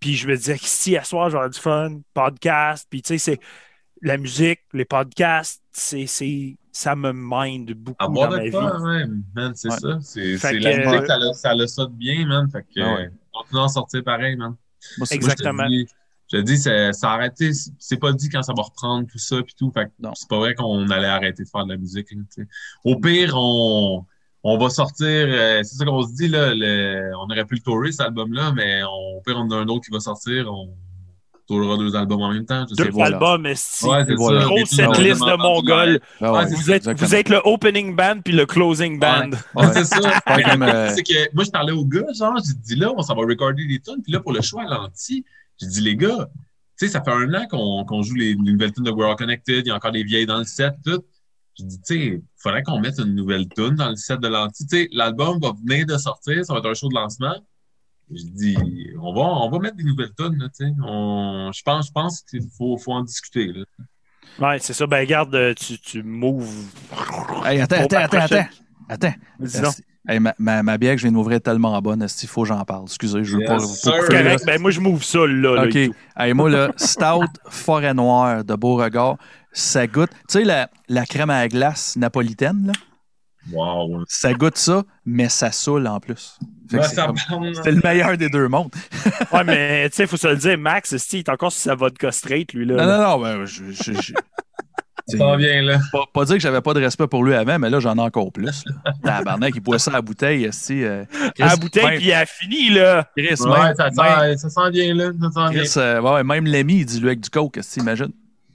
Puis 0.01 0.15
je 0.15 0.29
me 0.29 0.37
disais 0.37 0.59
que 0.59 0.65
si 0.67 0.97
à 0.97 1.05
soir 1.05 1.31
j'aurais 1.31 1.51
du 1.51 1.59
fun, 1.59 2.01
podcast, 2.15 2.87
puis 2.91 3.03
tu 3.03 3.09
sais, 3.09 3.19
c'est 3.19 3.41
la 4.03 4.19
musique, 4.19 4.61
les 4.75 4.85
podcasts, 4.85 5.63
c'est, 5.73 6.07
c'est, 6.07 6.57
ça 6.71 6.95
me 6.95 7.13
mind 7.15 7.73
beaucoup 7.73 7.97
Avoir 7.99 8.29
dans 8.29 8.37
ma 8.37 8.43
de 8.43 8.45
vie. 8.47 8.51
quoi, 8.51 8.81
ouais, 8.83 9.05
man, 9.35 9.53
c'est 9.55 9.71
Ouais. 9.71 9.79
ça. 9.79 9.99
C'est 10.03 10.37
la 10.61 10.77
musique, 10.77 11.11
euh, 11.11 11.33
ça 11.33 11.51
a, 11.51 11.57
ça 11.57 11.67
ça 11.67 11.87
de 11.87 11.93
bien, 11.93 12.27
man. 12.27 12.49
Fait 12.51 12.63
que, 12.63 12.81
Ah 12.81 12.95
ouais. 12.95 13.07
euh, 13.07 13.11
continue 13.33 13.61
à 13.61 13.65
en 13.65 13.69
sortir 13.69 14.05
pareil, 14.05 14.37
man. 14.37 14.55
Moi. 14.99 15.07
Exactement. 15.11 15.67
Moi, 15.69 15.85
je 16.31 16.37
te 16.37 16.43
dis, 16.43 16.59
ça 16.59 16.71
a 17.11 17.15
arrêté. 17.15 17.53
c'est- 17.55 17.73
C'est 17.79 17.97
pas 17.99 18.13
dit 18.13 18.29
quand 18.29 18.43
ça 18.43 18.53
va 18.55 18.63
reprendre 18.65 19.07
tout 19.11 19.19
ça 19.19 19.43
puis 19.43 19.55
tout. 19.57 19.71
Fait 19.73 19.87
que 19.87 19.91
c'est 20.15 20.29
pas 20.29 20.39
vrai 20.39 20.55
qu'on 20.55 20.89
allait 20.91 21.07
arrêter 21.07 21.45
de 21.45 21.49
faire 21.49 21.65
de 21.65 21.73
la 21.73 21.79
musique. 21.79 22.09
sais. 22.31 22.47
Au 22.85 22.99
pire, 23.01 23.33
on, 23.37 24.05
on 24.55 24.59
va 24.59 24.69
sortir. 24.71 25.07
euh, 25.07 25.61
c'est 25.63 25.77
ça 25.77 25.85
qu'on 25.85 26.03
se 26.03 26.13
dit 26.15 26.29
là. 26.29 26.55
le- 26.55 27.13
on 27.17 27.25
aurait 27.31 27.45
pu 27.45 27.55
le 27.57 27.61
tourer 27.61 27.93
cet 27.93 28.03
album-là, 28.03 28.53
mais 28.55 28.83
on, 28.85 29.19
au 29.19 29.21
pire, 29.25 29.37
on 29.37 29.41
en 29.43 29.51
a 29.53 29.57
un 29.57 29.67
autre 29.69 29.85
qui 29.87 29.91
va 29.93 30.01
sortir. 30.01 30.51
On 30.53 30.69
tourera 31.49 31.77
deux 31.79 31.95
albums 31.95 32.23
en 32.23 32.33
même 32.33 32.45
temps. 32.45 32.67
Je 32.69 32.75
sais 32.75 32.85
Deux 32.85 32.91
voilà. 32.91 33.17
albums, 33.19 33.47
esti. 33.47 33.87
Ouais, 33.87 34.05
c'est 34.05 34.15
voilà. 34.15 34.47
liste 34.49 34.75
de 35.21 35.37
Mongols. 35.37 36.01
Ah 36.21 36.33
Ouais, 36.33 36.45
Vous 36.47 36.71
êtes, 36.73 36.87
exactement. 36.89 37.07
vous 37.09 37.15
êtes 37.15 37.29
le 37.29 37.41
opening 37.45 37.95
band 37.95 38.21
puis 38.25 38.33
le 38.35 38.47
closing 38.47 38.99
band. 38.99 39.31
Ouais, 39.55 39.67
c'est 39.73 39.85
ça. 39.85 40.01
Mais 40.37 40.43
comme, 40.43 40.63
euh, 40.65 40.91
c'est 40.95 41.05
que 41.05 41.35
moi, 41.35 41.45
je 41.45 41.51
parlais 41.51 41.73
aux 41.73 41.85
gars, 41.85 42.07
genre, 42.19 42.37
j'ai 42.45 42.53
dit 42.55 42.75
là, 42.81 42.93
on 42.97 43.03
s'en 43.03 43.15
va 43.15 43.23
recorder 43.23 43.65
des 43.67 43.79
tunes. 43.79 44.03
Puis 44.03 44.13
là, 44.13 44.19
pour 44.21 44.33
le 44.33 44.43
choix 44.43 44.63
à 44.65 44.67
l'anti, 44.67 45.25
j'ai 45.61 45.69
dit, 45.69 45.81
les 45.83 45.95
gars, 45.97 46.29
tu 46.79 46.87
sais, 46.87 46.93
ça 46.93 47.01
fait 47.01 47.13
un 47.13 47.33
an 47.33 47.47
qu'on 47.49 47.85
qu'on 47.85 48.03
joue 48.03 48.17
les, 48.17 48.35
les 48.35 48.53
nouvelles 48.53 48.73
tunes 48.73 48.85
de 48.85 48.91
We're 48.91 49.09
All 49.11 49.17
Connected. 49.17 49.65
Il 49.65 49.69
y 49.69 49.71
a 49.71 49.77
encore 49.77 49.93
des 49.93 50.03
vieilles 50.03 50.27
dans 50.27 50.39
le 50.39 50.45
set, 50.45 50.75
tout. 50.85 51.01
J'ai 51.59 51.65
dit, 51.65 51.79
tu 51.79 51.83
sais, 51.85 51.99
il 52.07 52.23
faudrait 52.37 52.63
qu'on 52.63 52.81
mette 52.81 52.99
une 52.99 53.15
nouvelle 53.15 53.49
tune 53.49 53.77
dans 53.77 53.89
le 53.91 53.97
set 53.97 54.21
de 54.21 54.29
l'anti. 54.29 54.67
Tu 54.67 54.77
sais, 54.77 54.89
l'album 54.93 55.39
va 55.41 55.53
venir 55.53 55.87
de 55.87 55.97
sortir, 55.97 56.45
ça 56.45 56.53
va 56.53 56.59
être 56.59 56.69
un 56.71 56.75
show 56.75 56.89
de 56.89 56.95
lancement. 56.95 57.35
J'ai 58.13 58.25
dit, 58.29 58.57
on 59.01 59.13
va, 59.15 59.23
on 59.23 59.51
va 59.51 59.59
mettre 59.59 59.77
des 59.77 59.83
nouvelles 59.85 60.13
tunes, 60.17 60.39
tu 60.57 60.67
sais. 60.67 60.73
On- 60.85 61.51
Je 61.53 61.63
pense, 61.63 61.87
je 61.89 61.93
pense 61.93 62.21
qu'il 62.23 62.43
faut, 62.57 62.77
faut 62.77 62.93
en 62.93 63.03
discuter, 63.03 63.53
là. 63.53 63.65
Ouais, 64.39 64.59
c'est 64.61 64.75
ça. 64.75 64.87
Ben, 64.87 64.99
regarde, 65.01 65.35
euh, 65.35 65.55
tu, 65.55 65.79
tu 65.79 66.03
moves. 66.03 66.47
Hey, 67.45 67.61
attends, 67.61 67.77
attends, 67.85 67.97
attends, 67.99 68.19
attends. 68.19 68.45
Attends. 68.89 69.15
Dis 69.41 69.83
Hey, 70.09 70.21
ma, 70.21 70.33
ma, 70.39 70.63
ma 70.63 70.79
bière 70.79 70.93
que 70.93 70.99
je 70.99 71.03
viens 71.09 71.13
d'ouvrir 71.13 71.39
est 71.39 71.41
tellement 71.41 71.83
bonne, 71.83 72.07
il 72.23 72.29
faut 72.29 72.43
que 72.43 72.49
j'en 72.49 72.65
parle. 72.65 72.85
Excusez, 72.85 73.25
je 73.25 73.39
veux 73.39 73.43
Yes, 73.43 73.83
pas, 73.83 73.91
là. 73.91 74.07
correct. 74.07 74.45
Ben, 74.47 74.61
moi, 74.61 74.71
je 74.71 74.79
m'ouvre 74.79 75.03
ça, 75.03 75.19
là. 75.27 75.57
là, 75.57 75.65
OK. 75.65 75.75
et 75.75 75.89
tout. 75.89 75.95
Hey, 76.17 76.33
moi, 76.33 76.49
le 76.49 76.69
Stout 76.77 77.27
Forêt 77.49 77.93
Noire 77.93 78.45
de 78.45 78.55
Beauregard, 78.55 79.17
ça 79.59 79.87
goûte. 79.87 80.11
Tu 80.29 80.39
sais, 80.39 80.45
la, 80.45 80.69
la 80.89 81.07
crème 81.07 81.31
à 81.31 81.41
la 81.41 81.49
glace 81.49 81.97
napolitaine, 81.97 82.67
là, 82.69 82.73
Wow. 83.53 84.03
ça 84.09 84.33
goûte 84.35 84.57
ça, 84.59 84.83
mais 85.05 85.29
ça 85.29 85.53
saoule 85.53 85.87
en 85.87 86.01
plus. 86.01 86.37
Ouais, 86.73 86.83
c'est 86.83 86.97
comme- 86.97 87.15
le 87.45 87.81
meilleur 87.85 88.17
des 88.17 88.29
deux 88.29 88.49
mondes. 88.49 88.73
Ouais, 89.33 89.45
mais 89.45 89.89
tu 89.91 89.97
sais, 89.97 90.03
il 90.03 90.09
faut 90.09 90.17
se 90.17 90.27
le 90.27 90.37
dire, 90.37 90.59
Max, 90.59 90.93
esti, 90.93 91.17
il 91.17 91.21
est 91.21 91.29
encore 91.29 91.53
sur 91.53 91.63
sa 91.63 91.75
vodka 91.77 92.11
straight, 92.11 92.53
lui, 92.55 92.67
là. 92.67 92.75
Non, 92.75 92.87
non, 92.87 93.03
non, 93.11 93.23
ben, 93.23 93.45
je, 93.45 93.71
je- 93.71 93.93
je- 94.01 94.13
Ça 95.09 95.19
s'en 95.19 95.37
vient, 95.37 95.63
là. 95.63 95.79
pas, 95.93 96.03
pas 96.13 96.25
dire 96.25 96.35
que 96.35 96.41
j'avais 96.43 96.61
pas 96.61 96.75
de 96.75 96.81
respect 96.81 97.07
pour 97.07 97.23
lui 97.23 97.35
avant, 97.35 97.61
mais 97.61 97.71
là, 97.71 97.79
j'en 97.79 97.95
ai 97.97 98.01
encore 98.01 98.33
plus. 98.33 98.65
Tabarnak, 99.05 99.53
il 99.55 99.61
boit 99.61 99.79
ça 99.79 99.93
à 99.93 99.95
la 99.95 100.03
bouteille. 100.03 100.43
esti, 100.45 100.83
euh, 100.83 101.05
à 101.41 101.47
la 101.47 101.57
bouteille, 101.57 101.85
même- 101.85 101.97
puis 101.99 102.07
il 102.07 102.13
a 102.13 102.27
fini, 102.27 102.71
là. 102.71 103.09
Chris, 103.17 103.35
Ouais, 103.41 103.61
même- 103.63 103.75
ça, 103.77 103.91
même- 104.21 104.37
ça 104.37 104.51
s'en 104.51 104.69
vient, 104.71 104.93
là. 104.95 105.11
Ça 105.23 105.31
s'en 105.31 105.49
vient. 105.51 105.61
Chris, 105.63 105.73
euh, 105.77 106.01
ouais, 106.01 106.25
même 106.25 106.47
Lemmy, 106.47 106.79
il 106.81 106.85
dit 106.87 106.99
lui 106.99 107.07
avec 107.07 107.21
du 107.21 107.31
coke, 107.31 107.57
esti, 107.59 107.79
imagine. 107.79 108.11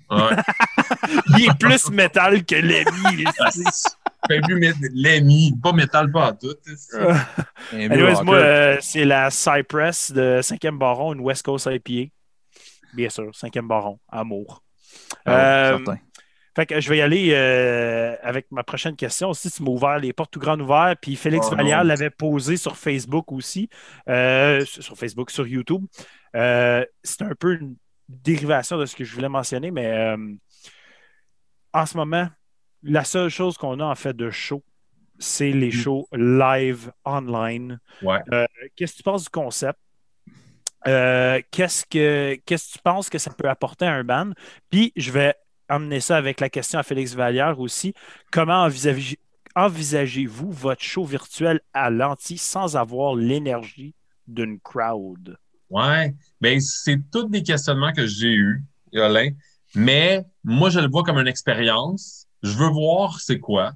Ouais. 0.10 0.18
Il 1.38 1.46
est 1.50 1.58
plus 1.60 1.90
métal 1.92 2.44
que 2.46 2.56
plus 4.44 4.56
mét- 4.60 4.76
l'ami, 4.94 5.54
pas 5.62 5.74
métal 5.74 6.12
pas 6.12 6.28
à 6.28 6.34
tout. 6.34 6.54
Anyways, 7.74 8.24
moi, 8.24 8.36
euh, 8.38 8.78
c'est 8.82 9.06
la 9.06 9.30
Cypress 9.30 10.12
de 10.12 10.40
5e 10.42 10.78
Baron, 10.78 11.14
une 11.14 11.22
West 11.22 11.44
Coast 11.44 11.68
IPA. 11.72 12.12
Bien 12.94 13.10
sûr, 13.10 13.32
5e 13.34 13.68
Baron, 13.68 14.00
amour. 14.10 14.64
Ah 15.26 15.32
Euh, 15.32 15.78
certain. 15.78 15.98
Fait 16.54 16.66
que 16.66 16.82
je 16.82 16.90
vais 16.90 16.98
y 16.98 17.02
aller 17.02 17.30
euh, 17.32 18.14
avec 18.22 18.48
ma 18.52 18.64
prochaine 18.64 18.98
question 18.98 19.30
aussi. 19.30 19.50
Tu 19.50 19.64
m'as 19.64 19.70
ouvert 19.72 20.00
les 20.00 20.12
portes 20.12 20.32
tout 20.32 20.40
grandes 20.40 20.62
ouvertes. 20.62 21.00
Puis 21.02 21.16
Félix 21.16 21.48
Oh 21.50 21.56
Vallière 21.56 21.86
l'avait 21.86 22.10
posé 22.10 22.58
sur 22.58 22.76
Facebook 22.76 23.32
aussi. 23.32 23.70
euh, 24.10 24.60
sur 24.66 24.98
Facebook, 24.98 25.32
sur 25.32 25.48
YouTube. 25.48 25.86
Euh, 26.36 26.86
c'est 27.04 27.22
un 27.22 27.36
peu 27.40 27.54
une 27.54 27.76
dérivation 28.10 28.78
de 28.78 28.86
ce 28.86 28.98
que 28.98 29.06
je 29.06 29.16
voulais 29.16 29.30
mentionner, 29.30 29.72
mais 29.72 29.86
euh, 29.88 30.18
en 31.74 31.86
ce 31.86 31.98
moment, 31.98 32.28
la 32.84 33.04
seule 33.04 33.30
chose 33.30 33.58
qu'on 33.58 33.80
a 33.80 33.86
en 33.86 33.96
fait 33.96 34.16
de 34.16 34.30
show, 34.30 34.64
c'est 35.20 35.52
les 35.52 35.70
shows 35.72 36.08
live 36.14 36.92
online. 37.06 37.80
Ouais. 38.02 38.20
Euh, 38.34 38.46
qu'est-ce 38.76 38.94
que 38.94 38.98
tu 38.98 39.04
penses 39.04 39.24
du 39.24 39.30
concept? 39.30 39.80
Euh, 40.88 41.40
qu'est-ce 41.52 41.86
que 41.86 42.40
qu'est-ce 42.46 42.70
que 42.70 42.74
tu 42.78 42.80
penses 42.84 43.10
que 43.10 43.20
ça 43.20 43.32
peut 43.32 43.48
apporter 43.48 43.86
à 43.86 43.94
un 43.94 44.04
band? 44.04 44.32
Puis 44.72 44.92
je 44.96 45.12
vais 45.12 45.36
emmener 45.70 46.00
ça 46.00 46.18
avec 46.18 46.40
la 46.40 46.50
question 46.50 46.80
à 46.80 46.84
Félix 46.84 47.14
Vallière 47.14 47.60
aussi. 47.60 47.94
Comment 48.32 48.66
envisagez- 48.68 49.20
envisagez-vous 49.56 50.52
votre 50.52 50.82
show 50.82 51.06
virtuel 51.06 51.62
à 51.74 51.92
l'anti 51.92 52.38
sans 52.40 52.76
avoir 52.78 53.16
l'énergie 53.16 53.94
d'une 54.28 54.60
crowd? 54.60 55.38
Ouais. 55.70 56.16
Ben, 56.42 56.60
c'est 56.60 57.00
tous 57.12 57.30
des 57.30 57.44
questionnements 57.44 57.94
que 57.94 58.08
j'ai 58.08 58.34
eus, 58.34 58.64
Yolin. 58.92 59.30
Mais 59.76 60.26
moi, 60.44 60.70
je 60.70 60.80
le 60.80 60.90
vois 60.90 61.04
comme 61.04 61.18
une 61.18 61.28
expérience. 61.28 62.28
Je 62.44 62.52
veux 62.52 62.70
voir 62.70 63.20
c'est 63.20 63.40
quoi. 63.40 63.74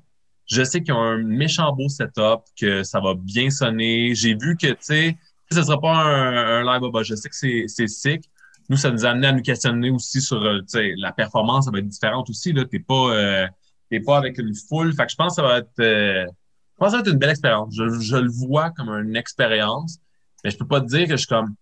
Je 0.48 0.64
sais 0.64 0.82
qu'il 0.82 0.94
y 0.94 0.98
a 0.98 1.00
un 1.00 1.18
méchant 1.18 1.72
beau 1.74 1.90
setup, 1.90 2.42
que 2.60 2.84
ça 2.84 3.00
va 3.00 3.14
bien 3.16 3.50
sonner. 3.50 4.14
J'ai 4.16 4.36
vu 4.36 4.56
que, 4.58 4.68
tu 4.68 4.78
sais, 4.80 5.18
ce 5.52 5.64
sera 5.64 5.80
pas 5.80 5.96
un, 5.96 6.62
un 6.62 6.64
live 6.64 6.82
baba. 6.82 7.04
Je 7.04 7.16
sais 7.16 7.30
que 7.30 7.36
c'est, 7.36 7.66
c'est 7.68 7.88
sick. 7.88 8.30
Nous, 8.70 8.78
ça 8.78 8.92
nous 8.92 9.06
a 9.06 9.10
amené 9.10 9.28
à 9.28 9.32
nous 9.32 9.42
questionner 9.42 9.92
aussi 9.92 10.22
sur, 10.22 10.44
euh, 10.44 10.60
tu 10.60 10.66
sais, 10.70 10.94
la 10.98 11.12
performance, 11.12 11.66
ça 11.66 11.72
va 11.72 11.80
être 11.80 11.88
différente 11.88 12.30
aussi, 12.30 12.52
là. 12.54 12.66
T'es 12.66 12.80
pas, 12.80 13.12
euh, 13.12 13.48
t'es 13.90 14.00
pas 14.00 14.18
avec 14.18 14.38
une 14.40 14.54
foule. 14.56 14.94
Fait 14.94 15.06
que 15.06 15.12
je 15.12 15.16
pense 15.16 15.36
que 15.36 15.36
ça 15.36 15.48
va 15.48 15.60
être, 15.60 15.80
euh, 15.80 16.26
je 16.26 16.78
pense 16.78 16.88
que 16.88 16.92
ça 16.92 16.98
va 16.98 17.02
être 17.02 17.14
une 17.14 17.20
belle 17.20 17.30
expérience. 17.30 17.76
Je, 17.76 18.00
je 18.00 18.18
le 18.18 18.30
vois 18.30 18.72
comme 18.72 18.90
une 18.90 19.16
expérience. 19.16 20.00
Mais 20.44 20.52
je 20.52 20.58
peux 20.58 20.68
pas 20.68 20.82
te 20.82 20.88
dire 20.88 21.06
que 21.06 21.12
je 21.12 21.18
suis 21.18 21.28
comme, 21.28 21.56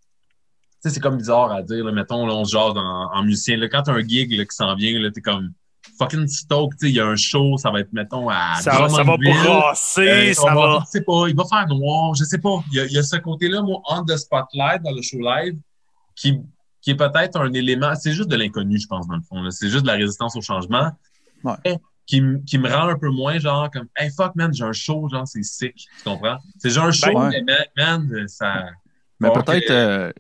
c'est 0.90 1.00
comme 1.00 1.18
bizarre 1.18 1.52
à 1.52 1.62
dire, 1.62 1.84
là, 1.86 1.92
mettons, 1.92 2.26
là, 2.28 2.34
on 2.34 2.44
se 2.46 2.52
jase 2.52 2.74
en, 2.76 3.10
en 3.14 3.24
musicien. 3.24 3.58
Là, 3.58 3.68
quand 3.70 3.84
t'as 3.84 3.94
un 3.94 4.02
gig 4.08 4.32
là, 4.38 4.44
qui 4.46 4.56
s'en 4.56 4.76
vient, 4.76 5.00
là, 5.00 5.10
t'es 5.12 5.22
comme, 5.22 5.52
fucking 5.98 6.28
sais, 6.28 6.46
Il 6.84 6.90
y 6.90 7.00
a 7.00 7.06
un 7.08 7.16
show, 7.16 7.58
ça 7.58 7.72
va 7.72 7.80
être, 7.82 7.94
mettons, 7.94 8.30
à 8.30 8.56
Ça, 8.62 8.72
va- 8.80 8.90
ça 8.90 9.04
va 9.04 9.16
brasser, 9.18 10.02
Euh, 10.10 10.34
ça 10.34 10.52
on 10.52 10.56
va. 10.56 10.80
Je 10.86 10.90
sais 10.92 11.02
pas, 11.02 11.26
il 11.28 11.36
va 11.36 11.44
faire 11.46 11.68
noir, 11.68 12.14
je 12.16 12.24
sais 12.24 12.38
pas. 12.40 12.64
Il 12.72 12.78
y 12.78 12.80
a, 12.82 12.86
il 12.86 12.92
y 12.92 12.98
a 12.98 13.04
ce 13.04 13.18
côté-là, 13.18 13.62
moi, 13.62 13.82
on 13.90 14.04
the 14.04 14.18
spotlight 14.18 14.82
dans 14.84 14.92
le 14.92 15.02
show 15.02 15.20
live, 15.20 15.58
qui, 16.16 16.40
qui 16.82 16.92
est 16.92 16.96
peut-être 16.96 17.40
un 17.40 17.54
élément, 17.54 17.94
c'est 17.96 18.12
juste 18.12 18.30
de 18.30 18.36
l'inconnu, 18.36 18.78
je 18.80 18.88
pense, 18.88 19.08
dans 19.08 19.16
le 19.16 19.22
fond. 19.22 19.50
C'est 19.52 19.70
juste 19.70 19.84
de 19.84 19.88
la 19.88 19.94
résistance 19.94 20.36
au 20.36 20.42
changement. 20.42 20.92
Ouais. 21.44 21.80
Qui, 22.06 22.22
qui 22.46 22.58
me 22.58 22.70
rend 22.70 22.90
un 22.90 22.98
peu 22.98 23.10
moins 23.10 23.40
genre 23.40 23.72
comme 23.72 23.88
Hey 23.96 24.10
fuck 24.12 24.36
man, 24.36 24.54
j'ai 24.54 24.66
un 24.66 24.74
show, 24.74 25.08
genre 25.10 25.26
c'est 25.26 25.42
sick. 25.44 25.74
Tu 25.76 26.04
comprends? 26.04 26.38
C'est 26.58 26.70
genre 26.70 26.86
un 26.88 26.92
show, 26.92 27.14
Ben, 27.14 27.30
ouais. 27.30 27.42
mais 27.48 27.68
man, 27.78 28.08
man, 28.12 28.28
ça. 28.28 28.66
Mais 29.22 29.32
peut-être, 29.32 29.68
que- 29.68 29.72
euh, 29.72 30.04
donne- 30.08 30.14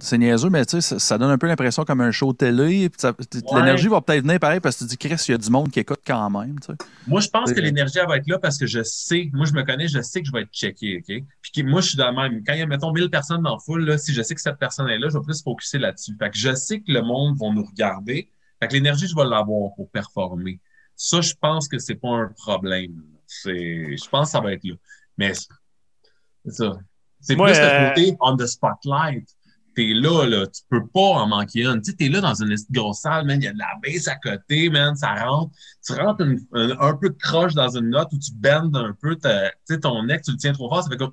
c'est 0.00 0.18
niaiseux, 0.18 0.50
mais 0.50 0.64
tu 0.66 0.72
sais, 0.72 0.80
ça, 0.80 0.98
ça 0.98 1.18
donne 1.18 1.30
un 1.30 1.38
peu 1.38 1.46
l'impression 1.46 1.84
comme 1.84 2.00
un 2.00 2.10
show 2.10 2.32
télé. 2.32 2.90
Ouais. 3.02 3.10
L'énergie 3.54 3.88
va 3.88 4.00
peut-être 4.00 4.22
venir 4.22 4.38
pareil 4.38 4.60
parce 4.60 4.76
que 4.76 4.84
tu 4.84 4.90
dis, 4.90 4.96
Chris, 4.98 5.22
il 5.28 5.32
y 5.32 5.34
a 5.34 5.38
du 5.38 5.50
monde 5.50 5.70
qui 5.70 5.80
écoute 5.80 6.00
quand 6.06 6.28
même. 6.30 6.58
tu 6.60 6.66
sais. 6.66 6.78
Moi, 7.06 7.20
je 7.20 7.28
pense 7.28 7.52
que 7.52 7.60
l'énergie 7.60 7.98
va 8.06 8.16
être 8.16 8.26
là 8.28 8.38
parce 8.38 8.58
que 8.58 8.66
je 8.66 8.82
sais, 8.82 9.30
moi, 9.32 9.46
je 9.46 9.52
me 9.52 9.62
connais, 9.62 9.88
je 9.88 10.00
sais 10.00 10.20
que 10.20 10.26
je 10.26 10.32
vais 10.32 10.42
être 10.42 10.52
checké, 10.52 10.98
OK? 10.98 11.24
Puis 11.42 11.52
que 11.52 11.62
moi, 11.62 11.80
je 11.80 11.88
suis 11.88 11.96
dans 11.96 12.10
le 12.10 12.16
même. 12.16 12.42
Quand 12.44 12.52
il 12.52 12.60
y 12.60 12.62
a, 12.62 12.66
mettons, 12.66 12.92
1000 12.92 13.10
personnes 13.10 13.42
dans 13.42 13.54
la 13.54 13.58
foule, 13.58 13.84
là, 13.84 13.98
si 13.98 14.12
je 14.12 14.22
sais 14.22 14.34
que 14.34 14.40
cette 14.40 14.58
personne 14.58 14.88
est 14.88 14.98
là, 14.98 15.08
je 15.08 15.18
vais 15.18 15.24
plus 15.24 15.42
focuser 15.42 15.78
là-dessus. 15.78 16.14
Fait 16.18 16.30
que 16.30 16.38
je 16.38 16.54
sais 16.54 16.80
que 16.80 16.92
le 16.92 17.02
monde 17.02 17.36
va 17.38 17.50
nous 17.50 17.64
regarder. 17.64 18.30
Fait 18.60 18.68
que 18.68 18.74
l'énergie, 18.74 19.06
je 19.06 19.14
vais 19.14 19.24
l'avoir 19.24 19.74
pour 19.74 19.90
performer. 19.90 20.60
Ça, 20.96 21.20
je 21.22 21.32
pense 21.40 21.66
que 21.66 21.78
c'est 21.78 21.94
pas 21.94 22.10
un 22.10 22.28
problème. 22.36 23.02
C'est, 23.26 23.96
je 23.96 24.08
pense 24.08 24.28
que 24.28 24.32
ça 24.32 24.40
va 24.40 24.52
être 24.52 24.64
là. 24.64 24.74
Mais 25.16 25.32
c'est 25.34 26.52
ça. 26.52 26.78
C'est 27.20 27.36
plus 27.36 27.44
le 27.52 27.58
euh, 27.58 27.88
côté 27.90 28.16
on 28.20 28.36
the 28.36 28.46
spotlight. 28.46 29.28
T'es 29.76 29.92
là, 29.94 30.26
là, 30.26 30.46
tu 30.48 30.62
peux 30.68 30.84
pas 30.88 31.00
en 31.00 31.28
manquer 31.28 31.64
une. 31.64 31.80
Tu 31.80 31.92
sais, 31.92 31.96
t'es 31.96 32.08
là 32.08 32.20
dans 32.20 32.34
une 32.34 32.54
grosse 32.72 33.00
salle, 33.02 33.24
man, 33.24 33.40
il 33.40 33.44
y 33.44 33.48
a 33.48 33.52
de 33.52 33.58
la 33.58 33.68
baisse 33.80 34.08
à 34.08 34.16
côté, 34.16 34.68
man, 34.68 34.96
ça 34.96 35.14
rentre. 35.14 35.52
Tu 35.86 35.92
rentres 35.94 36.22
une- 36.24 36.40
un, 36.52 36.70
un 36.80 36.96
peu 36.96 37.08
de 37.10 37.16
croche 37.16 37.54
dans 37.54 37.68
une 37.76 37.90
note 37.90 38.08
où 38.12 38.18
tu 38.18 38.32
bendes 38.34 38.76
un 38.76 38.94
peu, 39.00 39.14
tu 39.16 39.28
sais, 39.64 39.78
ton 39.80 40.02
neck, 40.02 40.22
tu 40.22 40.32
le 40.32 40.36
tiens 40.38 40.52
trop 40.52 40.68
fort, 40.68 40.82
ça 40.82 40.90
fait 40.90 40.96
comme... 40.96 41.12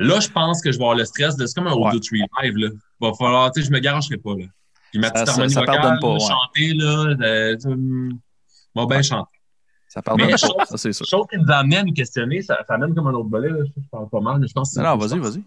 Là, 0.00 0.20
je 0.20 0.28
pense 0.30 0.62
que 0.62 0.70
je 0.70 0.78
vais 0.78 0.84
avoir 0.84 0.96
le 0.96 1.04
stress 1.04 1.36
de... 1.36 1.44
C'est 1.46 1.54
comme 1.54 1.66
un 1.66 1.74
Ouais. 1.74 1.88
audio 1.88 1.98
tree 2.00 2.22
live, 2.42 2.56
là. 2.56 2.68
Va 3.00 3.12
falloir, 3.14 3.50
tu 3.52 3.60
sais, 3.60 3.66
je 3.68 3.72
me 3.72 3.78
garocherai 3.80 4.16
pas, 4.16 4.30
là. 4.36 4.44
Puis 4.90 5.00
ma 5.00 5.08
Ça- 5.08 5.12
petite 5.12 5.26
ça- 5.26 5.32
harmonie 5.32 5.52
ça 5.52 5.60
vocale, 5.60 5.80
pardonne 5.80 6.00
pas, 6.00 6.12
ouais. 6.14 6.20
chanter, 6.20 6.74
là, 6.74 7.14
de, 7.14 7.56
tu- 7.60 8.16
va 8.74 8.86
bien 8.86 9.02
chanter. 9.02 9.37
Ça 9.88 10.02
pardonne 10.02 10.26
Mais 10.26 10.36
chose- 10.36 10.52
ça 10.68 10.76
c'est 10.76 10.92
sûr. 10.92 11.06
Chose 11.06 11.26
qui 11.30 11.38
nous 11.38 11.50
amène 11.50 11.92
questionner, 11.94 12.42
ça, 12.42 12.58
ça 12.66 12.74
amène 12.74 12.94
comme 12.94 13.06
un 13.06 13.14
autre 13.14 13.30
volet, 13.30 13.48
là, 13.48 13.58
je, 13.64 13.88
parle 13.90 14.08
pas 14.08 14.20
mal, 14.20 14.38
mais 14.38 14.46
je 14.46 14.52
pense 14.52 14.74
que 14.74 14.80
je 14.80 14.84
vas-y, 14.86 15.18
vas-y. 15.18 15.42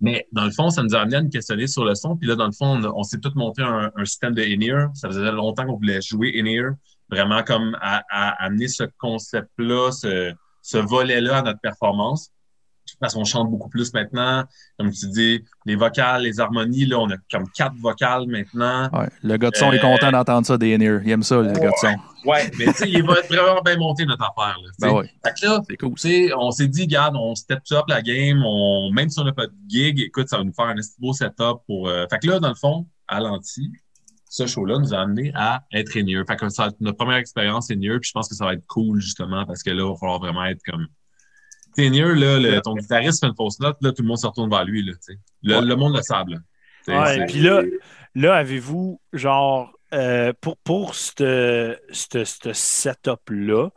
mais 0.00 0.26
dans 0.32 0.44
le 0.44 0.50
fond, 0.50 0.70
ça 0.70 0.82
nous 0.82 0.94
a 0.94 1.00
amené 1.00 1.16
à 1.16 1.22
nous 1.22 1.30
questionner 1.30 1.66
sur 1.68 1.84
le 1.84 1.94
son. 1.94 2.16
Puis 2.16 2.26
là, 2.28 2.34
dans 2.34 2.46
le 2.46 2.52
fond, 2.52 2.82
on, 2.94 3.02
s'est 3.04 3.18
tous 3.20 3.34
monté 3.36 3.62
un, 3.62 3.90
un 3.94 4.04
système 4.04 4.34
de 4.34 4.42
in-ear. 4.42 4.90
Ça 4.94 5.08
faisait 5.08 5.30
longtemps 5.30 5.64
qu'on 5.66 5.76
voulait 5.76 6.00
jouer 6.02 6.32
in-ear, 6.36 6.72
vraiment 7.08 7.42
comme 7.44 7.76
à, 7.80 8.02
à 8.10 8.44
amener 8.44 8.68
ce 8.68 8.84
concept-là, 8.98 9.92
ce, 9.92 10.34
ce 10.62 10.78
volet-là 10.78 11.38
à 11.38 11.42
notre 11.42 11.60
performance. 11.60 12.30
Parce 13.00 13.14
qu'on 13.14 13.24
chante 13.24 13.50
beaucoup 13.50 13.68
plus 13.68 13.92
maintenant. 13.92 14.44
Comme 14.78 14.90
tu 14.90 15.06
dis, 15.08 15.44
les 15.66 15.76
vocales, 15.76 16.22
les 16.22 16.40
harmonies, 16.40 16.86
là, 16.86 16.98
on 16.98 17.10
a 17.10 17.16
comme 17.30 17.48
quatre 17.50 17.74
vocales 17.76 18.26
maintenant. 18.26 18.88
Ouais, 18.92 19.08
le 19.22 19.36
gars 19.36 19.50
de 19.50 19.56
son 19.56 19.70
Euh, 19.70 19.72
est 19.72 19.80
content 19.80 20.10
d'entendre 20.10 20.46
ça 20.46 20.56
des 20.56 20.70
Il 20.70 21.10
aime 21.10 21.22
ça, 21.22 21.36
le 21.36 21.52
gars 21.52 21.68
de 21.70 21.76
son. 21.80 21.94
Ouais, 22.28 22.50
mais 22.58 22.66
tu 22.66 22.72
sais, 22.72 22.90
il 22.90 23.02
va 23.04 23.14
être 23.18 23.28
vraiment 23.28 23.60
bien 23.62 23.76
monté 23.76 24.04
notre 24.04 24.24
affaire. 24.24 24.56
Là. 24.62 24.70
Ben 24.80 24.92
ouais, 24.92 25.10
Fait 25.24 25.32
que 25.40 25.46
là, 25.46 25.60
c'est 25.68 25.76
cool. 25.76 25.94
on 26.38 26.50
s'est 26.50 26.68
dit, 26.68 26.82
regarde, 26.82 27.14
on 27.16 27.34
step 27.34 27.60
up 27.72 27.84
la 27.88 28.02
game, 28.02 28.42
on, 28.44 28.90
même 28.92 29.08
si 29.08 29.20
on 29.20 29.24
n'a 29.24 29.32
pas 29.32 29.46
de 29.46 29.52
gig, 29.68 30.00
écoute, 30.00 30.28
ça 30.28 30.38
va 30.38 30.44
nous 30.44 30.52
faire 30.52 30.66
un 30.66 30.74
beau 30.98 31.12
setup 31.12 31.60
pour. 31.66 31.88
euh, 31.88 32.06
Fait 32.10 32.18
que 32.18 32.26
là, 32.28 32.40
dans 32.40 32.48
le 32.48 32.54
fond, 32.54 32.86
à 33.06 33.20
l'anti, 33.20 33.70
ce 34.28 34.46
show-là 34.46 34.78
nous 34.78 34.92
a 34.92 34.98
amené 34.98 35.30
à 35.34 35.62
être 35.72 35.96
in 35.96 36.06
Fait 36.26 36.36
que 36.36 36.48
ça 36.48 36.64
va 36.64 36.68
être 36.70 36.80
notre 36.80 36.96
première 36.98 37.16
expérience 37.18 37.70
in 37.70 37.76
puis 37.78 38.00
je 38.02 38.12
pense 38.12 38.28
que 38.28 38.34
ça 38.34 38.44
va 38.44 38.54
être 38.54 38.66
cool, 38.66 39.00
justement, 39.00 39.46
parce 39.46 39.62
que 39.62 39.70
là, 39.70 39.84
il 39.84 39.88
va 39.88 39.96
falloir 39.96 40.18
vraiment 40.18 40.44
être 40.46 40.60
comme. 40.64 40.86
T'es 41.76 41.86
in 41.88 42.14
là, 42.14 42.38
le- 42.38 42.60
ton 42.60 42.74
guitariste 42.74 43.20
fait 43.20 43.28
une 43.28 43.34
fausse 43.36 43.60
note, 43.60 43.76
là, 43.82 43.92
tout 43.92 44.02
le 44.02 44.08
monde 44.08 44.18
se 44.18 44.26
retourne 44.26 44.50
vers 44.50 44.64
lui, 44.64 44.82
là. 44.84 44.92
Le, 45.42 45.54
Ouais. 45.56 45.60
le 45.64 45.76
monde 45.76 45.94
le 45.94 46.02
sable, 46.02 46.40
Ouais, 46.88 47.26
puis 47.26 47.40
là, 47.40 47.62
là 48.14 48.34
avez-vous, 48.34 49.00
genre, 49.12 49.72
euh, 49.92 50.32
pour, 50.40 50.56
pour 50.58 50.94
ce 50.94 51.76
setup-là, 52.52 53.68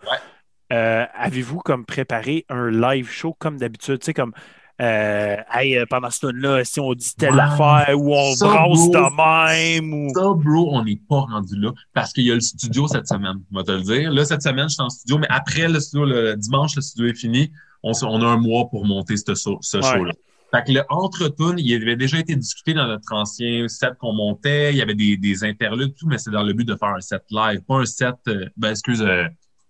euh, 0.71 1.05
avez-vous 1.15 1.59
comme 1.59 1.85
préparé 1.85 2.45
un 2.49 2.69
live 2.69 3.09
show 3.09 3.35
comme 3.39 3.57
d'habitude? 3.57 3.99
Tu 3.99 4.05
sais, 4.05 4.13
comme, 4.13 4.33
euh, 4.81 5.35
hey, 5.53 5.83
pendant 5.89 6.09
ce 6.09 6.21
temps-là, 6.27 6.63
si 6.63 6.79
on 6.79 6.93
dit 6.93 7.13
telle 7.17 7.33
Ouais. 7.33 7.41
affaire 7.41 7.95
ou 7.99 8.13
on 8.13 8.33
brasse 8.39 8.89
de 8.89 9.77
même 9.81 9.93
ou. 9.93 10.09
Ça, 10.13 10.21
bro, 10.35 10.69
on 10.73 10.83
n'est 10.83 11.01
pas 11.09 11.21
rendu 11.21 11.55
là 11.59 11.71
parce 11.93 12.13
qu'il 12.13 12.23
y 12.25 12.31
a 12.31 12.35
le 12.35 12.39
studio 12.41 12.87
cette 12.87 13.07
semaine, 13.07 13.41
on 13.51 13.57
va 13.57 13.63
te 13.63 13.71
le 13.71 13.81
dire. 13.81 14.11
Là, 14.11 14.23
cette 14.23 14.41
semaine, 14.43 14.69
je 14.69 14.75
suis 14.75 14.81
en 14.83 14.89
studio, 14.89 15.17
mais 15.17 15.27
après 15.29 15.67
le 15.67 15.79
studio, 15.79 16.05
le 16.05 16.35
dimanche, 16.35 16.75
le 16.75 16.81
studio 16.81 17.11
est 17.11 17.15
fini. 17.17 17.51
On, 17.83 17.91
on 18.03 18.21
a 18.21 18.25
un 18.25 18.37
mois 18.37 18.69
pour 18.69 18.85
monter 18.85 19.15
ce, 19.17 19.33
ce 19.35 19.49
Ouais. 19.77 19.83
show-là. 19.83 20.11
Fait 20.51 20.63
que 20.65 20.71
le 20.71 20.81
entre-tune, 20.89 21.55
il 21.59 21.73
avait 21.81 21.95
déjà 21.95 22.17
été 22.17 22.35
discuté 22.35 22.73
dans 22.73 22.87
notre 22.87 23.13
ancien 23.13 23.67
set 23.67 23.93
qu'on 23.99 24.13
montait. 24.13 24.71
Il 24.73 24.77
y 24.77 24.81
avait 24.81 24.95
des, 24.95 25.15
des 25.15 25.43
interludes, 25.43 25.93
tout, 25.95 26.07
mais 26.07 26.17
c'est 26.17 26.31
dans 26.31 26.41
le 26.43 26.53
but 26.53 26.65
de 26.65 26.75
faire 26.75 26.89
un 26.89 27.01
set 27.01 27.21
live, 27.29 27.61
pas 27.67 27.75
un 27.75 27.85
set, 27.85 28.15
euh, 28.27 28.45
ben, 28.57 28.71
excuse, 28.71 29.01
euh, 29.03 29.25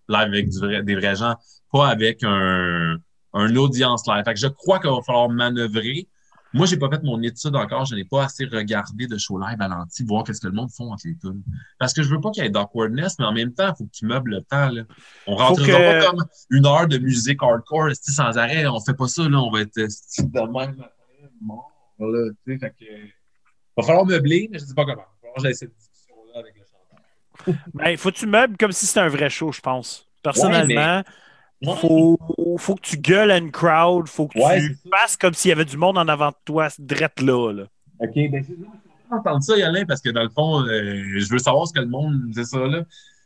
live 0.07 0.27
avec 0.27 0.49
du 0.49 0.57
vrai- 0.57 0.81
des 0.81 0.95
vrais 0.95 1.15
gens, 1.17 1.35
pas 1.73 1.89
avec 1.89 2.23
un, 2.23 2.95
un 3.33 3.55
audience 3.57 4.07
live. 4.07 4.23
Fait 4.23 4.33
que 4.33 4.39
je 4.39 4.47
crois 4.47 4.79
qu'il 4.79 4.89
va 4.89 5.01
falloir 5.05 5.27
manœuvrer. 5.29 6.07
Moi, 6.53 6.65
j'ai 6.65 6.77
pas 6.77 6.89
fait 6.89 7.03
mon 7.03 7.21
étude 7.21 7.55
encore. 7.55 7.85
Je 7.85 7.95
n'ai 7.95 8.05
pas 8.05 8.23
assez 8.25 8.45
regardé 8.45 9.05
de 9.07 9.17
show 9.17 9.37
live 9.39 9.57
à 9.61 9.67
l'anti, 9.67 10.03
voir 10.03 10.23
qu'est-ce 10.23 10.41
que 10.41 10.47
le 10.47 10.53
monde 10.53 10.71
font 10.71 10.91
entre 10.91 11.03
les 11.05 11.15
tunes. 11.17 11.43
Parce 11.77 11.93
que 11.93 12.01
je 12.01 12.09
veux 12.09 12.19
pas 12.19 12.31
qu'il 12.31 12.43
y 12.43 12.45
ait 12.47 12.49
d'awkwardness, 12.49 13.19
mais 13.19 13.25
en 13.25 13.33
même 13.33 13.53
temps, 13.53 13.67
il 13.73 13.75
faut 13.77 13.85
que 13.85 13.91
tu 13.91 14.05
meubles 14.05 14.31
le 14.31 14.41
temps. 14.41 14.69
Là. 14.69 14.83
On 15.27 15.35
rentrera 15.35 15.67
que- 15.67 15.99
pas 16.01 16.07
comme 16.07 16.25
une 16.49 16.65
heure 16.65 16.87
de 16.87 16.97
musique 16.97 17.41
hardcore 17.43 17.89
sans 18.01 18.37
arrêt. 18.37 18.65
On 18.67 18.79
fait 18.79 18.95
pas 18.95 19.07
ça, 19.07 19.27
là. 19.29 19.37
On 19.39 19.51
va 19.51 19.61
être 19.61 19.75
de 19.75 20.57
même 20.57 20.75
mort. 21.41 21.71
Là, 21.99 22.29
fait 22.45 22.57
que... 22.57 22.85
va 23.77 23.83
falloir 23.83 24.05
meubler, 24.05 24.49
mais 24.51 24.57
je 24.59 24.65
sais 24.65 24.73
pas 24.73 24.85
comment. 24.85 25.03
Il 25.21 25.27
va 25.27 25.33
falloir 25.35 25.55
cette 25.55 25.75
discussion-là 25.75 26.39
avec 26.39 26.55
le 26.55 26.63
chanteur. 26.63 27.63
Ben, 27.73 27.97
faut 27.97 28.09
que 28.11 28.15
tu 28.15 28.25
meubles 28.27 28.57
comme 28.57 28.71
si 28.71 28.85
c'était 28.87 29.01
un 29.01 29.07
vrai 29.09 29.29
show, 29.29 29.51
je 29.51 29.61
pense. 29.61 30.07
Personnellement, 30.23 30.97
Ouais. 30.97 31.03
Faut, 31.65 32.17
faut 32.57 32.75
que 32.75 32.81
tu 32.81 32.97
gueules 32.97 33.31
à 33.31 33.37
une 33.37 33.51
crowd, 33.51 34.07
faut 34.07 34.27
que 34.27 34.37
Ouais, 34.39 34.59
tu 34.59 34.77
fasses 34.89 35.17
comme 35.17 35.33
s'il 35.33 35.49
y 35.49 35.51
avait 35.51 35.65
du 35.65 35.77
monde 35.77 35.97
en 35.97 36.07
avant 36.07 36.29
de 36.29 36.35
toi, 36.45 36.69
drette 36.79 37.21
là. 37.21 37.51
là. 37.53 37.63
OK, 37.99 38.13
ben 38.31 38.43
c'est 38.47 38.55
entendre 39.11 39.41
ça, 39.43 39.57
Yolin, 39.57 39.85
parce 39.85 40.01
que 40.01 40.09
dans 40.09 40.23
le 40.23 40.29
fond, 40.29 40.61
euh, 40.65 41.03
je 41.17 41.29
veux 41.29 41.39
savoir 41.39 41.67
ce 41.67 41.73
que 41.73 41.79
le 41.79 41.87
monde 41.87 42.31
c'est 42.33 42.45
ça, 42.45 42.59
là. 42.59 42.83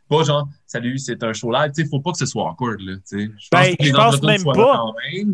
Pas 0.09 0.23
genre, 0.23 0.47
salut, 0.67 0.97
c'est 0.97 1.23
un 1.23 1.31
show 1.34 1.51
live. 1.51 1.71
Tu 1.75 1.84
sais, 1.84 1.89
faut 1.89 2.01
pas 2.01 2.11
que 2.11 2.17
ce 2.17 2.25
soit 2.25 2.49
awkward, 2.49 2.79
là. 2.81 2.95
Tu 2.97 3.01
sais. 3.27 3.31
Je 3.38 3.47
Ben, 3.51 3.75
que 3.77 3.84
je 3.86 3.89
les 3.89 3.93
pense 3.93 4.21
même 4.21 4.43
pas. 4.43 4.84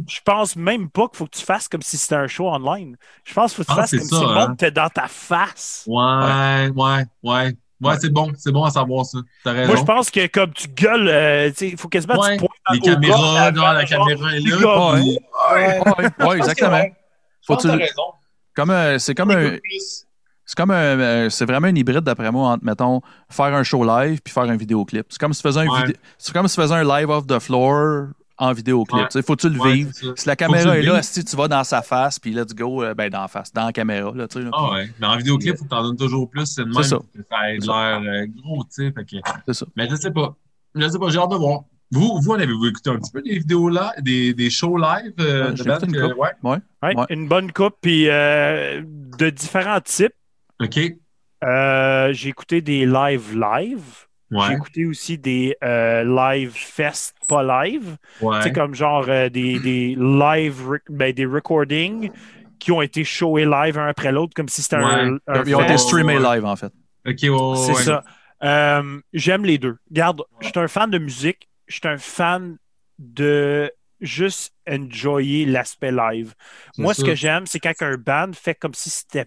Je 0.08 0.20
pense 0.24 0.56
même 0.56 0.90
pas 0.90 1.08
qu'il 1.08 1.18
faut 1.18 1.26
que 1.26 1.38
tu 1.38 1.44
fasses 1.44 1.68
comme 1.68 1.82
si 1.82 1.98
c'était 1.98 2.16
un 2.16 2.28
show 2.28 2.48
online. 2.50 2.96
Je 3.26 3.34
pense 3.34 3.54
qu'il 3.54 3.64
faut 3.64 3.68
que 3.68 3.74
tu 3.74 3.80
Ah, 3.80 3.82
fasses 3.82 3.96
comme 3.96 4.10
ça, 4.10 4.16
si 4.18 4.26
le 4.26 4.30
hein. 4.30 4.34
monde 4.34 4.54
était 4.54 4.72
dans 4.72 4.90
ta 4.90 5.08
face. 5.08 5.84
Ouais, 5.86 6.70
ouais, 6.70 6.70
ouais. 6.76 7.06
Ouais, 7.24 7.58
c'est 8.00 8.10
bon. 8.12 8.32
C'est 8.38 8.52
bon 8.52 8.64
à 8.64 8.72
savoir 8.72 9.06
ça. 9.06 9.20
T'as 9.44 9.52
raison. 9.54 9.68
Moi, 9.68 9.76
je 9.78 9.84
pense 9.84 10.12
que 10.12 10.28
comme 10.28 10.52
tu 10.54 10.68
gueules, 10.68 11.08
euh, 11.08 11.52
il 11.62 11.78
faut 11.78 11.88
quasiment 11.88 12.20
Ouais, 12.20 12.34
tu 12.38 12.40
pointes 12.40 12.52
les 12.74 12.80
gars 12.80 12.94
caméras, 12.96 13.54
genre, 13.54 13.74
la 13.74 13.86
genre, 13.86 14.08
caméra 14.08 14.36
est 14.36 14.40
là. 14.40 14.58
gars, 14.62 14.92
puis- 14.96 15.18
Ouais, 15.54 15.80
ouais, 16.20 16.28
ouais, 16.28 16.38
exactement. 16.38 16.84
Faut 17.48 17.56
tu- 17.58 17.70
raison. 17.70 18.04
Comme, 18.56 18.72
euh, 18.72 19.00
c'est 19.00 19.16
comme 19.16 19.32
un, 19.32 19.58
c'est 20.46 20.56
comme 20.58 20.72
un, 20.72 20.76
euh, 21.00 21.30
c'est 21.30 21.46
vraiment 21.46 21.68
un 21.68 21.76
hybride 21.76 22.02
d'après 22.02 22.32
moi 22.32 22.50
entre 22.50 22.66
mettons 22.66 23.02
faire 23.30 23.54
un 23.54 23.64
show 23.64 23.84
live 23.86 24.20
puis 24.22 24.34
faire 24.34 24.44
un 24.44 24.58
vidéoclip. 24.58 25.06
C'est 25.10 25.20
comme 25.20 25.34
si 25.34 25.42
tu 25.42 25.48
faisais 25.48 25.62
un 25.62 25.68
Ouais. 25.68 25.96
c'est 26.18 26.34
comme 26.34 26.48
si 26.48 26.56
tu 26.56 26.62
faisais 26.62 26.74
un 26.76 26.84
live 26.84 27.10
off 27.10 27.26
the 27.28 27.40
floor 27.40 28.08
en 28.40 28.54
vidéoclip. 28.54 29.02
Ouais. 29.02 29.08
Tu 29.08 29.14
sais, 29.20 29.22
faut 29.22 29.36
que 29.36 29.42
tu 29.42 29.50
le 29.50 29.60
Ouais, 29.60 29.74
vives. 29.74 29.92
Si 30.16 30.28
la 30.28 30.36
caméra 30.36 30.72
tu 30.74 30.80
est 30.80 30.82
là, 30.82 31.02
si 31.04 31.24
tu 31.24 31.36
vas 31.36 31.48
dans 31.48 31.64
sa 31.64 31.82
face 31.82 32.18
puis 32.20 32.32
let's 32.32 32.56
go 32.56 32.82
euh, 32.84 32.94
ben 32.94 33.10
dans 33.10 33.22
la 33.22 33.28
face, 33.28 33.52
dans 33.54 33.66
la 33.66 33.74
caméra 33.74 34.12
là, 34.16 34.28
tu 34.28 34.40
sais. 34.40 34.44
là. 34.46 34.50
Ah 34.54 34.72
ouais. 34.72 34.90
Mais 35.00 35.08
en 35.08 35.18
vidéoclip, 35.18 35.58
faut 35.58 35.66
que 35.66 35.70
t'en 35.70 35.84
donnes 35.84 35.98
toujours 35.98 36.30
plus. 36.30 36.46
C'est 36.46 36.62
de 36.64 36.68
même 36.70 36.82
C'est 36.82 36.90
ça. 36.90 36.98
que 36.98 37.22
ça 37.30 37.52
ait 37.52 37.58
C'est 37.60 37.68
l'air 37.68 38.02
euh, 38.04 38.26
gros, 38.38 38.64
tu 38.64 38.86
sais. 38.88 38.92
Que... 38.94 39.16
C'est 39.48 39.54
ça. 39.54 39.66
Mais 39.76 39.88
je 39.90 39.96
sais 39.96 40.12
pas. 40.12 40.36
Je 40.76 40.88
sais 40.88 40.98
pas, 41.00 41.10
j'ai 41.10 41.20
hâte 41.20 41.32
de 41.32 41.36
voir. 41.36 41.62
Vous, 41.92 42.20
vous 42.22 42.30
en 42.32 42.36
avez-vous 42.36 42.68
écouté 42.68 42.92
un 42.92 42.98
petit 42.98 43.12
peu 43.12 43.22
des 43.22 43.40
vidéos 43.40 43.68
là, 43.68 43.94
des, 44.00 44.34
des 44.36 44.50
shows 44.52 44.78
live 44.78 45.14
euh, 45.20 45.48
Ouais, 45.48 45.54
de 45.54 45.62
écouté 45.62 45.86
une 45.88 45.92
que-. 45.94 46.14
Ouais. 46.16 46.30
Ouais, 46.44 46.58
Ouais. 46.96 47.06
Une 47.10 47.28
bonne 47.28 47.52
coupe, 47.52 47.76
puis 47.82 48.08
euh, 48.10 48.84
de 48.86 49.30
différents 49.32 49.82
types. 49.82 50.14
OK. 50.62 50.80
Euh, 51.44 52.14
j'ai 52.14 52.30
écouté 52.30 52.62
des 52.62 52.86
live 52.86 53.36
live. 53.36 54.06
J'ai 54.32 54.54
écouté 54.54 54.86
aussi 54.86 55.18
des 55.18 55.56
euh, 55.64 56.04
live 56.04 56.52
fest 56.54 57.16
pas 57.28 57.42
live. 57.66 57.98
Ouais. 58.22 58.42
C'est 58.44 58.52
comme 58.52 58.76
genre 58.76 59.06
euh, 59.08 59.30
des, 59.30 59.60
des 59.60 59.96
live, 59.96 60.80
ben, 60.90 61.12
des 61.14 61.26
recordings 61.26 62.12
qui 62.60 62.72
ont 62.72 62.82
été 62.82 63.04
showés 63.04 63.46
live 63.46 63.78
un 63.80 63.88
après 63.88 64.12
l'autre, 64.12 64.34
comme 64.36 64.50
si 64.50 64.62
c'était 64.62 64.76
un, 64.76 65.14
Ouais. 65.14 65.20
un 65.28 65.44
Ils 65.46 65.56
ont 65.56 65.64
été 65.64 65.78
streamés 65.78 66.18
ouais. 66.18 66.36
live 66.36 66.46
en 66.46 66.56
fait. 66.56 66.72
C'est 67.06 67.30
ouais. 67.30 67.74
ça. 67.74 68.04
Euh, 68.44 69.00
J'aime 69.14 69.46
les 69.46 69.58
deux. 69.58 69.78
Regarde, 69.90 70.22
je 70.42 70.48
suis 70.48 70.60
un 70.60 70.68
fan 70.68 70.90
de 70.90 70.98
musique. 70.98 71.50
Je 71.68 71.76
suis 71.76 71.88
un 71.88 71.98
fan 71.98 72.58
de 72.98 73.72
juste 74.02 74.54
enjoyer 74.70 75.46
l'aspect 75.46 75.92
live. 75.92 76.34
Moi, 76.78 76.94
ce 76.94 77.04
que 77.04 77.16
j'aime, 77.16 77.46
c'est 77.46 77.60
quand 77.60 77.74
un 77.82 77.96
band 77.98 78.32
fait 78.34 78.56
comme 78.56 78.74
si 78.74 78.90
c'était 78.90 79.26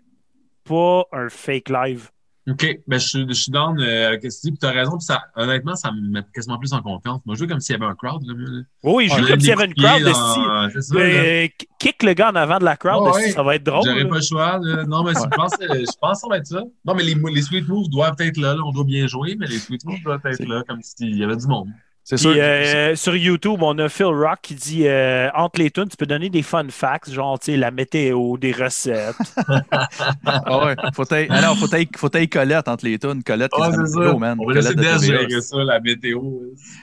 pas 0.64 1.04
un 1.12 1.28
fake 1.28 1.68
live. 1.68 2.10
OK. 2.50 2.80
Ben, 2.88 2.98
je, 2.98 3.06
suis- 3.06 3.26
je 3.28 3.32
suis 3.34 3.52
down 3.52 3.78
euh, 3.80 4.16
que 4.16 4.22
tu 4.22 4.28
dis, 4.42 4.50
puis 4.50 4.58
t'as 4.58 4.72
raison, 4.72 4.96
puis 4.98 5.04
ça, 5.04 5.22
honnêtement, 5.36 5.76
ça 5.76 5.92
me 5.92 6.00
met 6.00 6.22
quasiment 6.34 6.58
plus 6.58 6.72
en 6.72 6.82
confiance. 6.82 7.20
Moi, 7.24 7.36
je 7.36 7.40
joue 7.40 7.46
comme 7.46 7.60
s'il 7.60 7.74
y 7.74 7.76
avait 7.80 7.88
un 7.90 7.94
crowd. 7.94 8.20
Là. 8.26 8.34
Oui, 8.82 9.04
il 9.04 9.10
joue 9.16 9.26
comme 9.28 9.38
s'il 9.40 9.48
y 9.48 9.52
avait 9.52 9.66
une 9.66 9.74
crowd. 9.74 10.00
de 10.00 10.04
dans- 10.10 10.46
là. 10.48 10.68
Euh, 10.98 11.46
kick 11.78 12.02
le 12.02 12.14
gars 12.14 12.30
en 12.30 12.34
avant 12.34 12.58
de 12.58 12.64
la 12.64 12.76
crowd, 12.76 13.02
Ouais, 13.04 13.10
esti, 13.10 13.22
ouais. 13.26 13.30
ça 13.30 13.42
va 13.44 13.54
être 13.54 13.62
drôle. 13.64 13.84
J'aurais 13.86 14.08
pas 14.08 14.16
le 14.16 14.22
choix. 14.22 14.58
là. 14.60 14.84
Non, 14.84 15.04
mais 15.04 15.12
je 15.12 15.36
pense, 15.36 15.52
euh, 15.62 15.66
je 15.74 15.98
pense 16.00 16.18
que 16.18 16.20
ça 16.20 16.26
va 16.28 16.38
être 16.38 16.46
ça. 16.46 16.62
Non, 16.84 16.94
mais 16.94 17.04
les, 17.04 17.14
les 17.14 17.42
sweet 17.42 17.68
moves 17.68 17.88
doivent 17.88 18.16
être 18.18 18.36
là, 18.38 18.54
là. 18.54 18.60
On 18.64 18.72
doit 18.72 18.84
bien 18.84 19.06
jouer, 19.06 19.36
mais 19.38 19.46
les 19.46 19.58
sweet 19.58 19.84
moves 19.84 20.02
doivent 20.02 20.26
être 20.26 20.44
là, 20.44 20.64
comme 20.68 20.82
s'il 20.82 21.16
y 21.16 21.22
avait 21.22 21.36
du 21.36 21.46
monde. 21.46 21.68
C'est 22.04 22.16
sûr. 22.16 22.34
euh, 22.36 22.96
sur 22.96 23.14
YouTube, 23.14 23.62
on 23.62 23.78
a 23.78 23.88
Phil 23.88 24.06
Rock 24.06 24.38
qui 24.42 24.54
dit 24.56 24.88
euh, 24.88 25.28
entre 25.34 25.60
les 25.60 25.70
tunes, 25.70 25.88
tu 25.88 25.96
peux 25.96 26.04
donner 26.06 26.30
des 26.30 26.42
fun 26.42 26.66
facts, 26.68 27.10
genre 27.12 27.38
tu 27.38 27.52
sais, 27.52 27.56
la 27.56 27.70
météo, 27.70 28.36
des 28.38 28.50
recettes. 28.52 29.14
Ah 30.24 30.64
ouais, 30.66 30.74
faut 30.94 31.04
t'aille- 31.04 31.26
ah 31.30 31.40
non, 31.42 31.54
faut 31.54 31.66
t'aille- 31.66 31.88
faut 31.96 32.08
t'aille 32.08 32.28
Colette 32.28 32.68
entre 32.68 32.84
les 32.84 32.98
tunes. 32.98 33.22
Colette 33.22 33.50
Ah, 33.54 33.68
la 33.68 33.72
c'est 33.72 33.78
météo, 33.82 34.12
ça. 34.12 34.18
man. 34.18 34.36
On 34.40 34.46
va 34.46 34.54
laisser 34.54 34.74
de 34.74 35.40
ça, 35.40 35.56
la 35.64 35.80
météo. 35.80 36.20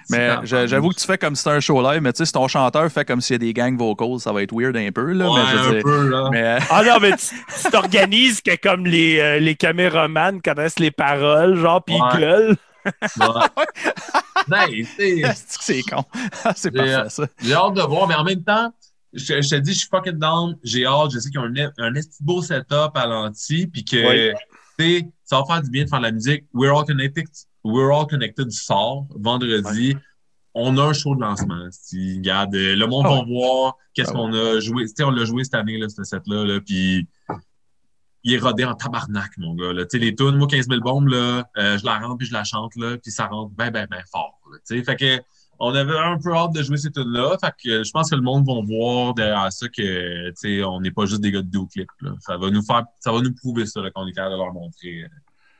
Mais 0.10 0.30
j'avoue 0.44 0.90
que 0.90 0.96
tu 1.00 1.06
fais 1.06 1.18
comme 1.18 1.36
si 1.36 1.44
c'était 1.44 1.56
un 1.56 1.60
show 1.60 1.82
live, 1.82 2.02
mais 2.02 2.14
tu 2.14 2.18
sais, 2.20 2.26
si 2.26 2.32
ton 2.34 2.48
chanteur 2.48 2.90
fait 2.92 3.06
comme 3.06 3.22
s'il 3.22 3.34
y 3.34 3.36
a 3.36 3.40
des 3.40 3.54
gangs 3.54 3.78
vocals, 3.78 4.20
ça 4.20 4.32
va 4.32 4.42
être 4.44 4.54
weird 4.54 4.76
un 4.78 4.92
peu, 4.92 5.12
là. 5.14 5.30
Ouais, 5.30 5.40
mais 5.40 5.64
je 5.64 5.78
un 5.78 5.82
peu, 5.82 6.10
là. 6.10 6.30
mais, 6.32 6.44
euh, 6.44 6.60
ah 6.70 6.84
non, 6.84 6.98
mais 7.02 7.12
tu 7.18 7.36
tu 7.64 7.72
t'organises 7.72 8.42
que 8.42 8.56
comme 8.56 8.86
les, 8.86 9.20
euh, 9.20 9.40
les 9.40 9.56
caméramans 9.56 10.42
connaissent 10.42 10.80
les 10.80 10.92
paroles, 10.92 11.56
genre, 11.56 11.84
puis 11.84 11.96
ils 11.96 12.20
gueulent. 12.20 12.56
Ouais. 14.50 14.84
Que 14.98 15.34
c'est 15.60 15.82
con? 15.84 16.04
Ah, 16.44 16.54
c'est 16.56 16.72
J'ai, 16.74 16.78
parfait, 16.94 17.10
ça. 17.10 17.28
J'ai 17.42 17.54
hâte 17.54 17.74
de 17.76 17.82
voir, 17.82 18.08
mais 18.08 18.16
en 18.16 18.24
même 18.24 18.44
temps, 18.44 18.74
je, 19.14 19.42
je 19.42 19.50
te 19.50 19.56
dis, 19.56 19.74
je 19.74 19.80
suis 19.80 19.88
fucking 19.90 20.18
down. 20.18 20.58
J'ai 20.64 20.86
hâte. 20.86 21.12
Je 21.12 21.20
sais 21.20 21.30
qu'ils 21.30 21.40
ont 21.40 21.44
un, 21.44 21.72
un 21.78 21.94
beau 22.22 22.42
setup 22.42 22.92
à 22.96 23.06
l'anti, 23.06 23.68
puis 23.68 23.84
que, 23.84 24.32
Oui. 24.32 24.36
tu 24.78 25.00
sais, 25.00 25.10
ça 25.24 25.40
va 25.40 25.46
faire 25.46 25.62
du 25.62 25.70
bien 25.70 25.84
de 25.84 25.90
faire 25.90 26.00
de 26.00 26.06
la 26.06 26.12
musique. 26.12 26.46
We're 26.54 26.76
All 26.76 26.86
Connected, 26.86 27.26
We're 27.64 27.92
All 27.94 28.08
Connected 28.08 28.52
sort 28.52 29.08
vendredi. 29.16 29.96
On 30.56 30.78
a 30.78 30.84
un 30.84 30.94
show 30.94 31.16
de 31.16 31.22
lancement. 31.22 31.68
Regarde, 31.94 32.56
euh, 32.56 32.76
le 32.76 32.88
monde 32.88 33.06
Ah 33.08 33.16
va 33.16 33.24
voir 33.24 33.78
qu'est-ce 33.94 34.10
Ah 34.10 34.14
qu'on 34.14 34.34
a 34.34 34.60
joué. 34.60 34.86
On 35.02 35.12
l'a 35.12 35.26
joué 35.26 35.44
cette 35.44 35.54
année, 35.56 35.78
là, 35.78 35.88
ce 35.90 36.04
set-là, 36.04 36.44
là, 36.44 36.60
puis 36.60 37.08
il 38.24 38.34
est 38.34 38.38
rodé 38.40 38.66
en 38.66 38.76
tabarnak, 38.76 39.38
mon 39.38 39.56
gars. 39.56 39.74
Là. 39.74 39.86
Les 39.94 40.16
tunes, 40.16 40.38
moi, 40.38 40.48
15 40.48 40.68
000 40.68 40.82
bombes, 40.82 41.08
là, 41.08 41.50
euh, 41.58 41.78
je 41.78 41.86
la 41.86 42.00
rentre 42.00 42.18
puis 42.18 42.28
je 42.28 42.34
la 42.34 42.44
chante, 42.44 42.76
là, 42.76 42.98
puis 42.98 43.12
ça 43.12 43.28
rentre 43.28 43.54
bien, 43.56 43.72
bien, 43.72 43.86
bien 43.86 44.04
fort. 44.12 44.40
fait 44.68 44.96
que 44.96 45.22
on 45.62 45.76
avait 45.76 45.98
un 45.98 46.18
peu 46.18 46.34
hâte 46.34 46.54
de 46.54 46.64
jouer 46.64 46.78
ces 46.78 46.90
tunes-là. 46.90 47.38
Fait 47.40 47.52
que 47.62 47.84
je 47.84 47.92
pense 47.92 48.10
que 48.10 48.16
le 48.16 48.22
monde 48.22 48.46
va 48.48 48.54
voir 48.66 49.14
derrière 49.14 49.52
ça 49.52 49.68
que 49.68 50.64
on 50.64 50.80
n'est 50.80 50.92
pas 50.92 51.06
juste 51.06 51.22
des 51.22 51.32
gars 51.32 51.42
de. 51.42 51.60
Là. 52.02 52.14
Ça 52.22 52.38
va 52.38 52.50
nous 52.50 52.62
faire, 52.62 52.86
ça 53.00 53.12
va 53.12 53.20
nous 53.20 53.34
prouver 53.36 53.66
ça, 53.66 53.82
qu'on 53.94 54.08
est 54.08 54.14
capable 54.14 54.36
de 54.36 54.38
leur 54.38 54.54
montrer 54.54 55.04
euh, 55.04 55.08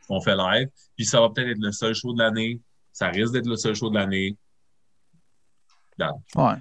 ce 0.01 0.07
qu'on 0.07 0.22
fait 0.22 0.38
live. 0.38 0.70
Puis 0.95 1.05
ça 1.05 1.20
va 1.20 1.30
peut-être 1.30 1.49
être 1.49 1.60
le 1.60 1.74
seul 1.74 1.93
show 1.93 2.14
de 2.14 2.20
l'année. 2.20 2.62
Ça 2.93 3.10
risque 3.10 3.34
d'être 3.34 3.47
le 3.47 3.57
seul 3.57 3.76
show 3.76 3.89
de 3.89 3.95
l'année. 3.95 4.38
Ouais. 6.36 6.55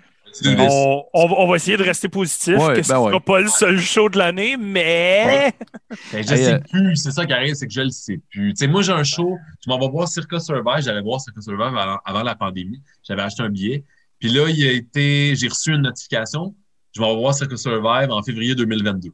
On, 0.44 1.04
on 1.14 1.26
va- 1.28 1.34
on 1.38 1.48
va 1.48 1.56
essayer 1.56 1.76
de 1.76 1.82
rester 1.82 2.08
positif, 2.08 2.56
Ouais, 2.58 2.74
que 2.76 2.82
ce 2.82 2.88
ben 2.88 2.98
ouais. 3.00 3.10
sera 3.10 3.20
pas 3.20 3.40
le 3.40 3.48
seul 3.48 3.78
show 3.80 4.08
de 4.08 4.18
l'année, 4.18 4.56
mais... 4.56 5.52
Ben, 6.12 6.22
je 6.26 6.32
Hey, 6.34 6.44
sais 6.44 6.52
euh, 6.54 6.58
plus. 6.58 6.96
C'est 6.96 7.12
ça 7.12 7.24
qui 7.26 7.32
arrive, 7.32 7.54
c'est 7.54 7.66
que 7.66 7.72
je 7.72 7.80
le 7.80 7.90
sais 7.90 8.20
plus. 8.30 8.52
Tu 8.52 8.58
sais, 8.58 8.66
moi, 8.66 8.82
j'ai 8.82 8.92
un 8.92 9.04
show. 9.04 9.38
Je 9.64 9.70
m'en 9.70 9.78
vais 9.78 9.88
voir 9.88 10.06
Circa 10.08 10.38
Survive. 10.38 10.82
J'allais 10.82 11.00
voir 11.02 11.20
Circa 11.20 11.40
Survive 11.40 11.62
avant, 11.76 11.98
avant 12.04 12.22
la 12.22 12.34
pandémie. 12.34 12.82
J'avais 13.06 13.22
acheté 13.22 13.42
un 13.42 13.48
billet. 13.48 13.84
Puis 14.18 14.28
là, 14.28 14.48
il 14.50 14.68
a 14.68 14.72
été. 14.72 15.34
J'ai 15.34 15.48
reçu 15.48 15.72
une 15.72 15.82
notification. 15.82 16.54
Je 16.94 17.00
m'en 17.00 17.14
vais 17.14 17.20
voir 17.20 17.34
Circa 17.34 17.56
Survive 17.56 18.10
en 18.10 18.22
février 18.22 18.54
2022. 18.54 19.10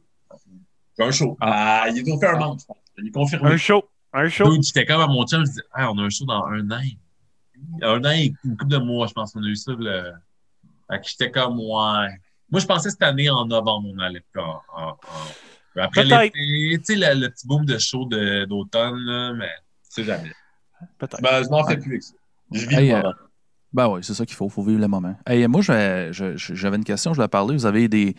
J'ai 0.99 1.05
un 1.05 1.11
show. 1.11 1.37
Ah, 1.41 1.85
il 1.89 1.99
est 1.99 2.03
donc 2.03 2.19
fait 2.19 2.27
un 2.27 2.37
pense. 2.37 2.67
Il 2.97 3.07
est 3.07 3.11
confirmé. 3.11 3.51
Un 3.51 3.57
show. 3.57 3.83
Un 4.13 4.27
show. 4.29 4.51
J'étais 4.61 4.85
comme 4.85 5.01
à 5.01 5.07
mon 5.07 5.25
chum, 5.25 5.41
je 5.45 5.49
disais, 5.51 5.61
ah, 5.73 5.91
on 5.91 5.97
a 5.97 6.01
un 6.03 6.09
show 6.09 6.25
dans 6.25 6.45
un 6.45 6.69
an. 6.71 6.81
Un 7.81 8.03
an 8.05 8.11
et 8.11 8.33
une 8.43 8.57
couple 8.57 8.71
de 8.71 8.77
mois, 8.77 9.07
je 9.07 9.13
pense 9.13 9.31
qu'on 9.33 9.43
a 9.43 9.47
eu 9.47 9.55
ça. 9.55 9.71
Le... 9.77 10.11
Fait 10.89 10.99
que 10.99 11.07
j'étais 11.07 11.31
comme, 11.31 11.59
ouais. 11.59 12.07
Moi, 12.51 12.61
je 12.61 12.65
pensais 12.65 12.89
cette 12.89 13.01
année, 13.01 13.29
en 13.29 13.45
novembre, 13.45 13.89
on 13.93 13.99
allait 13.99 14.23
en- 14.37 14.61
en- 14.75 14.97
Après 15.77 16.03
Peut-être. 16.03 16.33
l'été, 16.35 16.77
tu 16.79 16.83
sais, 16.85 16.95
le, 16.95 17.19
le 17.21 17.29
petit 17.29 17.47
boom 17.47 17.65
de 17.65 17.77
show 17.77 18.05
d'automne, 18.05 18.97
là, 18.99 19.33
mais 19.33 19.49
tu 19.83 19.89
sais 19.89 20.03
jamais. 20.03 20.31
Peut-être. 20.97 21.21
Ben, 21.21 21.43
je 21.43 21.49
m'en 21.49 21.65
fais 21.67 21.77
plus 21.77 21.91
avec 21.91 22.03
ça. 22.03 22.13
Je 22.51 22.67
vis 22.67 22.75
Hey, 22.75 22.89
le 22.89 22.93
euh, 22.95 23.01
moment. 23.01 23.13
Ben 23.73 23.87
oui, 23.89 23.99
c'est 24.03 24.13
ça 24.13 24.25
qu'il 24.25 24.35
faut. 24.37 24.45
Il 24.45 24.51
faut 24.51 24.63
vivre 24.63 24.79
le 24.79 24.87
moment. 24.87 25.15
Hey, 25.25 25.45
moi, 25.47 25.61
je- 25.61 26.09
je- 26.13 26.53
j'avais 26.55 26.77
une 26.77 26.85
question, 26.85 27.11
je 27.13 27.17
voulais 27.17 27.27
parler. 27.27 27.55
Vous 27.55 27.65
avez 27.65 27.89
des. 27.89 28.15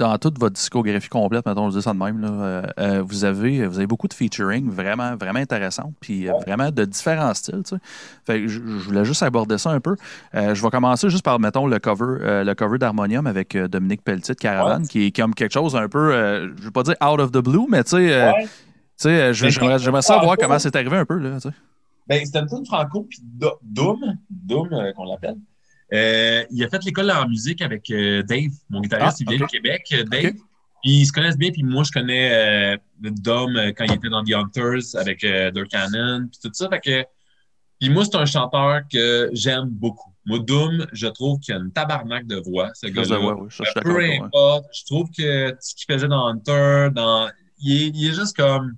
Dans 0.00 0.16
toute 0.18 0.38
votre 0.38 0.54
discographie 0.54 1.08
complète, 1.08 1.44
mettons, 1.46 1.70
je 1.70 1.76
dis 1.76 1.82
ça 1.82 1.92
de 1.92 1.98
même, 1.98 2.20
là, 2.20 2.28
euh, 2.30 2.62
euh, 2.78 3.02
vous, 3.06 3.24
avez, 3.24 3.66
vous 3.66 3.76
avez 3.76 3.86
beaucoup 3.86 4.08
de 4.08 4.14
featuring 4.14 4.68
vraiment, 4.70 5.14
vraiment 5.16 5.38
intéressants, 5.40 5.92
puis 6.00 6.28
euh, 6.28 6.32
vraiment 6.46 6.70
de 6.70 6.84
différents 6.86 7.34
styles. 7.34 7.62
tu 7.64 7.76
sais. 7.76 7.82
Fait 8.26 8.40
que 8.40 8.48
je, 8.48 8.60
je 8.60 8.84
voulais 8.84 9.04
juste 9.04 9.22
aborder 9.22 9.58
ça 9.58 9.70
un 9.70 9.80
peu. 9.80 9.96
Euh, 10.34 10.54
je 10.54 10.62
vais 10.62 10.70
commencer 10.70 11.10
juste 11.10 11.22
par, 11.24 11.38
mettons, 11.38 11.66
le 11.66 11.78
cover, 11.78 12.16
le 12.44 12.52
cover 12.54 12.78
d'Harmonium 12.78 13.26
avec 13.26 13.56
Dominique 13.56 14.02
Pelletier 14.02 14.34
de 14.34 14.40
Caravane, 14.40 14.82
Ouais. 14.82 14.88
qui 14.88 15.06
est 15.06 15.14
comme 15.14 15.34
quelque 15.34 15.52
chose 15.52 15.76
un 15.76 15.88
peu, 15.88 16.12
je 16.12 16.46
ne 16.60 16.60
veux 16.62 16.70
pas 16.70 16.82
dire 16.82 16.94
out 17.02 17.20
of 17.20 17.30
the 17.32 17.38
blue, 17.38 17.66
mais 17.68 17.84
tu 17.84 17.90
sais, 17.90 18.22
Ouais. 18.32 18.42
tu 18.44 18.48
sais, 18.96 19.34
j'aimerais 19.34 19.78
c'est 19.78 20.00
savoir 20.02 20.36
comment 20.38 20.54
un 20.54 20.58
c'est 20.58 20.74
arrivé 20.76 20.96
un 20.96 21.04
peu. 21.04 21.18
Là, 21.18 21.34
tu 21.34 21.48
sais. 21.48 21.54
Ben, 22.08 22.24
c'était 22.24 22.40
une 22.40 22.46
tune 22.48 22.64
franco, 22.66 23.06
puis 23.08 23.18
Do- 23.22 23.58
Doom, 23.62 23.98
Doom 24.30 24.68
qu'on 24.96 25.04
l'appelle. 25.04 25.36
Euh, 25.92 26.44
il 26.50 26.64
a 26.64 26.68
fait 26.68 26.84
l'école 26.84 27.10
en 27.10 27.28
musique 27.28 27.62
avec 27.62 27.90
euh, 27.90 28.22
Dave, 28.22 28.52
mon 28.68 28.80
guitariste, 28.80 29.18
Ah, 29.20 29.20
il 29.20 29.28
vient 29.28 29.44
ok. 29.44 29.50
du 29.50 29.56
Québec, 29.58 29.82
euh, 29.92 30.04
Dave. 30.04 30.34
Puis 30.82 30.92
ils 30.92 31.06
se 31.06 31.12
connaissent 31.12 31.36
bien, 31.36 31.50
puis 31.50 31.62
moi, 31.62 31.82
je 31.84 31.92
connais 31.92 32.78
Dom 33.00 33.52
quand 33.76 33.84
il 33.84 33.92
était 33.92 34.08
dans 34.08 34.24
The 34.24 34.32
Hunters 34.32 34.96
avec 34.98 35.20
Dirk 35.20 35.68
Cannon, 35.68 36.26
puis 36.30 36.40
tout 36.42 36.50
ça. 36.54 36.70
Fait 36.70 36.80
que, 36.80 37.04
puis 37.78 37.90
moi, 37.90 38.04
c'est 38.06 38.16
un 38.16 38.24
chanteur 38.24 38.80
que 38.90 39.28
j'aime 39.34 39.68
beaucoup. 39.68 40.10
Moi, 40.24 40.38
Doom, 40.38 40.86
je 40.92 41.06
trouve 41.08 41.38
qu'il 41.40 41.54
a 41.54 41.58
une 41.58 41.70
tabarnak 41.72 42.26
de 42.26 42.36
voix, 42.36 42.70
ce 42.74 42.86
gars-là. 42.86 43.08
d'accord 43.08 43.48
Peu 43.82 43.94
ouais. 43.94 44.20
importe, 44.22 44.66
je 44.72 44.84
trouve 44.86 45.10
que 45.10 45.54
ce 45.60 45.74
qu'il 45.74 45.92
faisait 45.92 46.08
dans 46.08 46.28
Hunter, 46.28 46.88
dans... 46.94 47.28
Il, 47.62 47.82
est, 47.82 47.86
il 47.88 48.08
est 48.08 48.14
juste 48.14 48.34
comme. 48.36 48.74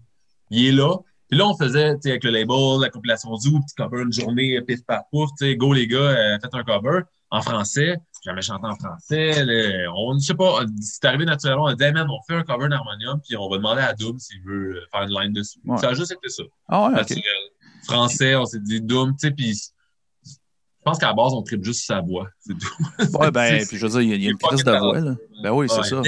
Il 0.51 0.67
est 0.67 0.73
là. 0.73 0.97
Puis 1.33 1.39
là, 1.39 1.49
on 1.49 1.57
faisait, 1.57 1.95
tu 1.95 2.03
sais, 2.03 2.11
avec 2.11 2.25
le 2.25 2.31
label, 2.31 2.79
la 2.83 2.91
compilation 2.91 3.35
Zoo, 3.37 3.59
petit 3.61 3.75
cover, 3.75 4.03
une 4.03 4.13
journée, 4.13 4.61
pif 4.61 4.85
paf 4.85 5.05
pouf, 5.11 5.31
tu 5.39 5.47
sais, 5.47 5.57
go 5.57 5.73
les 5.73 5.87
gars, 5.87 5.97
euh, 5.97 6.39
faites 6.39 6.55
un 6.55 6.63
cover 6.63 7.01
en 7.31 7.41
français. 7.41 7.97
Jamais 8.23 8.43
chanté 8.43 8.67
en 8.67 8.77
français. 8.77 9.43
là. 9.43 9.91
On, 9.97 10.19
je 10.19 10.27
sais 10.27 10.35
pas, 10.35 10.61
c'est 10.83 11.07
arrivé 11.07 11.25
naturellement. 11.25 11.65
On 11.65 11.69
a 11.69 11.75
dit, 11.75 11.85
hey, 11.85 11.93
man, 11.95 12.07
on 12.11 12.21
fait 12.29 12.39
un 12.39 12.43
cover 12.43 12.69
d'harmonium, 12.69 13.19
puis 13.27 13.35
on 13.39 13.49
va 13.49 13.57
demander 13.57 13.81
à 13.81 13.95
Doom 13.95 14.19
s'il 14.19 14.43
veut 14.43 14.77
euh, 14.77 14.81
faire 14.93 15.05
une 15.05 15.19
line 15.19 15.33
dessus. 15.33 15.59
Ouais. 15.65 15.79
Ça 15.79 15.89
a 15.89 15.95
juste 15.95 16.13
été 16.13 16.29
ça. 16.29 16.43
Ah 16.69 16.91
ouais. 16.91 17.03
Français, 17.85 18.37
on 18.37 18.45
s'est 18.45 18.61
dit 18.61 18.83
Doom, 18.83 19.13
tu 19.13 19.29
sais, 19.29 19.31
puis 19.31 19.55
je 19.55 20.31
pense 20.85 20.99
qu'à 20.99 21.07
la 21.07 21.15
base, 21.15 21.33
on 21.33 21.41
tripe 21.41 21.65
juste 21.65 21.87
sa 21.87 22.03
voix. 22.03 22.29
C'est 22.41 22.59
tout. 22.59 23.19
Ouais, 23.19 23.31
ben, 23.31 23.65
puis 23.69 23.79
je 23.79 23.87
veux 23.87 23.93
dire, 23.93 24.03
il 24.03 24.23
y 24.23 24.27
a, 24.27 24.31
une 24.33 24.37
crise 24.37 24.65
de 24.65 24.71
voix, 24.71 25.01
là. 25.01 25.15
Ben 25.43 25.51
oui, 25.53 25.67
c'est 25.71 25.79
Ouais, 25.79 25.85
ça. 25.85 26.03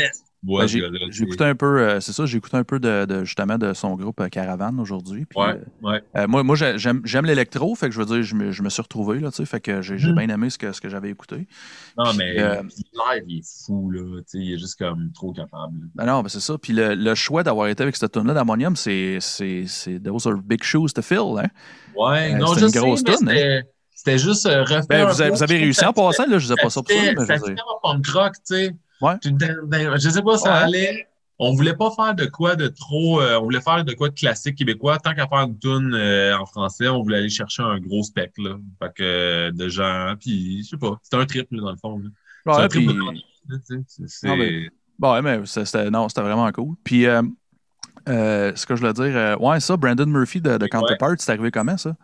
Voix, 0.46 0.62
Ben, 0.62 0.66
j'ai 0.68 1.22
écouté 1.24 1.44
un 1.44 1.54
peu, 1.54 1.80
euh, 1.80 2.00
c'est 2.00 2.12
ça, 2.12 2.26
j'ai 2.26 2.36
écouté 2.36 2.56
un 2.56 2.64
peu 2.64 2.78
de, 2.78 3.06
de- 3.06 3.24
justement 3.24 3.56
de 3.56 3.72
son 3.72 3.94
groupe 3.96 4.20
euh, 4.20 4.28
Caravane 4.28 4.78
aujourd'hui. 4.78 5.24
puis, 5.24 5.38
Ouais, 5.38 5.54
euh, 5.54 5.64
ouais. 5.88 6.02
euh, 6.16 6.26
moi, 6.28 6.42
moi 6.42 6.54
j'ai- 6.54 6.76
j'aime 6.76 7.00
j'aime 7.04 7.24
l'électro, 7.24 7.74
fait 7.74 7.86
que 7.86 7.92
je 7.94 8.00
veux 8.00 8.06
dire, 8.06 8.22
je 8.22 8.34
me, 8.34 8.50
je 8.52 8.62
me 8.62 8.68
suis 8.68 8.82
retrouvé, 8.82 9.20
là, 9.20 9.30
tu 9.30 9.36
sais, 9.38 9.46
fait 9.46 9.60
que 9.60 9.80
j'ai 9.80 9.96
j'ai 9.96 10.08
Mhm. 10.08 10.14
bien 10.26 10.28
aimé 10.34 10.50
ce 10.50 10.58
que, 10.58 10.72
ce 10.72 10.80
que 10.80 10.88
j'avais 10.90 11.08
écouté. 11.10 11.46
Non, 11.96 12.04
Puis, 12.10 12.18
mais 12.18 12.38
euh, 12.40 12.62
live, 12.62 13.24
il 13.28 13.38
est 13.38 13.64
fou, 13.66 13.90
là. 13.90 14.02
Tu 14.18 14.24
sais, 14.26 14.38
il 14.38 14.52
est 14.54 14.58
juste 14.58 14.78
comme 14.78 15.10
trop 15.14 15.32
capable. 15.32 15.78
Ben 15.94 16.04
non, 16.04 16.20
ben 16.22 16.28
c'est 16.28 16.40
ça. 16.40 16.58
Puis 16.58 16.72
le, 16.72 16.94
le 16.94 17.14
choix 17.14 17.42
d'avoir 17.42 17.68
été 17.68 17.82
avec 17.82 17.96
cette 17.96 18.12
tune-là 18.12 18.34
d'Ammonium, 18.34 18.76
c'est, 18.76 19.18
c'est, 19.20 19.64
c'est 19.66 19.98
Those 20.00 20.26
are 20.26 20.36
big 20.36 20.62
shoes 20.62 20.88
to 20.94 21.00
fill, 21.02 21.38
hein? 21.38 21.46
Ouais, 21.96 22.34
Euh, 22.34 22.38
non, 22.38 22.48
c'était 22.48 22.60
je 22.60 22.64
une 22.66 22.72
sais, 22.72 22.78
grosse 22.80 23.02
mais 23.04 23.12
toune, 23.16 23.28
c'était- 23.28 23.62
C'était 23.96 24.18
juste 24.18 24.44
refaire. 24.46 24.86
Ben, 24.88 25.06
un 25.06 25.10
vous 25.28 25.34
vous 25.36 25.42
avez 25.42 25.56
réussi 25.56 25.82
en 25.86 25.92
passant, 25.94 26.26
là, 26.26 26.36
je 26.38 26.42
disais 26.48 26.56
pas 26.60 26.68
ça 26.68 26.82
pour 26.82 26.90
ça, 26.92 26.98
fitait- 27.00 27.14
mais 27.16 27.20
je 27.22 27.26
ça 27.26 27.34
veux 27.34 27.38
dire. 27.38 27.48
fitait 27.50 27.62
en 27.62 27.80
punk 27.94 28.06
rock, 28.08 28.32
tu 28.34 28.40
sais. 28.54 28.76
Ouais. 29.04 29.14
Dans- 29.24 29.96
Je 29.96 30.08
sais 30.08 30.22
pas, 30.22 30.38
ça 30.38 30.50
Ouais. 30.52 30.62
allait. 30.64 31.06
On 31.40 31.52
voulait 31.52 31.74
pas 31.74 31.90
faire 31.90 32.14
de 32.14 32.26
quoi 32.26 32.54
de 32.54 32.68
trop. 32.68 33.20
euh, 33.20 33.38
on 33.40 33.44
voulait 33.44 33.60
faire 33.60 33.84
de 33.84 33.92
quoi 33.92 34.08
de 34.08 34.14
classique 34.14 34.56
québécois. 34.56 34.98
Tant 34.98 35.14
qu'à 35.14 35.26
faire 35.26 35.40
une 35.40 35.58
tune 35.58 35.92
euh, 35.94 36.38
en 36.38 36.46
français, 36.46 36.86
on 36.88 37.02
voulait 37.02 37.18
aller 37.18 37.28
chercher 37.28 37.62
un 37.64 37.78
gros 37.80 38.04
spec, 38.04 38.32
là. 38.38 38.56
Fait 38.80 38.92
que 38.94 39.02
euh, 39.02 39.50
de 39.50 39.68
gens. 39.68 40.14
Puis, 40.20 40.62
je 40.62 40.68
sais 40.70 40.76
pas. 40.76 40.96
C'était 41.02 41.16
un 41.16 41.26
trip, 41.26 41.48
là, 41.50 41.60
dans 41.62 41.70
le 41.72 41.76
fond. 41.76 42.00
Ouais, 42.46 42.54
un 42.62 42.68
trip 42.68 42.86
puis- 42.86 42.94
de 42.94 43.58
ben, 44.22 44.68
Bon, 44.98 45.22
mais 45.22 45.40
c'était, 45.44 45.90
non, 45.90 46.08
c'était 46.08 46.20
vraiment 46.22 46.50
cool. 46.52 46.76
Puis, 46.84 47.04
euh, 47.06 47.20
euh, 48.08 48.52
ce 48.54 48.64
que 48.64 48.76
je 48.76 48.80
voulais 48.80 48.92
dire, 48.92 49.16
euh, 49.16 49.36
ouais, 49.38 49.58
ça, 49.58 49.76
Brandon 49.76 50.06
Murphy 50.06 50.40
de, 50.40 50.56
de 50.56 50.62
Ouais. 50.62 50.68
Counterpart, 50.68 51.16
c'est 51.18 51.32
arrivé 51.32 51.50
comment, 51.50 51.76
ça? 51.76 51.96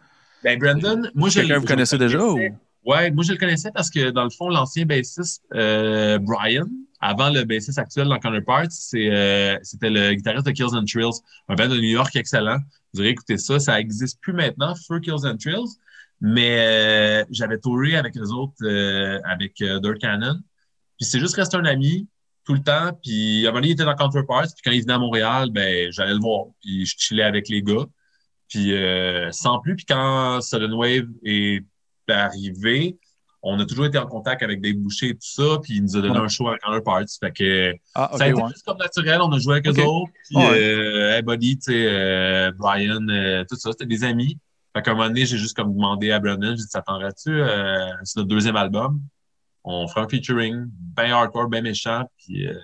Ben, 0.43 0.59
Brandon, 0.59 1.03
moi, 1.15 1.29
je 1.29 1.37
Quelqu'un 1.37 1.55
le- 1.55 1.61
vous 1.61 1.67
connaissez 1.67 1.99
déjà 1.99 2.19
ou? 2.25 2.37
Ouais, 2.85 3.11
moi 3.11 3.23
je 3.25 3.33
le 3.33 3.39
connaissais 3.39 3.71
parce 3.73 3.91
que 3.91 4.11
dans 4.11 4.25
le 4.25 4.31
fond, 4.31 4.49
l'ancien 4.49 4.87
bassiste 4.87 5.45
Brian, 5.53 6.67
avant 7.01 7.31
le 7.31 7.45
bassiste 7.45 7.79
actuel 7.79 8.09
dans 8.09 8.19
Counterparts, 8.19 8.69
euh, 8.95 9.59
c'était 9.63 9.91
le 9.91 10.15
guitariste 10.15 10.47
de 10.47 10.51
Kills 10.53 10.75
and 10.75 10.85
Trills, 10.85 11.21
un 11.49 11.55
band 11.55 11.69
de 11.69 11.77
New 11.77 11.89
York 11.89 12.15
excellent. 12.17 12.59
Vous 12.93 13.01
aurez 13.01 13.11
écouté 13.11 13.39
ça, 13.39 13.59
ça 13.59 13.77
n'existe 13.77 14.21
plus 14.21 14.33
maintenant, 14.33 14.75
Fur 14.75 15.01
Kills 15.01 15.27
and 15.27 15.37
Trills, 15.39 15.79
mais 16.21 16.59
euh, 16.59 17.25
j'avais 17.31 17.59
touré 17.59 17.97
avec 17.97 18.15
les 18.15 18.31
autres, 18.31 18.55
euh, 18.63 19.19
avec 19.25 19.61
euh, 19.63 19.81
Dirt 19.81 19.99
Cannon. 19.99 20.39
Puis 20.99 21.07
c'est 21.07 21.21
juste 21.21 21.37
resté 21.37 21.57
un 21.57 21.65
ami. 21.65 22.07
tout 22.45 22.55
le 22.55 22.63
temps. 22.63 22.93
Puis, 23.03 23.47
à 23.47 23.53
il 23.59 23.71
était 23.71 23.85
dans 23.85 23.95
Counterparts. 23.95 24.49
Puis, 24.55 24.63
quand 24.65 24.71
il 24.73 24.83
venait 24.83 24.95
à 24.95 24.99
Montréal, 24.99 25.51
ben, 25.53 25.91
j'allais 25.93 26.15
le 26.15 26.21
voir. 26.21 26.47
Puis, 26.63 26.87
je 26.87 26.95
chillais 26.99 27.23
avec 27.23 27.49
les 27.49 27.63
gars. 27.63 27.87
Puis, 28.49 28.75
euh, 28.75 29.31
sans 29.33 29.61
plus. 29.61 29.77
Puis, 29.77 29.85
quand 29.87 30.41
Sudden 30.41 30.73
Wave 30.73 31.07
est 31.25 31.65
arrivé, 32.09 32.99
on 33.43 33.59
a 33.59 33.65
toujours 33.65 33.87
été 33.87 33.97
en 33.99 34.07
contact 34.07 34.43
avec 34.43 34.61
des 34.61 34.73
bouchers 34.75 35.09
et 35.09 35.15
tout 35.15 35.19
ça. 35.23 35.59
Puis, 35.63 35.77
il 35.77 35.83
nous 35.85 35.97
a 35.97 36.01
donné 36.03 36.19
Ouais. 36.19 36.25
un 36.25 36.29
show 36.29 36.49
avec 36.49 36.61
Counterparts. 36.61 37.05
Fait 37.21 37.33
que 37.33 37.75
Ah, 37.95 38.11
ça 38.17 38.25
a 38.25 38.29
été 38.29 38.41
ouais. 38.41 38.49
juste 38.49 38.65
comme 38.67 38.77
naturel. 38.79 39.21
On 39.23 39.33
a 39.33 39.39
joué 39.39 39.55
avec 39.55 39.67
eux 39.69 39.83
autres. 39.85 40.13
Puis, 40.29 40.37
euh, 40.39 41.17
hey, 41.17 41.23
Buddy, 41.23 41.57
tu 41.57 41.73
sais, 41.73 41.87
euh, 41.89 42.53
Brian, 42.57 43.07
euh, 43.09 43.45
tout 43.49 43.57
ça, 43.57 43.71
c'était 43.73 43.87
des 43.87 44.05
amis. 44.05 44.39
Fait 44.77 44.83
qu'à 44.83 44.91
un 44.91 44.95
moment 44.95 45.09
donné, 45.09 45.27
j'ai 45.27 45.39
juste 45.39 45.57
comme 45.57 45.73
demandé 45.75 46.11
à 46.13 46.21
Brandon, 46.21 46.51
j'ai 46.51 46.63
dit, 46.63 46.69
t'attendrais-tu, 46.73 47.31
euh, 47.31 47.89
c'est 48.05 48.19
notre 48.19 48.29
deuxième 48.29 48.57
album? 48.57 49.01
On 49.65 49.89
fera 49.89 50.03
un 50.03 50.09
featuring, 50.09 50.67
ben 50.95 51.11
hardcore, 51.11 51.49
ben 51.49 51.63
méchant. 51.65 52.05
Puis, 52.19 52.47
euh, 52.47 52.55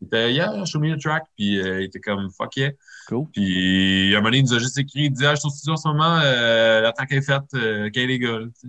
il 0.00 0.06
était, 0.06 0.32
yeah, 0.32 0.64
show 0.64 0.80
me 0.80 0.92
a 0.92 0.96
track. 0.96 1.24
Puis, 1.36 1.60
euh, 1.60 1.82
il 1.82 1.84
était 1.84 2.00
comme, 2.00 2.30
fuck 2.36 2.56
yeah. 2.56 2.70
Cool. 3.08 3.26
Puis, 3.32 4.14
à 4.14 4.18
un 4.18 4.20
moment 4.20 4.28
donné, 4.30 4.38
il 4.38 4.44
nous 4.44 4.54
a 4.54 4.58
juste 4.58 4.78
écrit, 4.78 5.04
il 5.04 5.10
dit, 5.12 5.24
ah, 5.26 5.34
je 5.34 5.40
suis 5.40 5.46
au 5.46 5.50
studio 5.50 5.74
en 5.74 5.76
ce 5.76 5.88
moment, 5.88 6.18
euh, 6.22 6.80
la 6.80 6.92
track 6.92 7.12
est 7.12 7.22
faite, 7.22 7.42
euh, 7.54 7.90
quel 7.92 8.08
les 8.08 8.18
gars, 8.18 8.38
tu. 8.60 8.68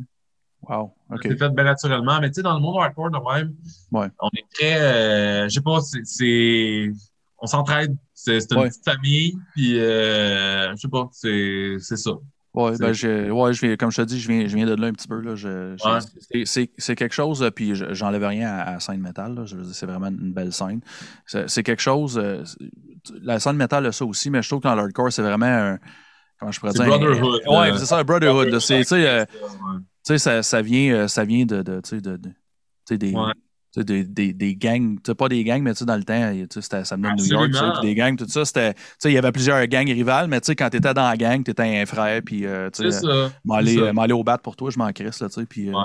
Wow. 0.72 0.93
C'est 1.22 1.38
fait 1.38 1.49
bien 1.49 1.64
naturellement. 1.65 2.19
Mais 2.22 2.30
tu 2.30 2.35
sais, 2.35 2.41
dans 2.43 2.53
le 2.53 2.61
monde 2.61 2.77
hardcore 2.81 3.11
de 3.11 3.18
même, 3.18 3.53
Ouais. 3.91 4.07
on 4.19 4.30
est 4.30 4.45
très. 4.53 4.80
Euh, 4.81 5.43
je 5.49 5.49
sais 5.49 5.61
pas, 5.61 5.80
c'est-. 6.03 6.91
On 7.39 7.48
s'entraide. 7.48 7.95
C'est 8.14 8.38
une 8.52 8.57
Ouais. 8.60 8.69
petite 8.69 8.85
famille. 8.85 9.35
Puis, 9.56 9.80
euh, 9.80 10.72
je 10.72 10.76
sais 10.77 10.88
pas, 10.88 11.10
c'est 11.11 11.80
ça. 11.80 12.11
C'est- 12.53 12.80
ben, 12.81 12.91
je, 12.93 13.31
ouais, 13.31 13.53
je 13.53 13.65
viens, 13.65 13.76
comme 13.77 13.91
je 13.91 13.98
te 13.98 14.02
dis, 14.07 14.19
je 14.19 14.27
viens, 14.27 14.45
je 14.48 14.56
viens 14.56 14.65
de 14.65 14.76
là 14.76 14.88
un 14.88 14.91
petit 14.91 15.07
peu. 15.07 15.19
Là. 15.22 15.35
Je, 15.35 15.76
je- 15.77 16.35
Ouais. 16.35 16.45
c'est- 16.77 16.95
quelque 16.95 17.14
chose, 17.14 17.41
euh, 17.41 17.49
puis 17.49 17.76
je- 17.76 17.93
j'enlève 17.93 18.23
rien 18.26 18.49
à, 18.49 18.76
à 18.76 18.80
scène 18.80 18.99
métal. 19.02 19.34
Là. 19.35 19.45
Je 19.45 19.56
veux 19.56 19.64
dire, 19.64 19.73
c'est 19.73 19.85
vraiment 19.85 20.07
une 20.07 20.34
belle 20.34 20.52
scène. 20.53 20.81
C'est, 21.26 21.64
quelque 21.64 21.81
chose. 21.81 22.22
la 23.23 23.39
scène 23.39 23.56
métal 23.56 23.85
a 23.88 23.91
ça 23.91 24.06
aussi, 24.06 24.30
mais 24.30 24.41
je 24.43 24.48
trouve 24.49 24.60
que 24.61 24.68
dans 24.68 24.76
l'hardcore, 24.76 25.11
c'est 25.11 25.23
vraiment 25.23 25.45
un. 25.48 25.80
Comment 26.39 26.52
je 26.52 26.60
pourrais 26.60 26.73
dire? 26.73 26.81
un- 26.84 26.88
brotherhood, 26.88 27.41
ouais, 27.48 27.77
c'est 27.77 27.85
ça, 27.85 27.98
un 27.99 28.03
brotherhood. 28.03 28.60
C'est, 28.60 28.80
tu 28.80 28.84
sais, 28.85 29.26
sais, 30.03 30.17
ça, 30.17 30.43
ça 30.43 30.61
vient, 30.61 30.93
euh, 30.93 31.07
ça 31.07 31.23
vient 31.25 31.45
de, 31.45 31.61
de, 31.61 31.81
tu 31.81 31.89
sais, 31.89 32.01
de, 32.01 32.19
tu 32.87 32.97
des, 32.97 33.13
Ouais. 33.15 33.33
tu 33.73 33.83
des, 33.85 34.03
des, 34.03 34.33
des 34.33 34.55
gangs, 34.55 35.01
tu 35.01 35.15
pas 35.15 35.29
des 35.29 35.43
gangs, 35.43 35.61
mais 35.61 35.73
tu 35.73 35.79
sais, 35.79 35.85
dans 35.85 35.95
le 35.95 36.03
temps, 36.03 36.33
tu 36.49 36.61
ça 36.61 36.95
venait 36.95 37.11
de 37.11 37.21
New 37.21 37.25
York, 37.25 37.51
tu 37.51 37.87
des 37.87 37.95
gangs, 37.95 38.17
tout 38.17 38.27
ça, 38.27 38.43
tu 38.45 39.07
il 39.09 39.13
y 39.13 39.17
avait 39.17 39.31
plusieurs 39.31 39.65
gangs 39.67 39.87
rivales, 39.87 40.27
mais 40.27 40.41
tu 40.41 40.47
sais, 40.47 40.55
quand 40.55 40.69
t'étais 40.69 40.93
dans 40.93 41.07
la 41.07 41.17
gang, 41.17 41.43
t'étais 41.43 41.81
un 41.81 41.85
frère, 41.85 42.21
puis, 42.23 42.45
euh, 42.45 42.69
tu 42.69 42.83
m'aller, 43.45 43.77
euh, 43.77 44.15
au 44.15 44.23
bat 44.23 44.37
pour 44.37 44.55
toi, 44.55 44.69
je 44.71 44.77
m'en 44.77 44.91
crisse, 44.91 45.21
là, 45.21 45.29
tu 45.29 45.39
sais, 45.39 45.45
puis, 45.45 45.69
euh, 45.69 45.73
Ouais. 45.73 45.83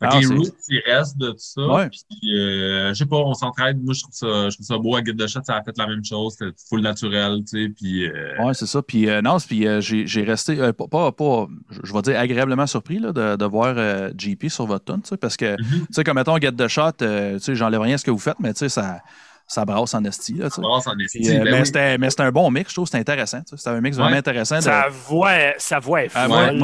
Ah, 0.00 0.18
les 0.18 0.26
roots, 0.26 0.52
ils 0.68 0.82
restent 0.86 1.16
de 1.16 1.30
tout 1.30 1.38
ça. 1.38 1.66
Ouais. 1.66 1.88
Puis, 1.88 2.38
euh, 2.38 2.88
je 2.90 2.94
sais 2.94 3.06
pas, 3.06 3.16
on 3.16 3.34
s'entraide. 3.34 3.82
Moi, 3.82 3.94
je 3.94 4.02
trouve 4.02 4.14
ça, 4.14 4.50
je 4.50 4.56
trouve 4.56 4.66
ça 4.66 4.78
beau. 4.78 4.96
À 4.96 5.02
Guide 5.02 5.16
de 5.16 5.26
Shot, 5.26 5.40
ça 5.44 5.56
a 5.56 5.62
fait 5.62 5.76
la 5.78 5.86
même 5.86 6.04
chose. 6.04 6.36
C'était 6.38 6.54
full 6.68 6.80
naturel, 6.80 7.40
tu 7.48 7.64
sais. 7.64 7.68
Puis, 7.70 8.06
euh, 8.06 8.44
Ouais, 8.44 8.54
c'est 8.54 8.66
ça. 8.66 8.82
Puis 8.82 9.08
euh, 9.08 9.22
non, 9.22 9.38
puis 9.38 9.66
euh, 9.66 9.80
j'ai 9.80 10.22
resté, 10.22 10.56
pas, 10.72 10.86
pas, 10.88 11.12
pas- 11.12 11.46
je 11.70 11.92
vais 11.92 12.02
dire 12.02 12.18
agréablement 12.18 12.66
surpris 12.66 12.98
là, 12.98 13.12
de, 13.12 13.36
de 13.36 13.44
voir 13.44 13.76
JP 14.18 14.48
sur 14.48 14.66
votre 14.66 14.84
tune, 14.84 15.02
tu 15.02 15.10
sais, 15.10 15.16
parce 15.16 15.36
que, 15.36 15.52
mhm. 15.52 15.86
tu 15.86 15.92
sais, 15.92 16.04
comme 16.04 16.16
mettons 16.16 16.38
the 16.38 16.68
Shot, 16.68 17.02
euh, 17.02 17.34
tu 17.34 17.40
sais, 17.40 17.54
j'enlève 17.54 17.80
rien 17.80 17.94
à 17.94 17.98
ce 17.98 18.04
que 18.04 18.10
vous 18.10 18.18
faites, 18.18 18.38
mais 18.40 18.52
tu 18.52 18.60
sais, 18.60 18.68
ça, 18.68 19.00
ça 19.46 19.64
brasse 19.64 19.92
en 19.94 20.02
esti, 20.04 20.32
là, 20.34 20.48
tu 20.48 20.56
sais. 20.56 20.62
brasse 20.62 20.86
en 20.86 20.98
esti. 20.98 21.18
Euh, 21.30 21.38
Ben 21.44 21.44
mais 21.44 21.60
oui. 21.60 21.66
c'était 22.10 22.22
un 22.22 22.32
bon 22.32 22.50
mix, 22.50 22.70
je 22.70 22.74
trouve, 22.76 22.86
c'était 22.86 22.98
intéressant. 22.98 23.42
C'était 23.44 23.68
un 23.70 23.80
mix 23.80 23.96
vraiment 23.96 24.16
intéressant. 24.16 24.56
de- 24.56 24.62
Sa 24.62 24.88
voix, 24.88 25.32
sa 25.58 25.80
est 26.04 26.08
folle. 26.08 26.60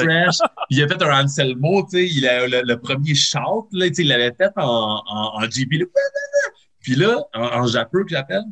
refresh. 0.00 0.36
Il 0.70 0.82
a 0.82 0.88
fait 0.88 1.02
un 1.02 1.24
Anselmo, 1.24 1.82
tu 1.90 1.96
sais, 1.98 2.06
il 2.08 2.26
a 2.26 2.46
le, 2.46 2.62
le 2.64 2.78
premier 2.78 3.14
shout, 3.14 3.68
là, 3.72 3.86
il 3.86 4.08
l'avait 4.08 4.34
fait 4.36 4.50
en, 4.56 5.00
en, 5.06 5.42
en 5.42 5.42
JP. 5.42 5.72
là. 5.72 5.84
Puis 6.80 6.96
là, 6.96 7.18
en, 7.34 7.40
en 7.62 7.66
japeux 7.66 8.02
que 8.04 8.10
j'appelle. 8.10 8.42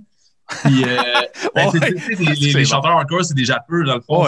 Puis, 0.65 0.85
euh, 0.85 0.97
ben, 1.55 1.71
les, 1.73 2.35
les, 2.35 2.53
les 2.53 2.65
chanteurs 2.65 2.91
hardcore, 2.93 3.25
c'est 3.25 3.35
des 3.35 3.45
japeux, 3.45 3.85
dans 3.85 3.95
le 3.97 4.01
fond. 4.03 4.27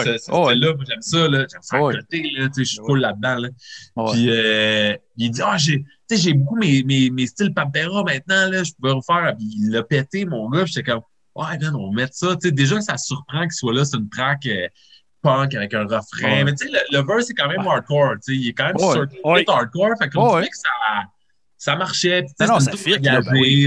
Moi, 0.75 0.83
j'aime 0.87 1.01
ça, 1.01 1.27
là. 1.27 1.45
J'aime 1.51 1.61
ça 1.61 1.77
à 1.77 1.79
côté, 1.79 2.23
là, 2.37 2.47
je 2.57 2.63
suis 2.63 2.77
full 2.85 2.99
là-dedans, 2.99 3.35
là. 3.35 3.49
Ouais. 3.95 4.11
Puis, 4.11 4.29
euh, 4.29 4.95
il 5.17 5.29
dit, 5.31 5.41
ah, 5.43 5.57
j'ai, 5.57 5.83
sais, 6.09 6.17
j'ai 6.17 6.33
beaucoup 6.33 6.55
mes, 6.57 6.83
mes, 6.83 7.09
mes 7.09 7.27
styles 7.27 7.53
Pantera 7.53 8.03
maintenant, 8.03 8.49
là, 8.49 8.63
je 8.63 8.71
pouvais 8.73 8.91
refaire. 8.93 9.33
Puis, 9.37 9.47
il 9.59 9.71
l'a 9.71 9.83
pété, 9.83 10.25
mon 10.25 10.49
gars, 10.49 10.65
j'étais 10.65 10.83
comme, 10.91 11.01
ouais, 11.35 11.57
man, 11.59 11.75
on 11.75 11.89
va 11.89 11.95
mettre 11.95 12.13
ça. 12.15 12.35
Tu 12.35 12.49
sais, 12.49 12.51
déjà 12.51 12.75
que 12.75 12.83
ça 12.83 12.97
surprend 12.97 13.41
qu'il 13.41 13.51
soit 13.51 13.73
là, 13.73 13.85
c'est 13.85 13.97
une 13.97 14.09
track 14.09 14.45
euh, 14.45 14.67
punk 15.21 15.55
avec 15.55 15.73
un 15.73 15.83
refrain. 15.83 16.01
Ouais. 16.23 16.43
Mais 16.43 16.53
tu 16.53 16.67
sais, 16.67 16.71
le, 16.71 16.79
le 16.97 17.05
verse, 17.05 17.25
c'est 17.27 17.33
quand 17.33 17.47
même 17.47 17.61
hardcore, 17.65 18.13
tu 18.15 18.33
sais, 18.33 18.39
il 18.39 18.47
est 18.49 18.53
quand 18.53 18.65
même 18.67 18.75
Ouais. 18.77 18.93
sur 18.93 19.07
Ouais. 19.25 19.43
hardcore. 19.47 19.89
Fait 19.99 20.09
que 20.09 20.17
on 20.17 20.29
dirait 20.35 20.49
que 20.49 20.57
ça, 20.57 20.69
ça 21.57 21.75
marchait. 21.75 22.23
Puis, 22.23 22.47
Non, 22.47 22.59
ça 22.59 22.71
fit, 22.71 22.97
ben 22.99 23.21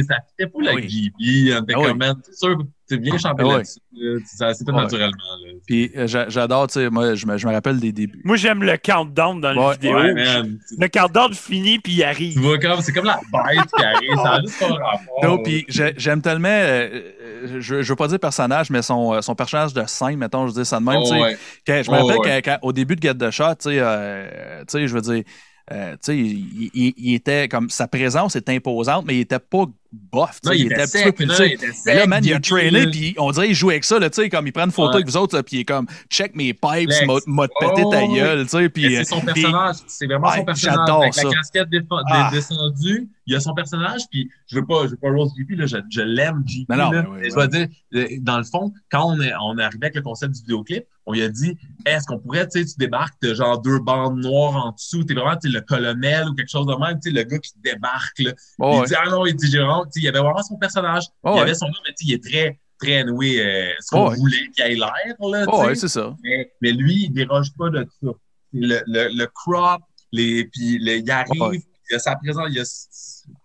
ça 0.04 0.16
fitait 0.28 0.46
pas 0.46 0.58
Ben. 0.62 0.74
On 0.74 0.78
était 0.78 1.94
Ben 1.94 2.14
c'est 2.24 2.34
sûr, 2.36 2.56
c'est 2.88 2.98
bien 2.98 3.18
chanté 3.18 3.42
Ben 3.42 3.48
oui. 3.48 3.54
là-dessus. 3.56 3.78
là. 3.92 4.18
Ça 4.24 4.54
s'est 4.54 4.64
fait 4.64 4.70
Ouais. 4.72 4.82
naturellement, 4.82 5.16
là. 5.44 5.50
Puis 5.66 5.90
euh, 5.96 6.06
j'a- 6.06 6.28
j'adore, 6.28 6.66
tu 6.68 6.74
sais, 6.74 6.90
moi, 6.90 7.14
je 7.14 7.26
me, 7.26 7.36
je 7.36 7.46
me 7.46 7.52
rappelle 7.52 7.78
des 7.80 7.92
débuts. 7.92 8.20
Moi, 8.24 8.36
j'aime 8.36 8.62
le 8.62 8.76
countdown 8.76 9.40
dans 9.40 9.54
Ouais. 9.54 9.66
la 9.66 9.72
vidéo. 9.74 9.96
Ouais. 9.96 10.42
Le 10.78 10.88
countdown 10.88 11.32
finit, 11.34 11.78
puis 11.78 11.92
il 11.92 11.96
Tu 11.98 12.02
arrive. 12.04 12.38
vois 12.40 12.58
comme, 12.58 12.80
c'est 12.80 12.92
comme 12.92 13.04
la 13.06 13.20
bête 13.32 13.66
qui 13.76 13.84
arrive. 13.84 14.16
Ça 14.22 14.32
a 14.34 14.40
juste 14.40 14.58
pas 14.58 14.66
rapport. 14.66 15.00
Non, 15.22 15.42
puis 15.42 15.64
j'ai- 15.68 15.94
j'aime 15.96 16.22
tellement, 16.22 16.48
euh, 16.48 16.88
euh, 17.22 17.56
je, 17.60 17.82
je 17.82 17.88
veux 17.92 17.96
pas 17.96 18.08
dire 18.08 18.18
personnage, 18.20 18.70
mais 18.70 18.82
son, 18.82 19.14
euh, 19.14 19.20
son 19.20 19.34
personnage 19.34 19.74
de 19.74 19.84
scène, 19.86 20.16
mettons, 20.16 20.46
je 20.48 20.54
dis 20.54 20.64
ça 20.64 20.78
de 20.80 20.84
même, 20.84 21.02
tu 21.02 21.08
sais. 21.08 21.16
Oh, 21.18 21.22
ouais. 21.22 21.38
Quand- 21.66 21.82
je 21.84 21.90
me 21.90 21.96
Oh, 21.96 22.06
rappelle 22.06 22.20
ouais. 22.20 22.42
quand- 22.42 22.52
quand- 22.52 22.66
au 22.66 22.72
début 22.72 22.96
de 22.96 23.02
Get 23.02 23.14
the 23.14 23.30
Shot, 23.30 23.54
tu 23.56 23.70
sais, 23.70 23.78
euh, 23.80 24.64
je 24.72 24.86
veux 24.94 25.00
dire, 25.00 25.22
euh, 25.70 25.92
tu 25.92 25.98
sais, 26.02 26.16
il, 26.16 26.70
il- 26.72 26.94
il 26.96 27.14
était 27.14 27.46
comme 27.48 27.68
sa 27.68 27.86
présence 27.88 28.36
était 28.36 28.54
imposante, 28.54 29.04
mais 29.06 29.16
il 29.16 29.20
était 29.20 29.38
pas 29.38 29.64
bof. 29.92 30.40
tu 30.42 30.48
Non, 30.48 30.52
sais, 30.52 30.58
il 30.60 30.66
était 30.72 30.82
un 30.82 30.86
petit 30.86 31.12
peu 31.12 31.24
là, 31.24 31.46
il 31.46 31.52
était 31.52 31.66
Mais 31.66 31.72
sec. 31.72 31.94
là, 31.96 32.06
man, 32.06 32.24
il 32.24 32.32
a 32.32 32.38
là. 32.38 32.86
puis 32.90 33.14
on 33.18 33.30
dirait 33.30 33.46
qu'il 33.46 33.54
joue 33.54 33.70
avec 33.70 33.84
ça, 33.84 33.98
là, 33.98 34.10
tu 34.10 34.22
sais, 34.22 34.28
comme 34.28 34.46
il 34.46 34.52
prend 34.52 34.64
une 34.64 34.70
photo 34.70 34.88
Ouais. 34.90 34.94
avec 34.96 35.06
vous 35.08 35.16
autres, 35.16 35.36
là, 35.36 35.42
puis 35.42 35.56
il 35.56 35.60
est 35.60 35.64
comme, 35.64 35.86
check 36.10 36.34
mes 36.36 36.52
pipes, 36.54 36.90
m'a 37.26 37.48
pété 37.48 37.82
Oh, 37.84 37.90
ta 37.90 38.06
gueule, 38.06 38.42
tu 38.44 38.48
sais, 38.50 38.58
Mais 38.60 38.68
puis. 38.68 38.96
c'est 38.96 39.04
son 39.04 39.20
personnage, 39.20 39.76
c'est 39.86 40.06
vraiment 40.06 40.28
Ouais, 40.28 40.36
son 40.38 40.44
personnage. 40.44 40.76
j'adore 40.86 41.14
ça. 41.14 41.22
la 41.24 41.30
casquette 41.34 41.68
défa- 41.70 42.02
Ah. 42.10 42.30
descendue, 42.32 43.08
il 43.26 43.32
y 43.32 43.36
a 43.36 43.40
son 43.40 43.54
personnage, 43.54 44.02
puis 44.10 44.30
je 44.46 44.56
veux 44.56 44.64
pas, 44.66 44.84
je 44.84 44.90
veux 44.90 44.96
pas 44.96 45.10
rose 45.10 45.32
JP, 45.38 45.50
là, 45.56 45.66
je, 45.66 45.76
je 45.90 46.00
l'aime 46.00 46.42
JP. 46.46 46.68
Non, 46.70 46.76
non, 46.76 46.90
là. 46.90 47.02
mais 47.02 47.08
oui, 47.08 47.26
Et 47.26 47.30
je 47.30 47.34
dois 47.34 47.46
dire, 47.46 47.66
euh, 47.94 48.06
dans 48.20 48.38
le 48.38 48.44
fond, 48.44 48.72
quand 48.90 49.04
on 49.04 49.20
est, 49.20 49.32
on 49.42 49.58
est 49.58 49.62
arrivé 49.62 49.84
avec 49.86 49.96
le 49.96 50.02
concept 50.02 50.34
du 50.34 50.40
vidéoclip, 50.40 50.84
on 51.06 51.12
lui 51.14 51.22
a 51.22 51.28
dit, 51.30 51.56
est-ce 51.86 52.04
qu'on 52.06 52.18
pourrait, 52.18 52.46
tu 52.48 52.58
sais, 52.60 52.66
tu 52.66 52.74
débarques, 52.78 53.14
t'as 53.20 53.32
genre 53.34 53.60
deux 53.62 53.78
bandes 53.78 54.18
noires 54.20 54.56
en 54.66 54.72
dessous, 54.72 55.04
t'es 55.04 55.14
vraiment, 55.14 55.36
tu 55.36 55.48
le 55.48 55.60
colonel 55.62 56.28
ou 56.28 56.34
quelque 56.34 56.50
chose 56.50 56.66
de 56.66 56.74
même, 56.74 57.00
tu 57.00 57.10
sais, 57.10 57.16
le 57.16 57.22
gars 57.22 57.38
qui 57.38 57.52
débarque, 57.64 58.18
là. 58.18 58.32
Oh, 58.58 58.72
il 58.76 58.80
ouais. 58.80 58.86
dit, 58.86 58.94
ah 58.94 59.08
non, 59.10 59.24
il 59.26 59.34
dit, 59.34 59.50
j'ai 59.50 59.58
il 59.96 60.02
y 60.02 60.08
avait 60.08 60.18
vraiment 60.20 60.42
son 60.42 60.56
personnage. 60.56 61.04
Oh, 61.22 61.30
il 61.30 61.32
y 61.32 61.34
ouais. 61.36 61.40
avait 61.42 61.54
son 61.54 61.66
nom, 61.66 61.72
mais 61.86 61.94
il 62.00 62.12
est 62.14 62.22
très, 62.24 62.58
très 62.80 63.04
noué, 63.04 63.40
euh, 63.40 63.70
ce 63.80 63.90
qu'on 63.90 64.06
Oh, 64.08 64.14
voulait 64.14 64.48
qu'il 64.54 64.64
ait 64.64 64.74
l'air, 64.74 65.14
Oh, 65.20 65.64
ouais, 65.64 65.74
c'est 65.74 65.88
ça. 65.88 66.14
Mais, 66.22 66.52
mais 66.62 66.72
lui, 66.72 67.04
il 67.04 67.10
déroge 67.12 67.48
pas 67.58 67.70
de 67.70 67.86
ça. 68.02 68.08
Le, 68.52 68.80
le, 68.86 69.08
le 69.16 69.26
crop, 69.26 69.82
les, 70.12 70.44
puis 70.46 70.78
le, 70.78 70.96
il 70.98 71.10
arrive, 71.10 71.40
Ouais. 71.42 71.60
il 71.90 71.96
a 71.96 71.98
sa 71.98 72.16
présence, 72.16 72.46
il 72.50 72.58
a, 72.60 72.64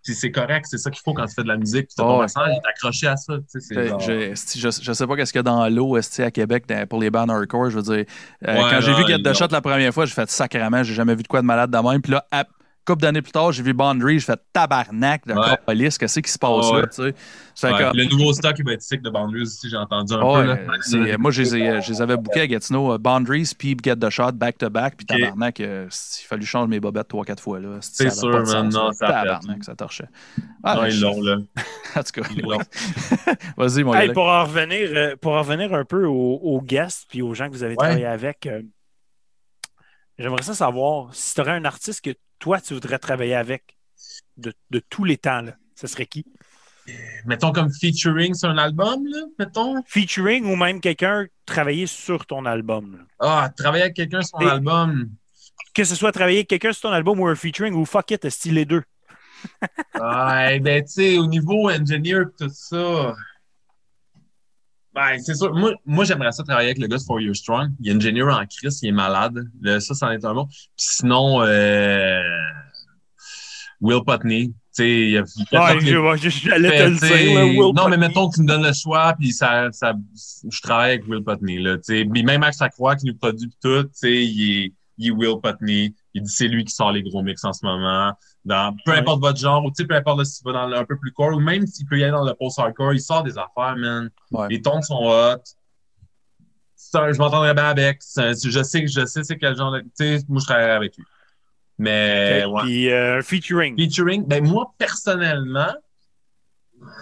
puis 0.04 0.14
c'est 0.14 0.32
correct, 0.32 0.66
c'est 0.70 0.78
ça 0.78 0.90
qu'il 0.90 1.02
faut 1.04 1.14
quand 1.14 1.26
tu 1.26 1.34
fais 1.34 1.44
de 1.44 1.48
la 1.50 1.58
musique, 1.58 1.88
puis 1.88 1.96
t'as 1.98 2.04
ton 2.04 2.22
message, 2.22 2.48
il 2.50 2.56
est 2.56 2.70
accroché 2.70 3.08
à 3.08 3.18
ça, 3.18 3.34
Je, 3.54 3.88
genre- 3.88 4.00
je, 4.00 4.34
je, 4.34 4.70
je 4.82 4.94
sais 4.94 5.08
pas 5.08 5.16
qu'est-ce 5.18 5.34
qu'il 5.34 5.40
y 5.40 5.42
a 5.42 5.44
dans 5.44 5.68
l'eau 5.68 5.98
à 5.98 6.32
Québec 6.32 6.66
dans- 6.68 6.88
pour 6.88 7.02
les 7.02 7.10
bands 7.10 7.28
hardcore. 7.28 7.70
Je 7.70 7.76
veux 7.80 7.82
dire, 7.84 8.06
euh, 8.48 8.54
Ouais, 8.56 8.70
quand 8.70 8.80
j'ai 8.82 8.94
vu 8.94 9.06
Get 9.08 9.20
the. 9.24 9.34
Shot 9.34 9.48
la 9.52 9.60
première 9.62 9.94
fois, 9.94 10.06
j'ai 10.06 10.14
fait 10.14 10.30
sacrément, 10.30 10.84
j'ai 10.84 10.94
jamais 10.94 11.16
vu 11.16 11.24
de 11.24 11.28
quoi 11.28 11.42
de 11.42 11.46
malade 11.46 11.70
de 11.72 11.78
même. 11.78 12.02
Puis 12.02 12.14
là, 12.14 12.26
couple 12.86 13.02
d'années 13.02 13.22
plus 13.22 13.32
tard, 13.32 13.52
j'ai 13.52 13.64
vu 13.64 13.74
Boundary, 13.74 14.20
j'ai 14.20 14.26
fait 14.26 14.40
tabarnak 14.52 15.26
de 15.26 15.34
Ouais. 15.34 15.58
police, 15.66 15.98
qu'est-ce 15.98 16.20
qui 16.20 16.32
se 16.32 16.38
passe 16.40 16.70
Ouais. 16.72 16.82
là, 16.82 16.88
tu 16.88 16.96
sais? 17.56 17.68
Ouais, 17.72 17.78
comme- 17.80 17.98
Le 17.98 18.06
nouveau 18.06 18.34
stock, 18.34 18.56
il 18.58 18.66
va 18.66 18.74
être 18.74 18.82
sick 18.82 19.02
de 19.02 19.10
Boundaries 19.10 19.44
aussi, 19.44 19.70
j'ai 19.70 19.78
entendu 19.78 20.14
un 20.14 20.22
Ouais, 20.22 20.42
peu. 20.42 20.48
Là. 20.48 20.58
euh, 21.14 21.18
moi, 21.18 21.32
je 21.32 21.42
les, 21.44 21.56
ai- 21.56 21.82
je 21.82 21.92
les 21.92 22.02
avais 22.02 22.18
bookés 22.18 22.42
à 22.42 22.48
Gatineau, 22.48 22.94
euh, 22.94 22.98
Boundaries, 22.98 23.52
puis 23.58 23.78
Get 23.84 23.96
the 23.98 24.10
Shot, 24.10 24.32
back-to-back, 24.34 24.96
puis 24.98 25.06
Ok. 25.10 25.18
tabarnak, 25.20 25.60
euh, 25.60 25.88
il 25.90 26.26
a 26.26 26.28
fallu 26.28 26.46
changer 26.46 26.68
mes 26.68 26.80
bobettes 26.80 27.08
3-4 27.08 27.40
fois. 27.42 27.60
là. 27.60 27.78
C'est 27.82 28.10
sûr, 28.10 28.30
là. 28.30 28.46
ça. 28.46 29.08
Tabarnak, 29.08 29.64
ça 29.64 29.76
torchait. 29.76 30.08
Ah, 30.64 30.76
non, 30.76 30.86
ils 30.86 30.92
je- 30.92 31.02
l'ont, 31.06 31.22
là. 31.22 31.38
En 31.96 32.02
tout 32.02 32.22
cas, 32.22 32.28
vas-y, 33.58 33.84
mon 33.84 33.94
Hey, 33.94 34.08
gars. 34.08 34.14
pour, 34.14 34.24
en 34.26 34.44
revenir, 34.46 34.90
euh, 34.94 35.16
pour 35.22 35.34
en 35.34 35.40
revenir 35.42 35.74
un 35.74 35.86
peu 35.86 36.06
aux, 36.06 36.40
aux 36.42 36.62
guests 36.62 37.06
puis 37.10 37.22
aux 37.22 37.34
gens 37.34 37.48
que 37.48 37.54
vous 37.54 37.64
avez 37.64 37.74
Ouais. 37.76 37.86
travaillé 37.86 38.06
avec, 38.08 38.48
euh, 38.48 38.62
j'aimerais 40.18 40.42
ça 40.44 40.54
savoir 40.54 41.14
si 41.14 41.34
tu 41.36 41.42
aurais 41.42 41.52
un 41.52 41.66
artiste 41.66 42.02
que 42.04 42.12
toi, 42.44 42.60
tu 42.60 42.74
voudrais 42.74 43.00
travailler 43.00 43.36
avec 43.36 43.78
de, 44.36 44.52
de 44.70 44.80
tous 44.90 45.06
les 45.06 45.16
temps, 45.16 45.42
là, 45.42 45.54
ce 45.76 45.88
serait 45.88 46.06
qui? 46.06 46.26
Mettons 47.26 47.54
comme 47.54 47.72
featuring 47.72 48.34
sur 48.34 48.50
un 48.50 48.58
album, 48.58 49.08
là, 49.08 49.20
mettons. 49.40 49.82
Featuring 49.88 50.44
ou 50.44 50.58
même 50.58 50.82
quelqu'un 50.82 51.26
travailler 51.46 51.88
sur 51.88 52.26
ton 52.26 52.46
album. 52.46 52.98
là. 52.98 53.06
Ah, 53.20 53.50
travailler 53.56 53.84
avec 53.84 53.96
quelqu'un 53.96 54.22
sur 54.22 54.42
Et- 54.42 54.50
album. 54.50 55.10
Que 55.74 55.86
ce 55.86 55.96
soit 55.96 56.12
travailler 56.12 56.40
avec 56.40 56.50
quelqu'un 56.50 56.74
sur 56.74 56.82
ton 56.90 56.92
album 56.92 57.18
ou 57.22 57.28
un 57.28 57.36
featuring 57.36 57.74
ou 57.76 57.86
fuck 57.86 58.12
it, 58.12 58.30
style 58.30 58.56
les 58.56 58.66
deux. 58.66 58.84
Ouais, 59.96 60.60
ben, 60.60 60.84
tu 60.84 60.92
sais, 60.92 61.18
au 61.18 61.28
niveau 61.28 61.70
engineer 61.70 62.24
tout 62.38 62.50
ça. 62.52 63.16
Ben, 64.96 65.18
c'est 65.20 65.34
sûr. 65.36 65.54
Moi, 65.54 65.74
moi 65.86 66.06
j'aimerais 66.06 66.32
ça 66.32 66.44
travailler 66.44 66.70
avec 66.70 66.80
le 66.80 66.88
gars 66.88 66.98
de 66.98 67.02
For 67.02 67.20
You're 67.20 67.36
Strong. 67.36 67.72
Il 67.80 67.90
est 67.90 67.96
ingénieur 67.96 68.28
en 68.38 68.46
crise, 68.46 68.80
il 68.84 68.90
est 68.90 68.92
malade. 68.92 69.48
Là, 69.62 69.80
ça, 69.80 69.94
c'en 69.96 70.12
est 70.12 70.24
un 70.24 70.34
bon. 70.34 70.46
Puis 70.46 70.58
sinon, 70.78 71.42
euh, 71.42 72.22
Will 73.82 74.02
Putney. 74.06 74.54
sais, 74.72 75.12
je- 75.14 75.18
ouais, 75.60 76.18
j'allais 76.50 76.70
te 76.78 76.84
le 76.90 76.96
dire, 77.00 77.34
là, 77.36 77.46
Will 77.46 77.74
Non, 77.76 77.90
mais 77.90 77.98
mettons 77.98 78.30
que 78.30 78.36
tu 78.36 78.42
me 78.42 78.48
donnes 78.48 78.64
le 78.66 78.74
choix, 78.74 79.14
puis 79.20 79.32
ça, 79.32 79.70
ça, 79.72 79.94
je 80.50 80.62
travaille 80.62 80.92
avec 80.94 81.08
Will 81.08 81.24
Putney, 81.24 81.60
là, 81.60 81.78
tu 81.78 81.84
sais. 81.84 82.06
Puis 82.06 82.24
même 82.24 82.42
Max 82.42 82.60
Lacroix 82.60 82.96
qui 82.96 83.06
nous 83.08 83.16
produit 83.16 83.50
tout, 83.62 83.84
tu 83.84 83.90
sais, 83.94 84.24
il 84.26 84.64
est, 84.66 84.74
il 84.98 85.08
est 85.08 85.12
Will 85.12 85.36
Putney. 85.42 85.94
Il 86.14 86.22
dit 86.24 86.32
c'est 86.32 86.48
lui 86.48 86.64
qui 86.64 86.74
sort 86.74 86.92
les 86.92 87.02
gros 87.04 87.22
mix 87.24 87.44
en 87.44 87.54
ce 87.54 87.66
moment. 87.66 88.14
Dans, 88.46 88.76
peu 88.86 88.92
Ouais. 88.92 88.98
importe 89.00 89.22
votre 89.22 89.40
genre, 89.40 89.64
ou 89.66 89.72
tu 89.72 89.88
peu 89.88 89.96
importe 89.96 90.20
là, 90.20 90.26
s'il 90.26 90.46
va 90.46 90.52
dans 90.54 90.68
le, 90.68 90.78
un 90.78 90.86
peu 90.86 90.98
plus 90.98 91.12
core, 91.12 91.36
ou 91.36 91.40
même 91.40 91.66
s'il 91.66 91.86
peut 91.88 91.98
y 91.98 92.04
aller 92.04 92.12
dans 92.12 92.24
le 92.26 92.34
post-hardcore, 92.34 92.94
il 92.94 93.02
sort 93.02 93.24
des 93.24 93.38
affaires, 93.38 93.76
man. 93.78 94.10
Ouais. 94.32 94.48
Les 94.50 94.62
tons 94.62 94.82
sont 94.82 95.00
hot. 95.02 95.38
Un- 96.96 97.12
je 97.12 97.18
m'entendrais 97.18 97.54
bien 97.56 97.66
avec. 97.66 98.02
Un- 98.18 98.34
je 98.34 98.62
sais, 98.64 98.88
je 98.88 99.06
sais 99.06 99.24
c'est 99.24 99.38
quel 99.38 99.56
genre 99.56 99.72
de, 99.72 99.80
tu 99.80 99.90
sais, 99.96 100.20
moi 100.28 100.40
je 100.40 100.46
travaillerais 100.46 100.74
avec 100.74 100.96
lui. 100.98 101.04
Mais, 101.80 102.46
ouais. 102.46 102.62
Puis 102.62 102.92
euh, 102.92 103.22
featuring. 103.24 103.76
Featuring, 103.76 104.28
ben 104.28 104.48
moi, 104.48 104.72
personnellement, 104.78 105.74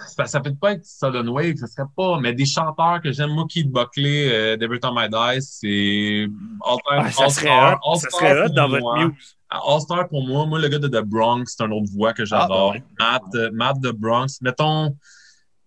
ça, 0.08 0.26
ça 0.26 0.40
peut 0.40 0.54
pas 0.54 0.72
être 0.72 0.84
Sudden 0.84 1.28
Wave, 1.28 1.54
ce 1.56 1.66
serait 1.66 1.88
pas, 1.96 2.18
mais 2.20 2.32
des 2.32 2.46
chanteurs 2.46 3.00
que 3.02 3.12
j'aime, 3.12 3.30
moi, 3.30 3.44
Keith 3.48 3.70
Buckley, 3.70 4.30
euh, 4.32 4.56
Every 4.60 4.80
Time 4.80 4.94
I 4.96 5.08
Die, 5.08 5.42
c'est 5.42 6.26
All 6.64 6.76
Time, 6.86 7.02
Ah, 7.06 7.10
ça 7.10 7.24
All 7.24 7.30
serait 7.30 7.46
Star, 7.46 7.80
hot, 7.82 7.90
All 7.92 7.98
ça 7.98 8.08
Star 8.08 8.20
serait 8.20 8.40
hot 8.42 8.46
pour 8.46 8.54
dans 8.54 8.68
votre 8.68 8.80
moi. 8.82 9.04
muse. 9.06 9.36
Star 9.82 10.08
pour 10.08 10.26
moi, 10.26 10.46
moi, 10.46 10.58
le 10.58 10.68
gars 10.68 10.78
de 10.78 10.88
The 10.88 11.02
Bronx, 11.04 11.44
c'est 11.56 11.64
une 11.64 11.72
autre 11.72 11.90
voix 11.92 12.12
que 12.14 12.24
j'adore. 12.24 12.74
Ah, 12.74 12.78
ben 12.78 12.82
Matt, 12.98 13.34
euh, 13.34 13.50
Matt 13.52 13.80
de 13.80 13.90
Bronx. 13.90 14.40
Mettons, 14.40 14.96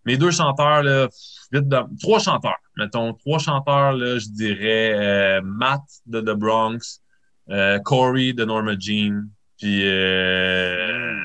mes 0.06 0.18
deux 0.18 0.32
chanteurs, 0.32 0.82
là, 0.84 1.08
vite 1.52 1.68
trois 2.02 2.20
chanteurs. 2.20 2.58
Mettons, 2.78 3.14
trois 3.14 3.40
chanteurs, 3.40 3.94
là, 3.94 4.18
je 4.20 4.28
dirais 4.30 4.94
euh, 4.96 5.42
Matt 5.44 5.82
de 6.08 6.20
The 6.22 6.36
Bronx, 6.36 7.02
euh, 7.50 7.80
Corey 7.80 8.34
de 8.34 8.44
Norma 8.44 8.74
Jean, 8.78 9.24
puis 9.58 9.82
euh, 9.88 11.16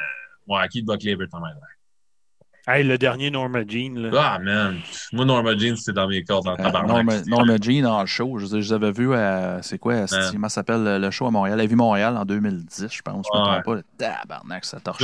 ouais, 0.46 0.68
Keith 0.68 0.84
Buckley, 0.84 1.12
Die. 1.16 1.79
Hey, 2.66 2.84
le 2.84 2.98
dernier 2.98 3.30
Norma 3.30 3.60
Jean, 3.66 3.94
là. 3.96 4.10
Ah, 4.16 4.38
man. 4.38 4.78
Moi, 5.12 5.24
Norma 5.24 5.56
Jean, 5.56 5.76
c'est 5.76 5.92
dans 5.92 6.06
mes 6.08 6.22
cordes 6.24 6.46
en 6.48 6.52
Euh, 6.54 6.56
tabarnak. 6.56 6.88
Norma, 6.88 7.20
Norma 7.26 7.56
Jean 7.60 7.84
en 7.86 8.06
show. 8.06 8.38
Je, 8.38 8.46
je 8.46 8.56
les 8.56 8.72
avais 8.72 8.92
vus 8.92 9.14
à. 9.14 9.60
C'est 9.62 9.78
quoi? 9.78 10.06
c'est- 10.06 10.16
Ouais. 10.16 10.22
Comment 10.32 10.48
ça 10.48 10.56
s'appelle 10.56 11.00
le- 11.00 11.10
show 11.10 11.26
à 11.26 11.30
Montréal? 11.30 11.58
La 11.58 11.66
vie 11.66 11.74
Montréal 11.74 12.16
en 12.16 12.24
2010, 12.24 12.88
je 12.92 13.02
pense. 13.02 13.26
Je 13.32 13.38
me 13.38 13.44
trompe 13.44 13.64
pas. 13.64 13.82
Tabarnak, 13.98 14.64
ça 14.64 14.78
torche. 14.80 15.02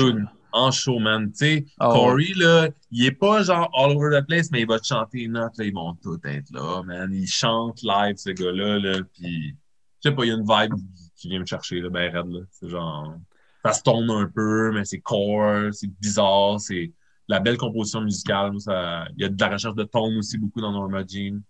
En 0.52 0.70
show, 0.70 0.98
man. 0.98 1.26
Tu 1.32 1.36
sais, 1.38 1.66
Ah, 1.80 1.90
Corey, 1.92 2.32
là, 2.36 2.68
il 2.90 3.04
est 3.04 3.12
pas 3.12 3.42
genre 3.42 3.68
all 3.74 3.94
over 3.96 4.08
the 4.20 4.26
place, 4.26 4.50
mais 4.50 4.60
il 4.62 4.66
va 4.66 4.78
te 4.78 4.86
chanter 4.86 5.22
une 5.22 5.32
note, 5.32 5.52
là, 5.58 5.64
ils 5.66 5.74
vont 5.74 5.94
tous 6.02 6.18
être 6.24 6.50
là, 6.50 6.82
man. 6.82 7.10
Il 7.12 7.26
chante 7.26 7.82
live, 7.82 8.14
ce 8.16 8.30
gars-là, 8.30 8.78
là, 8.78 8.98
puis 9.12 9.54
je 10.02 10.08
sais 10.08 10.14
pas, 10.14 10.24
il 10.24 10.28
y 10.28 10.30
a 10.30 10.34
une 10.34 10.46
vibe 10.48 10.74
qui 11.16 11.28
vient 11.28 11.40
me 11.40 11.44
chercher, 11.46 11.80
là, 11.80 11.90
ben 11.90 12.10
raide, 12.10 12.30
là. 12.32 12.40
C'est 12.52 12.70
genre, 12.70 13.16
ça 13.64 13.72
se 13.74 13.82
tourne 13.82 14.10
un 14.10 14.30
peu, 14.34 14.72
mais 14.72 14.84
c'est 14.86 15.00
core, 15.00 15.68
c'est 15.72 15.90
bizarre, 16.00 16.58
c'est 16.58 16.90
la 17.28 17.40
belle 17.40 17.56
composition 17.56 18.00
musicale. 18.00 18.52
Ça, 18.60 19.04
il 19.16 19.22
y 19.22 19.24
a 19.24 19.28
de 19.28 19.40
la 19.40 19.48
recherche 19.48 19.74
de 19.74 19.84
tone 19.84 20.16
aussi 20.18 20.38
beaucoup 20.38 20.60
dans 20.60 20.72
Norma 20.72 21.02
Jean. 21.06 21.40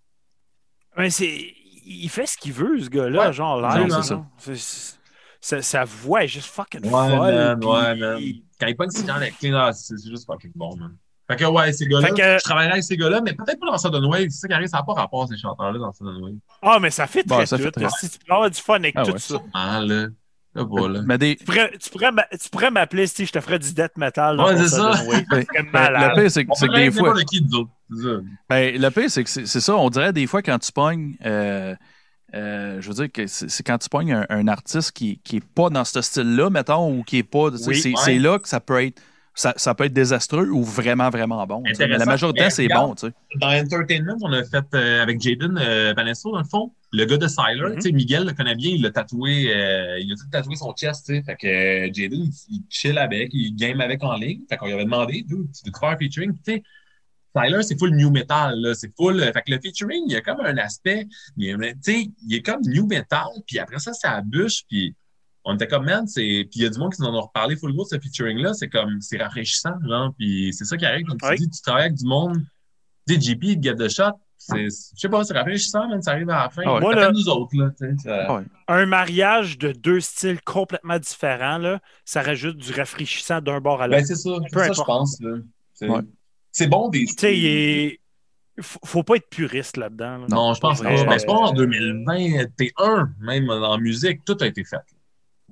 Ouais, 0.96 1.10
c'est... 1.10 1.52
Il 1.88 2.08
fait 2.08 2.26
ce 2.26 2.36
qu'il 2.36 2.52
veut, 2.52 2.80
ce 2.80 2.88
gars-là, 2.88 3.26
Ouais, 3.28 3.32
genre 3.32 3.60
non, 3.60 3.68
live. 3.68 3.88
c'est 3.90 3.96
là. 3.96 4.02
ça. 4.02 4.26
C'est- 4.38 4.56
c'est- 4.56 4.96
Sa, 5.38 5.62
sa 5.62 5.84
voix 5.84 6.24
est 6.24 6.28
juste 6.28 6.48
fucking 6.48 6.80
Ouais, 6.84 6.90
folle. 6.90 7.10
man, 7.34 7.60
puis- 7.60 7.68
ouais, 7.68 7.94
man. 7.94 8.20
Quand 8.58 8.66
il 8.66 8.76
pogne 8.76 8.90
ses 8.90 9.06
gens 9.06 9.14
avec 9.14 9.38
clean, 9.38 9.72
c'est 9.72 9.96
c'est 9.96 10.10
juste 10.10 10.26
fucking 10.26 10.50
bon, 10.56 10.74
man. 10.76 10.96
Fait 11.30 11.36
que, 11.36 11.44
ouais, 11.44 11.72
ces 11.72 11.86
gars-là, 11.86 12.08
Fait 12.08 12.14
que- 12.14 12.38
je 12.38 12.42
travaillerai 12.42 12.72
avec 12.72 12.82
ces 12.84 12.96
gars-là, 12.96 13.20
mais 13.20 13.32
peut-être 13.34 13.60
pas 13.60 13.66
dans 13.70 13.78
Sudden 13.78 14.04
Wave. 14.06 14.22
C'est 14.30 14.40
ça 14.40 14.48
qui 14.48 14.54
arrive, 14.54 14.66
ça 14.66 14.78
n'a 14.78 14.82
pas 14.82 14.94
rapport, 14.94 15.28
ces 15.28 15.36
chanteurs-là, 15.36 15.78
dans 15.78 15.92
Sudden 15.92 16.16
Wave. 16.20 16.34
Ah, 16.62 16.78
mais 16.80 16.90
ça 16.90 17.06
fait 17.06 17.22
Bon, 17.24 17.36
très 17.36 17.46
ça 17.46 17.56
tout. 17.58 17.62
fait 17.64 17.70
très- 17.70 17.88
Si 18.00 18.10
tu 18.10 18.18
peux 18.18 18.32
avoir 18.32 18.50
du 18.50 18.60
fun 18.60 18.74
avec 18.74 18.94
Ah 18.96 19.04
tout 19.04 19.12
ouais. 19.12 19.18
ça. 19.18 19.36
Ah, 19.54 19.80
là. 19.80 20.06
Là, 20.56 20.64
voilà. 20.64 21.02
Mais 21.06 21.18
des. 21.18 21.36
Tu 21.36 21.44
pourrais, 21.44 21.70
tu 21.78 21.90
pourrais 21.90 22.12
m'a- 22.12 22.26
tu 22.40 22.48
pourrais 22.50 22.70
m'appeler 22.70 23.06
si 23.06 23.26
je 23.26 23.32
te 23.32 23.40
ferais 23.40 23.58
du 23.58 23.72
death 23.74 23.96
metal. 23.96 24.40
Ouais, 24.40 24.54
dans 24.54 24.62
c'est 24.62 24.68
ça. 24.68 24.90
Ben, 25.30 25.44
serait 25.44 25.62
malade. 25.72 26.12
le 26.16 26.20
pire, 26.22 26.30
c'est 26.30 26.44
que, 26.44 26.74
des 26.74 26.90
fois. 26.90 27.14
qui. 27.24 27.46
Ben, 28.48 28.80
le 28.80 28.88
pire, 28.90 29.10
c'est 29.10 29.24
que 29.24 29.30
c'est 29.30 29.46
c'est 29.46 29.60
ça. 29.60 29.76
On 29.76 29.90
dirait 29.90 30.12
des 30.12 30.26
fois 30.26 30.42
quand 30.42 30.58
tu 30.58 30.72
pognes. 30.72 31.14
euh, 31.24 31.74
euh, 32.34 32.80
je 32.80 32.88
veux 32.88 32.94
dire 32.94 33.12
que 33.12 33.26
c'est 33.26 33.48
c'est 33.48 33.62
quand 33.62 33.78
tu 33.78 33.88
pognes 33.88 34.12
un, 34.12 34.26
un 34.28 34.48
artiste 34.48 34.92
qui, 34.92 35.20
qui 35.22 35.36
est 35.36 35.44
pas 35.44 35.70
dans 35.70 35.84
ce 35.84 36.00
style-là, 36.00 36.50
mettons, 36.50 36.98
ou 36.98 37.02
qui 37.04 37.18
est 37.18 37.22
pas. 37.22 37.50
Oui, 37.50 37.82
ouais. 37.84 37.92
c'est 37.96 38.18
là 38.18 38.38
que 38.38 38.48
ça 38.48 38.60
peut 38.60 38.82
être. 38.82 39.00
Ça, 39.38 39.52
ça 39.56 39.74
peut 39.74 39.84
être 39.84 39.92
désastreux 39.92 40.48
ou 40.48 40.62
vraiment, 40.64 41.10
vraiment 41.10 41.46
bon. 41.46 41.62
Mais 41.62 41.74
la 41.86 42.06
majorité 42.06 42.48
c'est 42.50 42.68
bon. 42.68 42.94
Dans 43.36 43.52
Entertainment, 43.52 44.16
on 44.22 44.32
a 44.32 44.42
fait 44.42 44.64
euh, 44.74 45.02
avec 45.02 45.20
Jaden 45.20 45.58
euh, 45.58 45.92
Vanessa, 45.94 46.30
dans 46.30 46.38
le 46.38 46.44
fond, 46.44 46.72
le 46.90 47.04
gars 47.04 47.18
de 47.18 47.28
Siler. 47.28 47.74
Mhm. 47.74 47.80
Sais, 47.82 47.92
Miguel 47.92 48.24
le 48.24 48.32
connaît 48.32 48.54
bien, 48.54 48.70
il 48.70 48.80
l'a 48.82 48.90
tatoué, 48.90 49.54
euh, 49.54 49.98
il 50.00 50.10
a 50.10 50.16
tout 50.16 50.28
tatoué 50.32 50.56
son 50.56 50.72
chest. 50.72 51.06
Fait 51.08 51.36
que 51.36 51.46
euh, 51.46 51.90
Jaden, 51.92 52.18
il, 52.24 52.30
il 52.48 52.62
chill 52.70 52.96
avec, 52.96 53.28
il 53.34 53.54
game 53.54 53.80
avec 53.82 54.02
en 54.02 54.14
ligne. 54.16 54.40
Fait 54.48 54.56
qu'on 54.56 54.66
lui 54.66 54.72
avait 54.72 54.84
demandé, 54.84 55.24
tu 55.28 55.36
veux 55.36 55.44
te 55.72 55.78
faire 55.78 55.90
un 55.90 55.98
featuring? 55.98 56.32
Puis, 56.32 56.42
Tu 56.42 56.52
sais, 56.54 56.62
Tyler, 57.34 57.62
c'est 57.62 57.78
full 57.78 57.90
new 57.94 58.10
metal, 58.10 58.58
là. 58.58 58.72
C'est 58.74 58.90
full. 58.96 59.20
Fait 59.20 59.42
que 59.42 59.50
le 59.52 59.60
featuring, 59.62 60.04
il 60.08 60.12
y 60.14 60.16
a 60.16 60.22
comme 60.22 60.40
un 60.40 60.56
aspect, 60.56 61.06
il 61.36 61.50
est- 61.50 62.08
il 62.26 62.34
est 62.36 62.40
comme 62.42 62.62
new 62.62 62.86
metal, 62.86 63.26
puis 63.46 63.58
après 63.58 63.78
ça, 63.80 63.92
ça 63.92 64.22
bûche, 64.22 64.62
puis 64.66 64.94
on 65.48 65.54
était 65.54 65.68
comme, 65.68 65.84
man, 65.86 66.06
c'est. 66.08 66.20
Puis 66.50 66.60
il 66.60 66.62
y 66.62 66.66
a 66.66 66.68
du 66.70 66.78
monde 66.78 66.92
qui 66.92 67.00
nous 67.02 67.08
en 67.08 67.16
a 67.16 67.20
reparlé 67.20 67.56
full 67.56 67.72
gros 67.72 67.84
de 67.84 67.88
ce 67.88 67.98
featuring-là, 68.00 68.52
c'est 68.54 68.68
comme, 68.68 69.00
c'est 69.00 69.16
rafraîchissant, 69.16 69.74
genre, 69.88 70.12
puis 70.18 70.52
c'est 70.52 70.64
ça 70.64 70.76
qui 70.76 70.84
arrive, 70.84 71.06
comme 71.06 71.18
Ouais. 71.22 71.36
tu 71.36 71.44
dis, 71.44 71.50
tu 71.50 71.62
travailles 71.62 71.84
avec 71.84 71.94
du 71.94 72.04
monde, 72.04 72.42
tu 73.08 73.14
sais, 73.14 73.20
JP, 73.20 73.62
Get 73.62 73.76
the 73.76 73.88
Shot, 73.88 74.10
c'est, 74.36 74.64
je 74.64 74.70
sais 75.00 75.08
pas, 75.08 75.22
c'est 75.24 75.34
rafraîchissant, 75.34 75.88
man, 75.88 76.02
ça 76.02 76.10
arrive 76.12 76.28
à 76.30 76.42
la 76.44 76.50
fin. 76.50 76.62
Ah 76.66 76.74
ouais. 76.74 76.80
Moi, 76.80 76.94
là- 76.94 77.10
nous 77.12 77.28
autres, 77.28 77.56
là, 77.56 77.70
ça- 77.96 78.26
Ah 78.28 78.34
ouais. 78.36 78.42
Un 78.68 78.86
mariage 78.86 79.56
de 79.58 79.70
deux 79.72 80.00
styles 80.00 80.40
complètement 80.42 80.98
différents, 80.98 81.58
là, 81.58 81.80
ça 82.04 82.22
rajoute 82.22 82.56
du 82.56 82.72
rafraîchissant 82.72 83.40
d'un 83.40 83.60
bord 83.60 83.80
à 83.80 83.86
l'autre. 83.86 84.00
Ben, 84.00 84.04
c'est 84.04 84.16
ça, 84.16 84.30
c'est 84.50 84.58
ça, 84.58 84.72
je 84.72 84.82
pense, 84.82 85.20
là. 85.20 85.36
C'est, 86.52 86.66
bon 86.68 86.88
des. 86.88 87.04
tu 87.04 87.14
sais, 87.18 87.36
il 87.38 87.46
est... 87.46 88.00
faut, 88.60 89.02
pas 89.02 89.16
être 89.16 89.28
puriste 89.28 89.76
là-dedans. 89.76 90.18
là. 90.18 90.26
Non, 90.30 90.54
je 90.54 90.60
pense 90.60 90.80
pas. 90.80 90.94
vrai, 90.94 91.04
Ben, 91.06 91.24
pas 91.26 91.32
en 91.34 91.50
euh, 91.52 91.54
2021, 91.54 93.12
même 93.20 93.50
en 93.50 93.78
musique, 93.78 94.24
tout 94.24 94.36
a 94.40 94.46
été 94.46 94.64
fait. 94.64 94.78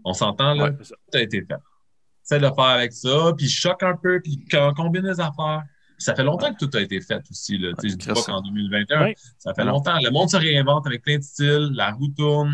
On 0.04 0.12
s'entend, 0.12 0.54
là, 0.54 0.64
Ouais. 0.64 0.70
c'est 0.78 0.84
ça. 0.88 0.94
a 1.14 1.20
été 1.20 1.42
fait. 1.42 1.54
Essaie 2.24 2.38
de 2.38 2.46
le 2.46 2.54
faire 2.54 2.64
avec 2.64 2.92
ça, 2.92 3.32
puis 3.36 3.48
choque 3.48 3.82
un 3.82 3.96
peu, 3.96 4.20
puis 4.20 4.46
combine 4.76 5.02
les 5.06 5.20
affaires. 5.20 5.62
Ça 5.98 6.14
fait 6.14 6.24
longtemps 6.24 6.52
que 6.52 6.64
tout 6.64 6.76
a 6.76 6.80
été 6.80 7.00
fait 7.00 7.22
aussi. 7.30 7.56
Là. 7.58 7.70
Tu 7.78 7.82
sais, 7.82 7.88
je 7.90 7.96
dis 7.98 8.06
Chris, 8.06 8.14
pas 8.14 8.22
qu'en 8.32 8.40
2021, 8.42 9.02
Ouais. 9.02 9.14
ça 9.38 9.54
fait 9.54 9.64
longtemps. 9.64 9.96
Le 10.02 10.10
monde 10.10 10.28
se 10.28 10.36
réinvente 10.36 10.86
avec 10.86 11.02
plein 11.02 11.18
de 11.18 11.22
styles, 11.22 11.70
la 11.74 11.92
roue 11.92 12.08
tourne. 12.08 12.52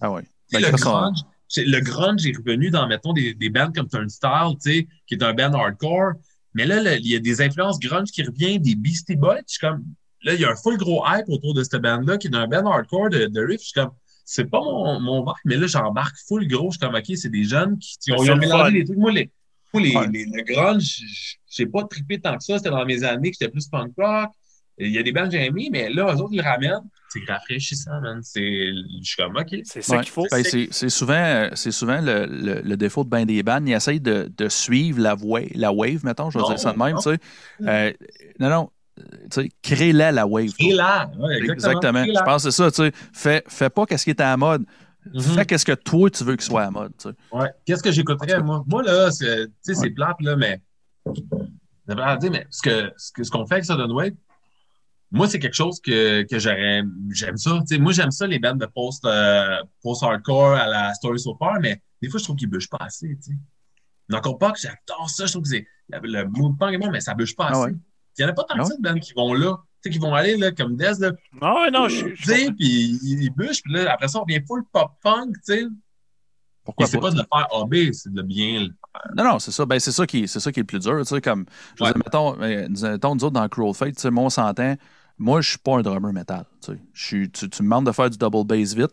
Ah 0.00 0.10
ouais. 0.12 0.22
Sais, 0.48 0.60
Ben, 0.60 0.70
le, 0.70 0.76
grunge, 0.76 1.18
c'est- 1.48 1.64
le 1.64 1.80
grunge 1.80 2.26
est 2.26 2.36
revenu 2.36 2.70
dans, 2.70 2.86
mettons, 2.86 3.12
des, 3.12 3.32
des 3.34 3.48
bands 3.48 3.72
comme 3.72 3.88
Turnstile, 3.88 4.56
tu 4.62 4.70
sais, 4.70 4.88
qui 5.06 5.14
est 5.14 5.22
un 5.22 5.32
band 5.32 5.52
hardcore. 5.54 6.12
Mais 6.54 6.66
là, 6.66 6.94
il 6.96 7.06
y 7.06 7.16
a 7.16 7.18
des 7.18 7.40
influences 7.40 7.78
grunge 7.80 8.10
qui 8.10 8.22
reviennent, 8.22 8.60
des 8.60 8.74
Beastie 8.74 9.16
Boys. 9.16 9.38
Je 9.48 9.54
suis 9.54 9.60
comme, 9.60 9.82
là, 10.22 10.34
il 10.34 10.40
y 10.40 10.44
a 10.44 10.50
un 10.50 10.54
full 10.56 10.76
gros 10.76 11.02
hype 11.06 11.28
autour 11.28 11.54
de 11.54 11.62
cette 11.64 11.80
band-là, 11.80 12.18
qui 12.18 12.26
est 12.28 12.34
un 12.36 12.46
band 12.46 12.66
hardcore 12.70 13.08
de, 13.08 13.26
de 13.26 13.40
riff. 13.40 13.60
Je 13.60 13.66
suis 13.68 13.72
comme, 13.80 13.90
c'est 14.34 14.46
pas 14.50 14.60
mon, 14.60 14.98
mon 15.00 15.20
vibe, 15.20 15.34
mais 15.44 15.56
là, 15.56 15.66
j'embarque 15.66 16.16
full 16.26 16.46
gros. 16.48 16.70
Je 16.70 16.78
suis 16.78 16.86
comme, 16.86 16.94
OK, 16.94 17.16
c'est 17.16 17.28
des 17.30 17.44
jeunes 17.44 17.78
qui, 17.78 17.98
qui 17.98 18.12
ont, 18.12 18.22
ils 18.24 18.30
ont 18.30 18.34
le 18.34 18.40
mélangé 18.40 18.70
les 18.78 18.84
trucs. 18.84 18.96
Moi, 18.98 19.12
les, 19.12 19.30
moi, 19.74 19.82
les, 19.82 19.94
Ouais. 19.96 20.08
les- 20.12 20.24
le 20.24 20.42
grunge, 20.42 20.82
je- 21.06 21.34
j'ai 21.50 21.66
pas 21.66 21.84
trippé 21.84 22.18
tant 22.18 22.36
que 22.38 22.42
ça. 22.44 22.56
C'était 22.56 22.70
dans 22.70 22.84
mes 22.86 23.04
années 23.04 23.30
que 23.30 23.36
j'étais 23.38 23.50
plus 23.52 23.68
punk 23.68 23.92
rock. 23.98 24.30
Il 24.78 24.90
y 24.90 24.98
a 24.98 25.02
des 25.02 25.12
bands 25.12 25.26
que 25.26 25.32
j'ai 25.32 25.44
aimés, 25.44 25.68
mais 25.70 25.90
là, 25.90 26.14
eux 26.14 26.16
autres, 26.16 26.30
ils 26.32 26.38
le 26.38 26.42
ramènent. 26.44 26.80
C'est 27.10 27.20
rafraîchissant, 27.28 28.00
man. 28.00 28.20
C'est, 28.22 28.72
je 29.00 29.04
suis 29.04 29.16
comme, 29.16 29.36
OK. 29.36 29.54
C'est 29.64 29.82
ça 29.82 29.96
Ouais. 29.98 30.02
qu'il 30.02 30.12
faut. 30.12 30.26
Ben, 30.30 30.42
c'est 30.42 30.68
c'est 30.70 30.88
souvent, 30.88 31.50
c'est 31.54 31.70
souvent 31.70 32.00
le, 32.00 32.24
le- 32.24 32.62
le 32.64 32.76
défaut 32.78 33.04
de 33.04 33.10
ben 33.10 33.26
des 33.26 33.42
bands. 33.42 33.62
Ils 33.66 33.74
essayent 33.74 34.00
de, 34.00 34.32
de 34.34 34.48
suivre 34.48 34.98
la, 34.98 35.14
la 35.54 35.72
wave, 35.72 36.04
mettons, 36.06 36.30
je 36.30 36.38
vais 36.38 36.44
dire 36.46 36.58
ça 36.58 36.72
de 36.72 36.78
même. 36.78 36.96
tu 36.96 37.02
sais. 37.02 37.18
Euh, 37.66 37.92
non, 38.40 38.48
non. 38.48 38.70
Euh, 39.02 39.16
Tu 39.30 39.42
sais, 39.42 39.48
crée-la 39.62 40.12
la 40.12 40.26
wave. 40.26 40.50
Ouais, 40.60 40.68
exactement. 40.68 41.52
Exactement. 41.52 42.02
Crée-la. 42.02 42.20
Je 42.20 42.24
pense 42.24 42.44
que 42.44 42.50
c'est 42.50 42.70
ça. 42.70 42.90
Fais, 43.12 43.44
fais 43.48 43.70
pas 43.70 43.86
qu'est-ce 43.86 44.04
qui 44.04 44.10
est 44.10 44.20
à 44.20 44.30
la 44.30 44.36
mode. 44.36 44.64
Mhm. 45.12 45.20
Fais 45.20 45.46
qu'est-ce 45.46 45.64
que 45.66 45.72
toi, 45.72 46.10
tu 46.10 46.24
veux 46.24 46.36
qu'il 46.36 46.44
soit 46.44 46.62
à 46.62 46.64
la 46.66 46.70
mode. 46.70 46.92
Ouais. 47.32 47.50
Qu'est-ce 47.64 47.82
que 47.82 47.90
j'écouterais, 47.90 48.40
moi? 48.42 48.62
Moi, 48.66 48.82
là, 48.82 49.10
c'est, 49.10 49.46
tu 49.46 49.52
sais, 49.62 49.74
c'est 49.74 49.90
plate, 49.90 50.20
là, 50.20 50.36
mais. 50.36 50.60
Dire, 51.88 52.30
mais 52.30 52.46
ce 52.50 52.62
que, 52.62 52.92
ce 52.96 53.12
que, 53.12 53.24
ce 53.24 53.30
qu'on 53.30 53.44
fait 53.44 53.54
avec 53.54 53.64
Sudden 53.64 53.90
Wave, 53.90 54.12
moi, 55.10 55.28
c'est 55.28 55.38
quelque 55.38 55.54
chose 55.54 55.80
que, 55.80 56.22
que 56.22 56.38
j'aurais, 56.38 56.82
j'aime 57.10 57.36
ça. 57.36 57.58
Moi, 57.78 57.92
j'aime 57.92 58.10
ça, 58.12 58.26
les 58.26 58.38
bandes 58.38 58.60
de 58.60 58.66
post, 58.66 59.04
euh, 59.04 59.56
post-hardcore 59.82 60.52
à 60.54 60.66
la 60.68 60.94
Story 60.94 61.18
So 61.18 61.36
Far, 61.38 61.58
mais 61.60 61.82
des 62.00 62.08
fois, 62.08 62.18
je 62.18 62.24
trouve 62.24 62.36
qu'ils 62.36 62.48
bûchent 62.48 62.70
pas 62.70 62.78
assez, 62.80 63.08
tu 63.16 63.32
sais. 63.32 64.16
Encore 64.16 64.38
pas 64.38 64.52
que 64.52 64.60
j'adore 64.60 65.08
ça, 65.08 65.26
je 65.26 65.32
trouve 65.32 65.42
que 65.42 65.48
c'est, 65.50 65.66
le, 65.90 66.24
punk 66.58 66.74
est 66.74 66.78
bon, 66.78 66.90
mais 66.90 67.00
ça 67.00 67.14
bûche 67.14 67.34
pas 67.34 67.46
Ah 67.48 67.50
assez. 67.52 67.60
ouais. 67.72 67.74
Il 68.18 68.22
y 68.22 68.24
en 68.24 68.28
a 68.28 68.32
pas 68.32 68.44
tant 68.44 68.54
Ah 68.58 68.62
que 68.62 68.64
ça 68.68 68.76
de 68.76 68.82
bandes 68.82 69.00
qui 69.00 69.12
vont 69.14 69.32
là. 69.34 69.56
Tu 69.82 69.90
sais, 69.90 69.90
qui 69.90 69.98
vont 69.98 70.14
aller, 70.14 70.36
là, 70.36 70.52
comme 70.52 70.76
Des, 70.76 70.92
là, 71.00 71.10
Non, 71.40 71.70
non, 71.72 71.88
je, 71.88 72.08
je 72.08 72.14
tu 72.14 72.22
sais, 72.24 72.52
puis 72.52 72.98
ils, 73.02 73.30
bûchent, 73.30 73.62
puis 73.62 73.72
là, 73.72 73.92
après 73.92 74.06
ça, 74.08 74.18
on 74.18 74.22
revient 74.22 74.40
full 74.46 74.62
pop-punk, 74.72 75.34
tu 75.36 75.40
sais. 75.54 75.64
Pourquoi 76.64 76.86
c'est 76.86 77.00
pas? 77.00 77.10
de 77.10 77.16
le 77.16 77.22
faire 77.22 77.48
AB, 77.60 77.92
c'est 77.92 78.12
de 78.12 78.22
bien 78.22 78.60
le 78.60 78.68
Non, 79.16 79.24
non, 79.24 79.38
c'est 79.40 79.50
ça. 79.50 79.66
Ben, 79.66 79.80
c'est 79.80 79.90
ça 79.90 80.06
qui, 80.06 80.28
c'est 80.28 80.38
ça 80.38 80.52
qui 80.52 80.60
est 80.60 80.62
le 80.62 80.66
plus 80.68 80.78
dur. 80.78 80.98
Tu 81.00 81.06
sais, 81.06 81.20
comme, 81.20 81.44
je 81.76 81.82
Ouais. 81.82 81.90
dire, 81.92 81.98
mettons, 82.04 82.40
euh, 82.40 82.68
mettons, 82.68 83.14
nous 83.16 83.24
autres, 83.24 83.32
dans 83.32 83.48
Cruel 83.48 83.74
Fate, 83.74 83.96
tu 83.96 84.02
sais, 84.02 84.10
moi, 84.10 84.24
on 84.24 84.30
s'entend. 84.30 84.76
Moi, 85.18 85.40
je 85.40 85.50
suis 85.50 85.58
pas 85.58 85.78
un 85.78 85.82
drummer 85.82 86.12
metal. 86.12 86.44
Tu, 86.64 86.72
sais. 86.72 86.78
Je 86.92 87.04
suis- 87.04 87.30
tu, 87.30 87.48
tu 87.50 87.62
me 87.62 87.66
demandes 87.68 87.86
de 87.86 87.92
faire 87.92 88.08
du 88.10 88.16
double 88.18 88.44
bass 88.44 88.74
vite. 88.74 88.92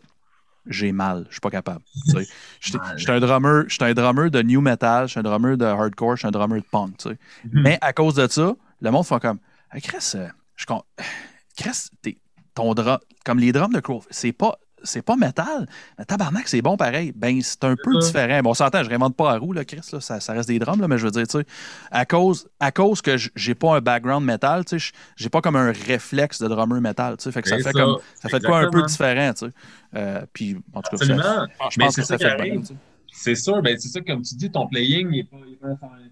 j'ai 0.66 0.92
mal. 0.92 1.24
Je 1.28 1.34
suis 1.34 1.40
pas 1.40 1.50
capable. 1.50 1.80
tu 2.06 2.10
sais. 2.24 2.76
Mal. 2.76 2.94
j'étais 2.98 3.12
un 3.12 3.20
drummer, 3.20 3.64
un 3.80 3.94
drummer 3.94 4.30
de 4.30 4.42
new 4.42 4.60
metal, 4.60 5.06
j'étais 5.08 5.20
un 5.20 5.22
drummer 5.22 5.56
de 5.56 5.64
hardcore, 5.64 6.16
j'étais 6.16 6.28
un 6.28 6.30
drummer 6.32 6.60
de 6.60 6.66
punk. 6.70 6.96
tu 6.98 7.08
sais. 7.10 7.18
Mhm. 7.44 7.62
Mais 7.62 7.78
à 7.80 7.92
cause 7.92 8.14
de 8.14 8.26
ça, 8.28 8.54
le 8.80 8.90
monde 8.90 9.06
fait 9.06 9.20
comme 9.20 9.38
Hey, 9.72 9.80
Chris, 9.80 10.12
euh, 10.16 10.28
je 10.56 10.66
con- 10.66 10.82
Chris, 11.56 11.88
t'es- 12.02 12.18
ton 12.54 12.74
drum, 12.74 12.98
comme 13.24 13.38
les 13.38 13.52
drums 13.52 13.72
de 13.72 13.80
Crow, 13.80 14.02
c'est 14.10 14.32
pas. 14.32 14.56
C'est 14.82 15.02
pas 15.02 15.14
métal, 15.14 15.68
mais 15.98 16.06
tabarnak, 16.06 16.48
c'est 16.48 16.62
bon 16.62 16.78
pareil. 16.78 17.12
Ben, 17.14 17.38
c'est 17.42 17.64
un 17.64 17.76
peu 17.76 18.00
ça. 18.00 18.06
différent. 18.06 18.40
Bon, 18.40 18.50
on 18.52 18.54
s'entend, 18.54 18.82
je 18.82 18.88
réinvente 18.88 19.14
pas 19.14 19.32
à 19.32 19.36
roue, 19.36 19.52
là, 19.52 19.62
Chris, 19.62 19.82
là, 19.92 20.00
ça, 20.00 20.20
ça 20.20 20.32
reste 20.32 20.48
des 20.48 20.58
drums, 20.58 20.80
là, 20.80 20.88
mais 20.88 20.96
je 20.96 21.04
veux 21.04 21.10
dire, 21.10 21.26
tu 21.28 21.38
sais, 21.38 21.44
à 21.90 22.06
cause, 22.06 22.48
à 22.60 22.72
cause 22.72 23.02
que 23.02 23.14
j'ai 23.36 23.54
pas 23.54 23.76
un 23.76 23.82
background 23.82 24.24
métal, 24.24 24.64
tu 24.64 24.80
sais, 24.80 24.92
j'ai 25.16 25.28
pas 25.28 25.42
comme 25.42 25.56
un 25.56 25.70
réflexe 25.70 26.40
de 26.40 26.48
drummer 26.48 26.80
métal, 26.80 27.18
tu 27.18 27.24
sais, 27.24 27.30
fait 27.30 27.42
que 27.42 27.50
ça 27.50 27.56
fait 27.58 27.62
ça, 27.64 27.72
comme, 27.72 27.98
ça 28.14 28.30
fait 28.30 28.42
quoi 28.42 28.60
un 28.60 28.70
peu 28.70 28.82
différent, 28.84 29.34
tu 29.34 29.48
sais. 29.48 29.52
Euh, 29.96 30.24
puis, 30.32 30.56
en 30.72 30.80
tout 30.80 30.96
cas, 30.96 31.04
ça- 31.04 31.04
je 31.70 31.78
Mais 31.78 31.84
pense 31.84 31.96
que 31.96 32.02
ça 32.02 32.16
fait 32.16 32.24
bien, 32.24 32.34
arrive. 32.38 32.60
tu 32.60 32.66
sais. 32.68 32.74
C'est 33.12 33.34
sûr, 33.34 33.60
ben 33.60 33.76
c'est 33.78 33.88
ça, 33.88 34.00
comme 34.00 34.22
tu 34.22 34.34
dis, 34.34 34.50
ton 34.50 34.66
playing 34.66 35.10
n'est 35.10 35.24
pas, 35.24 35.36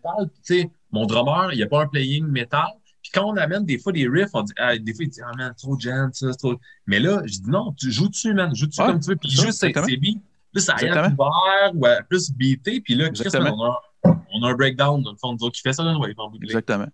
pas. 0.03 0.17
Puis, 0.27 0.31
Tu 0.45 0.61
sais, 0.61 0.71
mon 0.93 1.07
drummer, 1.07 1.53
il 1.53 1.57
n'y 1.57 1.63
a 1.63 1.67
pas 1.67 1.83
un 1.83 1.87
playing 1.87 2.27
métal. 2.27 2.67
Puis 3.03 3.11
quand 3.15 3.25
on 3.25 3.37
amène 3.37 3.65
des 3.65 3.79
fois 3.79 3.93
des 3.93 4.09
riffs, 4.09 4.31
on 4.35 4.43
dit, 4.43 4.53
ah, 4.59 4.77
des 4.77 4.93
fois, 4.95 5.05
il 5.05 5.09
dit, 5.11 5.21
ah, 5.25 5.31
man, 5.37 5.55
trop 5.57 5.79
jam, 5.79 6.11
ça, 6.13 6.33
c'est 6.33 6.39
trop. 6.39 6.57
Mais 6.87 6.99
là, 6.99 7.23
je 7.25 7.39
dis, 7.39 7.49
non, 7.51 7.73
tu 7.79 7.91
joues 7.91 8.09
dessus, 8.09 8.35
man, 8.35 8.55
joue 8.55 8.67
dessus 8.67 8.81
Ouais, 8.81 8.89
comme 8.89 9.01
tu 9.01 9.11
veux. 9.11 9.17
Puis 9.17 9.31
juste, 9.31 9.53
c'est 9.53 9.69
exactement. 9.69 9.87
c'est 9.89 9.97
beat. 9.97 10.23
Plus 10.53 10.69
à 10.71 10.75
rien 10.75 10.89
Exactement. 10.89 11.29
ouvert 11.29 11.73
ou 11.75 11.87
à 11.87 12.03
plus 12.03 12.31
beaté. 12.33 12.81
Puis 12.81 12.95
là, 12.95 13.11
Chris, 13.11 13.29
on, 13.35 13.65
a, 13.65 13.81
on 14.05 14.43
a 14.43 14.49
un 14.51 14.55
breakdown, 14.55 15.03
dans 15.03 15.13
le 15.13 15.17
fond, 15.19 15.37
qui 15.37 15.61
fait 15.61 15.73
ça, 15.75 15.85
là, 15.85 15.97
ouais, 15.99 16.15
en. 16.17 16.33
Exactement. 16.43 16.87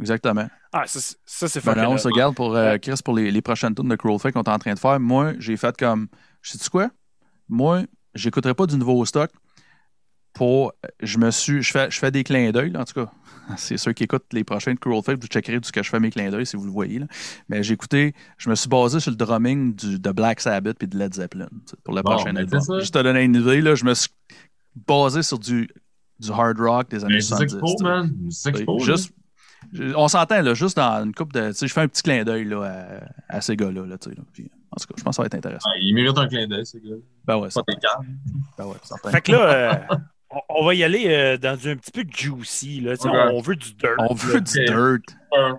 Exactement. 0.00 0.48
Ah, 0.72 0.84
ça, 0.86 0.98
c'est- 1.00 1.16
ça, 1.24 1.46
c'est 1.48 1.60
Voilà, 1.62 1.82
fucking 1.82 1.94
on 1.94 1.98
se 1.98 2.08
regarde 2.08 2.34
pour 2.34 2.56
euh, 2.56 2.78
Chris 2.78 2.98
pour 3.04 3.14
les, 3.14 3.30
les 3.30 3.42
prochaines 3.42 3.74
tours 3.74 3.84
de 3.84 3.94
Crowdfake 3.94 4.34
qu'on 4.34 4.42
est 4.42 4.48
en 4.48 4.58
train 4.58 4.74
de 4.74 4.78
faire. 4.78 4.98
Moi, 4.98 5.34
j'ai 5.38 5.56
fait 5.56 5.76
comme. 5.76 6.08
Sais-tu 6.42 6.68
quoi? 6.68 6.90
Moi, 7.48 7.82
j'écouterai 8.14 8.54
pas 8.54 8.66
du 8.66 8.76
nouveau 8.76 9.04
stock 9.04 9.30
pour. 10.34 10.72
Je 11.00 11.16
me 11.18 11.30
suis. 11.30 11.62
Je 11.62 11.70
fais, 11.70 11.90
je 11.90 11.98
fais 11.98 12.10
des 12.10 12.24
clins 12.24 12.50
d'œil, 12.50 12.70
là, 12.70 12.80
en 12.80 12.84
tout 12.84 12.94
cas. 13.04 13.10
C'est 13.58 13.76
ceux 13.76 13.92
qui 13.92 14.04
écoutent 14.04 14.32
les 14.32 14.42
prochains 14.42 14.72
de 14.74 14.78
Crowdfake, 14.78 15.20
vous 15.20 15.26
checkerez 15.26 15.60
du 15.60 15.70
que 15.70 15.82
je 15.82 15.88
fais 15.90 16.00
mes 16.00 16.10
clins 16.10 16.30
d'œil 16.30 16.46
si 16.46 16.56
vous 16.56 16.64
le 16.64 16.70
voyez. 16.70 16.98
Là. 16.98 17.06
Mais 17.50 17.62
j'ai 17.62 17.74
écouté, 17.74 18.14
je 18.38 18.48
me 18.48 18.54
suis 18.54 18.68
basé 18.70 19.00
sur 19.00 19.10
le 19.10 19.16
drumming 19.18 19.74
du, 19.74 19.98
de 19.98 20.10
Black 20.12 20.40
Sabbath 20.40 20.82
et 20.82 20.86
de 20.86 20.96
Led 20.98 21.12
Zeppelin 21.14 21.48
pour 21.84 21.94
le 21.94 22.00
Bon, 22.02 22.12
prochain 22.16 22.34
album. 22.36 22.60
Juste 22.80 22.94
te 22.94 22.98
donner 23.02 23.22
une 23.22 23.34
idée, 23.36 23.60
là, 23.60 23.74
je 23.74 23.84
me 23.84 23.92
suis 23.92 24.08
basé 24.88 25.22
sur 25.22 25.38
du, 25.38 25.68
du 26.20 26.30
hard 26.30 26.58
rock 26.58 26.88
des 26.90 27.04
années 27.04 27.16
Mais 27.16 27.20
c'est 27.20 27.34
ça 27.34 27.46
70. 27.46 27.48
qu'il 27.48 27.60
faut, 27.60 27.66
tu 27.66 27.84
sais. 28.30 28.50
man. 28.50 28.78
Juste, 28.80 29.12
je- 29.72 29.94
on 29.94 30.08
s'entend, 30.08 30.40
là, 30.40 30.54
juste 30.54 30.76
dans 30.78 31.04
une 31.04 31.14
coupe 31.14 31.32
de. 31.34 31.48
Tu 31.48 31.54
sais, 31.54 31.66
je 31.68 31.72
fais 31.74 31.82
un 31.82 31.88
petit 31.88 32.02
clin 32.02 32.24
d'œil 32.24 32.44
là, 32.46 32.62
à, 33.28 33.36
à 33.36 33.40
ces 33.42 33.56
gars-là. 33.56 33.84
Là, 33.84 33.98
tu 33.98 34.08
sais, 34.08 34.16
là. 34.16 34.22
Puis, 34.32 34.50
en 34.70 34.76
tout 34.80 34.86
cas, 34.86 34.94
je 34.96 35.02
pense 35.02 35.10
que 35.12 35.16
ça 35.16 35.22
va 35.22 35.26
être 35.26 35.34
intéressant. 35.34 35.68
Ah, 35.70 35.76
il 35.82 35.94
mérite 35.94 36.16
un 36.16 36.26
clin 36.28 36.46
d'œil, 36.48 36.64
ce 36.64 36.78
gars. 36.78 36.96
Ben 37.26 37.36
ouais, 37.36 37.48
Pas 37.54 37.62
des 37.68 37.76
câbles. 37.76 38.08
Ben 38.56 38.66
ouais, 38.66 38.76
certain. 38.82 39.10
Fait 39.10 39.20
que 39.20 39.32
là, 39.32 39.38
euh, 39.90 39.96
on, 40.48 40.64
va 40.66 40.74
y 40.74 40.84
aller 40.84 41.06
euh, 41.08 41.36
dans 41.36 41.52
un 41.68 41.76
petit 41.76 41.90
peu 41.90 42.04
juicy. 42.08 42.80
Là, 42.80 42.94
on, 43.04 43.36
on 43.36 43.40
veut 43.40 43.56
du 43.56 43.72
dirt. 43.74 43.94
On 43.98 44.14
veut 44.14 44.40
du 44.40 44.64
dirt. 44.64 44.98
Euh, 45.36 45.54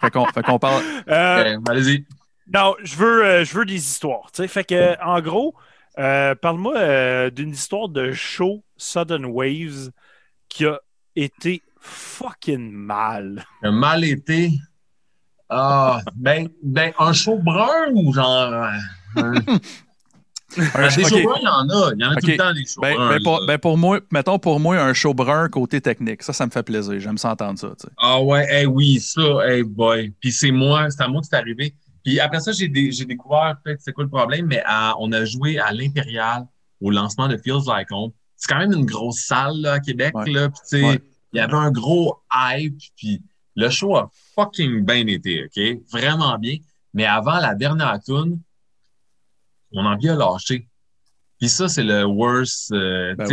Fait 0.00 0.10
qu'on, 0.10 0.26
fait 0.26 0.42
qu'on 0.42 0.58
parle. 0.58 0.82
Euh, 1.08 1.56
ok, 1.56 1.68
Allez-y. 1.70 2.04
Non, 2.52 2.74
je 2.82 2.96
veux, 2.96 3.24
euh, 3.24 3.44
je 3.44 3.54
veux 3.56 3.64
des 3.64 3.74
histoires. 3.76 4.30
Fait 4.34 4.64
que, 4.64 5.02
en 5.02 5.20
gros, 5.20 5.54
euh, 5.98 6.34
parle-moi 6.34 6.76
euh, 6.76 7.30
d'une 7.30 7.50
histoire 7.50 7.88
de 7.88 8.12
show 8.12 8.62
Sudden 8.76 9.24
Waves 9.24 9.90
qui 10.48 10.66
a 10.66 10.78
été 11.16 11.62
fucking 11.80 12.70
mal. 12.70 13.44
Un 13.62 13.72
mal 13.72 14.04
été. 14.04 14.50
Ah, 15.48 16.00
ben, 16.16 16.48
ben, 16.62 16.92
un 16.98 17.12
show 17.12 17.38
brun 17.38 17.90
ou 17.94 18.12
genre. 18.12 18.52
euh, 18.52 18.66
un- 19.16 19.34
Des 20.56 20.62
bruns, 20.70 20.88
il 21.40 21.44
y 21.44 21.48
en 21.48 21.68
a. 21.68 21.90
Il 21.94 22.00
y 22.00 22.04
en 22.04 22.10
a 22.10 22.16
tout 22.16 22.26
le 22.26 22.36
temps 22.36 22.52
des 22.52 22.64
shows 22.64 22.80
Ben, 22.80 22.96
ben, 22.96 23.18
pour, 23.22 23.44
ben, 23.46 23.58
pour 23.58 23.76
moi, 23.78 24.00
mettons 24.12 24.38
pour 24.38 24.60
moi, 24.60 24.78
un 24.80 24.92
show 24.92 25.14
brun 25.14 25.48
côté 25.48 25.80
technique. 25.80 26.22
Ça, 26.22 26.32
ça 26.32 26.46
me 26.46 26.50
fait 26.50 26.62
plaisir. 26.62 26.98
J'aime 27.00 27.18
ça 27.18 27.32
entendre 27.32 27.58
ça. 27.58 27.68
Ah 27.98 28.20
ouais, 28.22 28.46
hey, 28.50 28.66
oui, 28.66 29.00
ça, 29.00 29.20
hey 29.48 29.62
boy. 29.62 30.12
Puis 30.20 30.32
c'est 30.32 30.50
moi, 30.50 30.88
c'est 30.90 31.02
à 31.02 31.08
moi 31.08 31.20
que 31.20 31.26
c'est 31.26 31.36
arrivé. 31.36 31.74
Puis 32.04 32.20
après 32.20 32.40
ça, 32.40 32.52
j'ai 32.52 32.68
dé- 32.68 32.92
j'ai 32.92 33.04
découvert 33.06 33.56
peut-être 33.64 33.80
c'est 33.80 33.92
quoi 33.92 34.04
le 34.04 34.10
problème, 34.10 34.46
mais 34.46 34.62
à- 34.66 34.94
on 34.98 35.10
a 35.12 35.24
joué 35.24 35.58
à 35.58 35.72
l'Impérial 35.72 36.44
au 36.80 36.90
lancement 36.90 37.28
de 37.28 37.36
Feels 37.38 37.66
Like 37.66 37.88
Home. 37.90 38.10
C'est 38.36 38.52
quand 38.52 38.58
même 38.58 38.72
une 38.72 38.84
grosse 38.84 39.20
salle 39.20 39.56
là, 39.60 39.72
à 39.74 39.80
Québec, 39.80 40.14
Ouais. 40.14 40.30
là. 40.30 40.48
Puis 40.70 40.84
Ouais. 40.84 41.00
il 41.32 41.38
y 41.38 41.40
avait 41.40 41.54
un 41.54 41.70
gros 41.70 42.18
hype, 42.34 42.78
puis 42.96 43.22
le 43.56 43.70
show 43.70 43.96
a 43.96 44.10
fucking 44.34 44.84
bien 44.84 45.06
été, 45.06 45.44
OK? 45.46 45.78
Vraiment 45.92 46.36
bien. 46.38 46.56
Mais 46.92 47.06
avant 47.06 47.38
la 47.38 47.54
dernière 47.54 47.98
tune, 48.04 48.38
mon 49.74 49.84
envie 49.86 50.08
a 50.08 50.14
lâché. 50.16 50.68
Puis 51.38 51.48
ça, 51.48 51.68
c'est 51.68 51.82
le 51.84 52.04
worst. 52.04 52.72
euh, 52.72 53.14
Ben 53.16 53.26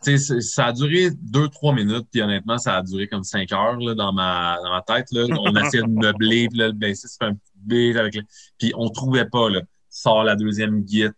c'est- 0.00 0.40
ça 0.40 0.66
a 0.66 0.72
duré 0.72 1.10
deux, 1.20 1.48
trois 1.48 1.74
minutes, 1.74 2.06
puis 2.12 2.22
honnêtement, 2.22 2.56
ça 2.58 2.76
a 2.76 2.82
duré 2.82 3.08
comme 3.08 3.24
cinq 3.24 3.50
heures 3.52 3.78
là, 3.78 3.94
dans, 3.94 4.12
ma, 4.12 4.56
dans 4.62 4.70
ma 4.70 4.82
tête. 4.82 5.06
Là. 5.10 5.24
On 5.40 5.52
essayait 5.56 5.82
de 5.82 5.88
meubler, 5.88 6.48
puis 6.48 6.58
là, 6.58 6.66
le 6.68 6.72
bassiste 6.72 7.18
fait 7.18 7.26
un 7.26 7.34
petit 7.66 7.98
avec 7.98 8.14
le... 8.14 8.22
Puis 8.58 8.72
on 8.76 8.88
trouvait 8.90 9.24
pas, 9.24 9.50
là. 9.50 9.62
Sort 9.90 10.22
la 10.22 10.36
deuxième 10.36 10.86
git, 10.86 11.08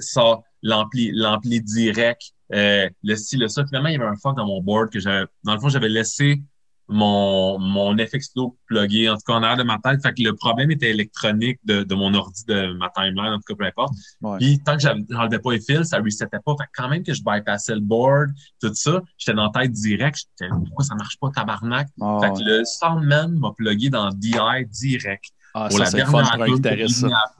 sort 0.00 0.42
l'ampli, 0.62 1.10
l'ampli 1.14 1.60
direct, 1.62 2.32
euh, 2.52 2.88
le 3.02 3.16
ci, 3.16 3.36
le 3.36 3.48
ça. 3.48 3.64
Finalement, 3.64 3.88
il 3.88 3.92
y 3.92 3.96
avait 3.96 4.04
un 4.04 4.16
fuck 4.16 4.36
dans 4.36 4.46
mon 4.46 4.60
board 4.60 4.90
que 4.90 5.00
j'avais... 5.00 5.26
Dans 5.44 5.54
le 5.54 5.60
fond, 5.60 5.68
j'avais 5.70 5.88
laissé 5.88 6.42
mon, 6.88 7.58
mon 7.58 7.96
FX 7.96 8.32
Flow 8.32 8.56
plugué, 8.66 9.08
en 9.08 9.14
tout 9.16 9.22
cas 9.26 9.34
en 9.34 9.42
arrière 9.42 9.56
de 9.58 9.62
ma 9.64 9.78
tête. 9.78 10.00
Fait 10.02 10.14
que 10.14 10.22
le 10.22 10.34
problème 10.34 10.70
était 10.70 10.90
électronique 10.90 11.58
de, 11.64 11.82
de 11.82 11.94
mon 11.94 12.14
ordi, 12.14 12.44
de 12.46 12.72
ma 12.74 12.90
timeline, 12.90 13.32
en 13.32 13.36
tout 13.38 13.54
cas, 13.54 13.54
peu 13.58 13.64
importe. 13.66 13.94
Ouais. 14.20 14.38
Puis 14.38 14.60
tant 14.64 14.74
que 14.76 14.82
j'avais- 14.82 15.04
j'enlevais 15.08 15.38
pas 15.38 15.52
les 15.52 15.60
fils, 15.60 15.88
ça 15.88 15.98
resetait 15.98 16.26
pas. 16.26 16.52
Fait 16.58 16.64
que 16.64 16.70
quand 16.76 16.88
même 16.88 17.02
que 17.02 17.12
je 17.12 17.22
bypassais 17.22 17.74
le 17.74 17.80
board, 17.80 18.30
tout 18.60 18.72
ça, 18.74 19.02
j'étais 19.18 19.34
dans 19.34 19.50
la 19.52 19.60
tête 19.62 19.72
direct. 19.72 20.16
J'étais, 20.38 20.50
pourquoi 20.50 20.84
ça 20.84 20.94
marche 20.94 21.16
pas, 21.20 21.30
tabarnak? 21.34 21.88
Ah, 22.00 22.18
fait 22.22 22.28
ouais. 22.30 22.38
que 22.38 22.44
le 22.48 22.64
Soundman 22.64 23.38
m'a 23.38 23.52
plugué 23.56 23.90
dans 23.90 24.10
DI 24.10 24.36
direct. 24.70 25.24
Ah, 25.58 25.68
pour 25.70 25.78
ça, 25.78 25.84
la 25.84 26.04
fun 26.04 26.22
dernière 26.22 26.36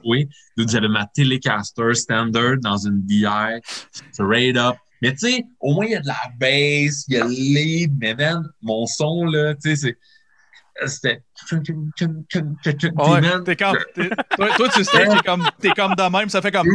pour 0.01 0.15
un. 0.15 0.23
Donc, 0.57 0.69
j'avais 0.69 0.87
ma 0.87 1.05
Telecaster 1.05 1.93
standard 1.93 2.55
dans 2.61 2.77
une 2.77 3.01
DI, 3.03 3.25
straight 4.11 4.57
up. 4.57 4.75
Mais 5.01 5.11
tu 5.13 5.19
sais, 5.31 5.43
au 5.59 5.73
moins, 5.73 5.85
il 5.85 5.91
y 5.91 5.95
a 5.95 6.01
de 6.01 6.07
la 6.07 6.17
bass, 6.39 7.05
il 7.07 7.13
y 7.15 7.17
a 7.17 7.23
le 7.23 7.29
lead, 7.29 7.93
mais 7.99 8.15
man, 8.15 8.43
mon 8.61 8.85
son, 8.85 9.25
là, 9.25 9.53
tu 9.55 9.75
sais, 9.75 9.75
c'est. 9.75 10.87
C'était. 10.87 11.23
Ouais, 13.13 13.21
t'es 13.43 13.55
comme, 13.55 13.77
t'es- 13.95 14.09
toi, 14.35 14.49
toi, 14.55 14.69
tu 14.69 14.83
sais, 14.83 15.07
t'es 15.07 15.17
comme, 15.25 15.43
t'es 15.59 15.69
comme 15.71 15.95
de 15.95 16.17
même, 16.17 16.29
ça 16.29 16.41
fait 16.41 16.51
comme. 16.51 16.67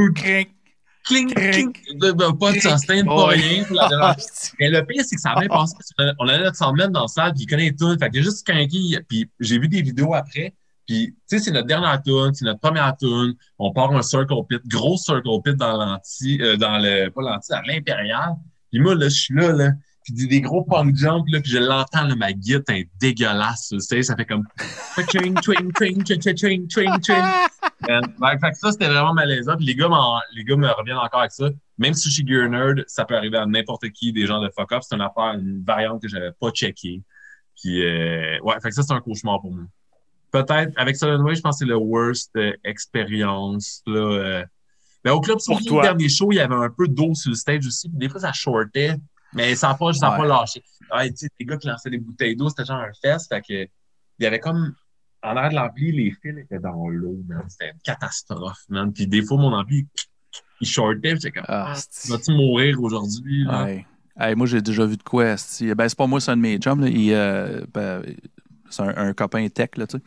De- 1.94 2.12
de- 2.12 2.36
pas 2.38 2.52
de 2.52 2.58
sustain, 2.60 3.04
pas 3.04 3.26
rien. 3.26 3.64
Mais 4.60 4.70
le 4.70 4.86
pire, 4.86 5.02
c'est 5.04 5.16
que 5.16 5.20
ça 5.20 5.30
a 5.32 5.40
bien 5.40 5.48
passé. 5.48 5.74
On 6.20 6.28
allait 6.28 6.44
notre 6.44 6.56
semaine 6.56 6.90
dans 6.92 7.02
la 7.02 7.08
salle, 7.08 7.32
puis 7.34 7.42
il 7.42 7.46
connaît 7.48 7.72
tout. 7.72 7.96
Fait 7.98 8.08
que 8.08 8.16
j'ai 8.16 8.22
juste 8.22 8.46
craqué. 8.46 8.98
Puis 9.08 9.28
j'ai 9.40 9.58
vu 9.58 9.68
des 9.68 9.82
vidéos 9.82 10.14
après. 10.14 10.54
Puis, 10.92 11.06
tu 11.06 11.38
sais, 11.38 11.38
c'est 11.38 11.50
notre 11.52 11.68
dernière 11.68 12.02
tune, 12.02 12.34
c'est 12.34 12.44
notre 12.44 12.60
première 12.60 12.94
tune. 12.98 13.32
On 13.58 13.72
part 13.72 13.92
un 13.92 14.02
circle 14.02 14.34
pit, 14.46 14.60
gros 14.66 14.98
circle 14.98 15.40
pit 15.42 15.56
dans 15.56 15.78
l'anti, 15.78 16.38
euh, 16.42 16.58
dans 16.58 16.76
le, 16.76 17.08
pas 17.08 17.22
l'anti, 17.22 17.50
à 17.50 17.62
l'impérial. 17.62 18.34
Puis 18.70 18.78
moi, 18.78 18.94
là, 18.94 19.08
je 19.08 19.14
suis 19.14 19.34
là, 19.34 19.52
là. 19.52 19.70
Puis 20.04 20.12
des, 20.12 20.26
des 20.26 20.42
gros 20.42 20.64
punk 20.64 20.94
jumps, 20.94 21.24
là, 21.32 21.40
puis 21.40 21.50
je 21.50 21.56
l'entends, 21.56 22.06
là, 22.06 22.14
ma 22.14 22.34
guitare 22.34 22.76
est 22.76 22.90
dégueulasse, 23.00 23.68
tu 23.70 23.80
sais, 23.80 24.02
ça 24.02 24.16
fait 24.16 24.26
comme 24.26 24.46
twing, 25.08 25.32
twing, 25.40 25.72
twing, 25.72 26.04
twing, 26.04 26.36
twing, 26.68 26.68
twing, 26.68 27.00
ouais, 27.88 28.38
fait 28.38 28.50
que 28.50 28.58
ça, 28.58 28.72
c'était 28.72 28.88
vraiment 28.88 29.14
malaisant. 29.14 29.56
Puis 29.56 29.64
les 29.64 29.74
gars, 29.74 29.88
les 30.34 30.44
gars 30.44 30.56
me 30.56 30.68
reviennent 30.68 30.98
encore 30.98 31.20
avec 31.20 31.32
ça. 31.32 31.48
Même 31.78 31.94
si 31.94 32.10
je 32.10 32.14
suis 32.16 32.26
gear 32.26 32.50
nerd, 32.50 32.84
ça 32.86 33.06
peut 33.06 33.16
arriver 33.16 33.38
à 33.38 33.46
n'importe 33.46 33.88
qui, 33.92 34.12
des 34.12 34.26
gens 34.26 34.42
de 34.42 34.50
fuck 34.54 34.72
up. 34.72 34.82
C'est 34.82 34.94
une 34.94 35.00
affaire, 35.00 35.38
une 35.38 35.64
variante 35.64 36.02
que 36.02 36.08
j'avais 36.08 36.32
pas 36.38 36.50
checkée. 36.50 37.00
Puis, 37.56 37.82
euh, 37.82 38.38
ouais, 38.40 38.54
fait 38.60 38.68
que 38.68 38.74
ça, 38.74 38.82
c'est 38.82 38.92
un 38.92 39.00
cauchemar 39.00 39.40
pour 39.40 39.52
moi. 39.52 39.64
Peut-être, 40.32 40.72
avec 40.76 40.96
Way, 41.00 41.34
je 41.36 41.40
pense 41.40 41.56
que 41.56 41.58
c'est 41.60 41.64
le 41.68 41.76
worst 41.76 42.30
euh, 42.36 42.52
expérience, 42.64 43.82
là. 43.86 44.00
euh. 44.00 44.44
Ben, 45.04 45.12
au 45.12 45.20
Club 45.20 45.38
toi. 45.44 45.58
le 45.60 45.82
dernier 45.82 46.08
show, 46.08 46.30
il 46.32 46.36
y 46.36 46.40
avait 46.40 46.54
un 46.54 46.70
peu 46.70 46.86
d'eau 46.88 47.12
sur 47.14 47.30
le 47.30 47.36
stage 47.36 47.66
aussi. 47.66 47.88
Puis 47.88 47.98
des 47.98 48.08
fois, 48.08 48.20
ça 48.20 48.32
shortait. 48.32 48.96
Mais 49.34 49.54
ça 49.56 49.68
n'a 49.68 49.74
pas, 49.74 49.90
pas 50.00 50.20
Ouais. 50.20 50.28
lâché. 50.28 50.60
Tu 50.62 51.16
sais, 51.16 51.28
les 51.40 51.46
gars 51.46 51.56
qui 51.56 51.66
lançaient 51.66 51.90
des 51.90 51.98
bouteilles 51.98 52.36
d'eau, 52.36 52.48
c'était 52.50 52.64
genre 52.64 52.80
un 52.80 52.92
fest. 53.02 53.28
Fait 53.28 53.40
que, 53.40 53.62
il 53.64 54.22
y 54.22 54.26
avait 54.26 54.38
comme, 54.38 54.74
en 55.22 55.36
arrière 55.36 55.50
de 55.50 55.54
l'ampli, 55.56 55.90
les 55.90 56.10
fils 56.12 56.38
étaient 56.38 56.58
dans 56.60 56.88
l'eau, 56.88 57.16
man. 57.26 57.42
C'était 57.48 57.70
une 57.70 57.80
catastrophe, 57.82 58.62
man. 58.68 58.92
Puis 58.92 59.06
des 59.06 59.22
fois, 59.24 59.38
mon 59.38 59.52
ampli, 59.54 59.86
il 60.60 60.66
shortait. 60.68 61.14
J'étais 61.16 61.30
comme, 61.32 61.44
Ah, 61.48 61.72
ah, 61.74 61.80
vas-tu 62.08 62.32
mourir 62.32 62.80
aujourd'hui? 62.82 63.46
Ouais. 63.48 63.86
Hey, 64.18 64.34
moi, 64.36 64.46
j'ai 64.46 64.60
déjà 64.62 64.84
vu 64.84 64.96
de 64.98 65.02
quoi. 65.02 65.24
Ben, 65.24 65.36
c'est 65.88 65.96
pas 65.96 66.06
moi, 66.06 66.20
c'est 66.20 66.30
un 66.30 66.36
de 66.36 66.42
mes 66.42 66.58
chums. 66.58 66.80
Là. 66.80 66.88
Il, 66.88 67.12
euh, 67.14 67.64
ben, 67.72 68.02
c'est 68.72 68.82
un, 68.82 68.94
un 68.96 69.12
copain 69.12 69.46
tech, 69.48 69.70
là, 69.76 69.86
tu 69.86 69.96
sais. 69.98 70.02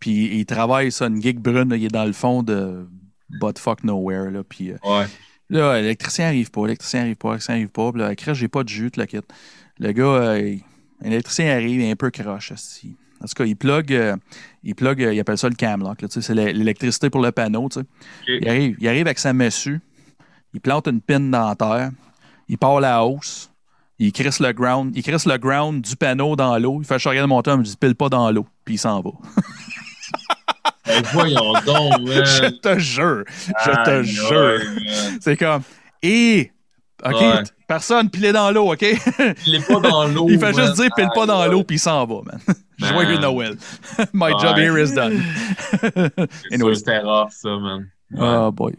Puis 0.00 0.38
il 0.38 0.46
travaille 0.46 0.90
ça, 0.92 1.06
une 1.06 1.20
gig 1.22 1.38
brune. 1.38 1.68
là. 1.70 1.76
Il 1.76 1.84
est 1.84 1.88
dans 1.88 2.04
le 2.04 2.12
fond 2.12 2.42
de 2.42 2.86
Buttfuck 3.30 3.84
Nowhere. 3.84 4.30
Là. 4.30 4.42
Puis 4.48 4.70
euh, 4.72 4.76
Ouais. 4.84 5.06
là, 5.50 5.80
l'électricien 5.80 6.26
arrive 6.26 6.50
pas, 6.50 6.62
l'électricien 6.62 7.00
arrive 7.02 7.16
pas, 7.16 7.28
l'électricien 7.28 7.54
arrive 7.54 7.68
pas. 7.68 7.92
Puis 7.92 8.00
là, 8.00 8.14
crèche, 8.14 8.38
j'ai 8.38 8.48
pas 8.48 8.62
de 8.64 8.68
jus, 8.68 8.90
le 8.96 9.04
kit. 9.06 9.18
Le 9.78 9.92
gars, 9.92 10.04
euh, 10.04 10.56
l'électricien 11.02 11.52
arrive, 11.54 11.80
il 11.80 11.86
est 11.86 11.90
un 11.92 11.96
peu 11.96 12.10
croche, 12.10 12.52
esti. 12.52 12.96
En 13.22 13.26
tout 13.26 13.32
cas, 13.34 13.44
il 13.44 13.56
plug, 13.56 13.92
euh, 13.94 14.14
il 14.62 14.74
plug, 14.74 15.00
il 15.00 15.18
appelle 15.20 15.38
ça 15.38 15.48
le 15.48 15.54
camlock. 15.54 16.02
là, 16.02 16.08
tu 16.08 16.14
sais, 16.14 16.20
C'est 16.22 16.34
l'é- 16.34 16.52
l'électricité 16.52 17.08
pour 17.10 17.22
le 17.22 17.32
panneau. 17.32 17.68
tu 17.70 17.80
sais. 17.80 17.86
Il, 18.42 18.48
arrive, 18.48 18.76
il 18.78 18.88
arrive 18.88 19.06
avec 19.06 19.18
sa 19.18 19.32
massue, 19.32 19.80
il 20.52 20.60
plante 20.60 20.86
une 20.88 21.00
pine 21.00 21.30
dans 21.30 21.48
la 21.48 21.54
terre, 21.54 21.90
il 22.48 22.58
part 22.58 22.78
la 22.80 23.04
hausse, 23.04 23.50
il 23.98 24.12
crisse 24.12 24.40
le 24.40 24.52
ground, 24.52 24.92
il 24.94 25.02
crisse 25.02 25.26
le 25.26 25.38
ground 25.38 25.80
du 25.82 25.96
panneau 25.96 26.36
dans 26.36 26.58
l'eau, 26.58 26.78
il 26.80 26.86
fait 26.86 26.98
je 26.98 27.08
regarde 27.08 27.28
mon 27.28 27.40
il 27.40 27.56
me 27.56 27.62
dit 27.62 27.76
pile 27.76 27.94
pas 27.94 28.08
dans 28.08 28.30
l'eau, 28.30 28.46
puis 28.64 28.74
il 28.74 28.78
s'en 28.78 29.00
va. 29.00 29.10
Voyons 31.12 31.52
donc, 31.64 32.00
man. 32.02 32.24
je 32.24 32.48
te 32.60 32.78
jure, 32.78 33.24
je 33.64 33.84
te 33.84 34.02
jure. 34.02 34.60
C'est 35.20 35.36
comme, 35.36 35.62
et, 36.02 36.52
OK, 37.04 37.12
Ouais. 37.20 37.42
personne 37.66 38.08
pilé 38.08 38.32
dans 38.32 38.50
l'eau, 38.50 38.72
OK? 38.72 38.82
Il 39.46 39.54
est 39.56 39.66
pas 39.66 39.80
dans 39.80 40.06
l'eau. 40.06 40.26
il 40.30 40.38
fait 40.38 40.54
juste 40.54 40.74
dire 40.74 40.90
pile 40.96 41.08
pas 41.14 41.26
dans 41.26 41.46
l'eau, 41.46 41.64
puis 41.64 41.76
il 41.76 41.80
s'en 41.80 42.06
va, 42.06 42.22
man. 42.24 42.40
Joyeux 42.78 43.18
Noël. 43.18 43.56
My 44.14 44.30
job 44.40 44.56
here 44.56 44.78
is 44.78 44.92
done. 44.94 45.22
Sûr, 46.52 46.76
C'était 46.76 47.00
rough, 47.00 47.30
ça, 47.30 47.50
man. 47.58 47.88
Ouais. 48.12 48.20
Oh 48.20 48.52
boy. 48.52 48.72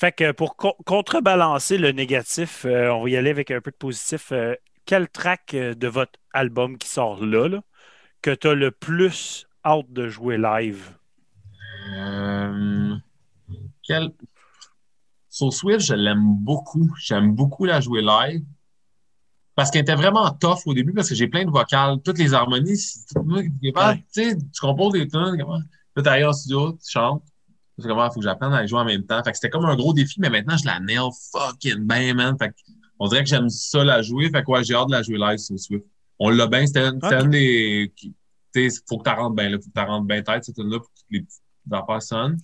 Fait 0.00 0.12
que 0.12 0.32
pour 0.32 0.56
co- 0.56 0.76
contrebalancer 0.86 1.78
le 1.78 1.92
négatif, 1.92 2.64
euh, 2.64 2.90
on 2.90 3.02
va 3.02 3.10
y 3.10 3.16
aller 3.16 3.30
avec 3.30 3.50
un 3.50 3.60
peu 3.60 3.70
de 3.70 3.76
positif. 3.76 4.32
Euh, 4.32 4.54
quel 4.84 5.08
track 5.08 5.54
euh, 5.54 5.74
de 5.74 5.88
votre 5.88 6.18
album 6.32 6.78
qui 6.78 6.88
sort 6.88 7.24
là, 7.24 7.48
là, 7.48 7.60
que 8.22 8.34
tu 8.34 8.48
as 8.48 8.54
le 8.54 8.70
plus 8.70 9.46
hâte 9.64 9.92
de 9.92 10.08
jouer 10.08 10.38
live? 10.38 10.92
Euh, 11.96 12.94
quel... 13.82 14.10
Sur 15.28 15.52
Swift, 15.52 15.80
je 15.80 15.94
l'aime 15.94 16.34
beaucoup. 16.36 16.90
J'aime 17.00 17.34
beaucoup 17.34 17.64
la 17.64 17.80
jouer 17.80 18.02
live. 18.02 18.44
Parce 19.54 19.70
qu'elle 19.70 19.82
était 19.82 19.94
vraiment 19.94 20.30
tough 20.30 20.60
au 20.66 20.74
début, 20.74 20.92
parce 20.92 21.08
que 21.08 21.14
j'ai 21.14 21.26
plein 21.26 21.44
de 21.44 21.50
vocales. 21.50 21.98
Toutes 22.04 22.18
les 22.18 22.32
harmonies, 22.32 22.76
tu 22.76 23.18
Ouais. 23.18 24.04
tu 24.14 24.36
tu 24.36 24.60
composes 24.60 24.92
des 24.92 25.08
tunes, 25.08 25.36
comment? 25.38 25.60
Là, 25.96 26.02
t'arrives 26.02 26.28
en 26.28 26.32
studio, 26.32 26.72
tu 26.72 26.90
chantes. 26.90 27.24
Il 27.78 28.10
faut 28.12 28.20
que 28.20 28.22
j'apprenne 28.22 28.52
à 28.52 28.62
les 28.62 28.68
jouer 28.68 28.80
en 28.80 28.84
même 28.84 29.04
temps. 29.04 29.22
Fait 29.22 29.30
que 29.30 29.36
c'était 29.36 29.50
comme 29.50 29.64
un 29.64 29.76
gros 29.76 29.92
défi, 29.92 30.20
mais 30.20 30.30
maintenant, 30.30 30.56
je 30.56 30.66
la 30.66 30.80
nail 30.80 31.10
fucking 31.32 31.86
bien, 31.86 32.14
man. 32.14 32.36
Fait 32.38 32.48
que 32.48 32.54
on 32.98 33.08
dirait 33.08 33.22
que 33.22 33.28
j'aime 33.28 33.48
ça 33.48 33.84
la 33.84 34.02
jouer. 34.02 34.30
Fait 34.30 34.42
que 34.42 34.50
ouais, 34.50 34.64
j'ai 34.64 34.74
hâte 34.74 34.88
de 34.88 34.92
la 34.92 35.02
jouer 35.02 35.18
live 35.18 35.38
sur 35.38 35.58
Swift. 35.58 35.84
On 36.18 36.30
l'a 36.30 36.46
bien, 36.48 36.66
c'était 36.66 36.88
une, 36.88 37.30
des. 37.30 37.92
Tu 37.96 38.12
sais, 38.52 38.80
faut 38.88 38.98
que 38.98 39.08
tu 39.08 39.14
rentres 39.14 39.36
bien, 39.36 39.50
là. 39.50 39.58
Faut 39.58 39.70
que 39.70 39.80
tu 39.80 39.86
rentres 39.86 40.06
bien 40.06 40.22
tête, 40.22 40.44
cette 40.44 40.56
tune-là, 40.56 40.78
pour 40.78 40.88
que 40.88 41.00
les 41.10 41.20
petites 41.20 41.42
affaires 41.70 42.02
sonnent. 42.02 42.38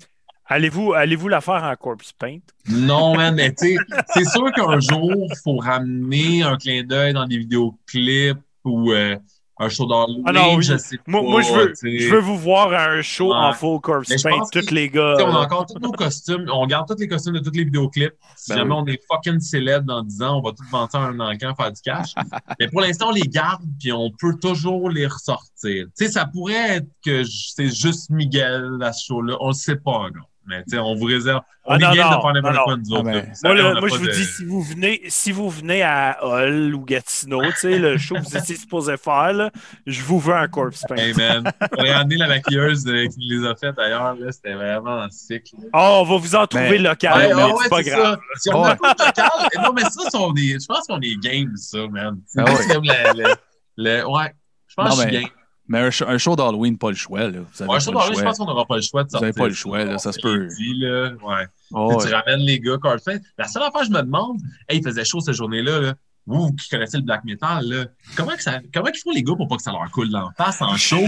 Allez-vous 0.46 0.92
allez-vous 0.92 1.28
la 1.28 1.40
faire 1.40 1.64
en 1.64 1.74
corpse 1.74 2.12
paint? 2.12 2.40
Non, 2.68 3.16
man, 3.16 3.34
mais 3.34 3.52
tu 3.54 3.68
sais, 3.68 3.76
c'est 4.14 4.28
sûr 4.28 4.52
qu'un 4.52 4.78
jour, 4.78 5.10
il 5.14 5.36
faut 5.42 5.56
ramener 5.56 6.42
un 6.42 6.56
clin 6.58 6.84
d'œil 6.84 7.14
dans 7.14 7.26
des 7.26 7.38
vidéoclips 7.38 8.38
ou 8.62 8.92
euh, 8.92 9.16
un 9.58 9.68
show 9.68 9.86
d'Halloween, 9.86 10.22
Ah 10.26 10.32
non, 10.32 10.56
oui. 10.56 10.64
je 10.64 10.76
sais 10.76 10.98
Moi, 11.06 11.20
pas. 11.22 11.28
moi, 11.28 11.42
je, 11.42 11.52
veux, 11.52 11.72
je 11.82 12.08
veux 12.12 12.18
vous 12.20 12.36
voir 12.38 12.72
à 12.72 12.86
un 12.90 13.02
show 13.02 13.28
Ouais. 13.30 13.36
en 13.36 13.52
full 13.52 13.80
corpse 13.80 14.08
Mais 14.10 14.18
je 14.18 14.24
paint, 14.24 14.40
tous 14.52 14.70
les 14.72 14.88
gars. 14.90 15.14
On 15.20 15.34
a 15.36 15.40
encore 15.44 15.66
tous 15.66 15.78
nos 15.78 15.92
costumes, 15.92 16.46
on 16.52 16.66
garde 16.66 16.88
tous 16.88 16.98
les 16.98 17.06
costumes 17.06 17.34
de 17.34 17.38
tous 17.38 17.52
les 17.54 17.64
vidéoclips. 17.64 18.14
Si 18.36 18.50
Ben 18.50 18.58
jamais 18.58 18.74
oui. 18.74 18.80
on 18.82 18.86
est 18.86 19.00
fucking 19.10 19.38
célèbre 19.40 19.86
dans 19.86 20.02
10 20.02 20.22
ans, 20.22 20.38
on 20.38 20.42
va 20.42 20.50
tous 20.52 20.68
vendre 20.70 20.90
ça 20.90 20.98
à 20.98 21.02
un 21.08 21.20
encan, 21.20 21.54
faire 21.54 21.70
du 21.72 21.80
cash. 21.82 22.14
Mais 22.58 22.68
pour 22.68 22.80
l'instant, 22.80 23.08
on 23.10 23.12
les 23.12 23.22
garde, 23.22 23.62
puis 23.78 23.92
on 23.92 24.10
peut 24.18 24.34
toujours 24.40 24.90
les 24.90 25.06
ressortir. 25.06 25.86
Tu 25.86 25.90
sais, 25.94 26.10
ça 26.10 26.26
pourrait 26.26 26.76
être 26.76 26.88
que 27.04 27.22
c'est 27.24 27.70
juste 27.74 28.10
Miguel 28.10 28.78
à 28.82 28.92
ce 28.92 29.06
show-là. 29.06 29.36
On 29.40 29.48
le 29.48 29.52
sait 29.54 29.76
pas 29.76 29.92
encore. 29.92 30.28
Mais 30.46 30.62
tu 30.64 30.70
sais, 30.70 30.78
on 30.78 30.94
vous 30.94 31.06
réserve. 31.06 31.40
On 31.66 31.72
Ah, 31.72 31.76
est 31.76 31.78
non, 31.80 31.90
de 31.90 31.94
faire 31.94 32.04
n'importe 32.04 32.16
non, 32.16 32.32
quoi, 32.32 32.42
nous 32.42 32.52
Ah, 32.54 32.60
autres. 32.60 32.76
Vous 32.82 33.48
Moi, 33.54 33.80
moi, 33.80 33.88
je 33.88 33.94
vous 33.96 34.06
de- 34.06 34.12
dis, 34.12 34.24
si 34.24 34.44
vous 34.44 34.60
venez, 34.62 35.00
si 35.08 35.32
vous 35.32 35.48
venez 35.48 35.82
à 35.82 36.18
Hull 36.22 36.74
ou 36.74 36.84
Gatineau, 36.84 37.42
tu 37.42 37.52
sais, 37.56 37.78
le 37.78 37.96
show 37.96 38.16
que 38.16 38.20
vous 38.20 38.36
étiez 38.36 38.56
supposé 38.56 38.98
faire, 38.98 39.32
là, 39.32 39.50
je 39.86 40.02
vous 40.02 40.18
veux 40.20 40.34
un 40.34 40.46
corpse 40.46 40.82
paint. 40.86 40.96
Hey 40.96 41.14
man, 41.14 41.50
regardez 41.78 42.16
la 42.16 42.28
maquilleuse 42.28 42.86
euh, 42.86 43.06
qui 43.06 43.16
les 43.30 43.46
a 43.46 43.54
faites 43.56 43.76
d'ailleurs, 43.76 44.14
là, 44.14 44.30
c'était 44.30 44.52
vraiment 44.52 45.06
sick. 45.10 45.44
là. 45.58 45.68
Oh, 45.72 45.98
on 46.02 46.04
va 46.04 46.16
vous 46.18 46.34
en 46.36 46.46
trouver 46.46 46.68
Mais- 46.72 46.78
local, 46.78 47.16
Ouais, 47.16 47.34
mais 47.34 47.42
ah 47.42 47.46
ouais, 47.48 47.54
c'est 47.62 47.68
pas 47.70 47.76
c'est 47.82 47.90
grave. 47.90 48.02
ça. 48.16 48.20
Si 48.40 48.50
on 48.52 48.62
Ouais. 48.62 48.68
a 48.70 48.76
pas 48.76 48.88
local, 49.06 49.30
eh 49.54 49.58
non, 49.62 49.72
mais 49.74 49.82
ça, 49.82 50.10
sont 50.10 50.32
des, 50.32 50.58
je 50.60 50.66
pense 50.66 50.86
qu'on 50.86 51.00
est 51.00 51.16
game, 51.22 51.50
ça, 51.56 51.78
man. 51.90 52.18
C'est 52.26 52.40
Ah 52.40 52.44
ouais. 52.44 52.56
juste 52.58 52.72
comme 52.74 52.84
le, 52.84 53.22
le, 53.22 53.34
le- 53.78 54.06
ouais, 54.06 54.34
je 54.68 54.74
pense 54.74 54.90
Non, 54.90 54.96
que 55.02 55.08
je 55.10 55.14
suis 55.16 55.22
game. 55.22 55.30
Mais 55.66 55.78
un, 55.78 55.90
show- 55.90 56.04
un 56.06 56.18
show 56.18 56.36
d'Halloween, 56.36 56.76
pas 56.76 56.90
le 56.90 56.96
choix, 56.96 57.20
là. 57.20 57.28
Vous 57.40 57.62
avez 57.62 57.70
Ouais, 57.70 57.76
pas 57.76 57.78
je, 57.84 57.90
pense, 57.90 58.06
je 58.08 58.12
choix. 58.14 58.22
pense 58.22 58.38
qu'on 58.38 58.44
n'aura 58.44 58.66
pas 58.66 58.76
le 58.76 58.82
choix 58.82 59.02
de 59.02 59.08
Vous 59.08 59.12
sortir. 59.12 59.24
avez 59.28 59.32
pas 59.32 59.48
le 59.48 59.54
choix, 59.54 59.84
là, 59.84 59.98
ça 59.98 60.12
se 60.12 60.20
peut. 60.20 60.48
là, 60.78 61.10
ouais. 61.22 61.46
Oh, 61.72 61.96
Tu 62.00 62.06
ouais. 62.08 62.14
ramènes 62.14 62.40
les 62.40 62.60
gars, 62.60 62.76
Cardfin. 62.82 63.16
La 63.38 63.48
seule 63.48 63.62
affaire 63.62 63.80
que 63.80 63.86
je 63.86 63.92
me 63.92 64.02
demande, 64.02 64.38
hey, 64.68 64.78
il 64.78 64.84
faisait 64.84 65.04
chaud 65.04 65.20
cette 65.20 65.34
journée-là, 65.34 65.80
là. 65.80 65.94
Vous 66.26 66.52
qui 66.52 66.70
connaissez 66.70 66.96
le 66.96 67.02
black 67.02 67.22
metal, 67.24 67.66
là, 67.68 67.84
comment, 68.16 68.34
que 68.34 68.42
ça, 68.42 68.58
comment 68.72 68.88
ils 68.88 68.98
font 68.98 69.10
les 69.14 69.22
gars 69.22 69.34
pour 69.36 69.46
pas 69.46 69.56
que 69.56 69.62
ça 69.62 69.72
leur 69.72 69.90
coule 69.90 70.08
dans 70.08 70.22
la 70.22 70.32
face 70.44 70.62
en 70.62 70.74
chaud? 70.74 71.04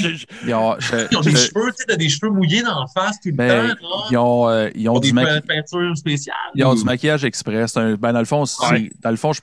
Ils 0.47 0.53
ont, 0.55 0.77
je- 0.79 1.07
Ils 1.11 1.17
ont 1.17 1.21
des 1.23 1.31
je- 1.31 1.37
cheveux, 1.39 1.71
tu 1.71 1.77
sais, 1.79 1.85
t'as 1.89 1.97
des 1.97 2.11
cheveux 2.11 2.31
mouillés 2.31 2.63
dans 2.63 2.81
la 2.81 2.87
face 2.87 3.17
tout 3.23 3.31
le 3.31 3.35
ben, 3.35 3.49
temps. 3.49 3.89
là. 3.89 4.07
ils 4.11 4.17
ont, 4.19 4.49
euh, 4.51 4.69
ils 4.75 4.89
ont 4.91 4.93
Ils 4.93 4.97
ont 4.97 5.01
du 5.01 5.13
des 5.13 5.41
peintures 5.41 5.97
spéciales. 5.97 6.37
Ils 6.55 6.65
ont 6.67 6.75
du 6.75 6.85
maquillage 6.85 7.25
express. 7.25 7.75
Un- 7.79 7.95
ben, 7.95 8.13
dans 8.13 8.19
le 8.19 8.27
fond, 8.27 8.45
Ouais. 8.71 8.91
dans 9.03 9.11
le 9.11 9.17
fond, 9.17 9.33
je, 9.33 9.41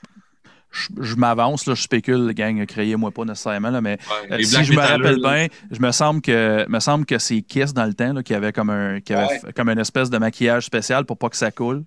je, 0.74 0.88
je 1.04 1.16
m'avance, 1.16 1.66
là, 1.68 1.76
je 1.76 1.82
spécule, 1.84 2.34
gang, 2.34 2.66
créez-moi 2.66 3.12
pas 3.12 3.24
nécessairement, 3.26 3.70
là, 3.70 3.80
mais 3.80 3.98
Ouais, 4.30 4.34
euh, 4.40 4.42
si 4.44 4.64
je 4.66 4.74
me 4.74 4.80
rappelle 4.80 5.22
bien, 5.22 5.48
je 5.72 5.80
me 5.80 5.92
semble 5.92 6.22
que 6.22 6.68
me 6.68 6.80
semble 6.80 7.06
que 7.06 7.18
c'est 7.20 7.42
Kiss 7.42 7.74
dans 7.74 7.86
le 7.86 7.94
temps 7.94 8.12
là, 8.12 8.24
qui 8.24 8.34
avait 8.34 8.52
comme 8.52 8.70
un 8.72 9.00
qui 9.00 9.14
avait 9.14 9.28
Ouais. 9.28 9.40
fait 9.40 9.54
comme 9.54 9.70
une 9.70 9.80
espèce 9.80 10.10
de 10.10 10.18
maquillage 10.18 10.66
spécial 10.66 11.06
pour 11.06 11.18
pas 11.18 11.30
que 11.30 11.38
ça 11.38 11.52
coule. 11.52 11.84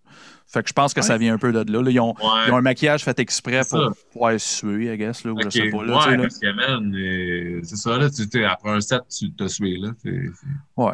Fait 0.48 0.62
que 0.62 0.68
je 0.68 0.72
pense 0.72 0.94
que 0.94 1.00
Ouais. 1.00 1.06
ça 1.06 1.18
vient 1.18 1.34
un 1.34 1.38
peu 1.38 1.50
de 1.52 1.70
là. 1.72 1.82
là. 1.82 1.90
Ils, 1.90 1.98
ont, 1.98 2.14
ils 2.46 2.52
ont 2.52 2.56
un 2.56 2.60
maquillage 2.62 3.02
fait 3.02 3.18
exprès 3.18 3.62
pour 3.68 3.90
pouvoir 4.12 4.38
suer, 4.38 4.94
I 4.94 4.96
guess, 4.96 5.24
là, 5.24 5.32
ou 5.32 5.40
je 5.42 5.50
sais 5.50 5.68
pas. 5.70 5.84
Là, 5.84 5.94
ouais, 5.96 5.98
tu 6.04 6.10
sais, 6.10 6.16
là. 6.16 6.22
parce 6.22 6.38
que, 6.38 6.52
man, 6.54 6.94
euh, 6.94 7.60
c'est 7.64 7.76
ça, 7.76 7.98
là, 7.98 8.08
tu, 8.08 8.44
après 8.44 8.70
un 8.70 8.80
set, 8.80 9.00
tu 9.10 9.32
te 9.32 9.48
suis, 9.48 9.80
là. 9.80 9.90
Ouais. 10.76 10.92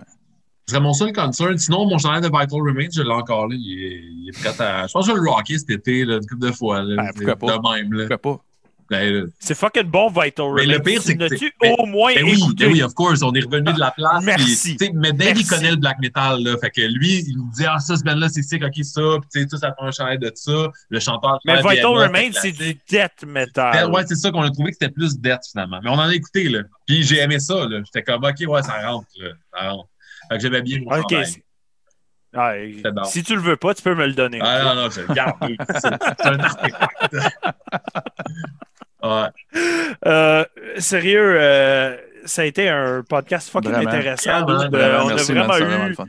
Ce 0.68 0.74
serait 0.74 0.82
mon 0.82 0.93
seul 0.93 1.12
concern. 1.12 1.59
Sinon, 1.59 1.86
mon 1.86 1.98
chandail 1.98 2.20
de 2.20 2.26
Vital 2.26 2.60
Remains, 2.60 2.86
je 2.93 3.02
l'ai 3.02 3.10
encore 3.10 3.48
là. 3.48 3.56
Il 3.59 3.84
est, 3.84 4.01
il 4.05 4.28
est 4.28 4.39
prêt 4.40 4.64
à. 4.64 4.86
Je 4.86 4.93
pense 4.93 5.06
que 5.06 5.12
je 5.12 5.16
vais 5.16 5.22
le 5.24 5.30
rocker 5.30 5.59
cet 5.59 5.70
été, 5.70 6.05
là, 6.05 6.14
une 6.16 6.26
couple 6.26 6.47
de 6.47 6.52
fois. 6.52 6.82
Là, 6.82 7.02
Ben, 7.02 7.10
pourquoi 7.14 7.36
pas? 7.36 7.47
De 7.59 7.80
même, 7.82 7.93
là. 7.93 8.06
Pourquoi 8.09 8.36
pas? 8.39 8.44
Ben, 8.90 9.10
là. 9.10 9.22
C'est 9.39 9.55
fucking 9.55 9.84
bon, 9.84 10.09
Vital 10.09 10.52
Mais 10.55 10.66
le 10.66 10.72
Remains. 10.74 10.80
pire, 10.84 11.02
c'est 11.02 11.16
que 11.16 11.26
c'est- 11.28 11.52
au 11.78 11.86
moins 11.86 12.12
Ben 12.14 12.24
oui, 12.24 12.32
écouté? 12.34 12.66
ben 12.66 12.72
oui, 12.74 12.82
of 12.82 12.93
course, 12.93 13.22
on 13.22 13.32
est 13.32 13.40
revenu 13.40 13.72
de 13.72 13.78
la 13.78 13.90
place. 13.90 14.22
Merci. 14.22 14.76
tu 14.76 14.90
mais 14.93 15.12
Dave, 15.12 15.39
il 15.39 15.47
connaît 15.47 15.70
le 15.70 15.76
black 15.76 15.98
metal, 16.01 16.43
là. 16.43 16.56
Fait 16.60 16.68
que 16.70 16.82
lui, 16.82 17.20
il 17.26 17.39
me 17.39 17.55
dit, 17.55 17.64
ah, 17.66 17.78
ça, 17.78 17.97
ce 17.97 18.02
band-là, 18.05 18.28
c'est 18.28 18.43
sick, 18.43 18.62
ok, 18.62 18.84
ça. 18.84 19.01
Puis, 19.20 19.30
tu 19.32 19.40
sais, 19.40 19.47
tout 19.47 19.56
ça 19.56 19.70
prend 19.70 19.86
un 19.86 19.93
chandail 19.93 20.18
de 20.18 20.30
ça. 20.34 20.68
Le 20.90 21.01
chanteur. 21.01 21.39
Mais 21.47 21.56
Vital 21.56 21.86
Remains, 21.86 22.30
c'est 22.34 22.52
du 22.52 22.78
death 22.89 23.24
metal. 23.26 23.72
Ben, 23.72 23.90
ouais, 23.90 24.02
c'est 24.06 24.14
ça 24.16 24.30
qu'on 24.30 24.43
a 24.43 24.51
trouvé 24.51 24.70
que 24.72 24.76
c'était 24.78 24.93
plus 24.93 25.18
death 25.18 25.40
finalement. 25.51 25.80
Mais 25.82 25.89
on 25.89 25.94
en 25.94 26.01
a 26.09 26.14
écouté, 26.14 26.48
là. 26.51 26.60
Puis 26.86 27.02
j'ai 27.02 27.18
aimé 27.20 27.39
ça, 27.40 27.66
là. 27.66 27.80
J'étais 27.86 28.02
comme, 28.02 28.22
OK, 28.24 28.34
ouais, 28.47 28.62
ça 28.62 28.86
rentre, 28.90 29.06
là. 29.18 29.30
Ça 29.55 29.70
rentre. 29.70 29.89
Fait 30.32 30.38
que 30.38 30.42
j'aimais 30.42 30.62
bien 30.62 30.80
mon 30.80 30.98
Ok. 30.98 31.14
bon. 32.94 33.04
si 33.04 33.22
tu 33.22 33.34
le 33.34 33.40
veux 33.42 33.56
pas, 33.56 33.74
tu 33.74 33.82
peux 33.82 33.94
me 33.94 34.06
le 34.06 34.14
donner. 34.14 34.38
Ah 34.42 34.62
non, 34.64 34.74
non, 34.82 34.90
je 34.90 35.00
le 35.02 35.14
garde. 35.14 35.36
oui. 35.42 35.56
C'est 35.80 36.26
un 36.26 36.38
artefact. 36.40 37.16
ouais. 39.02 39.28
Euh, 40.06 40.44
sérieux, 40.78 41.34
euh, 41.40 41.96
ça 42.24 42.42
a 42.42 42.44
été 42.44 42.68
un 42.68 43.02
podcast 43.02 43.50
fucking 43.50 43.70
Vraiment. 43.72 43.88
intéressant. 43.90 44.44
Vraiment, 44.44 44.62
dude. 44.62 44.70
vraiment. 44.74 44.94
Euh, 44.94 45.02
on 45.02 45.09
Merci, 45.09 45.32
a 45.32 45.34
vraiment 45.34 45.56
eu, 45.59 45.88
le 45.88 45.94
fun. 45.94 46.06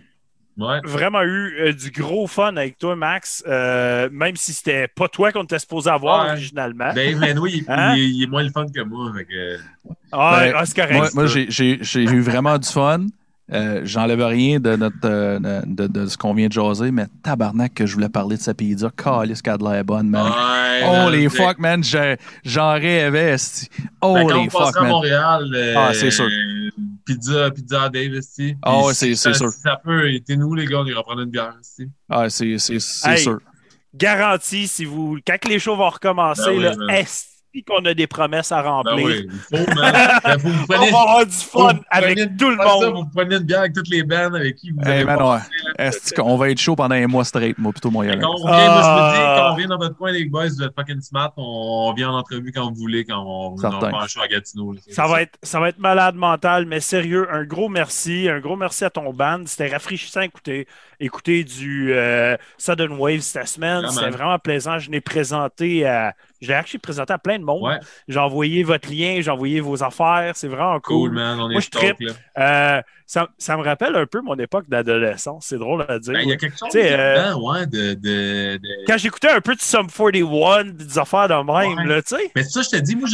Ouais. 0.55 0.79
vraiment 0.83 1.23
eu 1.23 1.55
euh, 1.59 1.73
du 1.73 1.89
gros 1.89 2.27
fun 2.27 2.55
avec 2.55 2.77
toi, 2.77 2.95
Max. 2.95 3.43
Euh, 3.47 4.07
même 4.11 4.35
si 4.35 4.53
c'était 4.53 4.87
pas 4.87 5.07
toi 5.07 5.31
qu'on 5.31 5.43
était 5.43 5.57
supposé 5.59 5.89
avoir 5.89 6.25
Ouais. 6.25 6.31
originalement. 6.33 6.93
Dave 6.93 7.15
Manoui, 7.17 7.57
il, 7.57 7.65
Hein? 7.67 7.95
il 7.95 8.03
est- 8.03 8.09
il 8.09 8.23
est 8.23 8.27
moins 8.27 8.43
le 8.43 8.51
fun 8.51 8.65
que 8.73 8.81
moi. 8.81 9.11
Que... 9.27 9.57
ah, 10.11 10.37
ben, 10.39 10.53
ah, 10.55 10.65
c'est 10.65 10.75
correct. 10.75 10.93
Moi, 10.93 11.09
moi, 11.15 11.25
j'ai 11.25 12.03
eu 12.03 12.21
vraiment 12.21 12.57
du 12.59 12.67
fun. 12.69 13.07
Euh, 13.51 13.81
J'enlève 13.83 14.21
rien 14.23 14.59
de, 14.59 14.75
notre, 14.77 14.95
euh, 15.03 15.61
de, 15.65 15.87
de 15.87 16.05
ce 16.05 16.17
qu'on 16.17 16.33
vient 16.33 16.47
de 16.47 16.53
jaser, 16.53 16.91
mais 16.91 17.07
tabarnak 17.23 17.73
que 17.73 17.85
je 17.85 17.93
voulais 17.93 18.07
parler 18.09 18.37
de 18.37 18.41
sa 18.41 18.53
pizza. 18.53 18.89
Calice 18.95 19.41
qu'elle 19.41 19.53
a 19.55 19.57
de 19.57 19.63
l'air 19.69 19.83
bonne, 19.83 20.09
man. 20.09 20.25
Ouais, 20.31 21.05
Holy 21.05 21.21
man, 21.23 21.29
fuck, 21.29 21.59
man. 21.59 21.83
J'en 22.45 22.73
rêvais, 22.73 23.35
quand 24.01 24.13
Holy 24.13 24.33
on 24.33 24.49
fuck, 24.49 24.61
passera 24.61 24.79
à 24.79 24.83
man. 24.83 24.91
Montréal, 24.91 25.51
euh, 25.53 25.73
Ah, 25.77 25.91
c'est 25.93 26.09
sûr. 26.11 26.29
Pizza, 27.05 27.51
pizza 27.51 27.83
à 27.83 27.89
Dave, 27.89 28.13
ici. 28.13 28.55
Ah 28.61 28.79
ouais, 28.79 28.93
c'est- 28.93 29.15
sûr. 29.15 29.35
Si 29.35 29.59
ça 29.59 29.79
peut, 29.83 30.09
était 30.13 30.37
nous, 30.37 30.55
les 30.55 30.65
gars, 30.65 30.79
on 30.79 30.85
ira 30.85 31.03
prendre 31.03 31.21
une 31.21 31.29
bière 31.29 31.53
ici. 31.61 31.89
Ah, 32.09 32.29
c'est 32.29 32.57
c'est- 32.57 32.79
c'est 32.79 33.09
Hey, 33.11 33.19
sûr. 33.19 33.39
Garanti, 33.93 34.67
si 34.67 34.85
vous, 34.85 35.19
quand 35.27 35.45
les 35.47 35.59
shows 35.59 35.75
vont 35.75 35.89
recommencer, 35.89 36.43
Ben 36.47 36.57
oui, 36.57 36.63
là, 36.63 36.75
man. 36.77 36.89
Qu'on 37.61 37.85
a 37.85 37.93
des 37.93 38.07
promesses 38.07 38.51
à 38.51 38.63
Ben 38.63 38.69
remplir? 38.69 39.05
oui, 39.05 39.27
il 39.29 39.57
faut, 39.57 39.73
man. 39.75 39.93
Ben, 40.23 40.37
vous, 40.37 40.49
vous 40.49 40.63
On 40.63 40.65
prenez, 40.67 40.91
va 40.91 40.99
avoir 41.01 41.25
du 41.25 41.31
fun 41.31 41.73
vous 41.73 41.79
avec 41.91 42.15
prenez- 42.17 42.37
tout 42.37 42.49
le 42.49 42.57
pas 42.57 42.63
ça, 42.79 42.89
monde. 42.89 42.95
vous 43.05 43.09
prenez 43.15 43.35
une 43.35 43.43
bière 43.43 43.59
avec 43.59 43.73
toutes 43.73 43.89
les 43.89 44.01
bandes 44.03 44.35
avec 44.35 44.55
qui 44.55 44.71
vous 44.71 44.79
Hey, 44.81 45.01
avez 45.01 45.03
là. 45.05 45.41
Qu'on 46.15 46.37
va 46.37 46.49
être 46.49 46.59
chaud 46.59 46.75
pendant 46.75 46.95
un 46.95 47.07
mois 47.07 47.23
straight, 47.25 47.57
moi, 47.59 47.71
plutôt 47.71 47.91
moyen. 47.91 48.17
Quand 48.19 48.31
on 48.39 48.45
vient, 48.45 48.55
Ah. 48.55 49.13
dis, 49.13 49.41
quand 49.41 49.53
on 49.53 49.55
vient 49.57 49.67
dans 49.67 49.77
votre 49.77 49.97
coin, 49.97 50.11
les 50.11 50.25
boys, 50.25 50.47
vous 50.47 50.63
êtes 50.63 50.73
fucking 50.75 51.01
smart, 51.01 51.31
on 51.37 51.93
vient 51.95 52.09
en 52.11 52.17
entrevue 52.17 52.51
quand 52.51 52.69
vous 52.69 52.75
voulez, 52.75 53.05
quand 53.05 53.23
on, 53.25 53.55
show 54.07 54.21
à 54.21 54.27
Gatineau. 54.27 54.73
là. 54.73 54.79
Ça 54.89 55.05
va, 55.07 55.21
être, 55.21 55.37
ça 55.43 55.59
va 55.59 55.69
être 55.69 55.79
malade 55.79 56.15
mental, 56.15 56.65
mais 56.65 56.79
sérieux, 56.79 57.27
un 57.31 57.43
gros 57.43 57.69
merci. 57.69 58.29
Un 58.29 58.39
gros 58.39 58.55
merci 58.55 58.85
à 58.85 58.89
ton 58.89 59.13
band. 59.13 59.41
C'était 59.45 59.67
rafraîchissant 59.71 60.21
à 60.21 60.25
écouter. 60.25 60.67
Écouté 61.03 61.43
du 61.43 61.93
euh, 61.93 62.35
Sudden 62.57 62.91
Wave 62.93 63.19
cette 63.19 63.47
semaine. 63.47 63.83
C'était 63.89 64.05
man. 64.05 64.11
vraiment 64.11 64.39
plaisant. 64.39 64.79
Je 64.79 64.89
l'ai 64.91 65.01
présenté 65.01 65.85
à. 65.85 66.13
Je 66.41 66.49
l'ai 66.49 66.55
actually 66.55 66.79
présenté 66.79 67.13
à 67.13 67.17
plein 67.17 67.39
de 67.39 67.43
monde. 67.45 67.63
Ouais, 67.63 67.79
J'ai 68.09 68.19
envoyé 68.19 68.63
votre 68.63 68.89
lien, 68.91 69.19
j'ai 69.21 69.31
envoyé 69.31 69.61
vos 69.61 69.81
affaires. 69.81 70.33
C'est 70.35 70.49
vraiment 70.49 70.77
cool, 70.81 71.09
cool. 71.09 71.11
man. 71.11 71.39
On 71.39 71.49
Moi, 71.49 71.61
je 71.61 72.05
là. 72.05 72.13
Euh, 72.77 72.81
ça, 73.05 73.29
ça 73.37 73.55
me 73.55 73.63
rappelle 73.63 73.95
un 73.95 74.05
peu 74.05 74.19
mon 74.21 74.35
époque 74.35 74.67
d'adolescence. 74.67 75.45
C'est 75.47 75.57
drôle 75.57 75.85
à 75.87 75.99
dire. 75.99 76.13
Ben, 76.13 76.21
Il 76.23 76.29
y 76.29 76.33
a 76.33 76.35
quelque 76.35 76.57
chose 76.57 76.69
euh, 76.75 77.33
ouais, 77.35 77.65
de, 77.67 77.93
de, 77.93 78.57
de- 78.57 78.85
Quand 78.87 78.97
j'écoutais 78.97 79.29
un 79.29 79.39
peu 79.39 79.55
de 79.55 79.61
Sum 79.61 79.87
41, 79.87 80.65
des 80.65 80.97
affaires 80.99 81.27
de 81.29 81.33
même, 81.35 81.77
Ouais. 81.77 81.85
là, 81.85 82.01
tu 82.01 82.15
sais. 82.15 82.31
Mais 82.35 82.43
ça, 82.43 82.61
je 82.61 82.69
te 82.69 82.77
dis, 82.77 82.95
moi, 82.97 83.07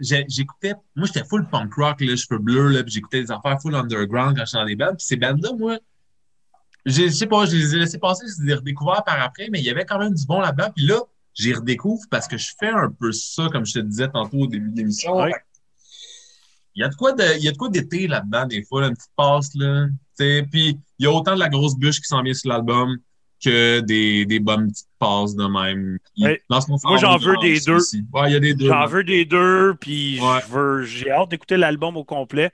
j'écoutais, 0.00 0.74
moi, 0.96 1.06
j'étais 1.06 1.26
full 1.28 1.46
punk 1.48 1.74
rock, 1.74 2.00
là, 2.00 2.16
cheveux 2.16 2.38
bleus, 2.40 2.68
là, 2.68 2.82
puis 2.82 2.92
j'écoutais 2.92 3.22
des 3.22 3.30
affaires 3.30 3.58
full 3.60 3.74
underground 3.74 4.36
quand 4.36 4.44
j'étais 4.44 4.58
dans 4.58 4.64
des 4.66 4.76
bands. 4.76 4.94
Puis 4.96 5.06
ces 5.06 5.16
bands-là, 5.16 5.50
moi, 5.58 5.76
je 6.86 7.08
sais 7.08 7.26
pas, 7.26 7.46
je 7.46 7.56
les 7.56 7.74
ai 7.74 7.78
laissés 7.78 7.98
passer, 7.98 8.24
je 8.26 8.44
les 8.44 8.52
ai 8.52 8.54
redécouverts 8.56 9.04
par 9.04 9.20
après, 9.20 9.48
mais 9.50 9.60
il 9.60 9.64
y 9.64 9.70
avait 9.70 9.84
quand 9.84 9.98
même 9.98 10.14
du 10.14 10.26
bon 10.26 10.40
là-dedans. 10.40 10.70
Puis 10.74 10.86
là, 10.86 11.00
j'y 11.34 11.52
redécouvre 11.54 12.02
parce 12.10 12.26
que 12.28 12.36
je 12.36 12.50
fais 12.58 12.68
un 12.68 12.90
peu 12.90 13.12
ça, 13.12 13.48
comme 13.52 13.64
je 13.64 13.74
te 13.74 13.78
disais 13.80 14.08
tantôt 14.08 14.38
au 14.38 14.46
début 14.46 14.70
de 14.70 14.76
l'émission. 14.76 15.16
Ouais. 15.16 15.32
Il 16.74 16.80
y 16.80 16.84
a 16.84 16.88
de 16.88 16.94
quoi 16.94 17.12
de, 17.12 17.24
il 17.36 17.44
y 17.44 17.48
a 17.48 17.52
de 17.52 17.56
quoi 17.56 17.68
d'été 17.68 18.06
là-dedans, 18.08 18.46
des 18.46 18.62
fois, 18.64 18.80
là, 18.80 18.86
une 18.88 18.94
petite 18.96 19.10
passe, 19.16 19.50
là. 19.54 19.86
Tu 20.18 20.24
sais, 20.24 20.46
puis 20.50 20.78
il 20.98 21.04
y 21.04 21.06
a 21.06 21.12
autant 21.12 21.34
de 21.34 21.38
la 21.40 21.48
grosse 21.48 21.76
bûche 21.76 22.00
qui 22.00 22.06
s'en 22.06 22.22
vient 22.22 22.32
sur 22.34 22.48
l'album 22.50 22.96
que 23.44 23.80
des, 23.80 24.24
des 24.24 24.38
bonnes 24.40 24.70
petites 24.70 24.88
passes 24.98 25.34
de 25.34 25.44
même. 25.46 25.98
Ouais. 26.18 26.40
Moi, 26.48 26.96
j'en 26.98 27.18
veux 27.18 27.36
des 27.42 27.60
deux. 27.60 27.78
Ouais, 28.12 28.30
il 28.30 28.32
y 28.32 28.36
a 28.36 28.40
des 28.40 28.54
deux. 28.54 28.68
J'en 28.68 28.86
veux 28.86 29.04
des 29.04 29.24
deux, 29.24 29.74
puis 29.80 30.18
Ouais. 30.20 30.38
je 30.46 30.52
veux- 30.52 30.84
j'ai 30.84 31.10
hâte 31.10 31.30
d'écouter 31.30 31.56
l'album 31.56 31.96
au 31.96 32.04
complet. 32.04 32.52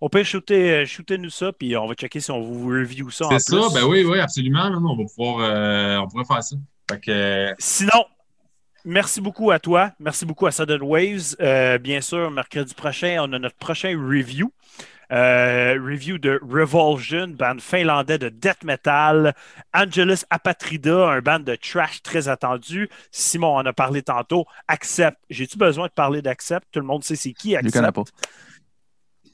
On 0.00 0.08
peut 0.08 0.22
shooter, 0.22 0.70
euh, 0.70 0.84
shooter-nous 0.86 1.30
ça, 1.30 1.52
puis 1.52 1.76
on 1.76 1.86
va 1.86 1.94
checker 1.94 2.20
si 2.20 2.30
on 2.30 2.40
vous 2.40 2.68
review 2.68 3.10
ça 3.10 3.26
en 3.26 3.30
C'est 3.30 3.38
ça, 3.50 3.56
plus. 3.56 3.74
ben 3.74 3.84
oui, 3.84 4.04
oui, 4.04 4.18
absolument. 4.20 4.70
man, 4.70 4.82
On 4.84 4.96
va 4.96 5.04
pouvoir, 5.04 5.38
euh, 5.40 5.96
on 5.98 6.08
pourrait 6.08 6.24
faire 6.24 6.42
ça. 6.42 6.56
Fait 6.90 7.00
que, 7.00 7.10
euh, 7.10 7.54
Sinon, 7.58 8.04
merci 8.84 9.20
beaucoup 9.20 9.50
à 9.50 9.58
toi. 9.58 9.92
Merci 9.98 10.26
beaucoup 10.26 10.46
à 10.46 10.52
Sudden 10.52 10.82
Waves. 10.82 11.34
Euh, 11.40 11.78
bien 11.78 12.00
sûr, 12.00 12.30
mercredi 12.30 12.74
prochain, 12.74 13.16
on 13.20 13.32
a 13.32 13.38
notre 13.38 13.56
prochain 13.56 13.90
review. 13.98 14.52
Euh, 15.12 15.78
review 15.80 16.18
de 16.18 16.40
Revulsion, 16.42 17.28
band 17.28 17.58
finlandais 17.60 18.18
de 18.18 18.28
death 18.28 18.64
metal. 18.64 19.34
Angelus 19.72 20.24
Apatrida, 20.30 21.08
un 21.10 21.20
band 21.20 21.38
de 21.38 21.54
trash 21.54 22.02
très 22.02 22.26
attendu. 22.26 22.88
Simon 23.12 23.54
en 23.54 23.64
a 23.66 23.72
parlé 23.72 24.02
tantôt. 24.02 24.46
Accept. 24.66 25.16
J'ai-tu 25.30 25.58
besoin 25.58 25.86
de 25.86 25.92
parler 25.92 26.22
d'Accept? 26.22 26.66
Tout 26.72 26.80
le 26.80 26.86
monde 26.86 27.04
sait 27.04 27.14
c'est 27.14 27.32
qui 27.34 27.52
Je 27.52 27.60
les 27.60 27.70
connais 27.70 27.86
Accept. 27.86 27.94
pas. 27.94 28.28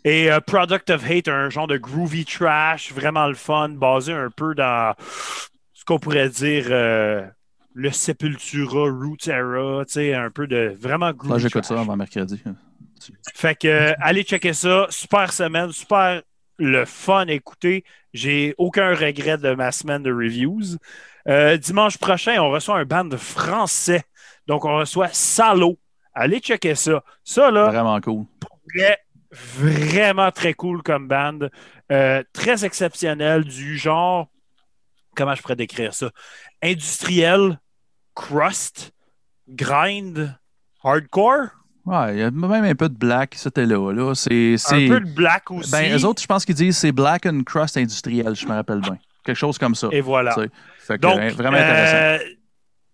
Et 0.04 0.30
euh, 0.32 0.40
Product 0.40 0.90
of 0.90 1.08
Hate, 1.08 1.28
un 1.28 1.48
genre 1.50 1.66
de 1.68 1.76
groovy 1.76 2.24
trash, 2.24 2.92
vraiment 2.92 3.26
le 3.28 3.34
fun, 3.34 3.70
basé 3.70 4.12
un 4.12 4.30
peu 4.30 4.54
dans 4.54 4.94
ce 5.72 5.84
qu'on 5.84 5.98
pourrait 5.98 6.28
dire 6.28 6.66
euh, 6.70 7.24
le 7.74 7.90
Sepultura, 7.90 8.90
Roots 8.90 9.28
Era, 9.28 9.84
tu 9.84 9.92
sais, 9.94 10.14
un 10.14 10.30
peu 10.30 10.46
de 10.46 10.74
vraiment 10.78 11.06
Là, 11.06 11.12
groovy 11.12 11.38
j'écoute 11.38 11.62
trash. 11.62 11.78
ça 11.78 11.80
avant 11.80 11.96
mercredi. 11.96 12.42
Fait 13.34 13.54
que 13.54 13.68
euh, 13.68 13.92
allez 14.00 14.22
checker 14.22 14.52
ça. 14.52 14.86
Super 14.90 15.32
semaine, 15.32 15.72
super 15.72 16.22
le 16.58 16.84
fun 16.84 17.26
à 17.28 17.32
écouter. 17.32 17.84
J'ai 18.12 18.54
aucun 18.58 18.94
regret 18.94 19.38
de 19.38 19.54
ma 19.54 19.72
semaine 19.72 20.02
de 20.02 20.12
reviews. 20.12 20.76
Dimanche 21.60 21.98
prochain, 21.98 22.40
on 22.42 22.50
reçoit 22.50 22.78
un 22.78 22.84
band 22.84 23.08
français. 23.16 24.02
Donc, 24.46 24.64
on 24.64 24.76
reçoit 24.78 25.08
Salo. 25.12 25.78
Allez 26.14 26.40
checker 26.40 26.74
ça. 26.74 27.02
Ça, 27.24 27.50
là, 27.50 27.68
Vraiment 27.68 28.00
cool. 28.00 28.26
vrai, 28.74 28.98
vraiment 29.32 30.30
très 30.30 30.54
cool 30.54 30.82
comme 30.82 31.08
band. 31.08 31.48
Euh, 31.90 32.22
très 32.32 32.64
exceptionnel, 32.64 33.44
du 33.44 33.76
genre, 33.76 34.28
comment 35.16 35.34
je 35.34 35.42
pourrais 35.42 35.56
décrire 35.56 35.94
ça? 35.94 36.10
Industriel, 36.62 37.58
crust, 38.14 38.92
grind, 39.48 40.38
hardcore, 40.84 41.48
Ouais, 41.84 42.14
il 42.14 42.18
y 42.20 42.22
a 42.22 42.30
même 42.30 42.64
un 42.64 42.74
peu 42.74 42.88
de 42.88 42.96
black, 42.96 43.34
c'était 43.34 43.66
là. 43.66 43.92
là. 43.92 44.14
C'est, 44.14 44.54
un 44.70 44.88
peu 44.88 45.00
de 45.00 45.12
black 45.14 45.50
aussi. 45.50 45.70
Ben, 45.70 45.96
eux 45.96 46.04
autres, 46.04 46.22
je 46.22 46.26
pense 46.26 46.44
qu'ils 46.44 46.54
disent 46.54 46.78
c'est 46.78 46.92
black 46.92 47.26
and 47.26 47.42
crust 47.44 47.76
industriel, 47.76 48.36
je 48.36 48.46
me 48.46 48.52
rappelle 48.52 48.80
bien. 48.80 48.98
Quelque 49.24 49.36
chose 49.36 49.58
comme 49.58 49.74
ça. 49.74 49.88
Et 49.90 50.00
voilà. 50.00 50.34
Fait 50.78 50.96
que, 50.96 51.02
Donc, 51.02 51.18
euh, 51.18 51.30
vraiment 51.30 51.56
intéressant. 51.56 51.96
euh, 51.96 52.18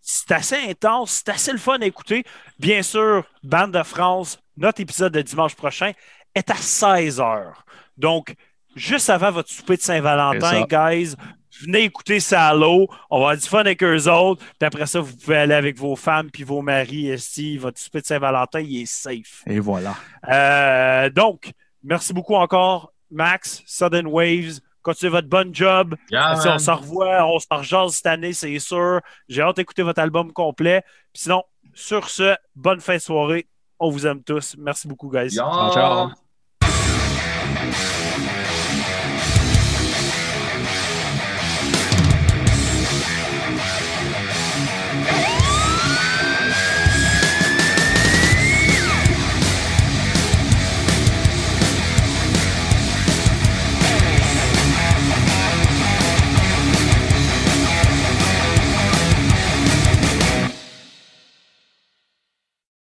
c'est 0.01 0.33
assez 0.33 0.57
intense, 0.71 1.23
c'est 1.25 1.29
assez 1.29 1.53
le 1.53 1.59
fun 1.59 1.79
à 1.81 1.85
écouter. 1.85 2.25
Bien 2.59 2.83
sûr, 2.83 3.25
Bande 3.43 3.73
de 3.73 3.83
France, 3.83 4.39
notre 4.57 4.81
épisode 4.81 5.13
de 5.13 5.21
dimanche 5.21 5.55
prochain 5.55 5.93
est 6.35 6.51
à 6.51 6.55
16h. 6.55 7.53
Donc, 7.97 8.35
juste 8.77 9.11
avant 9.11 9.31
votre 9.31 9.51
souper 9.51 9.77
de 9.77 9.83
Saint-Valentin, 9.83 10.65
guys, 10.69 11.15
venez 11.63 11.85
écouter 11.85 12.21
Salo. 12.21 12.89
On 13.11 13.19
va 13.19 13.25
avoir 13.25 13.37
du 13.37 13.49
fun 13.49 13.61
avec 13.61 13.83
eux 13.83 14.09
autres. 14.09 14.45
Puis 14.59 14.67
après 14.67 14.87
ça, 14.87 15.01
vous 15.01 15.17
pouvez 15.17 15.37
aller 15.37 15.55
avec 15.55 15.77
vos 15.77 15.97
femmes 15.97 16.31
puis 16.31 16.45
vos 16.45 16.63
maris. 16.63 17.11
Esti, 17.11 17.59
votre 17.59 17.79
souper 17.79 18.01
de 18.01 18.07
Saint-Valentin, 18.07 18.61
il 18.61 18.83
est 18.83 18.87
safe. 18.87 19.43
Et 19.47 19.59
voilà. 19.59 19.95
Euh, 20.29 21.11
donc, 21.11 21.53
merci 21.83 22.13
beaucoup 22.13 22.35
encore, 22.35 22.93
Max, 23.11 23.63
Sudden 23.67 24.07
Waves. 24.07 24.61
Continuez 24.83 25.11
votre 25.11 25.29
bon 25.29 25.53
job. 25.53 25.97
yeah, 26.11 26.37
Si 26.37 26.49
on 26.49 26.59
s'en 26.59 26.77
revoit, 26.77 27.27
on 27.27 27.39
s'en 27.39 27.59
rejase 27.59 27.97
cette 27.97 28.07
année, 28.07 28.33
c'est 28.33 28.59
sûr. 28.59 29.01
J'ai 29.29 29.43
hâte 29.43 29.57
d'écouter 29.57 29.83
votre 29.83 30.01
album 30.01 30.33
complet. 30.33 30.83
Puis 31.13 31.25
sinon, 31.25 31.43
sur 31.75 32.09
ce, 32.09 32.35
bonne 32.55 32.81
fin 32.81 32.95
de 32.95 33.01
soirée. 33.01 33.47
On 33.81 33.91
vous 33.91 34.07
aime 34.07 34.23
tous. 34.23 34.57
Merci 34.59 34.89
beaucoup, 34.89 35.09
guys. 35.09 35.29
Yeah. 35.33 35.45
Ciao, 35.45 35.73
ciao. 35.73 36.11